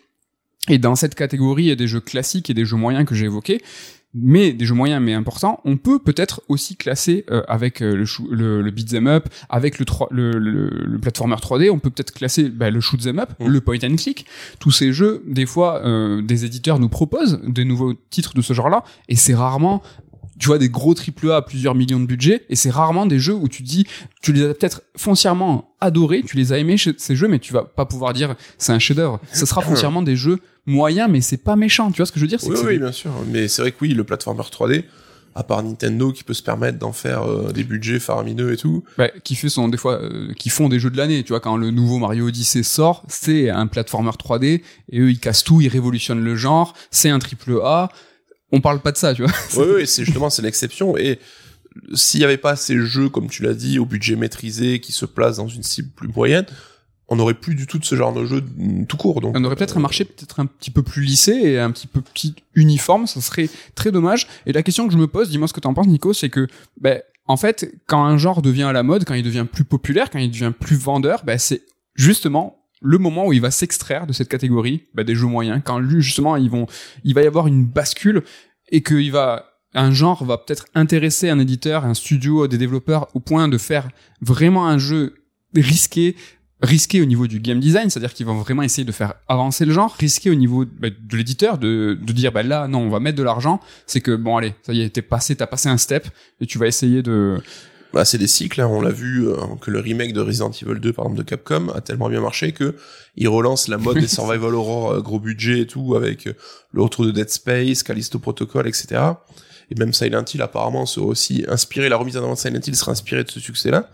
Et 0.68 0.78
dans 0.78 0.94
cette 0.94 1.14
catégorie, 1.14 1.64
il 1.64 1.68
y 1.68 1.72
a 1.72 1.76
des 1.76 1.88
jeux 1.88 2.00
classiques 2.00 2.48
et 2.50 2.54
des 2.54 2.64
jeux 2.64 2.76
moyens 2.76 3.04
que 3.04 3.14
j'ai 3.14 3.24
évoqués, 3.24 3.60
mais 4.14 4.52
des 4.52 4.66
jeux 4.66 4.74
moyens 4.74 5.02
mais 5.02 5.14
importants, 5.14 5.60
on 5.64 5.76
peut 5.76 5.98
peut-être 5.98 6.42
aussi 6.48 6.76
classer 6.76 7.24
euh, 7.30 7.42
avec 7.48 7.82
euh, 7.82 7.96
le, 7.96 8.04
le, 8.30 8.62
le 8.62 8.70
beat'em 8.70 9.06
up, 9.06 9.28
avec 9.48 9.78
le, 9.78 9.86
le, 10.10 10.38
le, 10.38 10.68
le 10.68 10.98
platformer 10.98 11.36
3D, 11.36 11.70
on 11.70 11.78
peut 11.78 11.90
peut-être 11.90 12.12
classer 12.12 12.48
bah, 12.48 12.70
le 12.70 12.80
shoot'em 12.80 13.18
up, 13.18 13.30
mm. 13.40 13.46
le 13.46 13.60
point 13.60 13.78
and 13.82 13.96
click. 13.96 14.26
Tous 14.60 14.70
ces 14.70 14.92
jeux, 14.92 15.24
des 15.26 15.46
fois, 15.46 15.82
euh, 15.84 16.20
des 16.20 16.44
éditeurs 16.44 16.78
nous 16.78 16.90
proposent 16.90 17.40
des 17.46 17.64
nouveaux 17.64 17.94
titres 18.10 18.34
de 18.34 18.42
ce 18.42 18.52
genre-là, 18.52 18.84
et 19.08 19.16
c'est 19.16 19.34
rarement 19.34 19.82
tu 20.38 20.48
vois 20.48 20.58
des 20.58 20.68
gros 20.68 20.94
triple 20.94 21.30
A 21.30 21.36
à 21.36 21.42
plusieurs 21.42 21.74
millions 21.74 22.00
de 22.00 22.06
budget 22.06 22.44
et 22.48 22.56
c'est 22.56 22.70
rarement 22.70 23.06
des 23.06 23.18
jeux 23.18 23.34
où 23.34 23.48
tu 23.48 23.62
dis 23.62 23.86
tu 24.22 24.32
les 24.32 24.44
as 24.44 24.54
peut-être 24.54 24.82
foncièrement 24.96 25.74
adorés, 25.80 26.22
tu 26.22 26.36
les 26.36 26.52
as 26.52 26.58
aimés 26.58 26.76
ces 26.78 27.16
jeux 27.16 27.28
mais 27.28 27.38
tu 27.38 27.52
vas 27.52 27.64
pas 27.64 27.84
pouvoir 27.84 28.12
dire 28.12 28.34
c'est 28.58 28.72
un 28.72 28.78
chef-d'œuvre. 28.78 29.20
Ce 29.32 29.46
sera 29.46 29.62
foncièrement 29.62 30.02
des 30.02 30.16
jeux 30.16 30.38
moyens 30.66 31.08
mais 31.10 31.20
c'est 31.20 31.36
pas 31.36 31.56
méchant, 31.56 31.90
tu 31.90 31.98
vois 31.98 32.06
ce 32.06 32.12
que 32.12 32.18
je 32.18 32.24
veux 32.24 32.28
dire 32.28 32.38
Oui, 32.44 32.54
que 32.54 32.66
oui, 32.66 32.78
bien 32.78 32.92
sûr, 32.92 33.10
mais 33.30 33.48
c'est 33.48 33.62
vrai 33.62 33.72
que 33.72 33.78
oui, 33.80 33.94
le 33.94 34.04
platformer 34.04 34.42
3D 34.42 34.84
à 35.34 35.42
part 35.42 35.62
Nintendo 35.62 36.12
qui 36.12 36.24
peut 36.24 36.34
se 36.34 36.42
permettre 36.42 36.78
d'en 36.78 36.92
faire 36.92 37.22
euh, 37.22 37.52
des 37.52 37.64
budgets 37.64 37.98
faramineux 37.98 38.52
et 38.52 38.56
tout. 38.56 38.84
Bah, 38.98 39.08
qui 39.24 39.34
fait 39.34 39.48
son 39.48 39.68
des 39.68 39.76
fois 39.78 40.00
euh, 40.02 40.32
qui 40.34 40.50
font 40.50 40.68
des 40.68 40.78
jeux 40.78 40.90
de 40.90 40.96
l'année, 40.96 41.22
tu 41.22 41.30
vois 41.30 41.40
quand 41.40 41.56
le 41.56 41.70
nouveau 41.70 41.98
Mario 41.98 42.28
Odyssey 42.28 42.62
sort, 42.62 43.04
c'est 43.08 43.50
un 43.50 43.66
platformer 43.66 44.10
3D 44.10 44.62
et 44.90 45.00
eux 45.00 45.10
ils 45.10 45.18
cassent 45.18 45.44
tout, 45.44 45.60
ils 45.60 45.68
révolutionnent 45.68 46.22
le 46.22 46.36
genre, 46.36 46.74
c'est 46.90 47.10
un 47.10 47.18
triple 47.18 47.60
A. 47.64 47.88
On 48.52 48.60
parle 48.60 48.80
pas 48.80 48.92
de 48.92 48.98
ça, 48.98 49.14
tu 49.14 49.22
vois. 49.22 49.32
oui, 49.56 49.72
oui, 49.76 49.86
c'est 49.86 50.04
justement 50.04 50.30
c'est 50.30 50.42
l'exception 50.42 50.96
et 50.96 51.18
s'il 51.94 52.20
y 52.20 52.24
avait 52.24 52.36
pas 52.36 52.54
ces 52.54 52.78
jeux 52.78 53.08
comme 53.08 53.28
tu 53.28 53.42
l'as 53.42 53.54
dit 53.54 53.78
au 53.78 53.86
budget 53.86 54.14
maîtrisé 54.14 54.80
qui 54.80 54.92
se 54.92 55.06
placent 55.06 55.38
dans 55.38 55.48
une 55.48 55.62
cible 55.62 55.88
plus 55.96 56.08
moyenne, 56.08 56.46
on 57.08 57.16
n'aurait 57.16 57.34
plus 57.34 57.54
du 57.54 57.66
tout 57.66 57.78
de 57.78 57.84
ce 57.84 57.94
genre 57.94 58.12
de 58.12 58.24
jeu 58.24 58.42
tout 58.88 58.96
court. 58.96 59.20
Donc, 59.20 59.36
on 59.36 59.44
aurait 59.44 59.56
peut-être 59.56 59.76
un 59.76 59.80
marché 59.80 60.04
peut-être 60.04 60.40
un 60.40 60.46
petit 60.46 60.70
peu 60.70 60.82
plus 60.82 61.02
lissé 61.02 61.32
et 61.32 61.58
un 61.58 61.70
petit 61.70 61.86
peu 61.86 62.00
petit 62.00 62.34
uniforme. 62.54 63.06
Ça 63.06 63.20
serait 63.20 63.50
très 63.74 63.90
dommage. 63.90 64.26
Et 64.46 64.52
la 64.52 64.62
question 64.62 64.86
que 64.86 64.92
je 64.92 64.98
me 64.98 65.06
pose, 65.06 65.28
dis-moi 65.28 65.46
ce 65.46 65.52
que 65.52 65.60
t'en 65.60 65.74
penses, 65.74 65.88
Nico, 65.88 66.14
c'est 66.14 66.30
que, 66.30 66.46
ben, 66.80 67.02
en 67.26 67.36
fait, 67.36 67.70
quand 67.86 68.02
un 68.02 68.16
genre 68.16 68.40
devient 68.40 68.62
à 68.62 68.72
la 68.72 68.82
mode, 68.82 69.04
quand 69.04 69.14
il 69.14 69.22
devient 69.22 69.46
plus 69.50 69.64
populaire, 69.64 70.10
quand 70.10 70.18
il 70.18 70.30
devient 70.30 70.52
plus 70.58 70.76
vendeur, 70.76 71.22
ben, 71.24 71.38
c'est 71.38 71.62
justement 71.94 72.61
le 72.82 72.98
moment 72.98 73.26
où 73.26 73.32
il 73.32 73.40
va 73.40 73.50
s'extraire 73.50 74.06
de 74.06 74.12
cette 74.12 74.28
catégorie 74.28 74.88
ben, 74.94 75.04
des 75.04 75.14
jeux 75.14 75.26
moyens. 75.26 75.62
Quand 75.64 75.78
lui, 75.78 76.02
justement, 76.02 76.36
ils 76.36 76.50
vont, 76.50 76.66
il 77.04 77.14
va 77.14 77.22
y 77.22 77.26
avoir 77.26 77.46
une 77.46 77.64
bascule 77.64 78.22
et 78.70 78.82
qu'il 78.82 79.12
va 79.12 79.46
un 79.74 79.92
genre 79.92 80.24
va 80.24 80.38
peut-être 80.38 80.66
intéresser 80.74 81.30
un 81.30 81.38
éditeur, 81.38 81.84
un 81.84 81.94
studio, 81.94 82.46
des 82.46 82.58
développeurs 82.58 83.08
au 83.14 83.20
point 83.20 83.48
de 83.48 83.58
faire 83.58 83.88
vraiment 84.20 84.66
un 84.66 84.78
jeu 84.78 85.14
risqué, 85.54 86.14
risqué 86.60 87.00
au 87.00 87.04
niveau 87.04 87.26
du 87.26 87.40
game 87.40 87.58
design, 87.58 87.90
c'est-à-dire 87.90 88.12
qu'ils 88.12 88.26
vont 88.26 88.36
vraiment 88.36 88.62
essayer 88.62 88.84
de 88.84 88.92
faire 88.92 89.14
avancer 89.28 89.64
le 89.64 89.72
genre, 89.72 89.94
risqué 89.98 90.30
au 90.30 90.34
niveau 90.34 90.64
bah, 90.64 90.88
de 90.90 91.16
l'éditeur 91.16 91.58
de, 91.58 91.98
de 92.00 92.12
dire 92.12 92.32
bah 92.32 92.42
là 92.42 92.68
non 92.68 92.80
on 92.80 92.90
va 92.90 93.00
mettre 93.00 93.18
de 93.18 93.22
l'argent, 93.22 93.60
c'est 93.86 94.00
que 94.00 94.14
bon 94.14 94.36
allez 94.36 94.54
ça 94.62 94.72
y 94.72 94.82
est 94.82 94.90
t'es 94.90 95.02
passé 95.02 95.36
t'as 95.36 95.46
passé 95.46 95.68
un 95.68 95.78
step 95.78 96.06
et 96.40 96.46
tu 96.46 96.58
vas 96.58 96.66
essayer 96.66 97.02
de 97.02 97.38
bah, 97.92 98.04
c'est 98.04 98.18
des 98.18 98.26
cycles, 98.26 98.60
hein. 98.60 98.68
on 98.68 98.80
l'a 98.80 98.90
vu 98.90 99.28
euh, 99.28 99.36
que 99.60 99.70
le 99.70 99.80
remake 99.80 100.12
de 100.14 100.20
Resident 100.20 100.50
Evil 100.50 100.80
2 100.80 100.92
par 100.92 101.04
exemple 101.04 101.18
de 101.18 101.28
Capcom 101.28 101.68
a 101.74 101.80
tellement 101.80 102.08
bien 102.08 102.20
marché 102.20 102.52
que 102.52 102.74
il 103.16 103.28
relance 103.28 103.68
la 103.68 103.76
mode 103.76 103.98
des 103.98 104.08
survival 104.08 104.54
horror 104.54 104.92
euh, 104.92 105.00
gros 105.00 105.20
budget 105.20 105.60
et 105.60 105.66
tout 105.66 105.94
avec 105.94 106.26
euh, 106.26 106.34
le 106.72 106.82
retour 106.82 107.04
de 107.04 107.10
Dead 107.10 107.28
Space, 107.28 107.82
Callisto 107.82 108.18
Protocol, 108.18 108.66
etc. 108.66 109.00
Et 109.70 109.74
même 109.78 109.92
Silent 109.92 110.24
Hill 110.32 110.40
apparemment 110.40 110.86
sera 110.86 111.06
aussi 111.06 111.44
inspiré, 111.48 111.88
la 111.88 111.96
remise 111.96 112.16
en 112.16 112.22
avant 112.22 112.34
de 112.34 112.38
Silent 112.38 112.60
Hill 112.66 112.76
sera 112.76 112.92
inspirée 112.92 113.24
de 113.24 113.30
ce 113.30 113.40
succès-là. 113.40 113.90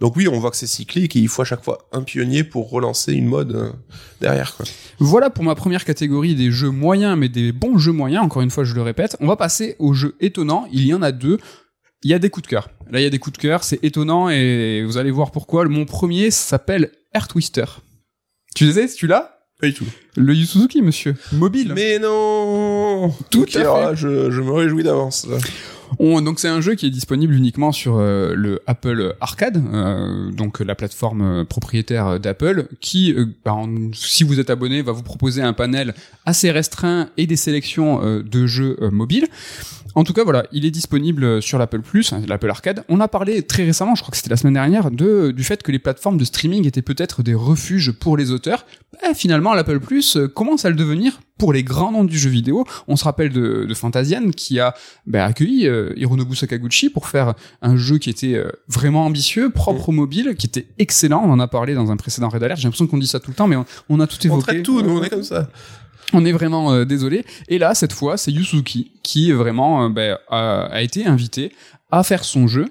Donc 0.00 0.14
oui, 0.16 0.28
on 0.28 0.38
voit 0.38 0.50
que 0.50 0.58
c'est 0.58 0.66
cyclique 0.66 1.16
et 1.16 1.20
il 1.20 1.28
faut 1.28 1.40
à 1.40 1.46
chaque 1.46 1.64
fois 1.64 1.88
un 1.90 2.02
pionnier 2.02 2.44
pour 2.44 2.68
relancer 2.68 3.14
une 3.14 3.26
mode 3.26 3.72
derrière. 4.20 4.54
Quoi. 4.54 4.66
Voilà 4.98 5.30
pour 5.30 5.42
ma 5.42 5.54
première 5.54 5.86
catégorie 5.86 6.34
des 6.34 6.50
jeux 6.50 6.68
moyens, 6.68 7.16
mais 7.16 7.30
des 7.30 7.50
bons 7.52 7.78
jeux 7.78 7.92
moyens. 7.92 8.22
Encore 8.22 8.42
une 8.42 8.50
fois, 8.50 8.64
je 8.64 8.74
le 8.74 8.82
répète. 8.82 9.16
On 9.20 9.26
va 9.26 9.36
passer 9.36 9.74
aux 9.78 9.94
jeux 9.94 10.14
étonnants. 10.20 10.66
Il 10.70 10.86
y 10.86 10.92
en 10.92 11.00
a 11.00 11.12
deux. 11.12 11.38
Il 12.06 12.10
y 12.10 12.14
a 12.14 12.20
des 12.20 12.30
coups 12.30 12.44
de 12.44 12.50
cœur. 12.50 12.70
Là, 12.88 13.00
il 13.00 13.02
y 13.02 13.06
a 13.06 13.10
des 13.10 13.18
coups 13.18 13.36
de 13.36 13.42
cœur. 13.42 13.64
C'est 13.64 13.82
étonnant 13.82 14.28
et 14.28 14.84
vous 14.84 14.96
allez 14.96 15.10
voir 15.10 15.32
pourquoi. 15.32 15.64
Mon 15.64 15.86
premier 15.86 16.30
s'appelle 16.30 16.92
Air 17.12 17.26
Twister. 17.26 17.64
Tu 18.54 18.70
sais, 18.70 18.86
tu 18.86 19.08
l'as 19.08 19.40
Pas 19.60 19.66
du 19.66 19.74
tout. 19.74 19.86
Le 20.14 20.32
Yu 20.32 20.46
Suzuki, 20.46 20.82
monsieur. 20.82 21.16
Mobile. 21.32 21.72
Mais 21.74 21.98
non 21.98 23.12
Tout 23.32 23.44
à 23.56 23.58
alors 23.58 23.78
fait. 23.78 23.84
là, 23.86 23.94
je, 23.96 24.30
je 24.30 24.40
me 24.40 24.52
réjouis 24.52 24.84
d'avance. 24.84 25.26
On- 25.98 26.20
donc 26.22 26.38
c'est 26.40 26.48
un 26.48 26.60
jeu 26.60 26.74
qui 26.74 26.86
est 26.86 26.90
disponible 26.90 27.34
uniquement 27.34 27.72
sur 27.72 27.96
euh, 27.98 28.34
le 28.34 28.60
Apple 28.66 29.14
Arcade, 29.20 29.62
euh, 29.72 30.30
donc 30.32 30.60
la 30.60 30.74
plateforme 30.74 31.22
euh, 31.22 31.44
propriétaire 31.44 32.20
d'Apple, 32.20 32.68
qui, 32.80 33.12
euh, 33.12 33.26
bah, 33.44 33.56
si 33.94 34.24
vous 34.24 34.40
êtes 34.40 34.50
abonné, 34.50 34.82
va 34.82 34.92
vous 34.92 35.02
proposer 35.02 35.42
un 35.42 35.52
panel 35.52 35.94
assez 36.24 36.50
restreint 36.50 37.08
et 37.16 37.26
des 37.26 37.36
sélections 37.36 38.00
de 38.22 38.46
jeux 38.46 38.76
mobiles. 38.90 39.26
En 39.94 40.04
tout 40.04 40.12
cas, 40.12 40.24
voilà, 40.24 40.44
il 40.52 40.66
est 40.66 40.70
disponible 40.70 41.40
sur 41.40 41.58
l'Apple 41.58 41.80
Plus, 41.80 42.12
hein, 42.12 42.20
l'Apple 42.28 42.50
Arcade. 42.50 42.84
On 42.90 43.00
a 43.00 43.08
parlé 43.08 43.42
très 43.42 43.64
récemment, 43.64 43.94
je 43.94 44.02
crois 44.02 44.10
que 44.10 44.18
c'était 44.18 44.28
la 44.28 44.36
semaine 44.36 44.52
dernière, 44.52 44.90
de 44.90 45.30
du 45.30 45.42
fait 45.42 45.62
que 45.62 45.72
les 45.72 45.78
plateformes 45.78 46.18
de 46.18 46.24
streaming 46.24 46.66
étaient 46.66 46.82
peut-être 46.82 47.22
des 47.22 47.32
refuges 47.34 47.92
pour 47.92 48.18
les 48.18 48.30
auteurs. 48.30 48.66
Bah, 48.92 49.14
finalement, 49.14 49.54
l'Apple 49.54 49.80
Plus 49.80 50.18
commence 50.34 50.66
à 50.66 50.68
le 50.70 50.76
devenir 50.76 51.20
pour 51.38 51.52
les 51.54 51.62
grands 51.62 51.92
noms 51.92 52.04
du 52.04 52.18
jeu 52.18 52.28
vidéo. 52.30 52.64
On 52.88 52.96
se 52.96 53.04
rappelle 53.04 53.30
de, 53.30 53.64
de 53.66 53.74
Fantasian 53.74 54.30
qui 54.36 54.60
a 54.60 54.74
bah, 55.06 55.24
accueilli 55.24 55.66
euh, 55.76 55.92
Hironobu 55.96 56.34
Sakaguchi 56.34 56.90
pour 56.90 57.06
faire 57.08 57.34
un 57.62 57.76
jeu 57.76 57.98
qui 57.98 58.10
était 58.10 58.34
euh, 58.34 58.50
vraiment 58.68 59.04
ambitieux, 59.06 59.50
propre 59.50 59.88
au 59.90 59.92
mobile, 59.92 60.34
qui 60.38 60.46
était 60.46 60.66
excellent. 60.78 61.22
On 61.24 61.30
en 61.30 61.40
a 61.40 61.48
parlé 61.48 61.74
dans 61.74 61.90
un 61.90 61.96
précédent 61.96 62.28
Red 62.28 62.42
Alert. 62.42 62.58
J'ai 62.58 62.64
l'impression 62.64 62.86
qu'on 62.86 62.98
dit 62.98 63.06
ça 63.06 63.20
tout 63.20 63.30
le 63.30 63.36
temps, 63.36 63.46
mais 63.46 63.56
on, 63.56 63.66
on 63.88 64.00
a 64.00 64.06
tout 64.06 64.16
On 64.22 64.26
évoqué. 64.26 64.42
traite 64.42 64.62
tout, 64.62 64.82
nous, 64.82 64.98
on 64.98 65.02
est 65.02 65.10
comme 65.10 65.22
ça. 65.22 65.48
On 66.12 66.24
est 66.24 66.32
vraiment 66.32 66.72
euh, 66.72 66.84
désolé. 66.84 67.24
Et 67.48 67.58
là, 67.58 67.74
cette 67.74 67.92
fois, 67.92 68.16
c'est 68.16 68.30
Yusuki 68.32 68.92
qui 69.02 69.32
vraiment 69.32 69.84
euh, 69.84 69.88
ben, 69.88 70.18
a, 70.28 70.66
a 70.70 70.80
été 70.82 71.04
invité 71.06 71.52
à 71.90 72.02
faire 72.02 72.24
son 72.24 72.46
jeu. 72.46 72.66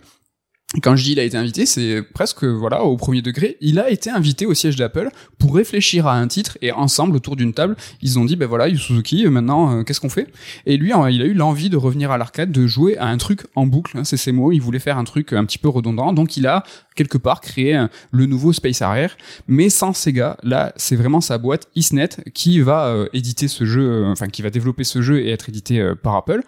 Quand 0.82 0.96
je 0.96 1.04
dis 1.04 1.14
il 1.14 1.20
a 1.20 1.24
été 1.24 1.38
invité, 1.38 1.66
c'est 1.66 2.02
presque 2.02 2.44
voilà 2.44 2.84
au 2.84 2.98
premier 2.98 3.22
degré. 3.22 3.58
Il 3.62 3.80
a 3.80 3.90
été 3.90 4.10
invité 4.10 4.46
au 4.46 4.54
siège 4.54 4.76
d'Apple 4.76 5.10
pour 5.38 5.56
réfléchir 5.56 6.06
à 6.06 6.16
un 6.18 6.28
titre 6.28 6.58
et 6.62 6.72
ensemble 6.72 7.16
autour 7.16 7.36
d'une 7.36 7.54
table, 7.54 7.76
ils 8.02 8.20
ont 8.20 8.26
dit 8.26 8.36
ben 8.36 8.48
voilà 8.48 8.68
Yu 8.68 8.78
Suzuki, 8.78 9.26
euh, 9.26 9.30
maintenant 9.30 9.80
euh, 9.80 9.84
qu'est-ce 9.84 10.02
qu'on 10.02 10.10
fait? 10.10 10.28
Et 10.66 10.78
lui, 10.78 10.92
il 11.10 11.22
a 11.22 11.26
eu 11.26 11.34
l'envie 11.34 11.70
de 11.70 11.78
revenir 11.78 12.12
à 12.12 12.18
l'arcade, 12.18 12.52
de 12.52 12.68
jouer 12.68 12.98
à 12.98 13.08
un 13.08 13.18
truc 13.18 13.42
en 13.56 13.66
boucle. 13.66 13.98
hein, 13.98 14.04
c'est 14.04 14.18
ses 14.18 14.32
mots. 14.32 14.52
Il 14.52 14.60
voulait 14.60 14.80
faire 14.80 14.98
un 14.98 15.04
truc 15.04 15.34
un 15.34 15.46
petit 15.46 15.58
peu 15.58 15.70
redondant, 15.70 16.14
donc 16.14 16.38
il 16.38 16.46
a 16.46 16.64
quelque 16.96 17.18
part 17.18 17.42
créé 17.42 17.78
euh, 17.78 17.88
le 18.12 18.26
nouveau 18.26 18.54
Space 18.54 18.82
Harrier, 18.82 19.08
mais 19.48 19.70
sans 19.70 19.94
Sega. 19.94 20.38
Là, 20.44 20.74
c'est 20.76 20.96
vraiment 20.96 21.22
sa 21.22 21.38
boîte 21.38 21.68
Isnet 21.76 22.10
qui 22.34 22.60
va 22.60 23.06
éditer 23.14 23.48
ce 23.48 23.66
jeu, 23.66 24.06
enfin 24.08 24.28
qui 24.28 24.42
va 24.42 24.50
développer 24.50 24.84
ce 24.84 25.02
jeu 25.02 25.20
et 25.22 25.30
être 25.32 25.50
édité 25.50 25.94
par 26.02 26.16
Apple. 26.16 26.42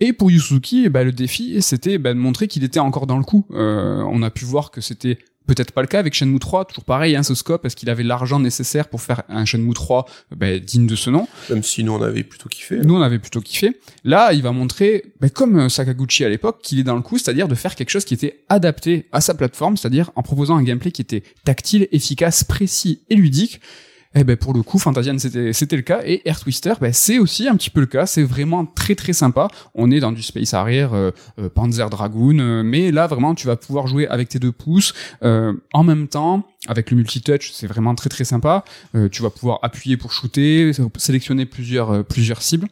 Et 0.00 0.12
pour 0.12 0.30
Yusuki, 0.30 0.88
bah, 0.88 1.04
le 1.04 1.12
défi, 1.12 1.60
c'était 1.60 1.98
bah, 1.98 2.14
de 2.14 2.18
montrer 2.18 2.48
qu'il 2.48 2.64
était 2.64 2.80
encore 2.80 3.06
dans 3.06 3.18
le 3.18 3.24
coup. 3.24 3.46
Euh, 3.50 4.02
on 4.10 4.22
a 4.22 4.30
pu 4.30 4.44
voir 4.44 4.70
que 4.70 4.80
c'était 4.80 5.18
peut-être 5.48 5.72
pas 5.72 5.80
le 5.80 5.88
cas 5.88 5.98
avec 5.98 6.14
Shenmue 6.14 6.38
3, 6.38 6.66
toujours 6.66 6.84
pareil, 6.84 7.16
hein, 7.16 7.22
ce 7.22 7.34
scope, 7.34 7.64
est-ce 7.64 7.74
qu'il 7.74 7.88
avait 7.90 8.02
l'argent 8.02 8.38
nécessaire 8.38 8.88
pour 8.88 9.00
faire 9.00 9.22
un 9.28 9.44
Shenmue 9.44 9.72
3 9.72 10.04
bah, 10.36 10.58
digne 10.58 10.86
de 10.86 10.94
ce 10.94 11.10
nom 11.10 11.26
Même 11.50 11.62
si 11.62 11.82
nous, 11.82 11.92
on 11.92 12.02
avait 12.02 12.22
plutôt 12.22 12.48
kiffé. 12.48 12.78
Nous, 12.84 12.94
on 12.94 13.00
avait 13.00 13.18
plutôt 13.18 13.40
kiffé. 13.40 13.80
Là, 14.04 14.32
il 14.32 14.42
va 14.42 14.52
montrer, 14.52 15.06
bah, 15.20 15.30
comme 15.30 15.58
euh, 15.58 15.68
Sakaguchi 15.68 16.24
à 16.24 16.28
l'époque, 16.28 16.60
qu'il 16.62 16.78
est 16.78 16.84
dans 16.84 16.96
le 16.96 17.02
coup, 17.02 17.18
c'est-à-dire 17.18 17.48
de 17.48 17.54
faire 17.54 17.74
quelque 17.74 17.90
chose 17.90 18.04
qui 18.04 18.14
était 18.14 18.44
adapté 18.48 19.06
à 19.10 19.20
sa 19.20 19.34
plateforme, 19.34 19.76
c'est-à-dire 19.76 20.12
en 20.14 20.22
proposant 20.22 20.56
un 20.56 20.62
gameplay 20.62 20.92
qui 20.92 21.02
était 21.02 21.22
tactile, 21.44 21.88
efficace, 21.90 22.44
précis 22.44 23.00
et 23.08 23.16
ludique. 23.16 23.60
Et 24.14 24.24
ben 24.24 24.36
pour 24.36 24.54
le 24.54 24.62
coup, 24.62 24.78
Fantasian 24.78 25.18
c'était 25.18 25.52
c'était 25.52 25.76
le 25.76 25.82
cas 25.82 26.00
et 26.04 26.22
Air 26.26 26.40
Twister, 26.40 26.72
ben 26.80 26.92
c'est 26.92 27.18
aussi 27.18 27.46
un 27.46 27.56
petit 27.56 27.68
peu 27.68 27.80
le 27.80 27.86
cas. 27.86 28.06
C'est 28.06 28.22
vraiment 28.22 28.64
très 28.64 28.94
très 28.94 29.12
sympa. 29.12 29.48
On 29.74 29.90
est 29.90 30.00
dans 30.00 30.12
du 30.12 30.22
Space 30.22 30.54
Harrier, 30.54 30.88
euh, 30.92 31.10
euh, 31.38 31.50
Panzer 31.50 31.90
Dragoon, 31.90 32.38
euh, 32.38 32.62
mais 32.62 32.90
là 32.90 33.06
vraiment 33.06 33.34
tu 33.34 33.46
vas 33.46 33.56
pouvoir 33.56 33.86
jouer 33.86 34.06
avec 34.08 34.30
tes 34.30 34.38
deux 34.38 34.52
pouces 34.52 34.94
en 35.22 35.84
même 35.84 36.08
temps 36.08 36.44
avec 36.66 36.90
le 36.90 36.96
multitouch. 36.96 37.52
C'est 37.52 37.66
vraiment 37.66 37.94
très 37.94 38.08
très 38.08 38.24
sympa. 38.24 38.64
Tu 39.12 39.22
vas 39.22 39.30
pouvoir 39.30 39.58
appuyer 39.62 39.96
pour 39.96 40.12
shooter, 40.12 40.72
sélectionner 40.96 41.46
plusieurs 41.46 42.04
plusieurs 42.04 42.42
cibles. 42.42 42.68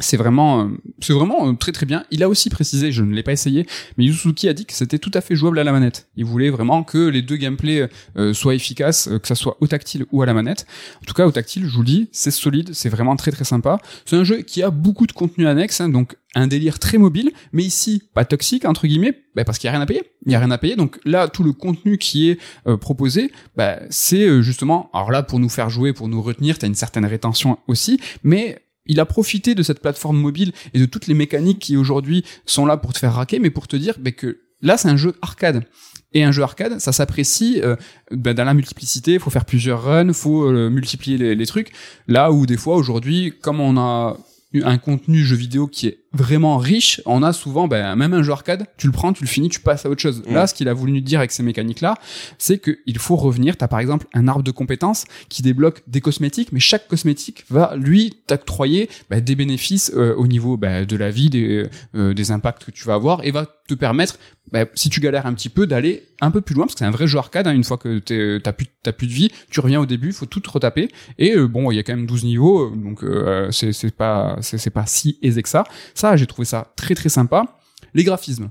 C'est 0.00 0.16
vraiment, 0.16 0.62
euh, 0.62 0.68
c'est 1.00 1.12
vraiment 1.12 1.48
euh, 1.48 1.52
très 1.52 1.72
très 1.72 1.86
bien. 1.86 2.04
Il 2.10 2.22
a 2.22 2.28
aussi 2.28 2.50
précisé, 2.50 2.90
je 2.90 3.02
ne 3.02 3.14
l'ai 3.14 3.22
pas 3.22 3.32
essayé, 3.32 3.66
mais 3.96 4.04
Yusuki 4.04 4.48
a 4.48 4.52
dit 4.52 4.66
que 4.66 4.72
c'était 4.72 4.98
tout 4.98 5.10
à 5.14 5.20
fait 5.20 5.36
jouable 5.36 5.58
à 5.58 5.64
la 5.64 5.72
manette. 5.72 6.08
Il 6.16 6.24
voulait 6.24 6.50
vraiment 6.50 6.82
que 6.82 7.08
les 7.08 7.22
deux 7.22 7.36
gameplays 7.36 7.88
euh, 8.16 8.32
soient 8.32 8.54
efficaces, 8.54 9.08
que 9.22 9.28
ça 9.28 9.34
soit 9.34 9.56
au 9.60 9.66
tactile 9.66 10.06
ou 10.10 10.22
à 10.22 10.26
la 10.26 10.34
manette. 10.34 10.66
En 11.02 11.04
tout 11.06 11.14
cas, 11.14 11.26
au 11.26 11.32
tactile, 11.32 11.66
je 11.66 11.74
vous 11.74 11.82
le 11.82 11.86
dis, 11.86 12.08
c'est 12.12 12.30
solide, 12.30 12.70
c'est 12.72 12.88
vraiment 12.88 13.14
très 13.16 13.30
très 13.30 13.44
sympa. 13.44 13.78
C'est 14.06 14.16
un 14.16 14.24
jeu 14.24 14.42
qui 14.42 14.62
a 14.62 14.70
beaucoup 14.70 15.06
de 15.06 15.12
contenu 15.12 15.46
annexe, 15.46 15.80
hein, 15.80 15.88
donc 15.88 16.16
un 16.34 16.46
délire 16.46 16.78
très 16.78 16.96
mobile, 16.96 17.32
mais 17.52 17.64
ici 17.64 18.02
pas 18.14 18.24
toxique 18.24 18.64
entre 18.64 18.86
guillemets, 18.86 19.18
bah, 19.34 19.44
parce 19.44 19.58
qu'il 19.58 19.66
y 19.66 19.68
a 19.68 19.72
rien 19.72 19.80
à 19.80 19.86
payer. 19.86 20.02
Il 20.26 20.32
y 20.32 20.34
a 20.34 20.38
rien 20.38 20.50
à 20.50 20.58
payer, 20.58 20.76
donc 20.76 21.00
là 21.04 21.28
tout 21.28 21.42
le 21.42 21.52
contenu 21.52 21.98
qui 21.98 22.30
est 22.30 22.38
proposé, 22.76 23.32
bah, 23.56 23.80
c'est 23.90 24.42
justement, 24.42 24.90
alors 24.92 25.10
là 25.10 25.22
pour 25.22 25.40
nous 25.40 25.48
faire 25.48 25.70
jouer, 25.70 25.92
pour 25.92 26.08
nous 26.08 26.22
retenir, 26.22 26.58
t'as 26.58 26.68
une 26.68 26.74
certaine 26.74 27.04
rétention 27.04 27.58
aussi, 27.66 28.00
mais 28.22 28.62
il 28.90 28.98
a 28.98 29.06
profité 29.06 29.54
de 29.54 29.62
cette 29.62 29.80
plateforme 29.80 30.18
mobile 30.18 30.52
et 30.74 30.80
de 30.80 30.84
toutes 30.84 31.06
les 31.06 31.14
mécaniques 31.14 31.60
qui 31.60 31.76
aujourd'hui 31.76 32.24
sont 32.44 32.66
là 32.66 32.76
pour 32.76 32.92
te 32.92 32.98
faire 32.98 33.14
raquer, 33.14 33.38
mais 33.38 33.50
pour 33.50 33.68
te 33.68 33.76
dire 33.76 33.94
bah, 34.00 34.10
que 34.10 34.40
là 34.62 34.76
c'est 34.76 34.88
un 34.88 34.96
jeu 34.96 35.14
arcade. 35.22 35.64
Et 36.12 36.24
un 36.24 36.32
jeu 36.32 36.42
arcade, 36.42 36.80
ça 36.80 36.90
s'apprécie 36.90 37.60
euh, 37.62 37.76
bah, 38.10 38.34
dans 38.34 38.44
la 38.44 38.52
multiplicité. 38.52 39.12
Il 39.14 39.20
faut 39.20 39.30
faire 39.30 39.44
plusieurs 39.44 39.84
runs, 39.84 40.12
faut 40.12 40.42
euh, 40.42 40.68
multiplier 40.68 41.18
les, 41.18 41.36
les 41.36 41.46
trucs. 41.46 41.70
Là 42.08 42.32
où 42.32 42.46
des 42.46 42.56
fois 42.56 42.74
aujourd'hui, 42.74 43.32
comme 43.40 43.60
on 43.60 43.76
a 43.76 44.16
un 44.54 44.78
contenu 44.78 45.22
jeu 45.22 45.36
vidéo 45.36 45.68
qui 45.68 45.86
est 45.86 45.99
vraiment 46.12 46.58
riche, 46.58 47.00
on 47.06 47.22
a 47.22 47.32
souvent, 47.32 47.68
ben, 47.68 47.94
même 47.94 48.12
un 48.14 48.22
jeu 48.22 48.32
arcade, 48.32 48.66
tu 48.76 48.86
le 48.86 48.92
prends, 48.92 49.12
tu 49.12 49.22
le 49.22 49.28
finis, 49.28 49.48
tu 49.48 49.60
passes 49.60 49.86
à 49.86 49.90
autre 49.90 50.00
chose. 50.00 50.22
Mm. 50.26 50.34
Là, 50.34 50.46
ce 50.46 50.54
qu'il 50.54 50.68
a 50.68 50.74
voulu 50.74 50.92
nous 50.92 51.00
dire 51.00 51.20
avec 51.20 51.30
ces 51.30 51.42
mécaniques-là, 51.42 51.94
c'est 52.38 52.60
qu'il 52.60 52.98
faut 52.98 53.16
revenir. 53.16 53.56
T'as 53.56 53.68
par 53.68 53.78
exemple 53.78 54.06
un 54.12 54.26
arbre 54.26 54.42
de 54.42 54.50
compétences 54.50 55.04
qui 55.28 55.42
débloque 55.42 55.82
des 55.86 56.00
cosmétiques, 56.00 56.50
mais 56.52 56.60
chaque 56.60 56.88
cosmétique 56.88 57.44
va 57.48 57.74
lui 57.76 58.16
t'octroyer 58.26 58.88
ben, 59.08 59.20
des 59.20 59.36
bénéfices 59.36 59.92
euh, 59.94 60.14
au 60.16 60.26
niveau 60.26 60.56
ben, 60.56 60.84
de 60.84 60.96
la 60.96 61.10
vie, 61.10 61.30
des, 61.30 61.68
euh, 61.94 62.12
des 62.12 62.30
impacts 62.32 62.64
que 62.64 62.70
tu 62.72 62.84
vas 62.84 62.94
avoir, 62.94 63.24
et 63.24 63.30
va 63.30 63.46
te 63.68 63.74
permettre, 63.74 64.18
ben, 64.52 64.66
si 64.74 64.90
tu 64.90 65.00
galères 65.00 65.26
un 65.26 65.34
petit 65.34 65.48
peu, 65.48 65.66
d'aller 65.66 66.08
un 66.20 66.30
peu 66.30 66.40
plus 66.40 66.54
loin, 66.54 66.66
parce 66.66 66.74
que 66.74 66.80
c'est 66.80 66.84
un 66.84 66.90
vrai 66.90 67.06
jeu 67.06 67.18
arcade. 67.18 67.46
hein, 67.46 67.52
une 67.52 67.64
fois 67.64 67.78
que 67.78 67.98
t'as 68.38 68.52
plus, 68.52 68.66
t'as 68.82 68.92
plus 68.92 69.06
de 69.06 69.12
vie, 69.12 69.30
tu 69.50 69.60
reviens 69.60 69.80
au 69.80 69.86
début, 69.86 70.12
faut 70.12 70.26
tout 70.26 70.42
retaper. 70.52 70.88
Et 71.18 71.34
euh, 71.34 71.46
bon, 71.46 71.70
il 71.70 71.76
y 71.76 71.78
a 71.78 71.82
quand 71.82 71.94
même 71.94 72.06
12 72.06 72.24
niveaux, 72.24 72.70
donc 72.70 73.04
euh, 73.04 73.50
c'est 73.50 73.94
pas 73.94 74.36
c'est 74.40 74.70
pas 74.70 74.86
si 74.86 75.18
aisé 75.22 75.42
que 75.42 75.48
ça. 75.48 75.64
Ça, 76.00 76.16
j'ai 76.16 76.26
trouvé 76.26 76.46
ça 76.46 76.72
très 76.76 76.94
très 76.94 77.10
sympa. 77.10 77.44
Les 77.92 78.04
graphismes. 78.04 78.48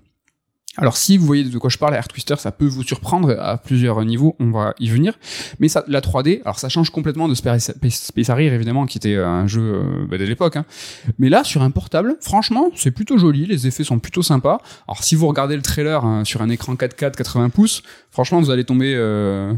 Alors 0.77 0.95
si 0.97 1.17
vous 1.17 1.25
voyez 1.25 1.43
de 1.43 1.57
quoi 1.57 1.71
je 1.71 1.79
parle, 1.79 1.95
Air 1.95 2.07
Twister, 2.07 2.35
ça 2.37 2.51
peut 2.51 2.67
vous 2.67 2.83
surprendre 2.83 3.35
à 3.39 3.57
plusieurs 3.57 4.05
niveaux, 4.05 4.35
on 4.39 4.51
va 4.51 4.75
y 4.79 4.87
venir. 4.87 5.17
Mais 5.59 5.67
ça, 5.67 5.83
la 5.87 5.99
3D, 5.99 6.41
alors 6.43 6.59
ça 6.59 6.69
change 6.69 6.91
complètement 6.91 7.27
de 7.27 7.33
Space, 7.33 7.71
Harrier 8.29 8.53
évidemment, 8.53 8.85
qui 8.85 8.99
était 8.99 9.15
un 9.15 9.47
jeu 9.47 9.61
euh, 9.63 10.05
bah, 10.07 10.19
de 10.19 10.25
l'époque. 10.25 10.57
hein. 10.57 10.65
Mais 11.17 11.29
là, 11.29 11.43
sur 11.43 11.63
un 11.63 11.71
portable, 11.71 12.17
franchement, 12.21 12.69
c'est 12.75 12.91
plutôt 12.91 13.17
joli, 13.17 13.47
les 13.47 13.65
effets 13.65 13.83
sont 13.83 13.97
plutôt 13.97 14.21
sympas. 14.21 14.59
Alors 14.87 15.03
si 15.03 15.15
vous 15.15 15.27
regardez 15.27 15.55
le 15.55 15.63
trailer 15.63 16.05
hein, 16.05 16.23
sur 16.23 16.43
un 16.43 16.49
écran 16.49 16.75
4K 16.75 17.11
de 17.11 17.15
80 17.15 17.49
pouces, 17.49 17.81
franchement, 18.11 18.39
vous 18.39 18.51
allez 18.51 18.63
tomber. 18.63 18.93
euh, 18.95 19.51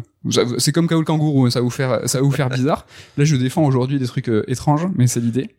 c'est 0.60 0.72
comme 0.72 0.88
Kaoul 0.88 1.04
Kangourou, 1.04 1.46
hein, 1.46 1.50
ça 1.50 1.60
va 1.60 1.66
vous 1.66 1.70
faire, 1.70 2.08
ça 2.08 2.20
va 2.20 2.24
vous 2.24 2.32
faire 2.32 2.50
bizarre. 2.50 2.86
Là, 3.18 3.26
je 3.26 3.36
défends 3.36 3.66
aujourd'hui 3.66 4.00
des 4.00 4.08
trucs 4.08 4.30
euh, 4.30 4.46
étranges, 4.48 4.88
mais 4.96 5.08
c'est 5.08 5.20
l'idée. 5.20 5.50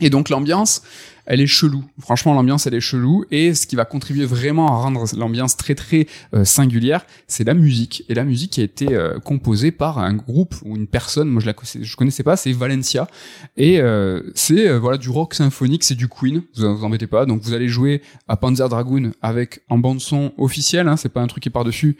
Et 0.00 0.10
donc 0.10 0.28
l'ambiance, 0.28 0.82
elle 1.26 1.40
est 1.40 1.46
chelou. 1.46 1.84
Franchement, 2.00 2.34
l'ambiance, 2.34 2.66
elle 2.66 2.74
est 2.74 2.80
chelou. 2.80 3.24
Et 3.30 3.54
ce 3.54 3.66
qui 3.66 3.76
va 3.76 3.84
contribuer 3.84 4.24
vraiment 4.24 4.68
à 4.68 4.82
rendre 4.82 5.04
l'ambiance 5.16 5.56
très 5.56 5.74
très 5.74 6.06
euh, 6.34 6.44
singulière, 6.44 7.06
c'est 7.28 7.44
la 7.44 7.54
musique. 7.54 8.04
Et 8.08 8.14
la 8.14 8.24
musique 8.24 8.52
qui 8.52 8.60
a 8.60 8.64
été 8.64 8.94
euh, 8.94 9.18
composée 9.20 9.70
par 9.70 9.98
un 9.98 10.14
groupe 10.14 10.54
ou 10.64 10.76
une 10.76 10.86
personne. 10.86 11.28
Moi, 11.28 11.40
je 11.40 11.46
la 11.46 11.54
je 11.80 11.96
connaissais 11.96 12.22
pas. 12.22 12.36
C'est 12.36 12.52
Valencia. 12.52 13.06
Et 13.56 13.80
euh, 13.80 14.22
c'est 14.34 14.68
euh, 14.68 14.78
voilà 14.78 14.98
du 14.98 15.10
rock 15.10 15.34
symphonique, 15.34 15.84
c'est 15.84 15.94
du 15.94 16.08
Queen. 16.08 16.42
Vous 16.56 16.76
vous 16.76 16.84
embêtez 16.84 17.06
pas. 17.06 17.24
Donc 17.26 17.42
vous 17.42 17.52
allez 17.52 17.68
jouer 17.68 18.02
à 18.26 18.36
Panzer 18.36 18.68
Dragoon 18.68 19.12
avec 19.22 19.60
en 19.68 19.78
bande 19.78 20.00
son 20.00 20.32
officielle. 20.38 20.88
Hein, 20.88 20.96
c'est 20.96 21.08
pas 21.08 21.20
un 21.20 21.28
truc 21.28 21.42
qui 21.42 21.48
est 21.48 21.52
par 21.52 21.64
dessus 21.64 21.96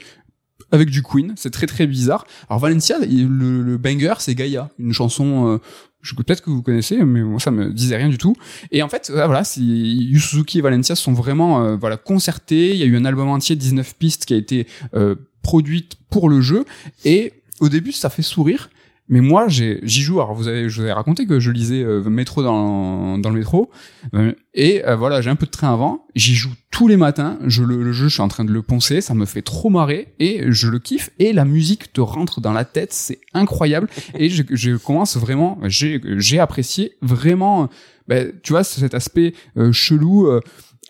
avec 0.73 0.91
du 0.91 1.03
Queen, 1.03 1.35
c'est 1.37 1.51
très 1.51 1.67
très 1.67 1.87
bizarre. 1.87 2.27
Alors 2.49 2.59
Valencia, 2.61 2.97
le, 3.01 3.63
le 3.63 3.77
banger, 3.79 4.15
c'est 4.19 4.35
Gaia, 4.35 4.71
une 4.79 4.93
chanson, 4.93 5.47
euh, 5.55 5.59
je 6.01 6.15
peut-être 6.17 6.43
que 6.43 6.51
vous 6.51 6.63
connaissez, 6.63 6.97
mais 7.05 7.21
ça 7.39 7.51
me 7.53 7.73
disait 7.73 7.97
rien 7.97 8.09
du 8.09 8.19
tout. 8.19 8.35
Et 8.73 8.83
en 8.83 8.89
fait, 8.89 9.11
euh, 9.11 9.27
voilà, 9.27 9.45
c'est- 9.45 9.61
Yu 9.61 10.19
Suzuki 10.19 10.59
et 10.59 10.61
Valencia 10.63 10.97
sont 10.97 11.13
vraiment 11.13 11.63
euh, 11.63 11.77
voilà 11.77 11.97
concertés. 11.97 12.71
Il 12.71 12.77
y 12.79 12.83
a 12.83 12.87
eu 12.87 12.97
un 12.97 13.05
album 13.05 13.29
entier 13.29 13.55
de 13.55 13.61
19 13.61 13.95
pistes 13.97 14.25
qui 14.25 14.35
a 14.35 14.37
été 14.37 14.67
euh, 14.95 15.15
produite 15.43 15.93
pour 16.11 16.29
le 16.29 16.41
jeu. 16.41 16.65
Et 17.05 17.33
au 17.61 17.69
début, 17.69 17.93
ça 17.93 18.11
fait 18.11 18.23
sourire. 18.23 18.71
Mais 19.13 19.21
moi, 19.21 19.47
j'y 19.47 19.79
joue. 19.85 20.23
Alors, 20.23 20.33
vous 20.33 20.49
avez, 20.49 20.71
je 20.71 20.77
vous 20.77 20.81
avais 20.85 20.95
raconté 20.95 21.27
que 21.27 21.39
je 21.39 21.51
lisais 21.51 21.83
euh, 21.83 22.03
métro 22.05 22.43
dans, 22.43 23.19
dans 23.19 23.29
le 23.29 23.37
métro. 23.37 23.71
Euh, 24.15 24.33
et 24.55 24.87
euh, 24.87 24.97
voilà, 24.97 25.21
j'ai 25.21 25.29
un 25.29 25.37
peu 25.37 25.45
de 25.45 25.51
train 25.51 25.71
avant. 25.71 26.07
J'y 26.15 26.35
joue 26.35 26.49
tous 26.71 26.89
les 26.89 26.97
matins. 26.97 27.39
Je 27.45 27.63
le, 27.63 27.83
le 27.83 27.93
jeu, 27.93 28.09
je 28.09 28.15
suis 28.15 28.23
en 28.23 28.29
train 28.29 28.47
de 28.47 28.51
le 28.51 28.63
poncer. 28.63 29.03
Ça 29.03 29.13
me 29.13 29.27
fait 29.27 29.43
trop 29.43 29.69
marrer 29.69 30.15
et 30.19 30.51
je 30.51 30.67
le 30.67 30.79
kiffe. 30.79 31.11
Et 31.19 31.35
la 31.35 31.45
musique 31.45 31.93
te 31.93 32.01
rentre 32.01 32.41
dans 32.41 32.55
la 32.55 32.65
tête. 32.65 32.95
C'est 32.95 33.21
incroyable. 33.35 33.91
et 34.15 34.31
je, 34.31 34.45
je 34.49 34.77
commence 34.79 35.19
vraiment, 35.19 35.59
j'ai, 35.65 36.41
apprécié 36.41 36.93
vraiment, 37.03 37.69
ben, 38.09 38.33
tu 38.43 38.55
vois, 38.55 38.65
cet 38.65 38.95
aspect 38.95 39.35
euh, 39.59 39.73
chelou. 39.73 40.27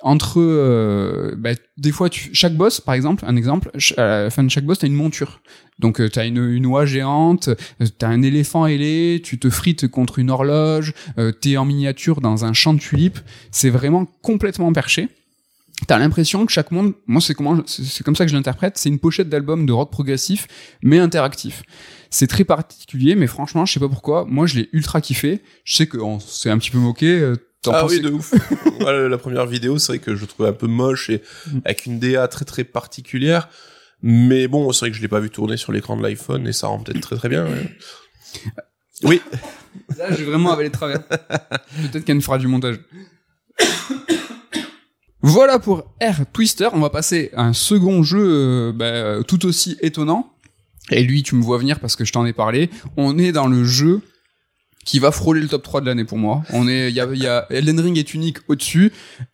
Euh, 0.03 0.09
entre 0.09 0.41
euh, 0.41 1.35
ben, 1.37 1.57
des 1.77 1.93
fois 1.93 2.09
tu, 2.09 2.31
chaque 2.35 2.55
boss 2.55 2.81
par 2.81 2.95
exemple 2.95 3.25
un 3.27 3.37
exemple 3.37 3.71
à 3.97 4.23
la 4.25 4.31
fin 4.31 4.43
de 4.43 4.51
chaque 4.51 4.65
boss 4.65 4.79
t'as 4.79 4.87
une 4.87 4.95
monture 4.95 5.41
donc 5.79 6.01
euh, 6.01 6.09
t'as 6.09 6.27
une, 6.27 6.39
une 6.53 6.67
oie 6.67 6.87
géante 6.87 7.49
euh, 7.49 7.87
t'as 7.99 8.09
un 8.09 8.23
éléphant 8.23 8.67
ailé 8.67 9.21
tu 9.25 9.39
te 9.39 9.51
frites 9.51 9.89
contre 9.89 10.19
une 10.19 10.31
horloge 10.31 10.95
euh, 11.19 11.33
t'es 11.33 11.57
en 11.57 11.65
miniature 11.65 12.21
dans 12.21 12.45
un 12.45 12.53
champ 12.53 12.75
de 12.75 12.81
tulipes 12.81 13.19
c'est 13.51 13.71
vraiment 13.71 14.07
complètement 14.23 14.73
perché 14.73 15.09
T'as 15.89 15.99
l'impression 15.99 16.47
que 16.47 16.53
chaque 16.53 16.71
monde, 16.71 16.93
moi 17.09 17.21
c'est 17.21 17.35
comment, 17.35 17.61
c'est 17.67 18.05
comme 18.05 18.15
ça 18.15 18.25
que 18.25 18.31
je 18.31 18.37
l'interprète, 18.37 18.79
c'est 18.79 18.89
une 18.89 19.01
pochette 19.01 19.29
d'album 19.29 19.67
de 19.67 19.73
rock 19.73 19.91
progressif, 19.91 20.47
mais 20.81 21.01
interactif. 21.01 21.65
C'est 22.09 22.29
très 22.29 22.45
particulier, 22.45 23.17
mais 23.17 23.27
franchement, 23.27 23.67
je 23.67 23.73
sais 23.73 23.81
pas 23.81 23.89
pourquoi, 23.89 24.25
moi 24.29 24.47
je 24.47 24.61
l'ai 24.61 24.69
ultra 24.73 25.01
kiffé. 25.01 25.41
Je 25.65 25.75
sais 25.75 25.89
qu'on 25.89 26.21
s'est 26.21 26.51
un 26.51 26.59
petit 26.59 26.71
peu 26.71 26.79
moqué. 26.79 27.33
Euh, 27.69 27.73
Ah 27.75 27.81
pensais- 27.83 27.97
oui, 27.97 28.01
de 28.03 28.11
ouf. 28.11 28.33
Ouais, 28.81 29.09
la 29.09 29.19
première 29.19 29.47
vidéo, 29.47 29.79
c'est 29.79 29.93
vrai 29.93 29.99
que 30.01 30.17
je 30.17 30.25
trouvais 30.25 30.49
un 30.49 30.53
peu 30.55 30.67
moche 30.67 31.11
et 31.11 31.23
Mm. 31.53 31.59
avec 31.65 31.87
une 31.87 31.99
DA 32.01 32.27
très 32.29 32.45
très 32.45 32.65
particulière. 32.65 33.49
Mais 34.03 34.49
bon, 34.49 34.73
c'est 34.73 34.81
vrai 34.81 34.91
que 34.91 34.97
je 34.97 35.03
l'ai 35.03 35.09
pas 35.09 35.21
vu 35.21 35.31
tourner 35.31 35.57
sur 35.57 35.71
l'écran 35.73 35.97
de 35.97 36.03
l'iPhone 36.03 36.47
et 36.49 36.53
ça 36.53 36.67
rend 36.67 36.81
peut-être 36.81 37.01
très 37.01 37.17
très 37.17 37.29
bien. 37.29 37.45
ouais. 37.47 37.77
Oui, 39.05 39.21
Là, 39.99 40.13
j'ai 40.15 40.25
vraiment 40.25 40.53
avalé 40.53 40.69
de 40.69 40.75
travers. 40.75 41.03
Peut-être 41.07 42.05
qu'elle 42.05 42.17
me 42.17 42.21
fera 42.21 42.39
du 42.39 42.47
montage. 42.47 42.79
Voilà 45.23 45.59
pour 45.59 45.95
Air 46.01 46.25
Twister. 46.33 46.69
On 46.73 46.81
va 46.81 46.91
passer 46.91 47.31
à 47.35 47.43
un 47.45 47.53
second 47.53 48.03
jeu 48.03 48.21
euh, 48.21 48.73
bah, 48.75 48.87
euh, 48.87 49.23
tout 49.23 49.47
aussi 49.47 49.77
étonnant. 49.81 50.33
Et 50.91 51.03
lui, 51.05 51.23
tu 51.23 51.37
me 51.37 51.43
vois 51.43 51.59
venir 51.59 51.79
parce 51.79 51.95
que 51.95 52.05
je 52.05 52.13
t'en 52.13 52.27
ai 52.27 52.33
parlé. 52.33 52.71
On 52.97 53.17
est 53.19 53.31
dans 53.33 53.47
le 53.47 53.65
jeu 53.65 54.01
qui 54.85 54.99
va 54.99 55.13
frôler 55.13 55.41
le 55.41 55.49
top 55.49 55.63
3 55.63 55.81
de 55.81 55.87
l'année 55.87 56.05
pour 56.05 56.19
moi. 56.19 56.43
On 56.53 56.69
est, 56.69 56.89
il 56.91 56.95
y 56.95 57.01
a, 57.01 57.07
y 57.15 57.27
a 57.27 57.47
Elden 57.51 57.81
Ring 57.81 57.99
est 57.99 58.15
unique 58.15 58.39
au-dessus. 58.49 58.93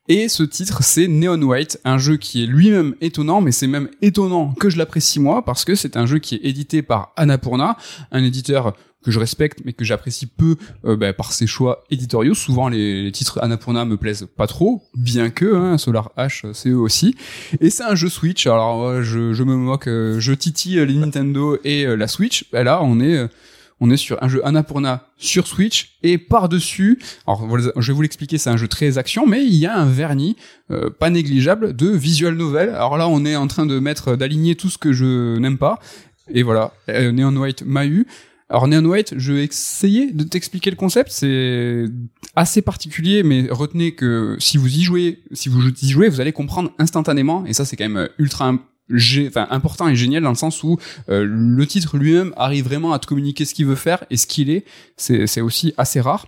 Et 0.09 0.29
ce 0.29 0.43
titre, 0.43 0.83
c'est 0.83 1.09
Neon 1.09 1.41
White, 1.43 1.81
un 1.85 1.99
jeu 1.99 2.17
qui 2.17 2.43
est 2.43 2.47
lui-même 2.47 2.95
étonnant, 3.01 3.41
mais 3.41 3.53
c'est 3.53 3.67
même 3.67 3.89
étonnant 4.03 4.55
que 4.55 4.71
je 4.71 4.79
l'apprécie 4.79 5.21
moi 5.21 5.45
parce 5.45 5.65
que 5.65 5.75
c'est 5.75 5.97
un 5.97 6.07
jeu 6.07 6.19
qui 6.19 6.37
est 6.37 6.41
édité 6.45 6.83
par 6.83 7.13
Annapurna, 7.17 7.77
un 8.11 8.25
éditeur 8.25 8.75
que 9.05 9.11
je 9.11 9.21
respecte 9.21 9.61
mais 9.65 9.73
que 9.73 9.85
j'apprécie 9.85 10.27
peu 10.27 10.57
euh, 10.85 10.97
bah, 10.97 11.13
par 11.13 11.33
ses 11.33 11.47
choix 11.47 11.85
éditoriaux. 11.91 12.35
Souvent 12.35 12.69
les, 12.69 13.05
les 13.05 13.13
titres 13.13 13.39
Annapurna 13.43 13.85
me 13.85 13.97
plaisent 13.97 14.27
pas 14.37 14.47
trop, 14.47 14.83
bien 14.95 15.31
que 15.31 15.55
hein, 15.55 15.79
Solar 15.79 16.11
H 16.17 16.53
c'est 16.53 16.71
eux 16.71 16.79
aussi. 16.79 17.15
Et 17.61 17.71
c'est 17.71 17.85
un 17.85 17.95
jeu 17.95 18.09
Switch. 18.09 18.47
Alors 18.47 18.87
ouais, 18.87 19.05
je, 19.05 19.33
je 19.33 19.43
me 19.45 19.55
moque, 19.57 19.89
euh, 19.89 20.19
je 20.21 20.33
titille 20.33 20.85
les 20.85 20.95
Nintendo 20.95 21.59
et 21.65 21.87
euh, 21.87 21.97
la 21.97 22.09
Switch. 22.09 22.47
Bah, 22.53 22.65
là 22.65 22.81
on 22.83 23.01
est 23.01 23.17
euh, 23.17 23.29
on 23.81 23.91
est 23.91 23.97
sur 23.97 24.23
un 24.23 24.29
jeu 24.29 24.45
Annapurna 24.47 25.07
sur 25.17 25.47
Switch 25.47 25.97
et 26.03 26.19
par-dessus, 26.19 26.99
alors 27.27 27.47
je 27.81 27.93
vais 27.93 27.97
vous 27.97 28.03
l'expliquer, 28.03 28.39
c'est 28.39 28.51
un 28.51 28.57
jeu 28.57 28.69
très 28.69 28.99
action, 28.99 29.27
mais 29.27 29.45
il 29.45 29.55
y 29.55 29.67
a 29.67 29.77
un 29.77 29.87
vernis 29.89 30.37
euh, 30.71 30.91
pas 30.91 31.11
négligeable 31.11 31.75
de 31.77 31.89
visual 31.89 32.35
novel. 32.35 32.71
Alors 32.71 32.99
là, 32.99 33.09
on 33.09 33.25
est 33.25 33.37
en 33.37 33.47
train 33.47 33.67
de 33.67 33.79
mettre, 33.79 34.17
d'aligner 34.17 34.55
tout 34.57 34.69
ce 34.71 34.79
que 34.79 34.93
je 34.93 35.39
n'aime 35.39 35.59
pas. 35.59 35.79
Et 36.35 36.43
voilà, 36.43 36.73
euh, 36.91 37.13
Neon 37.13 37.35
White 37.37 37.63
m'a 37.65 37.87
eu. 37.87 38.07
Alors 38.51 38.67
Neon 38.67 38.85
White, 38.87 39.15
je 39.17 39.33
vais 39.35 39.45
essayer 39.45 40.11
de 40.11 40.25
t'expliquer 40.25 40.71
le 40.71 40.77
concept. 40.77 41.11
C'est 41.13 41.85
assez 42.35 42.63
particulier, 42.63 43.23
mais 43.23 43.47
retenez 43.51 43.93
que 43.93 44.37
si 44.39 44.57
vous 44.57 44.69
y 44.75 44.83
jouez, 44.83 45.23
si 45.33 45.49
vous 45.49 45.61
y 45.69 45.89
jouez, 45.89 46.09
vous 46.09 46.21
allez 46.21 46.33
comprendre 46.33 46.73
instantanément. 46.79 47.45
Et 47.47 47.53
ça, 47.53 47.65
c'est 47.65 47.77
quand 47.77 47.89
même 47.89 48.09
ultra 48.19 48.49
im- 48.49 48.57
gé- 48.57 48.61
enfin, 48.91 49.47
important 49.51 49.89
et 49.89 49.97
génial 49.97 50.23
dans 50.23 50.31
le 50.31 50.37
sens 50.37 50.63
où 50.63 50.79
euh, 51.09 51.25
le 51.25 51.67
titre 51.67 51.97
lui-même 51.97 52.33
arrive 52.37 52.65
vraiment 52.65 52.93
à 52.93 52.99
te 52.99 53.07
communiquer 53.07 53.45
ce 53.45 53.55
qu'il 53.55 53.67
veut 53.67 53.75
faire 53.75 54.05
et 54.11 54.17
ce 54.17 54.27
qu'il 54.27 54.51
est. 54.51 54.65
C'est 54.97 55.41
aussi 55.41 55.75
assez 55.77 56.01
rare. 56.01 56.27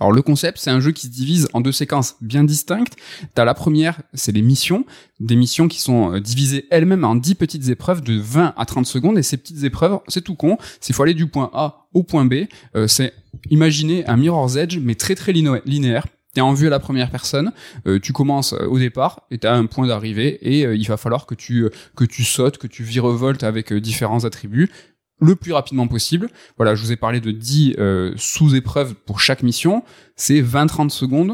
Alors 0.00 0.10
le 0.10 0.22
concept, 0.22 0.58
c'est 0.58 0.70
un 0.70 0.80
jeu 0.80 0.90
qui 0.90 1.06
se 1.06 1.12
divise 1.12 1.48
en 1.52 1.60
deux 1.60 1.70
séquences 1.70 2.16
bien 2.20 2.42
distinctes. 2.42 2.96
T'as 3.34 3.44
la 3.44 3.54
première, 3.54 4.00
c'est 4.14 4.32
les 4.32 4.42
missions, 4.42 4.84
des 5.20 5.36
missions 5.36 5.68
qui 5.68 5.80
sont 5.80 6.14
euh, 6.14 6.20
divisées 6.20 6.66
elles-mêmes 6.70 7.04
en 7.04 7.14
10 7.14 7.36
petites 7.36 7.68
épreuves 7.68 8.00
de 8.00 8.18
20 8.18 8.54
à 8.56 8.66
30 8.66 8.84
secondes. 8.84 9.16
Et 9.16 9.22
ces 9.22 9.36
petites 9.36 9.62
épreuves, 9.62 10.00
c'est 10.08 10.22
tout 10.22 10.34
con, 10.34 10.58
c'est 10.80 10.92
faut 10.92 11.04
aller 11.04 11.14
du 11.14 11.28
point 11.28 11.50
A 11.54 11.86
au 11.94 12.02
point 12.02 12.24
B. 12.24 12.46
Euh, 12.74 12.88
c'est 12.88 13.12
imaginer 13.50 14.04
un 14.06 14.16
Mirror's 14.16 14.56
Edge, 14.56 14.78
mais 14.78 14.96
très 14.96 15.14
très 15.14 15.32
linéaire. 15.32 16.06
T'es 16.34 16.40
en 16.40 16.54
vue 16.54 16.66
à 16.66 16.70
la 16.70 16.80
première 16.80 17.10
personne, 17.10 17.52
euh, 17.86 18.00
tu 18.00 18.14
commences 18.14 18.54
euh, 18.54 18.66
au 18.66 18.78
départ 18.78 19.26
et 19.30 19.36
t'as 19.36 19.54
un 19.54 19.66
point 19.66 19.86
d'arrivée 19.86 20.38
et 20.40 20.64
euh, 20.64 20.74
il 20.74 20.86
va 20.88 20.96
falloir 20.96 21.26
que 21.26 21.34
tu 21.34 21.68
que 21.94 22.04
tu 22.04 22.24
sautes, 22.24 22.56
que 22.56 22.66
tu 22.66 22.82
virevoltes 22.84 23.42
avec 23.42 23.72
différents 23.72 24.24
attributs 24.24 24.70
le 25.22 25.36
plus 25.36 25.52
rapidement 25.52 25.86
possible. 25.86 26.28
Voilà, 26.56 26.74
je 26.74 26.82
vous 26.82 26.92
ai 26.92 26.96
parlé 26.96 27.20
de 27.20 27.30
10 27.30 27.76
euh, 27.78 28.12
sous-épreuves 28.16 28.94
pour 28.94 29.20
chaque 29.20 29.42
mission. 29.42 29.84
C'est 30.16 30.42
20-30 30.42 30.90
secondes. 30.90 31.32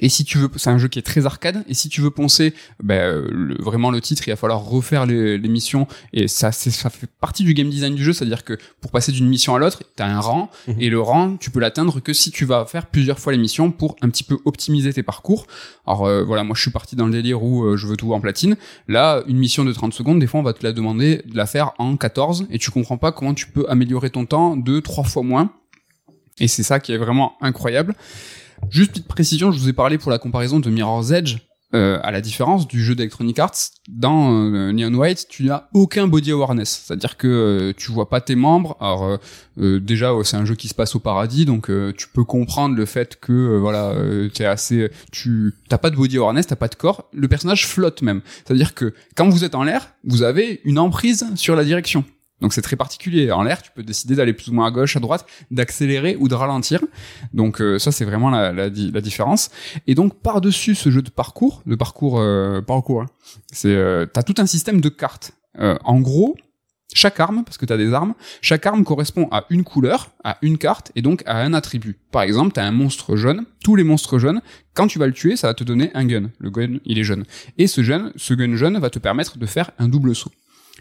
Et 0.00 0.08
si 0.08 0.24
tu 0.24 0.38
veux, 0.38 0.48
c'est 0.56 0.70
un 0.70 0.78
jeu 0.78 0.88
qui 0.88 0.98
est 0.98 1.02
très 1.02 1.24
arcade. 1.24 1.64
Et 1.68 1.74
si 1.74 1.88
tu 1.88 2.00
veux 2.00 2.10
penser, 2.10 2.52
ben, 2.82 2.94
euh, 3.00 3.28
le- 3.30 3.54
vraiment 3.62 3.92
le 3.92 4.00
titre, 4.00 4.26
il 4.26 4.30
va 4.30 4.36
falloir 4.36 4.60
refaire 4.64 5.06
les, 5.06 5.38
les 5.38 5.48
missions. 5.48 5.86
Et 6.12 6.26
ça, 6.26 6.50
ça 6.50 6.90
fait 6.90 7.06
partie 7.20 7.44
du 7.44 7.54
game 7.54 7.70
design 7.70 7.94
du 7.94 8.02
jeu, 8.02 8.12
c'est-à-dire 8.12 8.42
que 8.42 8.58
pour 8.80 8.90
passer 8.90 9.12
d'une 9.12 9.28
mission 9.28 9.54
à 9.54 9.60
l'autre, 9.60 9.84
t'as 9.94 10.06
un 10.06 10.18
rang. 10.18 10.50
Mhm. 10.66 10.76
Et 10.80 10.90
le 10.90 11.00
rang, 11.00 11.36
tu 11.36 11.50
peux 11.52 11.60
l'atteindre 11.60 12.00
que 12.00 12.12
si 12.12 12.32
tu 12.32 12.44
vas 12.44 12.66
faire 12.66 12.86
plusieurs 12.86 13.20
fois 13.20 13.32
les 13.32 13.38
missions 13.38 13.70
pour 13.70 13.94
un 14.02 14.08
petit 14.10 14.24
peu 14.24 14.38
optimiser 14.44 14.92
tes 14.92 15.04
parcours. 15.04 15.46
Alors 15.86 16.06
euh, 16.06 16.24
voilà, 16.24 16.42
moi 16.42 16.56
je 16.56 16.62
suis 16.62 16.72
parti 16.72 16.96
dans 16.96 17.06
le 17.06 17.12
délire 17.12 17.42
où 17.44 17.64
euh, 17.64 17.76
je 17.76 17.86
veux 17.86 17.96
tout 17.96 18.12
en 18.14 18.20
platine. 18.20 18.56
Là, 18.88 19.22
une 19.28 19.38
mission 19.38 19.64
de 19.64 19.72
30 19.72 19.94
secondes, 19.94 20.18
des 20.18 20.26
fois 20.26 20.40
on 20.40 20.42
va 20.42 20.54
te 20.54 20.64
la 20.66 20.72
demander 20.72 21.22
de 21.24 21.36
la 21.36 21.46
faire 21.46 21.70
en 21.78 21.96
14 21.96 22.46
et 22.50 22.58
tu 22.58 22.72
comprends 22.72 22.98
pas 22.98 23.12
comment 23.12 23.32
tu 23.34 23.46
peux 23.46 23.64
améliorer 23.68 24.10
ton 24.10 24.26
temps 24.26 24.56
de 24.56 24.80
trois 24.80 25.04
fois 25.04 25.22
moins. 25.22 25.52
Et 26.40 26.48
c'est 26.48 26.64
ça 26.64 26.80
qui 26.80 26.92
est 26.92 26.98
vraiment 26.98 27.34
incroyable. 27.40 27.94
Juste 28.70 28.92
petite 28.92 29.08
précision, 29.08 29.52
je 29.52 29.58
vous 29.58 29.68
ai 29.68 29.72
parlé 29.72 29.98
pour 29.98 30.10
la 30.10 30.18
comparaison 30.18 30.60
de 30.60 30.70
Mirror's 30.70 31.10
Edge. 31.10 31.38
Euh, 31.74 31.98
à 32.04 32.12
la 32.12 32.20
différence 32.20 32.68
du 32.68 32.84
jeu 32.84 32.94
d'Electronic 32.94 33.36
Arts, 33.40 33.56
dans 33.88 34.32
euh, 34.32 34.70
Neon 34.70 34.94
White, 34.94 35.26
tu 35.28 35.42
n'as 35.42 35.64
aucun 35.74 36.06
body 36.06 36.30
awareness, 36.30 36.84
c'est-à-dire 36.86 37.16
que 37.16 37.26
euh, 37.26 37.72
tu 37.76 37.90
vois 37.90 38.08
pas 38.08 38.20
tes 38.20 38.36
membres. 38.36 38.76
Alors 38.80 39.18
euh, 39.58 39.80
déjà, 39.80 40.12
c'est 40.22 40.36
un 40.36 40.44
jeu 40.44 40.54
qui 40.54 40.68
se 40.68 40.74
passe 40.74 40.94
au 40.94 41.00
paradis, 41.00 41.46
donc 41.46 41.68
tu 41.96 42.06
peux 42.06 42.22
comprendre 42.22 42.76
le 42.76 42.86
fait 42.86 43.18
que 43.18 43.58
voilà, 43.58 43.92
assez, 44.48 44.88
tu 45.10 45.54
t'as 45.68 45.78
pas 45.78 45.90
de 45.90 45.96
body 45.96 46.18
awareness, 46.18 46.46
t'as 46.46 46.54
pas 46.54 46.68
de 46.68 46.76
corps. 46.76 47.08
Le 47.12 47.26
personnage 47.26 47.66
flotte 47.66 48.02
même, 48.02 48.20
c'est-à-dire 48.44 48.74
que 48.74 48.94
quand 49.16 49.28
vous 49.28 49.42
êtes 49.42 49.56
en 49.56 49.64
l'air, 49.64 49.94
vous 50.04 50.22
avez 50.22 50.60
une 50.64 50.78
emprise 50.78 51.26
sur 51.34 51.56
la 51.56 51.64
direction. 51.64 52.04
Donc 52.44 52.52
c'est 52.52 52.60
très 52.60 52.76
particulier. 52.76 53.32
En 53.32 53.42
l'air, 53.42 53.62
tu 53.62 53.70
peux 53.74 53.82
décider 53.82 54.16
d'aller 54.16 54.34
plus 54.34 54.50
ou 54.50 54.52
moins 54.52 54.66
à 54.66 54.70
gauche, 54.70 54.98
à 54.98 55.00
droite, 55.00 55.24
d'accélérer 55.50 56.14
ou 56.20 56.28
de 56.28 56.34
ralentir. 56.34 56.84
Donc 57.32 57.62
euh, 57.62 57.78
ça, 57.78 57.90
c'est 57.90 58.04
vraiment 58.04 58.28
la, 58.28 58.52
la, 58.52 58.64
la, 58.64 59.00
différence. 59.00 59.48
Et 59.86 59.94
donc 59.94 60.20
par-dessus 60.20 60.74
ce 60.74 60.90
jeu 60.90 61.00
de 61.00 61.08
parcours, 61.08 61.62
de 61.64 61.74
parcours, 61.74 62.20
euh, 62.20 62.60
parcours, 62.60 63.00
hein, 63.00 63.06
c'est 63.50 63.74
euh, 63.74 64.04
t'as 64.04 64.22
tout 64.22 64.34
un 64.36 64.44
système 64.44 64.82
de 64.82 64.90
cartes. 64.90 65.32
Euh, 65.58 65.78
en 65.84 66.00
gros, 66.00 66.36
chaque 66.92 67.18
arme, 67.18 67.44
parce 67.46 67.56
que 67.56 67.64
t'as 67.64 67.78
des 67.78 67.94
armes, 67.94 68.12
chaque 68.42 68.66
arme 68.66 68.84
correspond 68.84 69.26
à 69.30 69.46
une 69.48 69.64
couleur, 69.64 70.10
à 70.22 70.36
une 70.42 70.58
carte 70.58 70.92
et 70.96 71.00
donc 71.00 71.22
à 71.24 71.38
un 71.38 71.54
attribut. 71.54 71.96
Par 72.10 72.24
exemple, 72.24 72.52
t'as 72.52 72.64
un 72.64 72.72
monstre 72.72 73.16
jaune. 73.16 73.46
Tous 73.64 73.74
les 73.74 73.84
monstres 73.84 74.18
jaunes, 74.18 74.42
quand 74.74 74.86
tu 74.86 74.98
vas 74.98 75.06
le 75.06 75.14
tuer, 75.14 75.36
ça 75.36 75.46
va 75.46 75.54
te 75.54 75.64
donner 75.64 75.90
un 75.94 76.04
gun. 76.04 76.28
Le 76.38 76.50
gun, 76.50 76.76
il 76.84 76.98
est 76.98 77.04
jaune. 77.04 77.24
Et 77.56 77.68
ce 77.68 77.80
gun, 77.80 78.12
ce 78.16 78.34
gun 78.34 78.54
jaune 78.54 78.78
va 78.78 78.90
te 78.90 78.98
permettre 78.98 79.38
de 79.38 79.46
faire 79.46 79.70
un 79.78 79.88
double 79.88 80.14
saut. 80.14 80.30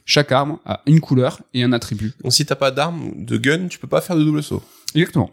Chaque 0.05 0.31
arme 0.31 0.59
a 0.65 0.81
une 0.85 0.99
couleur 0.99 1.41
et 1.53 1.63
un 1.63 1.71
attribut. 1.71 2.13
Donc 2.23 2.33
si 2.33 2.45
t'as 2.45 2.55
pas 2.55 2.71
d'arme, 2.71 3.11
de 3.15 3.37
gun, 3.37 3.67
tu 3.67 3.79
peux 3.79 3.87
pas 3.87 4.01
faire 4.01 4.15
de 4.15 4.23
double 4.23 4.43
saut. 4.43 4.63
Exactement. 4.95 5.31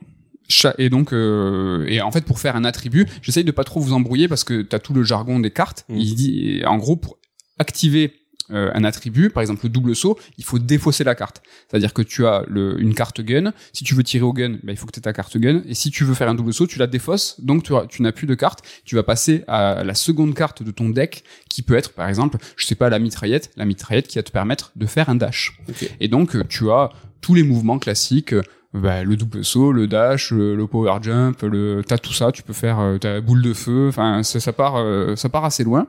Et 0.79 0.91
donc, 0.91 1.13
euh, 1.13 1.87
et 1.89 2.01
en 2.01 2.11
fait, 2.11 2.25
pour 2.25 2.41
faire 2.41 2.57
un 2.57 2.65
attribut, 2.65 3.07
j'essaye 3.23 3.45
de 3.45 3.53
pas 3.53 3.65
trop 3.65 3.81
vous 3.81 3.93
embrouiller 3.93 4.27
parce 4.27 4.45
que 4.45 4.63
t'as 4.63 4.79
tout 4.79 4.93
le 4.93 5.03
jargon 5.03 5.39
des 5.39 5.51
cartes. 5.51 5.85
Mm. 5.89 5.97
Il 5.97 6.15
dit, 6.15 6.63
en 6.67 6.77
gros, 6.77 6.97
pour 6.97 7.19
activer 7.59 8.20
euh, 8.53 8.71
un 8.75 8.85
attribut, 8.85 9.31
par 9.31 9.41
exemple 9.41 9.61
le 9.65 9.69
double 9.69 9.95
saut, 9.95 10.19
il 10.39 10.45
faut 10.45 10.59
défausser 10.59 11.05
la 11.05 11.15
carte. 11.15 11.43
C'est-à-dire 11.69 11.93
que 11.93 12.03
tu 12.03 12.27
as 12.27 12.45
le, 12.49 12.81
une 12.81 12.95
carte 12.95 13.21
gun. 13.21 13.53
Si 13.73 13.85
tu 13.85 13.95
veux 13.95 14.03
tirer 14.03 14.25
au 14.25 14.33
gun, 14.33 14.59
ben, 14.63 14.73
il 14.73 14.77
faut 14.77 14.87
que 14.87 14.93
tu 14.93 14.99
aies 14.99 15.03
ta 15.03 15.13
carte 15.13 15.37
gun. 15.39 15.63
Et 15.67 15.75
si 15.75 15.91
tu 15.91 16.05
veux 16.05 16.15
faire 16.15 16.29
un 16.29 16.35
double 16.35 16.53
saut, 16.53 16.67
tu 16.67 16.79
la 16.79 16.87
défausses. 16.87 17.41
Donc 17.41 17.63
tu, 17.63 17.73
tu 17.89 18.03
n'as 18.03 18.13
plus 18.13 18.27
de 18.27 18.35
carte. 18.35 18.61
Tu 18.85 18.95
vas 18.95 19.03
passer 19.03 19.45
à 19.49 19.85
la 19.85 19.95
seconde 19.95 20.35
carte 20.35 20.63
de 20.63 20.71
ton 20.71 20.89
deck, 20.91 21.25
qui 21.49 21.63
peut 21.63 21.75
être, 21.75 21.93
par 21.93 22.09
exemple, 22.09 22.39
je 22.57 22.67
sais 22.67 22.75
pas, 22.75 22.91
la 22.91 22.99
mitraillette. 22.99 23.51
La 23.57 23.65
mitraillette 23.65 24.09
qui 24.09 24.19
va 24.19 24.23
te 24.23 24.33
permettre 24.33 24.73
de 24.77 24.87
faire 24.87 25.09
un 25.09 25.15
dash. 25.15 25.59
Et 26.01 26.09
donc 26.09 26.35
euh, 26.37 26.45
tu 26.49 26.71
as 26.71 26.91
tous 27.21 27.35
les 27.35 27.43
mouvements 27.43 27.79
classiques. 27.79 28.35
bah, 28.73 29.03
le 29.03 29.17
double 29.17 29.45
saut, 29.45 29.73
le 29.73 29.87
dash, 29.87 30.31
le, 30.31 30.55
le 30.55 30.67
power 30.67 30.99
jump, 31.03 31.43
le 31.43 31.83
t'as 31.87 31.99
tout 31.99 32.13
ça, 32.13 32.31
tu 32.33 32.43
peux 32.43 32.53
faire 32.53 32.79
euh, 32.79 32.99
ta 32.99 33.21
boule 33.21 33.43
de 33.43 33.53
feu, 33.53 33.89
enfin 33.89 34.23
ça, 34.23 34.39
ça 34.41 34.53
part 34.53 34.77
euh, 34.77 35.17
ça 35.17 35.29
part 35.29 35.45
assez 35.45 35.65
loin. 35.65 35.87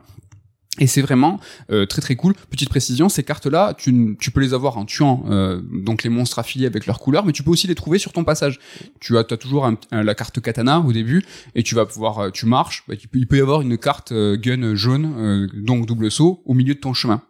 Et 0.79 0.87
c'est 0.87 1.01
vraiment 1.01 1.37
euh, 1.69 1.85
très 1.85 2.01
très 2.01 2.15
cool. 2.15 2.33
Petite 2.49 2.69
précision, 2.69 3.09
ces 3.09 3.23
cartes-là, 3.23 3.73
tu, 3.77 4.15
tu 4.17 4.31
peux 4.31 4.39
les 4.39 4.53
avoir 4.53 4.77
en 4.77 4.85
tuant 4.85 5.25
euh, 5.29 5.59
donc 5.69 6.03
les 6.03 6.09
monstres 6.09 6.39
affiliés 6.39 6.65
avec 6.65 6.85
leurs 6.85 6.99
couleurs, 6.99 7.25
mais 7.25 7.33
tu 7.33 7.43
peux 7.43 7.51
aussi 7.51 7.67
les 7.67 7.75
trouver 7.75 7.99
sur 7.99 8.13
ton 8.13 8.23
passage. 8.23 8.57
Tu 9.01 9.17
as, 9.17 9.25
as 9.29 9.37
toujours 9.37 9.65
un- 9.65 9.75
un- 9.91 10.01
la 10.03 10.15
carte 10.15 10.39
katana 10.39 10.79
au 10.79 10.93
début, 10.93 11.25
et 11.55 11.63
tu 11.63 11.75
vas 11.75 11.85
pouvoir, 11.85 12.19
euh, 12.19 12.29
tu 12.31 12.45
marches, 12.45 12.85
bah, 12.87 12.95
il 13.13 13.27
peut 13.27 13.37
y 13.37 13.41
avoir 13.41 13.61
une 13.61 13.77
carte 13.77 14.13
euh, 14.13 14.37
gun 14.37 14.73
jaune, 14.75 15.13
euh, 15.17 15.47
donc 15.53 15.87
double 15.87 16.09
saut, 16.09 16.41
au 16.45 16.53
milieu 16.53 16.73
de 16.73 16.79
ton 16.79 16.93
chemin. 16.93 17.21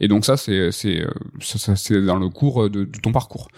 Et 0.00 0.08
donc 0.08 0.24
ça, 0.24 0.36
c'est 0.36 0.72
c'est 0.72 1.00
euh, 1.00 2.04
dans 2.04 2.16
le 2.16 2.28
cours 2.30 2.68
de, 2.68 2.82
de 2.84 2.98
ton 3.00 3.12
parcours. 3.12 3.48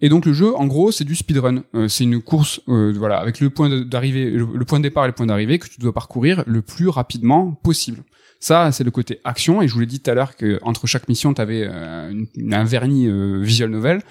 Et 0.00 0.08
donc 0.08 0.24
le 0.24 0.32
jeu, 0.32 0.56
en 0.56 0.66
gros, 0.66 0.92
c'est 0.92 1.04
du 1.04 1.14
speedrun. 1.14 1.62
Euh, 1.74 1.88
c'est 1.88 2.04
une 2.04 2.22
course, 2.22 2.60
euh, 2.68 2.94
voilà, 2.96 3.18
avec 3.18 3.40
le 3.40 3.50
point 3.50 3.68
d'arrivée, 3.84 4.30
le, 4.30 4.48
le 4.54 4.64
point 4.64 4.78
de 4.78 4.84
départ 4.84 5.04
et 5.04 5.08
le 5.08 5.14
point 5.14 5.26
d'arrivée 5.26 5.58
que 5.58 5.68
tu 5.68 5.78
dois 5.78 5.92
parcourir 5.92 6.42
le 6.46 6.62
plus 6.62 6.88
rapidement 6.88 7.50
possible. 7.52 8.02
Ça, 8.40 8.70
c'est 8.72 8.84
le 8.84 8.90
côté 8.90 9.20
action. 9.24 9.62
Et 9.62 9.68
je 9.68 9.74
vous 9.74 9.80
l'ai 9.80 9.86
dit 9.86 10.00
tout 10.00 10.10
à 10.10 10.14
l'heure 10.14 10.36
que 10.36 10.58
entre 10.62 10.86
chaque 10.86 11.08
mission, 11.08 11.34
tu 11.34 11.40
avais 11.40 11.66
un 11.66 12.64
vernis 12.64 13.08
euh, 13.08 13.40
visual 13.42 13.70
novel. 13.70 14.02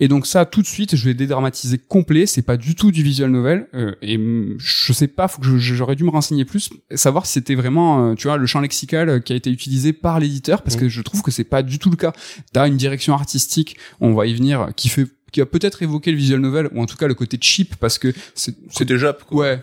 Et 0.00 0.08
donc 0.08 0.26
ça, 0.26 0.44
tout 0.46 0.62
de 0.62 0.66
suite, 0.66 0.96
je 0.96 1.04
vais 1.04 1.14
dédramatiser 1.14 1.78
complet. 1.78 2.26
C'est 2.26 2.42
pas 2.42 2.56
du 2.56 2.74
tout 2.74 2.90
du 2.90 3.02
visual 3.02 3.30
novel. 3.30 3.66
euh, 3.74 3.94
et 4.02 4.18
je 4.58 4.92
sais 4.92 5.08
pas, 5.08 5.28
faut 5.28 5.40
que 5.40 5.58
j'aurais 5.58 5.96
dû 5.96 6.04
me 6.04 6.10
renseigner 6.10 6.44
plus, 6.44 6.70
savoir 6.94 7.26
si 7.26 7.34
c'était 7.34 7.54
vraiment, 7.54 8.10
euh, 8.10 8.14
tu 8.14 8.26
vois, 8.26 8.36
le 8.36 8.46
champ 8.46 8.60
lexical 8.60 9.08
euh, 9.08 9.18
qui 9.20 9.32
a 9.32 9.36
été 9.36 9.50
utilisé 9.50 9.92
par 9.92 10.20
l'éditeur, 10.20 10.62
parce 10.62 10.76
que 10.76 10.88
je 10.88 11.02
trouve 11.02 11.22
que 11.22 11.30
c'est 11.30 11.44
pas 11.44 11.62
du 11.62 11.78
tout 11.78 11.90
le 11.90 11.96
cas. 11.96 12.12
T'as 12.52 12.66
une 12.66 12.76
direction 12.76 13.14
artistique, 13.14 13.76
on 14.00 14.14
va 14.14 14.26
y 14.26 14.34
venir, 14.34 14.68
qui 14.76 14.88
fait, 14.88 15.06
qui 15.32 15.40
a 15.40 15.46
peut-être 15.46 15.82
évoqué 15.82 16.10
le 16.12 16.16
visual 16.16 16.40
novel 16.40 16.68
ou 16.72 16.80
en 16.80 16.86
tout 16.86 16.96
cas 16.96 17.06
le 17.06 17.14
côté 17.14 17.38
cheap, 17.40 17.76
parce 17.76 17.98
que 17.98 18.12
c'est 18.34 18.84
déjà. 18.84 19.16
Ouais. 19.30 19.62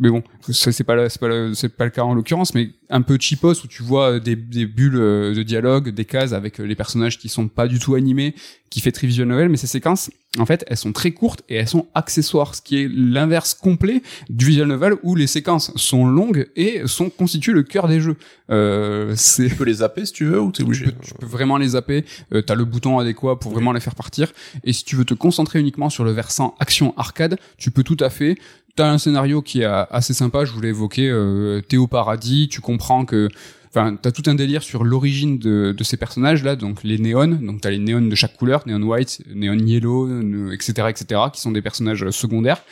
Mais 0.00 0.08
bon, 0.08 0.22
ça 0.48 0.72
c'est 0.72 0.82
pas 0.82 1.08
c'est 1.10 1.20
pas 1.20 1.54
c'est 1.54 1.68
pas 1.68 1.84
le 1.84 1.90
cas 1.90 2.02
en 2.02 2.14
l'occurrence, 2.14 2.54
mais 2.54 2.70
un 2.88 3.02
peu 3.02 3.18
cheapos 3.20 3.62
où 3.62 3.66
tu 3.68 3.82
vois 3.82 4.18
des, 4.18 4.34
des 4.34 4.64
bulles 4.66 4.96
euh, 4.96 5.34
de 5.34 5.42
dialogue, 5.42 5.90
des 5.90 6.06
cases 6.06 6.32
avec 6.32 6.58
euh, 6.58 6.64
les 6.64 6.74
personnages 6.74 7.18
qui 7.18 7.28
sont 7.28 7.48
pas 7.48 7.68
du 7.68 7.78
tout 7.78 7.94
animés, 7.94 8.34
qui 8.70 8.80
fait 8.80 8.92
très 8.92 9.06
visual 9.06 9.28
novel, 9.28 9.50
mais 9.50 9.58
ces 9.58 9.66
séquences, 9.66 10.10
en 10.38 10.46
fait, 10.46 10.64
elles 10.68 10.78
sont 10.78 10.92
très 10.92 11.10
courtes 11.10 11.42
et 11.48 11.56
elles 11.56 11.68
sont 11.68 11.86
accessoires, 11.94 12.54
ce 12.54 12.62
qui 12.62 12.82
est 12.82 12.88
l'inverse 12.88 13.52
complet 13.52 14.02
du 14.30 14.46
visual 14.46 14.68
novel 14.68 14.94
où 15.02 15.14
les 15.16 15.26
séquences 15.26 15.70
sont 15.76 16.06
longues 16.06 16.48
et 16.56 16.82
sont 16.86 17.10
constituent 17.10 17.52
le 17.52 17.62
cœur 17.62 17.86
des 17.86 18.00
jeux. 18.00 18.16
Euh, 18.50 19.12
c'est 19.16 19.48
Tu 19.48 19.54
peux 19.54 19.64
les 19.64 19.74
zapper 19.74 20.06
si 20.06 20.12
tu 20.12 20.24
veux 20.24 20.40
ou 20.40 20.50
t'es 20.50 20.62
obligé. 20.62 20.86
tu 20.86 20.92
peux, 20.92 21.04
tu 21.04 21.14
peux 21.14 21.26
vraiment 21.26 21.58
les 21.58 21.68
zapper. 21.68 22.04
Euh, 22.32 22.42
T'as 22.42 22.54
le 22.54 22.64
bouton 22.64 22.98
adéquat 22.98 23.38
pour 23.38 23.52
vraiment 23.52 23.72
les 23.72 23.80
faire 23.80 23.94
partir. 23.94 24.32
Et 24.64 24.72
si 24.72 24.84
tu 24.84 24.96
veux 24.96 25.04
te 25.04 25.14
concentrer 25.14 25.60
uniquement 25.60 25.90
sur 25.90 26.04
le 26.04 26.12
versant 26.12 26.54
action 26.58 26.94
arcade, 26.96 27.38
tu 27.58 27.70
peux 27.70 27.82
tout 27.82 27.98
à 28.00 28.08
fait. 28.08 28.36
T'as 28.76 28.90
un 28.90 28.98
scénario 28.98 29.42
qui 29.42 29.60
est 29.60 29.64
assez 29.64 30.14
sympa. 30.14 30.44
Je 30.44 30.52
vous 30.52 30.60
l'ai 30.60 30.68
évoqué. 30.68 31.08
Euh, 31.08 31.60
au 31.76 31.86
paradis. 31.86 32.48
Tu 32.48 32.60
comprends 32.60 33.04
que. 33.04 33.28
Enfin, 33.68 33.94
t'as 33.94 34.10
tout 34.10 34.24
un 34.26 34.34
délire 34.34 34.64
sur 34.64 34.82
l'origine 34.82 35.38
de, 35.38 35.72
de 35.76 35.84
ces 35.84 35.96
personnages 35.96 36.42
là, 36.42 36.56
donc 36.56 36.82
les 36.82 36.98
néons, 36.98 37.28
donc 37.28 37.60
t'as 37.60 37.70
les 37.70 37.78
néons 37.78 38.00
de 38.00 38.14
chaque 38.16 38.36
couleur, 38.36 38.66
néon 38.66 38.82
white, 38.82 39.22
néon 39.32 39.54
yellow, 39.54 40.08
etc., 40.50 40.88
etc., 40.88 41.20
qui 41.32 41.40
sont 41.40 41.52
des 41.52 41.62
personnages 41.62 42.02
euh, 42.02 42.10
secondaires. 42.10 42.64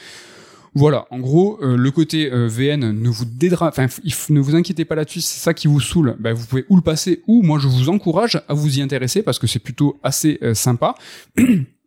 Voilà, 0.75 1.07
en 1.11 1.19
gros, 1.19 1.59
euh, 1.63 1.77
le 1.77 1.91
côté 1.91 2.31
euh, 2.33 2.47
VN 2.47 2.93
ne 2.93 3.09
vous 3.09 3.25
dédra, 3.25 3.69
enfin, 3.69 3.87
ne 4.31 4.41
vous 4.41 4.55
inquiétez 4.55 4.85
pas 4.85 4.95
là-dessus, 4.95 5.21
c'est 5.21 5.41
ça 5.41 5.55
qui 5.55 5.67
vous 5.67 5.81
saoule. 5.81 6.17
Ben, 6.19 6.33
vous 6.33 6.47
pouvez 6.47 6.65
ou 6.69 6.77
le 6.77 6.83
passer, 6.83 7.23
ou 7.27 7.43
moi 7.43 7.59
je 7.59 7.69
vous 7.69 7.89
encourage 7.89 8.41
à 8.49 8.55
vous 8.55 8.79
y 8.79 8.83
intéresser 8.83 9.23
parce 9.23 9.39
que 9.39 9.47
c'est 9.47 9.59
plutôt 9.59 9.99
assez 10.03 10.39
euh, 10.43 10.55
sympa. 10.55 10.95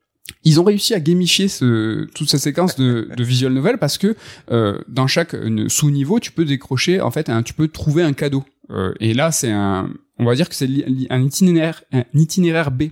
Ils 0.44 0.60
ont 0.60 0.64
réussi 0.64 0.94
à 0.94 1.00
gamifier 1.00 1.48
ce, 1.48 2.06
toute 2.16 2.30
cette 2.30 2.42
séquence 2.42 2.76
de, 2.76 3.10
de 3.16 3.24
visual 3.24 3.54
novel 3.54 3.78
parce 3.78 3.98
que 3.98 4.16
euh, 4.52 4.80
dans 4.88 5.08
chaque 5.08 5.34
euh, 5.34 5.68
sous-niveau, 5.70 6.20
tu 6.20 6.32
peux 6.32 6.46
décrocher 6.46 7.02
en 7.02 7.12
fait, 7.12 7.30
un, 7.30 7.44
tu 7.44 7.54
peux 7.54 7.68
trouver 7.68 8.04
un 8.04 8.14
cadeau. 8.14 8.44
Euh, 8.70 8.94
et 9.00 9.14
là, 9.14 9.32
c'est 9.32 9.52
un, 9.52 9.90
on 10.18 10.26
va 10.26 10.36
dire 10.36 10.48
que 10.50 10.56
c'est 10.56 10.70
un 11.10 11.22
itinéraire, 11.22 11.84
un 11.92 12.04
itinéraire 12.14 12.72
B 12.72 12.84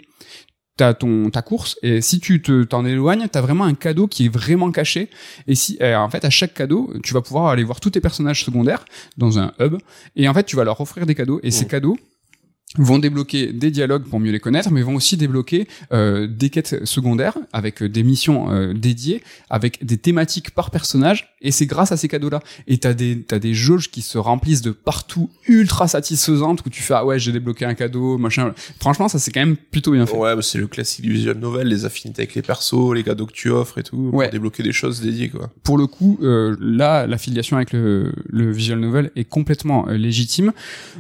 t'as 0.78 0.94
ton 0.94 1.30
ta 1.30 1.42
course 1.42 1.78
et 1.84 2.00
si 2.00 2.22
tu 2.22 2.42
te 2.42 2.64
t'en 2.64 2.86
éloignes 2.86 3.28
t'as 3.30 3.42
vraiment 3.42 3.66
un 3.66 3.74
cadeau 3.74 4.08
qui 4.08 4.28
est 4.28 4.30
vraiment 4.30 4.72
caché 4.72 5.10
et 5.46 5.54
si 5.54 5.78
euh, 5.82 5.98
en 5.98 6.10
fait 6.10 6.24
à 6.24 6.30
chaque 6.30 6.54
cadeau 6.54 6.94
tu 7.04 7.14
vas 7.14 7.20
pouvoir 7.22 7.48
aller 7.48 7.66
voir 7.66 7.82
tous 7.82 7.90
tes 7.90 8.00
personnages 8.00 8.46
secondaires 8.46 8.86
dans 9.18 9.40
un 9.40 9.52
hub 9.60 9.76
et 10.16 10.30
en 10.30 10.34
fait 10.34 10.46
tu 10.46 10.56
vas 10.56 10.64
leur 10.64 10.80
offrir 10.80 11.06
des 11.06 11.16
cadeaux 11.16 11.42
et 11.44 11.52
ces 11.52 11.66
Mhm. 11.66 11.70
cadeaux 11.72 11.98
vont 12.78 13.00
débloquer 13.00 13.52
des 13.52 13.72
dialogues 13.72 14.04
pour 14.04 14.20
mieux 14.20 14.32
les 14.32 14.40
connaître, 14.40 14.70
mais 14.72 14.84
vont 14.84 14.94
aussi 14.96 15.18
débloquer 15.18 15.68
euh, 15.92 16.28
des 16.28 16.52
quêtes 16.52 16.86
secondaires 16.86 17.36
avec 17.52 17.82
euh, 17.82 17.90
des 17.90 18.04
missions 18.04 18.52
euh, 18.52 18.74
dédiées, 18.74 19.24
avec 19.50 19.84
des 19.84 19.98
thématiques 19.98 20.52
par 20.52 20.70
personnage, 20.70 21.34
et 21.42 21.52
c'est 21.52 21.66
grâce 21.66 21.92
à 21.92 21.98
ces 21.98 22.08
cadeaux-là. 22.08 22.42
Et 22.68 22.78
t'as 22.78 22.94
des 22.94 23.24
t'as 23.24 23.40
des 23.40 23.56
jauges 23.56 23.90
qui 23.90 24.04
se 24.04 24.20
remplissent 24.20 24.62
de 24.62 24.70
partout, 24.70 25.32
ultra 25.48 25.88
satisfaisantes, 25.88 26.62
où 26.64 26.70
tu 26.70 26.84
fais 26.84 26.94
ah 26.94 27.06
ouais 27.06 27.18
j'ai 27.18 27.32
débloqué 27.32 27.66
un 27.66 27.74
cadeau, 27.74 28.20
machin. 28.20 28.54
Franchement 28.80 29.08
ça 29.08 29.18
c'est 29.18 29.32
quand 29.32 29.40
même 29.40 29.58
plutôt 29.58 29.92
bien 29.94 30.06
fait. 30.06 30.16
Ouais, 30.16 30.36
bah, 30.36 30.42
c'est 30.44 30.60
le 30.60 30.68
classique 30.68 31.06
du 31.06 31.12
visual 31.14 31.40
novel, 31.40 31.68
les 31.70 31.86
affinités 31.86 32.22
avec 32.22 32.36
les 32.36 32.44
persos, 32.44 32.94
les 32.94 33.04
cadeaux 33.04 33.26
que 33.26 33.34
tu 33.34 33.50
offres 33.50 33.80
et 33.80 33.84
tout, 33.84 34.12
Ouais. 34.14 34.26
pour 34.26 34.32
débloquer 34.34 34.62
des 34.62 34.74
choses 34.74 35.02
dédiées, 35.02 35.30
quoi. 35.30 35.52
pour 35.64 35.78
le 35.80 35.88
coup, 35.88 36.20
euh, 36.22 36.56
là, 36.60 37.08
l'affiliation 37.08 37.58
avec 37.58 37.74
le, 37.74 38.12
le 38.28 38.52
visual 38.52 38.80
novel 38.80 39.10
est 39.16 39.26
complètement 39.26 39.88
euh, 39.90 39.94
légitime. 39.98 40.52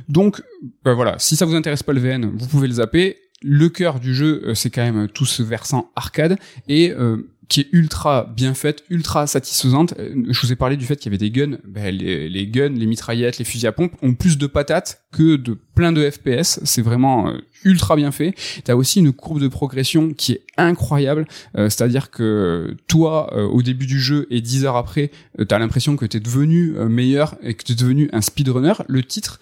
Donc, 0.07 0.41
bah 0.83 0.93
voilà, 0.93 1.15
si 1.19 1.35
ça 1.35 1.45
vous 1.45 1.55
intéresse 1.59 1.83
pas 1.83 1.93
le 1.93 1.99
VN, 1.99 2.31
vous 2.35 2.47
pouvez 2.47 2.67
le 2.67 2.73
zapper. 2.75 3.17
Le 3.41 3.69
cœur 3.69 3.99
du 4.01 4.13
jeu, 4.13 4.41
euh, 4.45 4.53
c'est 4.53 4.69
quand 4.69 4.83
même 4.83 5.07
tout 5.07 5.25
ce 5.25 5.41
versant 5.43 5.91
arcade 5.95 6.37
et 6.67 6.91
euh, 6.91 7.17
qui 7.47 7.61
est 7.61 7.67
ultra 7.71 8.31
bien 8.35 8.53
faite, 8.53 8.83
ultra 8.89 9.25
satisfaisante. 9.27 9.93
Euh, 9.97 10.13
Je 10.29 10.39
vous 10.41 10.51
ai 10.51 10.55
parlé 10.55 10.77
du 10.77 10.85
fait 10.85 10.95
qu'il 10.97 11.05
y 11.05 11.15
avait 11.15 11.17
des 11.17 11.31
guns. 11.31 11.57
Ben, 11.65 11.95
les, 11.95 12.47
guns, 12.47 12.69
les 12.69 12.85
mitraillettes, 12.85 13.39
les 13.39 13.45
fusils 13.45 13.65
à 13.65 13.71
pompe 13.71 13.93
ont 14.01 14.13
plus 14.13 14.37
de 14.37 14.45
patates 14.45 15.03
que 15.11 15.35
de 15.35 15.57
plein 15.73 15.91
de 15.91 16.07
FPS. 16.09 16.59
C'est 16.63 16.81
vraiment 16.81 17.29
euh, 17.29 17.37
ultra 17.63 17.95
bien 17.95 18.11
fait. 18.11 18.35
T'as 18.65 18.75
aussi 18.75 18.99
une 18.99 19.13
courbe 19.13 19.39
de 19.39 19.47
progression 19.47 20.13
qui 20.13 20.33
est 20.33 20.41
incroyable. 20.57 21.25
Euh, 21.57 21.69
C'est-à-dire 21.69 22.11
que 22.11 22.75
toi, 22.87 23.33
euh, 23.35 23.45
au 23.45 23.61
début 23.63 23.87
du 23.87 23.99
jeu 23.99 24.27
et 24.29 24.41
10 24.41 24.65
heures 24.65 24.77
après, 24.77 25.09
euh, 25.39 25.45
t'as 25.45 25.57
l'impression 25.59 25.95
que 25.95 26.05
t'es 26.05 26.19
devenu 26.19 26.75
euh, 26.77 26.87
meilleur 26.87 27.35
et 27.41 27.55
que 27.55 27.63
t'es 27.63 27.75
devenu 27.75 28.09
un 28.13 28.21
speedrunner. 28.21 28.73
Le 28.87 29.01
titre 29.01 29.39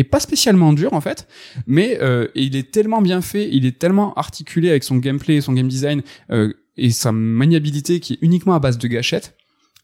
est 0.00 0.04
pas 0.04 0.20
spécialement 0.20 0.72
dur 0.72 0.92
en 0.92 1.00
fait, 1.00 1.26
mais 1.66 1.98
euh, 2.00 2.28
il 2.34 2.56
est 2.56 2.70
tellement 2.70 3.02
bien 3.02 3.20
fait, 3.20 3.48
il 3.50 3.66
est 3.66 3.78
tellement 3.78 4.14
articulé 4.14 4.70
avec 4.70 4.84
son 4.84 4.96
gameplay 4.96 5.40
son 5.40 5.52
game 5.52 5.68
design 5.68 6.02
euh, 6.30 6.52
et 6.76 6.90
sa 6.90 7.12
maniabilité 7.12 8.00
qui 8.00 8.14
est 8.14 8.18
uniquement 8.22 8.54
à 8.54 8.60
base 8.60 8.78
de 8.78 8.86
gâchettes. 8.86 9.36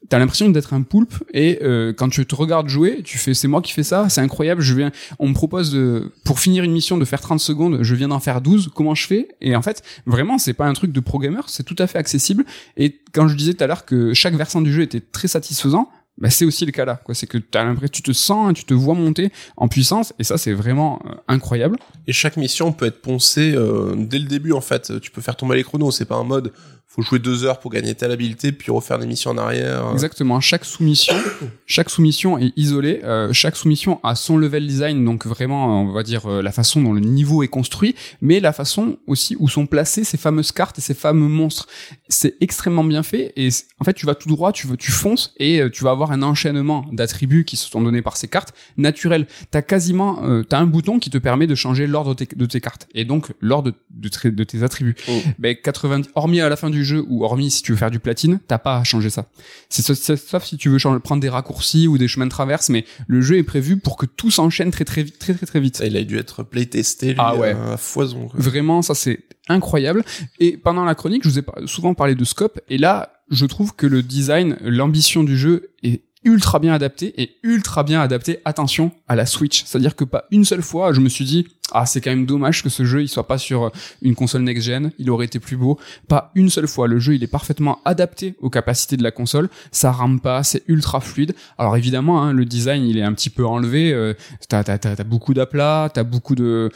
t'as 0.07 0.17
l'impression 0.17 0.49
d'être 0.49 0.73
un 0.73 0.83
poulpe 0.83 1.15
et 1.33 1.59
euh, 1.61 1.91
quand 1.91 2.09
tu 2.09 2.25
te 2.25 2.35
regardes 2.35 2.69
jouer, 2.69 3.01
tu 3.03 3.17
fais 3.17 3.33
c'est 3.33 3.49
moi 3.49 3.61
qui 3.61 3.73
fais 3.73 3.83
ça, 3.83 4.07
c'est 4.07 4.21
incroyable, 4.21 4.61
je 4.61 4.73
viens 4.73 4.91
on 5.19 5.27
me 5.27 5.33
propose 5.33 5.71
de 5.71 6.13
pour 6.23 6.39
finir 6.39 6.63
une 6.63 6.71
mission 6.71 6.97
de 6.97 7.05
faire 7.05 7.21
30 7.21 7.39
secondes, 7.39 7.79
je 7.81 7.95
viens 7.95 8.07
d'en 8.07 8.21
faire 8.21 8.39
12, 8.39 8.71
comment 8.73 8.95
je 8.95 9.05
fais? 9.07 9.27
Et 9.41 9.55
en 9.55 9.61
fait, 9.61 9.83
vraiment 10.05 10.37
c'est 10.37 10.53
pas 10.53 10.65
un 10.65 10.73
truc 10.73 10.93
de 10.93 10.99
programmeur, 11.01 11.49
c'est 11.49 11.63
tout 11.63 11.75
à 11.77 11.87
fait 11.87 11.97
accessible 11.97 12.45
et 12.77 13.01
quand 13.13 13.27
je 13.27 13.35
disais 13.35 13.53
tout 13.53 13.63
à 13.63 13.67
l'heure 13.67 13.85
que 13.85 14.13
chaque 14.13 14.35
versant 14.35 14.61
du 14.61 14.71
jeu 14.71 14.83
était 14.83 15.01
très 15.01 15.27
satisfaisant, 15.27 15.89
bah, 16.17 16.29
c'est 16.29 16.45
aussi 16.45 16.65
le 16.65 16.71
cas 16.71 16.85
là 16.85 17.01
c'est 17.11 17.27
que 17.27 17.37
t'as 17.37 17.63
l'impression 17.63 17.91
tu 17.91 18.01
te 18.01 18.13
sens 18.13 18.53
tu 18.53 18.63
te 18.63 18.73
vois 18.73 18.93
monter 18.93 19.31
en 19.57 19.67
puissance 19.67 20.13
et 20.17 20.23
ça 20.23 20.37
c'est 20.37 20.53
vraiment 20.53 21.01
euh, 21.05 21.15
incroyable. 21.27 21.77
Et 22.07 22.13
chaque 22.13 22.37
mission 22.37 22.71
peut 22.71 22.85
être 22.85 23.01
poncée 23.01 23.53
euh, 23.53 23.95
dès 23.97 24.19
le 24.19 24.25
début 24.25 24.53
en 24.53 24.61
fait. 24.61 24.99
Tu 25.01 25.11
peux 25.11 25.21
faire 25.21 25.35
tomber 25.35 25.55
les 25.55 25.63
chronos 25.63 25.91
c'est 25.91 26.05
pas 26.05 26.15
un 26.15 26.23
mode 26.23 26.53
faut 26.95 27.01
jouer 27.01 27.19
deux 27.19 27.43
heures 27.43 27.59
pour 27.59 27.71
gagner 27.71 27.93
telle 27.95 28.11
habilité 28.11 28.51
puis 28.51 28.71
refaire 28.71 28.99
des 28.99 29.07
missions 29.07 29.31
en 29.31 29.37
arrière 29.37 29.89
exactement 29.93 30.39
chaque 30.39 30.65
soumission 30.65 31.15
chaque 31.65 31.89
soumission 31.89 32.37
est 32.37 32.53
isolée 32.55 33.01
euh, 33.03 33.33
chaque 33.33 33.55
soumission 33.55 33.99
a 34.03 34.15
son 34.15 34.37
level 34.37 34.65
design 34.65 35.03
donc 35.03 35.25
vraiment 35.25 35.81
on 35.81 35.91
va 35.91 36.03
dire 36.03 36.27
la 36.27 36.51
façon 36.51 36.81
dont 36.81 36.93
le 36.93 37.01
niveau 37.01 37.43
est 37.43 37.47
construit 37.47 37.95
mais 38.21 38.39
la 38.39 38.53
façon 38.53 38.97
aussi 39.07 39.35
où 39.39 39.49
sont 39.49 39.65
placées 39.65 40.03
ces 40.03 40.17
fameuses 40.17 40.51
cartes 40.51 40.79
et 40.79 40.81
ces 40.81 40.93
fameux 40.93 41.27
monstres 41.27 41.67
c'est 42.07 42.35
extrêmement 42.41 42.83
bien 42.83 43.03
fait 43.03 43.33
et 43.35 43.49
en 43.79 43.83
fait 43.83 43.93
tu 43.93 44.05
vas 44.05 44.15
tout 44.15 44.29
droit 44.29 44.51
tu 44.51 44.67
veux 44.67 44.77
tu 44.77 44.91
fonces 44.91 45.33
et 45.37 45.61
tu 45.71 45.83
vas 45.83 45.91
avoir 45.91 46.11
un 46.11 46.23
enchaînement 46.23 46.85
d'attributs 46.91 47.45
qui 47.45 47.57
se 47.57 47.69
sont 47.69 47.81
donnés 47.81 48.01
par 48.01 48.17
ces 48.17 48.27
cartes 48.27 48.53
naturel. 48.77 49.27
T'as 49.51 49.61
quasiment, 49.61 50.23
euh, 50.23 50.43
t'as 50.43 50.59
un 50.59 50.65
bouton 50.65 50.99
qui 50.99 51.09
te 51.09 51.17
permet 51.17 51.47
de 51.47 51.55
changer 51.55 51.87
l'ordre 51.87 52.15
de, 52.15 52.45
tes 52.45 52.61
cartes 52.61 52.87
et 52.93 53.05
donc 53.05 53.33
l'ordre 53.41 53.71
de, 53.89 54.29
de, 54.29 54.43
tes 54.43 54.63
attributs. 54.63 54.95
Oh. 55.07 55.11
Ben 55.39 55.55
90, 55.61 56.09
hormis 56.15 56.41
à 56.41 56.49
la 56.49 56.55
fin 56.55 56.69
du 56.69 56.84
jeu 56.85 57.05
ou 57.09 57.25
hormis 57.25 57.51
si 57.51 57.61
tu 57.61 57.73
veux 57.73 57.77
faire 57.77 57.91
du 57.91 57.99
platine, 57.99 58.39
t'as 58.47 58.57
pas 58.57 58.77
à 58.77 58.83
changer 58.83 59.09
ça. 59.09 59.25
C'est 59.69 59.83
sauf 59.83 60.45
si 60.45 60.57
tu 60.57 60.69
veux 60.69 60.77
changer, 60.77 60.99
prendre 60.99 61.21
des 61.21 61.29
raccourcis 61.29 61.87
ou 61.87 61.97
des 61.97 62.07
chemins 62.07 62.25
de 62.25 62.31
traverse, 62.31 62.69
mais 62.69 62.85
le 63.07 63.21
jeu 63.21 63.37
est 63.37 63.43
prévu 63.43 63.77
pour 63.77 63.97
que 63.97 64.05
tout 64.05 64.31
s'enchaîne 64.31 64.71
très 64.71 64.85
très 64.85 65.03
vite, 65.03 65.19
très 65.19 65.33
très 65.33 65.45
très 65.45 65.59
vite. 65.59 65.81
il 65.85 65.97
a 65.97 66.03
dû 66.03 66.17
être 66.17 66.43
playtesté 66.43 67.07
lui, 67.07 67.15
ah 67.19 67.35
ouais. 67.35 67.55
à 67.73 67.77
foison. 67.77 68.29
Vraiment, 68.33 68.81
ça 68.81 68.95
c'est 68.95 69.25
incroyable. 69.49 70.03
Et 70.39 70.57
pendant 70.57 70.85
la 70.85 70.95
chronique, 70.95 71.23
je 71.23 71.29
vous 71.29 71.39
ai 71.39 71.43
souvent 71.65 71.93
parlé 71.93 72.15
de 72.15 72.23
scope, 72.23 72.59
et 72.69 72.77
là, 72.77 73.11
je 73.29 73.45
trouve 73.45 73.75
que 73.75 73.87
le 73.87 74.01
design, 74.03 74.57
l'ambition 74.61 75.23
du 75.23 75.37
jeu 75.37 75.71
est 75.83 76.03
ultra 76.25 76.59
bien 76.59 76.73
adapté 76.73 77.13
et 77.21 77.37
ultra 77.43 77.83
bien 77.83 78.01
adapté, 78.01 78.39
attention, 78.43 78.91
à 79.07 79.15
la 79.15 79.25
Switch. 79.25 79.63
C'est-à-dire 79.63 79.95
que 79.95 80.03
pas 80.03 80.25
une 80.31 80.43
seule 80.43 80.61
fois, 80.61 80.91
je 80.91 80.99
me 80.99 81.07
suis 81.07 81.23
dit, 81.23 81.47
ah, 81.71 81.85
c'est 81.85 82.01
quand 82.01 82.09
même 82.09 82.25
dommage 82.25 82.63
que 82.63 82.69
ce 82.69 82.83
jeu, 82.83 83.01
il 83.01 83.07
soit 83.07 83.27
pas 83.27 83.37
sur 83.37 83.71
une 84.01 84.15
console 84.15 84.41
next-gen, 84.41 84.91
il 84.99 85.09
aurait 85.09 85.25
été 85.25 85.39
plus 85.39 85.55
beau. 85.55 85.79
Pas 86.07 86.31
une 86.35 86.49
seule 86.49 86.67
fois. 86.67 86.87
Le 86.87 86.99
jeu, 86.99 87.15
il 87.15 87.23
est 87.23 87.27
parfaitement 87.27 87.79
adapté 87.85 88.35
aux 88.39 88.49
capacités 88.49 88.97
de 88.97 89.03
la 89.03 89.11
console. 89.11 89.49
Ça 89.71 89.91
rame 89.91 90.19
pas, 90.19 90.43
c'est 90.43 90.63
ultra 90.67 90.99
fluide. 90.99 91.33
Alors 91.57 91.77
évidemment, 91.77 92.21
hein, 92.21 92.33
le 92.33 92.45
design, 92.45 92.85
il 92.85 92.97
est 92.97 93.03
un 93.03 93.13
petit 93.13 93.29
peu 93.29 93.45
enlevé. 93.45 93.93
Euh, 93.93 94.13
t'as, 94.49 94.63
t'as, 94.63 94.77
t'as, 94.77 95.03
beaucoup 95.03 95.33
d'aplats, 95.33 95.89
t'as 95.93 96.03
beaucoup 96.03 96.35
de, 96.35 96.71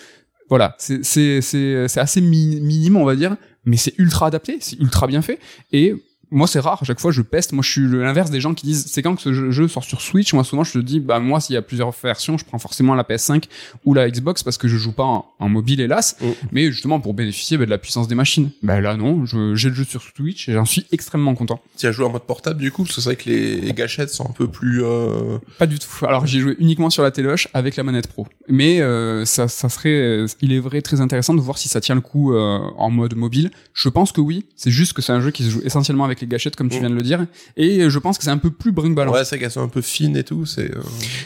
voilà, 0.50 0.76
c'est 0.80 1.06
c'est 1.06 1.41
c'est 1.41 1.88
c'est 1.88 2.00
assez 2.00 2.22
minime 2.22 2.97
on 2.97 3.06
va 3.06 3.16
dire, 3.16 3.36
mais 3.66 3.78
c'est 3.78 3.93
ultra 4.00 4.28
adapté, 4.28 4.58
c'est 4.60 4.80
ultra 4.80 5.06
bien 5.08 5.22
fait 5.22 5.39
et 5.72 5.93
moi 6.32 6.48
c'est 6.48 6.60
rare 6.60 6.80
à 6.82 6.86
chaque 6.86 7.00
fois 7.00 7.12
je 7.12 7.22
peste. 7.22 7.54
Moi 7.54 7.64
je 7.64 7.70
suis 7.70 7.88
l'inverse 7.88 8.30
des 8.30 8.42
gens 8.42 8.54
qui 8.54 8.66
disent 8.66 8.86
c'est 8.88 9.02
quand 9.02 9.16
que 9.16 9.22
ce 9.22 9.52
jeu 9.52 9.68
sort 9.68 9.84
sur 9.84 10.02
Switch 10.02 10.34
moi 10.34 10.44
souvent 10.44 10.64
je 10.64 10.74
te 10.74 10.78
dis 10.80 11.00
bah 11.00 11.20
moi 11.20 11.40
s'il 11.40 11.54
y 11.56 11.58
a 11.58 11.62
plusieurs 11.62 11.92
versions 11.92 12.38
je 12.38 12.46
prends 12.46 12.60
forcément 12.60 12.96
la 12.96 13.04
PS5 13.04 13.44
ou 13.86 13.94
la 13.94 14.10
Xbox 14.10 14.44
parce 14.44 14.58
que 14.58 14.68
je 14.68 14.78
joue 14.78 14.92
pas 14.92 15.04
en, 15.04 15.50
mobile 15.50 15.82
hélas. 15.82 16.18
Mm. 16.22 16.26
mais 16.52 16.72
justement 16.72 17.00
pour 17.00 17.14
bénéficier 17.14 17.58
bah, 17.58 17.66
de 17.66 17.70
la 17.70 17.78
puissance 17.78 18.08
des 18.08 18.16
machines. 18.16 18.52
Bah 18.64 18.82
là 18.82 18.96
non 18.96 19.26
j'ai 19.26 19.70
le 19.70 19.76
jeu 19.76 19.84
sur 19.84 20.02
Switch 20.02 20.50
et 20.50 20.54
j'en 20.54 20.66
suis 20.66 20.86
extrêmement 20.92 21.36
content. 21.36 21.62
Tu 21.78 21.88
as 21.88 21.92
joué 21.92 22.06
en 22.06 22.12
mode 22.12 22.24
portable 22.24 22.60
du 22.60 22.72
coup 22.72 22.84
parce 22.84 22.96
que 22.96 23.02
c'est 23.02 23.10
vrai 23.10 23.16
que 23.16 23.30
les, 23.30 23.74
gâchettes 23.74 24.10
sont 24.10 24.28
un 24.28 24.34
peu 24.34 24.48
plus 24.48 24.84
euh... 24.84 25.38
pas 25.58 25.68
du 25.68 25.80
tout. 25.80 26.06
Alors 26.06 26.26
j'ai 26.26 26.40
joué 26.40 26.56
uniquement 26.60 26.90
sur 26.90 27.04
la 27.04 27.12
téloche 27.12 27.48
avec 27.54 27.76
la 27.76 27.84
manette 27.84 28.08
pro. 28.08 28.28
Mais 28.48 28.82
euh, 28.82 29.26
ça, 29.26 29.48
ça 29.48 29.70
serait 29.70 30.26
il 30.42 30.54
est 30.54 30.60
vrai 30.60 30.82
très 30.82 31.02
intéressant 31.02 31.34
de 31.34 31.42
voir 31.42 31.58
si 31.58 31.70
ça 31.70 31.82
tient 31.82 31.96
le 31.96 32.02
coup 32.02 32.34
euh, 32.34 32.60
en 32.78 32.90
mode 32.90 33.16
mobile. 33.16 33.52
Je 33.74 33.90
pense 33.90 34.12
que 34.12 34.22
oui. 34.22 34.46
C'est 34.56 34.72
juste 34.72 34.94
que 34.94 35.02
c'est 35.02 35.14
un 35.14 35.22
jeu 35.22 35.32
qui 35.32 35.44
se 35.44 35.50
joue 35.50 35.62
essentiellement 35.64 36.06
avec 36.06 36.18
les 36.22 36.28
gâchettes 36.28 36.55
comme 36.55 36.70
tu 36.70 36.78
mm. 36.78 36.80
viens 36.80 36.89
de 36.89 36.95
le 36.95 37.01
dire 37.01 37.26
et 37.57 37.89
je 37.89 37.99
pense 37.99 38.17
que 38.17 38.24
c'est 38.24 38.30
un 38.30 38.38
peu 38.38 38.51
plus 38.51 38.72
brinque-ballant. 38.72 39.11
Ouais, 39.11 39.26
c'est 39.26 39.39
qu'elles 39.39 39.51
sont 39.51 39.63
un 39.63 39.70
peu 39.70 39.82
fines 39.82 40.17
et 40.17 40.24
tout, 40.24 40.45
c'est 40.45 40.76
euh, 40.76 40.82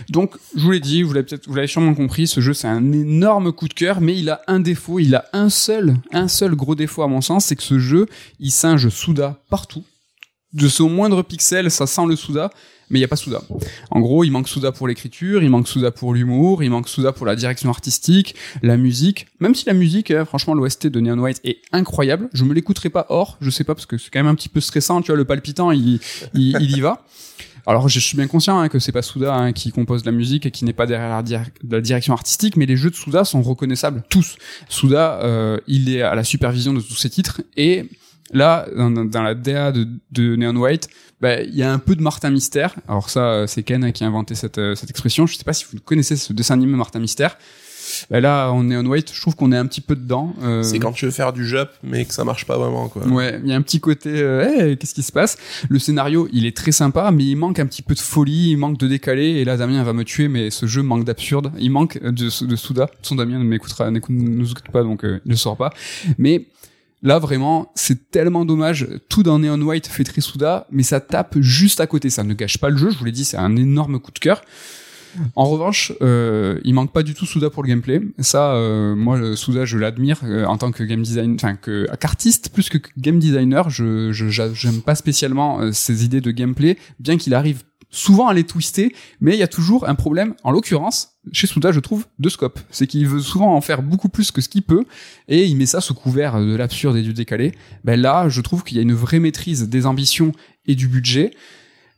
Donc, 0.09 0.35
je 0.55 0.61
vous 0.61 0.71
l'ai 0.71 0.79
dit, 0.79 1.03
vous 1.03 1.13
l'avez 1.13 1.25
peut-être 1.25 1.47
vous 1.47 1.55
l'avez 1.55 1.67
sûrement 1.67 1.93
compris, 1.93 2.27
ce 2.27 2.41
jeu 2.41 2.53
c'est 2.53 2.67
un 2.67 2.91
énorme 2.91 3.51
coup 3.51 3.67
de 3.67 3.73
cœur 3.73 4.01
mais 4.01 4.17
il 4.17 4.29
a 4.29 4.41
un 4.47 4.59
défaut, 4.59 4.99
il 4.99 5.15
a 5.15 5.25
un 5.33 5.49
seul 5.49 5.95
un 6.11 6.27
seul 6.27 6.55
gros 6.55 6.75
défaut 6.75 7.03
à 7.03 7.07
mon 7.07 7.21
sens, 7.21 7.45
c'est 7.45 7.55
que 7.55 7.63
ce 7.63 7.79
jeu, 7.79 8.07
il 8.39 8.51
singe 8.51 8.89
Souda 8.89 9.41
partout. 9.49 9.83
De 10.53 10.67
son 10.67 10.87
moindre 10.87 11.23
pixel, 11.23 11.71
ça 11.71 11.87
sent 11.87 12.05
le 12.07 12.15
Souda 12.15 12.51
mais 12.93 12.99
il 12.99 13.01
n'y 13.01 13.05
a 13.05 13.09
pas 13.09 13.15
Souda. 13.15 13.41
En 13.89 13.99
gros, 13.99 14.23
il 14.23 14.29
manque 14.29 14.47
Souda 14.47 14.71
pour 14.71 14.87
l'écriture, 14.87 15.41
il 15.41 15.49
manque 15.49 15.67
Souda 15.67 15.89
pour 15.89 16.13
l'humour, 16.13 16.63
il 16.63 16.69
manque 16.69 16.87
Souda 16.87 17.11
pour 17.11 17.25
la 17.25 17.35
direction 17.35 17.71
artistique, 17.71 18.35
la 18.61 18.77
musique. 18.77 19.25
Même 19.39 19.55
si 19.55 19.65
la 19.65 19.73
musique, 19.73 20.11
hein, 20.11 20.25
franchement, 20.25 20.53
l'OST 20.53 20.87
de 20.87 20.99
Neon 20.99 21.17
White 21.17 21.41
est 21.43 21.57
incroyable, 21.71 22.29
je 22.33 22.43
me 22.43 22.53
l'écouterai 22.53 22.91
pas 22.91 23.07
hors, 23.09 23.37
je 23.41 23.49
sais 23.49 23.63
pas 23.63 23.73
parce 23.73 23.87
que 23.87 23.97
c'est 23.97 24.11
quand 24.11 24.19
même 24.19 24.27
un 24.27 24.35
petit 24.35 24.47
peu 24.47 24.59
stressant, 24.59 25.01
tu 25.01 25.07
vois, 25.07 25.17
le 25.17 25.25
palpitant, 25.25 25.71
il, 25.71 25.99
il, 26.35 26.77
y 26.77 26.81
va. 26.81 27.03
Alors 27.65 27.89
je 27.89 27.99
suis 27.99 28.15
bien 28.15 28.27
conscient 28.27 28.59
hein, 28.59 28.69
que 28.69 28.77
c'est 28.77 28.91
pas 28.91 29.01
Souda 29.01 29.33
hein, 29.33 29.53
qui 29.53 29.71
compose 29.71 30.05
la 30.05 30.11
musique 30.11 30.45
et 30.45 30.51
qui 30.51 30.63
n'est 30.63 30.73
pas 30.73 30.85
derrière 30.85 31.23
la, 31.67 31.81
direction 31.81 32.13
artistique, 32.13 32.57
mais 32.57 32.67
les 32.67 32.77
jeux 32.77 32.91
de 32.91 32.95
Souda 32.95 33.23
sont 33.23 33.41
reconnaissables 33.41 34.03
tous. 34.07 34.35
Souda, 34.69 35.19
euh, 35.23 35.57
il 35.65 35.89
est 35.89 36.03
à 36.03 36.13
la 36.13 36.23
supervision 36.23 36.73
de 36.73 36.81
tous 36.81 36.95
ces 36.95 37.09
titres 37.09 37.41
et 37.57 37.89
là 38.31 38.67
dans, 38.75 38.91
dans 38.91 39.21
la 39.21 39.35
DA 39.35 39.71
de, 39.71 39.87
de 40.11 40.35
Neon 40.35 40.55
White, 40.55 40.89
bah, 41.21 41.41
il 41.41 41.55
y 41.55 41.63
a 41.63 41.71
un 41.71 41.79
peu 41.79 41.95
de 41.95 42.01
Martin 42.01 42.29
Mystère. 42.31 42.75
Alors 42.87 43.09
ça, 43.09 43.31
euh, 43.31 43.47
c'est 43.47 43.63
Ken 43.63 43.91
qui 43.93 44.03
a 44.03 44.07
inventé 44.07 44.35
cette, 44.35 44.57
euh, 44.57 44.75
cette 44.75 44.89
expression. 44.89 45.25
Je 45.25 45.35
sais 45.35 45.43
pas 45.43 45.53
si 45.53 45.65
vous 45.71 45.79
connaissez 45.79 46.15
ce 46.15 46.33
dessin 46.33 46.55
animé 46.55 46.75
Martin 46.75 46.99
Mystère. 46.99 47.37
Bah 48.09 48.19
là, 48.19 48.51
on 48.53 48.69
est 48.69 48.77
on 48.77 48.85
white, 48.85 49.11
je 49.13 49.21
trouve 49.21 49.35
qu'on 49.35 49.51
est 49.51 49.57
un 49.57 49.65
petit 49.65 49.81
peu 49.81 49.95
dedans. 49.95 50.33
Euh... 50.41 50.63
C'est 50.63 50.79
quand 50.79 50.93
tu 50.93 51.05
veux 51.05 51.11
faire 51.11 51.33
du 51.33 51.45
jump, 51.45 51.69
mais 51.83 52.05
que 52.05 52.13
ça 52.13 52.23
marche 52.23 52.45
pas 52.45 52.57
vraiment, 52.57 52.87
quoi. 52.87 53.05
Ouais, 53.07 53.39
il 53.43 53.49
y 53.49 53.53
a 53.53 53.55
un 53.55 53.61
petit 53.61 53.79
côté, 53.79 54.09
euh, 54.09 54.75
qu'est-ce 54.75 54.93
qui 54.93 55.03
se 55.03 55.11
passe? 55.11 55.37
Le 55.69 55.79
scénario, 55.79 56.27
il 56.31 56.45
est 56.45 56.55
très 56.55 56.71
sympa, 56.71 57.11
mais 57.11 57.25
il 57.25 57.35
manque 57.35 57.59
un 57.59 57.65
petit 57.65 57.81
peu 57.81 57.93
de 57.93 57.99
folie, 57.99 58.51
il 58.51 58.57
manque 58.57 58.77
de 58.77 58.87
décalé. 58.87 59.23
Et 59.23 59.45
là, 59.45 59.57
Damien 59.57 59.83
va 59.83 59.93
me 59.93 60.03
tuer, 60.03 60.27
mais 60.27 60.49
ce 60.49 60.65
jeu 60.65 60.81
manque 60.81 61.03
d'absurde. 61.03 61.51
Il 61.59 61.71
manque 61.71 62.01
de, 62.01 62.45
de 62.45 62.55
Souda. 62.55 62.89
Son 63.01 63.15
Damien 63.15 63.39
ne 63.39 63.43
m'écoutera, 63.43 63.91
ne 63.91 63.99
nous 64.09 64.51
écoute 64.51 64.71
pas, 64.71 64.83
donc 64.83 65.01
il 65.03 65.21
ne 65.25 65.35
sort 65.35 65.57
pas. 65.57 65.71
Mais 66.17 66.47
Là, 67.03 67.19
vraiment, 67.19 67.71
c'est 67.75 68.09
tellement 68.11 68.45
dommage. 68.45 68.87
Tout 69.09 69.23
dans 69.23 69.37
Neon 69.37 69.61
White 69.61 69.87
fait 69.87 70.05
très 70.05 70.21
souda, 70.21 70.67
mais 70.71 70.83
ça 70.83 71.01
tape 71.01 71.37
juste 71.39 71.81
à 71.81 71.87
côté. 71.87 72.09
Ça 72.09 72.23
ne 72.23 72.33
gâche 72.33 72.57
pas 72.57 72.69
le 72.69 72.77
jeu. 72.77 72.89
Je 72.89 72.97
vous 72.97 73.05
l'ai 73.05 73.11
dit, 73.11 73.25
c'est 73.25 73.37
un 73.37 73.55
énorme 73.57 73.99
coup 73.99 74.11
de 74.11 74.19
cœur. 74.19 74.41
En 75.35 75.45
revanche, 75.45 75.91
euh, 76.01 76.59
il 76.63 76.73
manque 76.73 76.91
pas 76.91 77.03
du 77.03 77.13
tout 77.13 77.25
Souda 77.25 77.49
pour 77.49 77.63
le 77.63 77.69
gameplay. 77.69 78.01
Ça, 78.19 78.55
euh, 78.55 78.95
moi, 78.95 79.35
Souda, 79.35 79.65
je 79.65 79.77
l'admire 79.77 80.19
euh, 80.23 80.45
en 80.45 80.57
tant 80.57 80.71
que 80.71 80.83
game 80.83 81.01
designer, 81.01 81.35
enfin 81.35 81.55
que 81.55 81.87
qu'artiste 81.99 82.49
plus 82.49 82.69
que 82.69 82.77
game 82.97 83.19
designer. 83.19 83.69
Je 83.69 84.11
j'aime 84.11 84.81
pas 84.81 84.95
spécialement 84.95 85.61
euh, 85.61 85.71
ses 85.71 86.05
idées 86.05 86.21
de 86.21 86.31
gameplay, 86.31 86.77
bien 86.99 87.17
qu'il 87.17 87.33
arrive 87.33 87.63
souvent 87.93 88.27
à 88.27 88.33
les 88.33 88.43
twister, 88.43 88.93
mais 89.21 89.33
il 89.33 89.39
y 89.39 89.43
a 89.43 89.47
toujours 89.47 89.87
un 89.87 89.95
problème. 89.95 90.33
En 90.43 90.51
l'occurrence, 90.51 91.13
chez 91.31 91.47
Souda, 91.47 91.71
je 91.71 91.79
trouve, 91.79 92.05
de 92.19 92.27
scope. 92.27 92.59
C'est 92.71 92.87
qu'il 92.87 93.07
veut 93.07 93.21
souvent 93.21 93.55
en 93.55 93.61
faire 93.61 93.83
beaucoup 93.83 94.09
plus 94.09 94.31
que 94.31 94.41
ce 94.41 94.49
qu'il 94.49 94.63
peut, 94.63 94.83
et 95.29 95.45
il 95.45 95.55
met 95.55 95.67
ça 95.67 95.79
sous 95.79 95.93
couvert 95.93 96.41
de 96.41 96.55
l'absurde 96.55 96.97
et 96.97 97.03
du 97.03 97.13
décalé. 97.13 97.53
Ben 97.83 98.01
là, 98.01 98.27
je 98.27 98.41
trouve 98.41 98.63
qu'il 98.63 98.77
y 98.77 98.79
a 98.79 98.83
une 98.83 98.93
vraie 98.93 99.19
maîtrise 99.19 99.69
des 99.69 99.85
ambitions 99.85 100.33
et 100.65 100.75
du 100.75 100.87
budget. 100.87 101.31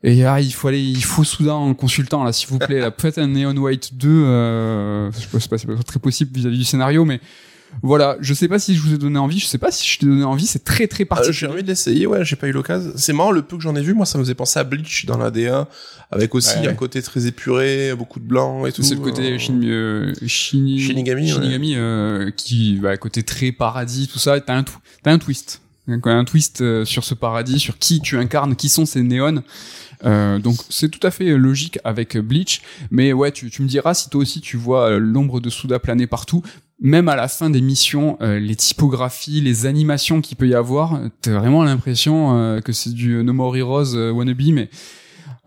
Et 0.04 0.24
ah, 0.26 0.40
il 0.40 0.54
faut 0.54 0.68
aller, 0.68 0.84
il 0.84 1.04
faut 1.04 1.24
soudain 1.24 1.54
en 1.54 1.74
consultant 1.74 2.24
là, 2.24 2.34
s'il 2.34 2.50
vous 2.50 2.60
plaît. 2.60 2.80
Là, 2.80 2.92
peut-être 2.92 3.18
un 3.18 3.28
Neon 3.28 3.56
White 3.56 3.96
2, 3.96 4.10
euh, 4.10 5.12
je 5.12 5.20
sais 5.20 5.50
pas, 5.50 5.58
c'est 5.58 5.66
pas 5.66 5.76
très 5.84 6.00
possible 6.00 6.38
vis-à-vis 6.38 6.60
du 6.60 6.66
scénario, 6.66 7.06
mais 7.06 7.22
voilà, 7.82 8.18
je 8.20 8.34
sais 8.34 8.48
pas 8.48 8.60
si 8.60 8.76
je 8.76 8.82
vous 8.82 8.94
ai 8.94 8.98
donné 8.98 9.20
envie, 9.20 9.40
je 9.40 9.46
sais 9.46 9.58
pas 9.58 9.72
si 9.72 9.88
je 9.88 10.00
t'ai 10.00 10.06
donné 10.06 10.24
envie, 10.24 10.46
c'est 10.46 10.64
très 10.64 10.88
très 10.88 11.06
particulier. 11.06 11.36
Euh, 11.36 11.40
j'ai 11.40 11.48
envie 11.48 11.64
d'essayer, 11.64 12.08
ouais, 12.08 12.24
j'ai 12.24 12.36
pas 12.36 12.48
eu 12.48 12.52
l'occasion. 12.52 12.92
C'est 12.96 13.14
marrant, 13.14 13.32
le 13.32 13.42
peu 13.42 13.58
que 13.58 13.64
j'en 13.64 13.76
ai 13.76 13.82
vu, 13.82 13.94
moi 13.94 14.06
ça 14.06 14.18
me 14.18 14.24
faisait 14.24 14.36
penser 14.36 14.60
à 14.60 14.64
Bleach 14.64 15.06
dans 15.06 15.18
la 15.18 15.32
D1, 15.32 15.66
avec 16.12 16.36
aussi 16.36 16.66
un 16.66 16.74
côté 16.74 17.02
très 17.02 17.28
épuré, 17.28 17.94
beaucoup 17.96 18.20
de 18.20 18.26
blanc 18.26 18.66
et 18.66 18.72
tout. 18.72 18.84
C'est 18.84 18.96
le 18.96 19.02
côté 19.02 19.34
euh... 19.34 19.38
euh 19.66 20.14
Shinigami, 20.26 21.30
Shinigami 21.30 21.76
euh, 21.76 22.32
qui 22.32 22.78
va 22.78 22.90
bah, 22.90 22.98
côté 22.98 23.24
très 23.24 23.52
paradis, 23.52 24.08
tout 24.08 24.20
ça, 24.20 24.40
t'as 24.40 24.56
un, 24.56 24.64
t'as 25.04 25.12
un 25.12 25.20
twist. 25.20 25.62
Un 25.88 26.26
twist 26.26 26.62
euh, 26.62 26.84
sur 26.84 27.04
ce 27.04 27.14
paradis, 27.14 27.60
sur 27.60 27.78
qui 27.78 28.02
tu 28.02 28.18
incarnes, 28.18 28.56
qui 28.56 28.70
sont 28.70 28.86
ces 28.86 29.04
néons. 29.04 29.44
Euh, 30.04 30.40
donc 30.40 30.58
c'est 30.70 30.90
tout 30.90 31.06
à 31.06 31.12
fait 31.12 31.38
logique 31.38 31.80
avec 31.84 32.18
Bleach, 32.18 32.62
mais 32.92 33.14
ouais, 33.14 33.32
tu, 33.32 33.50
tu 33.50 33.62
me 33.62 33.68
diras 33.68 33.94
si 33.94 34.10
toi 34.10 34.22
aussi 34.22 34.42
tu 34.42 34.58
vois 34.58 34.98
l'ombre 34.98 35.40
de 35.40 35.50
Souda 35.50 35.80
planer 35.80 36.08
partout 36.08 36.44
même 36.82 37.08
à 37.08 37.16
la 37.16 37.28
fin 37.28 37.50
des 37.50 37.62
missions, 37.62 38.18
euh, 38.22 38.40
les 38.40 38.56
typographies, 38.56 39.42
les 39.42 39.66
animations 39.66 40.22
qu'il 40.22 40.38
peut 40.38 40.48
y 40.48 40.56
avoir, 40.56 41.00
t'as 41.22 41.38
vraiment 41.38 41.64
l'impression 41.64 42.38
euh, 42.38 42.60
que 42.62 42.74
c'est 42.74 42.94
du 42.94 43.24
No 43.24 43.34
More 43.34 43.56
Heroes 43.56 43.96
euh, 43.96 44.12
wannabe, 44.12 44.42
mais 44.52 44.70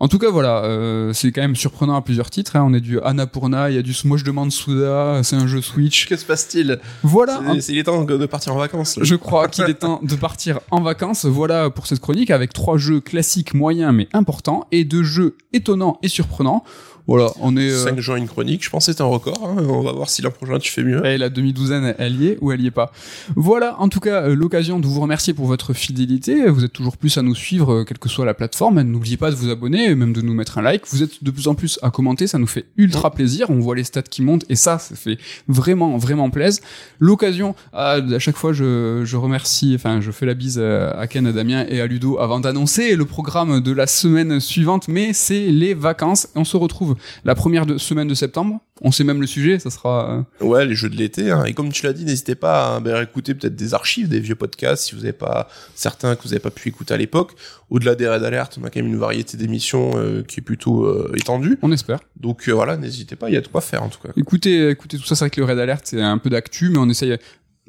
En 0.01 0.07
tout 0.07 0.17
cas, 0.17 0.29
voilà, 0.31 0.63
euh, 0.63 1.11
c'est 1.11 1.31
quand 1.33 1.41
même 1.41 1.57
surprenant 1.57 1.95
à 1.97 2.01
plusieurs 2.01 2.29
titres. 2.29 2.55
Hein. 2.55 2.63
On 2.65 2.73
est 2.73 2.79
du 2.79 3.01
Annapurna, 3.01 3.69
il 3.69 3.75
y 3.75 3.77
a 3.77 3.81
du 3.81 3.93
Smosh 3.93 4.23
de 4.23 4.31
Mansuda, 4.31 5.19
c'est 5.23 5.35
un 5.35 5.45
jeu 5.45 5.61
Switch. 5.61 6.07
Que 6.07 6.15
se 6.15 6.23
passe-t-il? 6.25 6.79
Voilà. 7.03 7.41
C'est- 7.55 7.61
c'est- 7.61 7.73
Il 7.73 7.79
est 7.79 7.83
temps 7.83 8.03
de 8.05 8.25
partir 8.25 8.55
en 8.55 8.57
vacances. 8.57 8.97
Je 9.01 9.15
crois 9.15 9.49
qu'il 9.49 9.65
est 9.65 9.73
temps 9.73 9.99
de 10.01 10.15
partir 10.15 10.61
en 10.71 10.81
vacances. 10.81 11.25
Voilà 11.25 11.69
pour 11.69 11.85
cette 11.85 11.99
chronique 11.99 12.31
avec 12.31 12.53
trois 12.53 12.77
jeux 12.77 13.01
classiques 13.01 13.53
moyens 13.53 13.93
mais 13.93 14.07
importants 14.13 14.67
et 14.71 14.85
deux 14.85 15.03
jeux 15.03 15.35
étonnants 15.51 15.97
et 16.01 16.07
surprenants. 16.07 16.63
Voilà, 17.09 17.31
on 17.41 17.57
est. 17.57 17.69
euh, 17.71 17.83
5 17.83 17.99
jours 17.99 18.15
une 18.17 18.27
chronique, 18.27 18.63
je 18.63 18.69
pense 18.69 18.85
que 18.85 18.91
c'est 18.93 19.01
un 19.01 19.05
record. 19.05 19.39
hein. 19.43 19.63
On 19.67 19.81
va 19.81 19.91
voir 19.93 20.09
si 20.09 20.21
l'an 20.21 20.29
prochain 20.31 20.59
tu 20.59 20.71
fais 20.71 20.83
mieux. 20.83 21.03
Et 21.05 21.17
la 21.17 21.29
demi-douzaine, 21.29 21.95
elle 21.97 22.21
y 22.21 22.27
est 22.27 22.37
ou 22.41 22.51
elle 22.51 22.61
y 22.61 22.67
est 22.67 22.71
pas. 22.71 22.91
Voilà, 23.35 23.75
en 23.79 23.89
tout 23.89 23.99
cas, 23.99 24.21
euh, 24.23 24.35
l'occasion 24.35 24.79
de 24.79 24.85
vous 24.85 24.99
remercier 25.01 25.33
pour 25.33 25.47
votre 25.47 25.73
fidélité. 25.73 26.47
Vous 26.49 26.63
êtes 26.63 26.73
toujours 26.73 26.97
plus 26.97 27.17
à 27.17 27.21
nous 27.23 27.33
suivre, 27.35 27.73
euh, 27.73 27.83
quelle 27.83 27.97
que 27.97 28.09
soit 28.09 28.25
la 28.25 28.33
plateforme. 28.33 28.79
N'oubliez 28.81 29.17
pas 29.17 29.31
de 29.31 29.35
vous 29.35 29.49
abonner, 29.49 29.85
et 29.89 29.95
même 29.95 30.13
de 30.13 30.21
nous 30.21 30.33
mettre 30.33 30.57
un 30.57 30.61
like. 30.61 30.83
Vous 30.91 31.01
êtes 31.03 31.23
de 31.23 31.31
plus 31.31 31.47
en 31.47 31.55
plus 31.55 31.79
à 31.81 31.89
commenter, 31.89 32.27
ça 32.27 32.37
nous 32.37 32.47
fait 32.47 32.65
ultra 32.77 33.11
plaisir. 33.11 33.49
On 33.49 33.59
voit 33.59 33.75
les 33.75 33.83
stats 33.83 34.01
qui 34.03 34.21
montent, 34.21 34.45
et 34.49 34.55
ça, 34.55 34.77
ça 34.77 34.95
fait 34.95 35.17
vraiment, 35.47 35.97
vraiment 35.97 36.29
plaisir. 36.29 36.61
L'occasion, 36.99 37.55
à, 37.73 37.93
à 37.93 38.19
chaque 38.19 38.37
fois, 38.37 38.53
je, 38.53 39.01
je 39.03 39.17
remercie, 39.17 39.73
enfin, 39.75 39.99
je 40.01 40.11
fais 40.11 40.25
la 40.25 40.33
bise 40.35 40.59
à 40.59 40.91
à 40.91 41.07
Ken, 41.07 41.25
à 41.27 41.31
Damien 41.31 41.65
et 41.69 41.81
à 41.81 41.87
Ludo 41.87 42.19
avant 42.19 42.39
d'annoncer 42.39 42.95
le 42.95 43.05
programme 43.05 43.61
de 43.61 43.71
la 43.71 43.87
semaine 43.87 44.39
suivante, 44.39 44.87
mais 44.87 45.13
c'est 45.13 45.47
les 45.47 45.73
vacances. 45.73 46.27
On 46.35 46.43
se 46.43 46.57
retrouve 46.57 46.95
la 47.25 47.35
première 47.35 47.65
de- 47.65 47.77
semaine 47.77 48.07
de 48.07 48.13
septembre. 48.13 48.59
On 48.81 48.91
sait 48.91 49.03
même 49.03 49.19
le 49.19 49.27
sujet, 49.27 49.59
ça 49.59 49.69
sera... 49.69 50.25
euh, 50.41 50.45
Ouais, 50.45 50.65
les 50.65 50.73
jeux 50.75 50.89
de 50.89 50.95
l'été. 50.95 51.31
hein. 51.31 51.43
Et 51.45 51.53
comme 51.53 51.69
tu 51.71 51.85
l'as 51.85 51.91
dit, 51.93 52.05
n'hésitez 52.05 52.35
pas 52.35 52.77
à 52.77 52.79
ben, 52.79 53.01
écouter 53.03 53.33
peut-être 53.33 53.55
des 53.55 53.73
archives, 53.73 54.07
des 54.07 54.21
vieux 54.21 54.35
podcasts, 54.35 54.83
si 54.85 54.95
vous 54.95 55.01
n'avez 55.01 55.11
pas 55.13 55.49
certains 55.75 56.15
que 56.15 56.23
vous 56.23 56.29
n'avez 56.29 56.39
pas 56.39 56.49
pu 56.51 56.69
écouter 56.69 56.93
à 56.93 56.97
l'époque. 56.97 57.33
Au-delà 57.69 57.95
des 57.95 58.07
raids 58.07 58.21
d'alerte, 58.21 58.57
on 58.61 58.63
a 58.65 58.69
quand 58.69 58.79
même 58.79 58.87
une 58.91 58.97
variété 58.97 59.35
d'émissions 59.35 59.91
euh, 59.97 60.23
qui 60.23 60.39
est 60.39 60.43
plutôt 60.43 60.85
euh, 60.85 61.11
étendue. 61.17 61.57
On 61.61 61.71
espère. 61.73 61.99
Donc 62.19 62.47
euh, 62.47 62.53
voilà, 62.53 62.77
n'hésitez 62.77 63.15
pas, 63.17 63.29
il 63.29 63.33
y 63.33 63.37
a 63.37 63.41
de 63.41 63.47
quoi 63.47 63.61
faire 63.61 63.83
en 63.83 63.89
tout 63.89 63.99
cas. 64.01 64.09
Écoutez, 64.15 64.69
écoutez 64.69 64.97
tout 64.97 65.03
ça, 65.05 65.15
c'est 65.15 65.25
vrai 65.25 65.29
que 65.29 65.41
le 65.41 65.45
raid 65.45 65.59
alert, 65.59 65.81
c'est 65.85 66.01
un 66.01 66.17
peu 66.17 66.29
d'actu, 66.29 66.69
mais 66.69 66.77
on 66.79 66.87
essaye, 66.89 67.17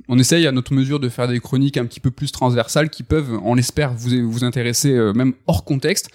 on 0.08 0.18
essaye 0.18 0.46
à 0.46 0.52
notre 0.52 0.72
mesure 0.72 1.00
de 1.00 1.08
faire 1.08 1.28
des 1.28 1.40
chroniques 1.40 1.76
un 1.76 1.84
petit 1.84 2.00
peu 2.00 2.10
plus 2.10 2.32
transversales 2.32 2.90
qui 2.90 3.02
peuvent, 3.02 3.38
on 3.44 3.54
l'espère, 3.54 3.92
vous, 3.94 4.44
intéresser 4.44 4.92
euh, 4.92 5.12
même 5.12 5.34
hors 5.46 5.64
contexte. 5.64 6.10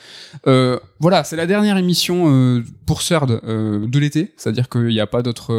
Euh, 0.47 0.79
voilà, 0.99 1.23
c'est 1.23 1.35
la 1.35 1.45
dernière 1.45 1.77
émission 1.77 2.25
euh, 2.27 2.63
pour 2.85 3.01
euh, 3.11 3.87
de 3.87 3.99
l'été, 3.99 4.33
c'est-à-dire 4.37 4.69
qu'il 4.69 4.87
n'y 4.87 4.99
a 4.99 5.07
pas 5.07 5.21
d'autres, 5.21 5.51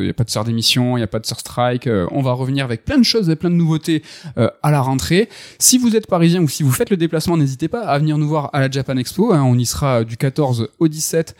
il 0.00 0.06
y 0.06 0.10
a 0.10 0.14
pas 0.14 0.24
de 0.24 0.30
Third 0.30 0.48
émission, 0.48 0.96
il 0.96 1.00
n'y 1.00 1.04
a 1.04 1.08
pas 1.08 1.18
de 1.18 1.24
Third 1.24 1.40
Strike. 1.40 1.88
on 2.10 2.22
va 2.22 2.32
revenir 2.32 2.64
avec 2.64 2.84
plein 2.84 2.98
de 2.98 3.04
choses 3.04 3.28
et 3.30 3.36
plein 3.36 3.50
de 3.50 3.56
nouveautés 3.56 4.02
à 4.36 4.70
la 4.70 4.80
rentrée. 4.80 5.28
Si 5.58 5.78
vous 5.78 5.96
êtes 5.96 6.06
parisien 6.06 6.42
ou 6.42 6.48
si 6.48 6.62
vous 6.62 6.72
faites 6.72 6.90
le 6.90 6.96
déplacement, 6.96 7.36
n'hésitez 7.36 7.68
pas 7.68 7.82
à 7.82 7.98
venir 7.98 8.18
nous 8.18 8.28
voir 8.28 8.50
à 8.52 8.60
la 8.60 8.70
Japan 8.70 8.96
Expo. 8.96 9.32
hein, 9.32 9.42
on 9.42 9.58
y 9.58 9.66
sera 9.66 10.04
du 10.04 10.16
14 10.16 10.68
au 10.78 10.88
17. 10.88 11.34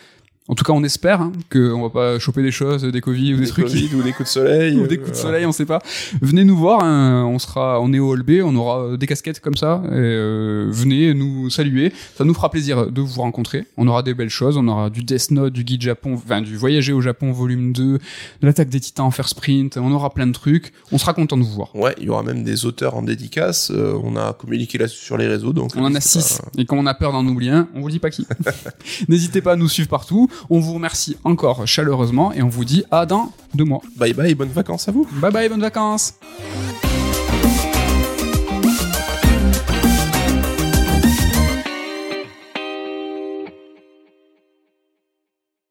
En 0.47 0.55
tout 0.55 0.63
cas, 0.63 0.75
on 0.75 0.85
espère 0.85 1.23
hein, 1.23 1.33
qu'on 1.51 1.81
va 1.81 1.89
pas 1.89 2.19
choper 2.19 2.43
des 2.43 2.51
choses, 2.51 2.83
des 2.83 3.01
Covid 3.01 3.33
ou 3.33 3.37
des, 3.39 3.45
Des 3.45 3.49
trucs 3.49 3.65
Covid 3.65 3.89
ou 3.95 4.03
des 4.03 4.13
coups 4.13 4.29
de 4.29 4.33
soleil. 4.33 4.77
ou 4.81 4.87
des 4.87 4.97
euh, 4.97 4.99
coups 4.99 5.13
de 5.13 5.17
soleil, 5.17 5.47
on 5.47 5.53
sait 5.53 5.65
pas. 5.65 5.79
Venez 6.21 6.45
nous 6.45 6.57
voir, 6.57 6.85
hein, 6.85 7.25
on 7.27 7.39
sera, 7.39 7.81
on 7.81 7.95
est 7.95 7.99
au 7.99 8.11
Hall 8.11 8.23
B, 8.23 8.43
on 8.45 8.55
aura 8.55 8.81
euh, 8.83 8.97
des 8.99 9.07
casquettes 9.07 9.41
comme 9.41 9.55
ça. 9.57 9.81
Et, 9.87 9.93
euh, 9.95 10.69
venez 10.71 11.15
nous 11.15 11.49
saluer, 11.49 11.95
ça 12.15 12.25
nous 12.25 12.35
fera 12.35 12.51
plaisir 12.51 12.93
de 12.93 13.01
vous 13.01 13.23
rencontrer. 13.23 13.65
On 13.79 13.89
aura 13.89 14.03
des 14.03 14.13
belles 14.13 14.29
choses, 14.29 14.59
on 14.59 14.69
aura 14.69 14.91
du 14.91 15.03
Death 15.03 15.31
Note, 15.31 15.55
du 15.55 15.65
guide 15.65 15.81
Japon, 15.81 16.13
enfin 16.13 16.43
du 16.43 16.59
Voyager 16.59 16.93
au 16.93 17.01
Japon 17.01 17.33
volume 17.33 17.73
2, 17.73 17.83
de 17.95 17.99
l'attaque 18.43 18.69
des 18.69 18.81
Titans 18.81 19.07
en 19.07 19.11
faire 19.11 19.31
sprint. 19.31 19.79
On 19.79 19.93
aura 19.93 20.13
plein 20.13 20.27
de 20.27 20.33
trucs. 20.33 20.75
On 20.93 20.99
sera 20.99 21.15
content 21.15 21.39
de 21.39 21.43
vous 21.43 21.55
voir. 21.55 21.75
Ouais, 21.75 21.95
il 21.97 22.05
y 22.05 22.11
aura 22.11 22.23
même 22.23 22.45
des 22.45 22.67
auteurs 22.67 22.97
en 22.97 23.03
dédicace. 23.03 23.71
euh, 23.75 23.99
on 24.05 24.15
a 24.17 24.35
communiqué 24.35 24.77
là-dessus 24.77 25.07
sur 25.07 25.17
les 25.17 25.27
réseaux, 25.27 25.55
donc 25.55 25.71
On 25.75 25.85
en 25.85 25.95
a 25.95 26.03
six. 26.03 26.43
pas. 26.43 26.51
Et 26.61 26.67
quand 26.67 26.77
on 26.77 26.85
a 26.85 26.93
peur 26.93 27.13
d'en 27.13 27.27
oublier 27.27 27.53
un, 27.53 27.67
on 27.75 27.81
vous 27.81 27.89
dit 27.89 27.99
pas 27.99 28.11
qui. 28.11 28.27
N'hésitez 29.09 29.41
pas 29.41 29.53
à 29.53 29.57
nous 29.57 29.69
suivre 29.71 29.89
partout. 29.89 30.29
On 30.51 30.61
vous 30.61 30.75
remercie 30.75 31.17
encore 31.25 31.67
chaleureusement 31.67 32.33
et 32.33 32.43
on 32.43 32.49
vous 32.49 32.65
dit 32.65 32.85
à 32.91 33.07
dans 33.07 33.33
deux 33.55 33.65
mois. 33.65 33.83
Bye 33.97 34.13
bye, 34.13 34.35
bonnes 34.35 34.49
vacances 34.49 34.89
à 34.89 34.93
vous. 34.93 35.07
Bye 35.21 35.33
bye, 35.33 35.49
bonnes 35.49 35.61
vacances. 35.61 36.15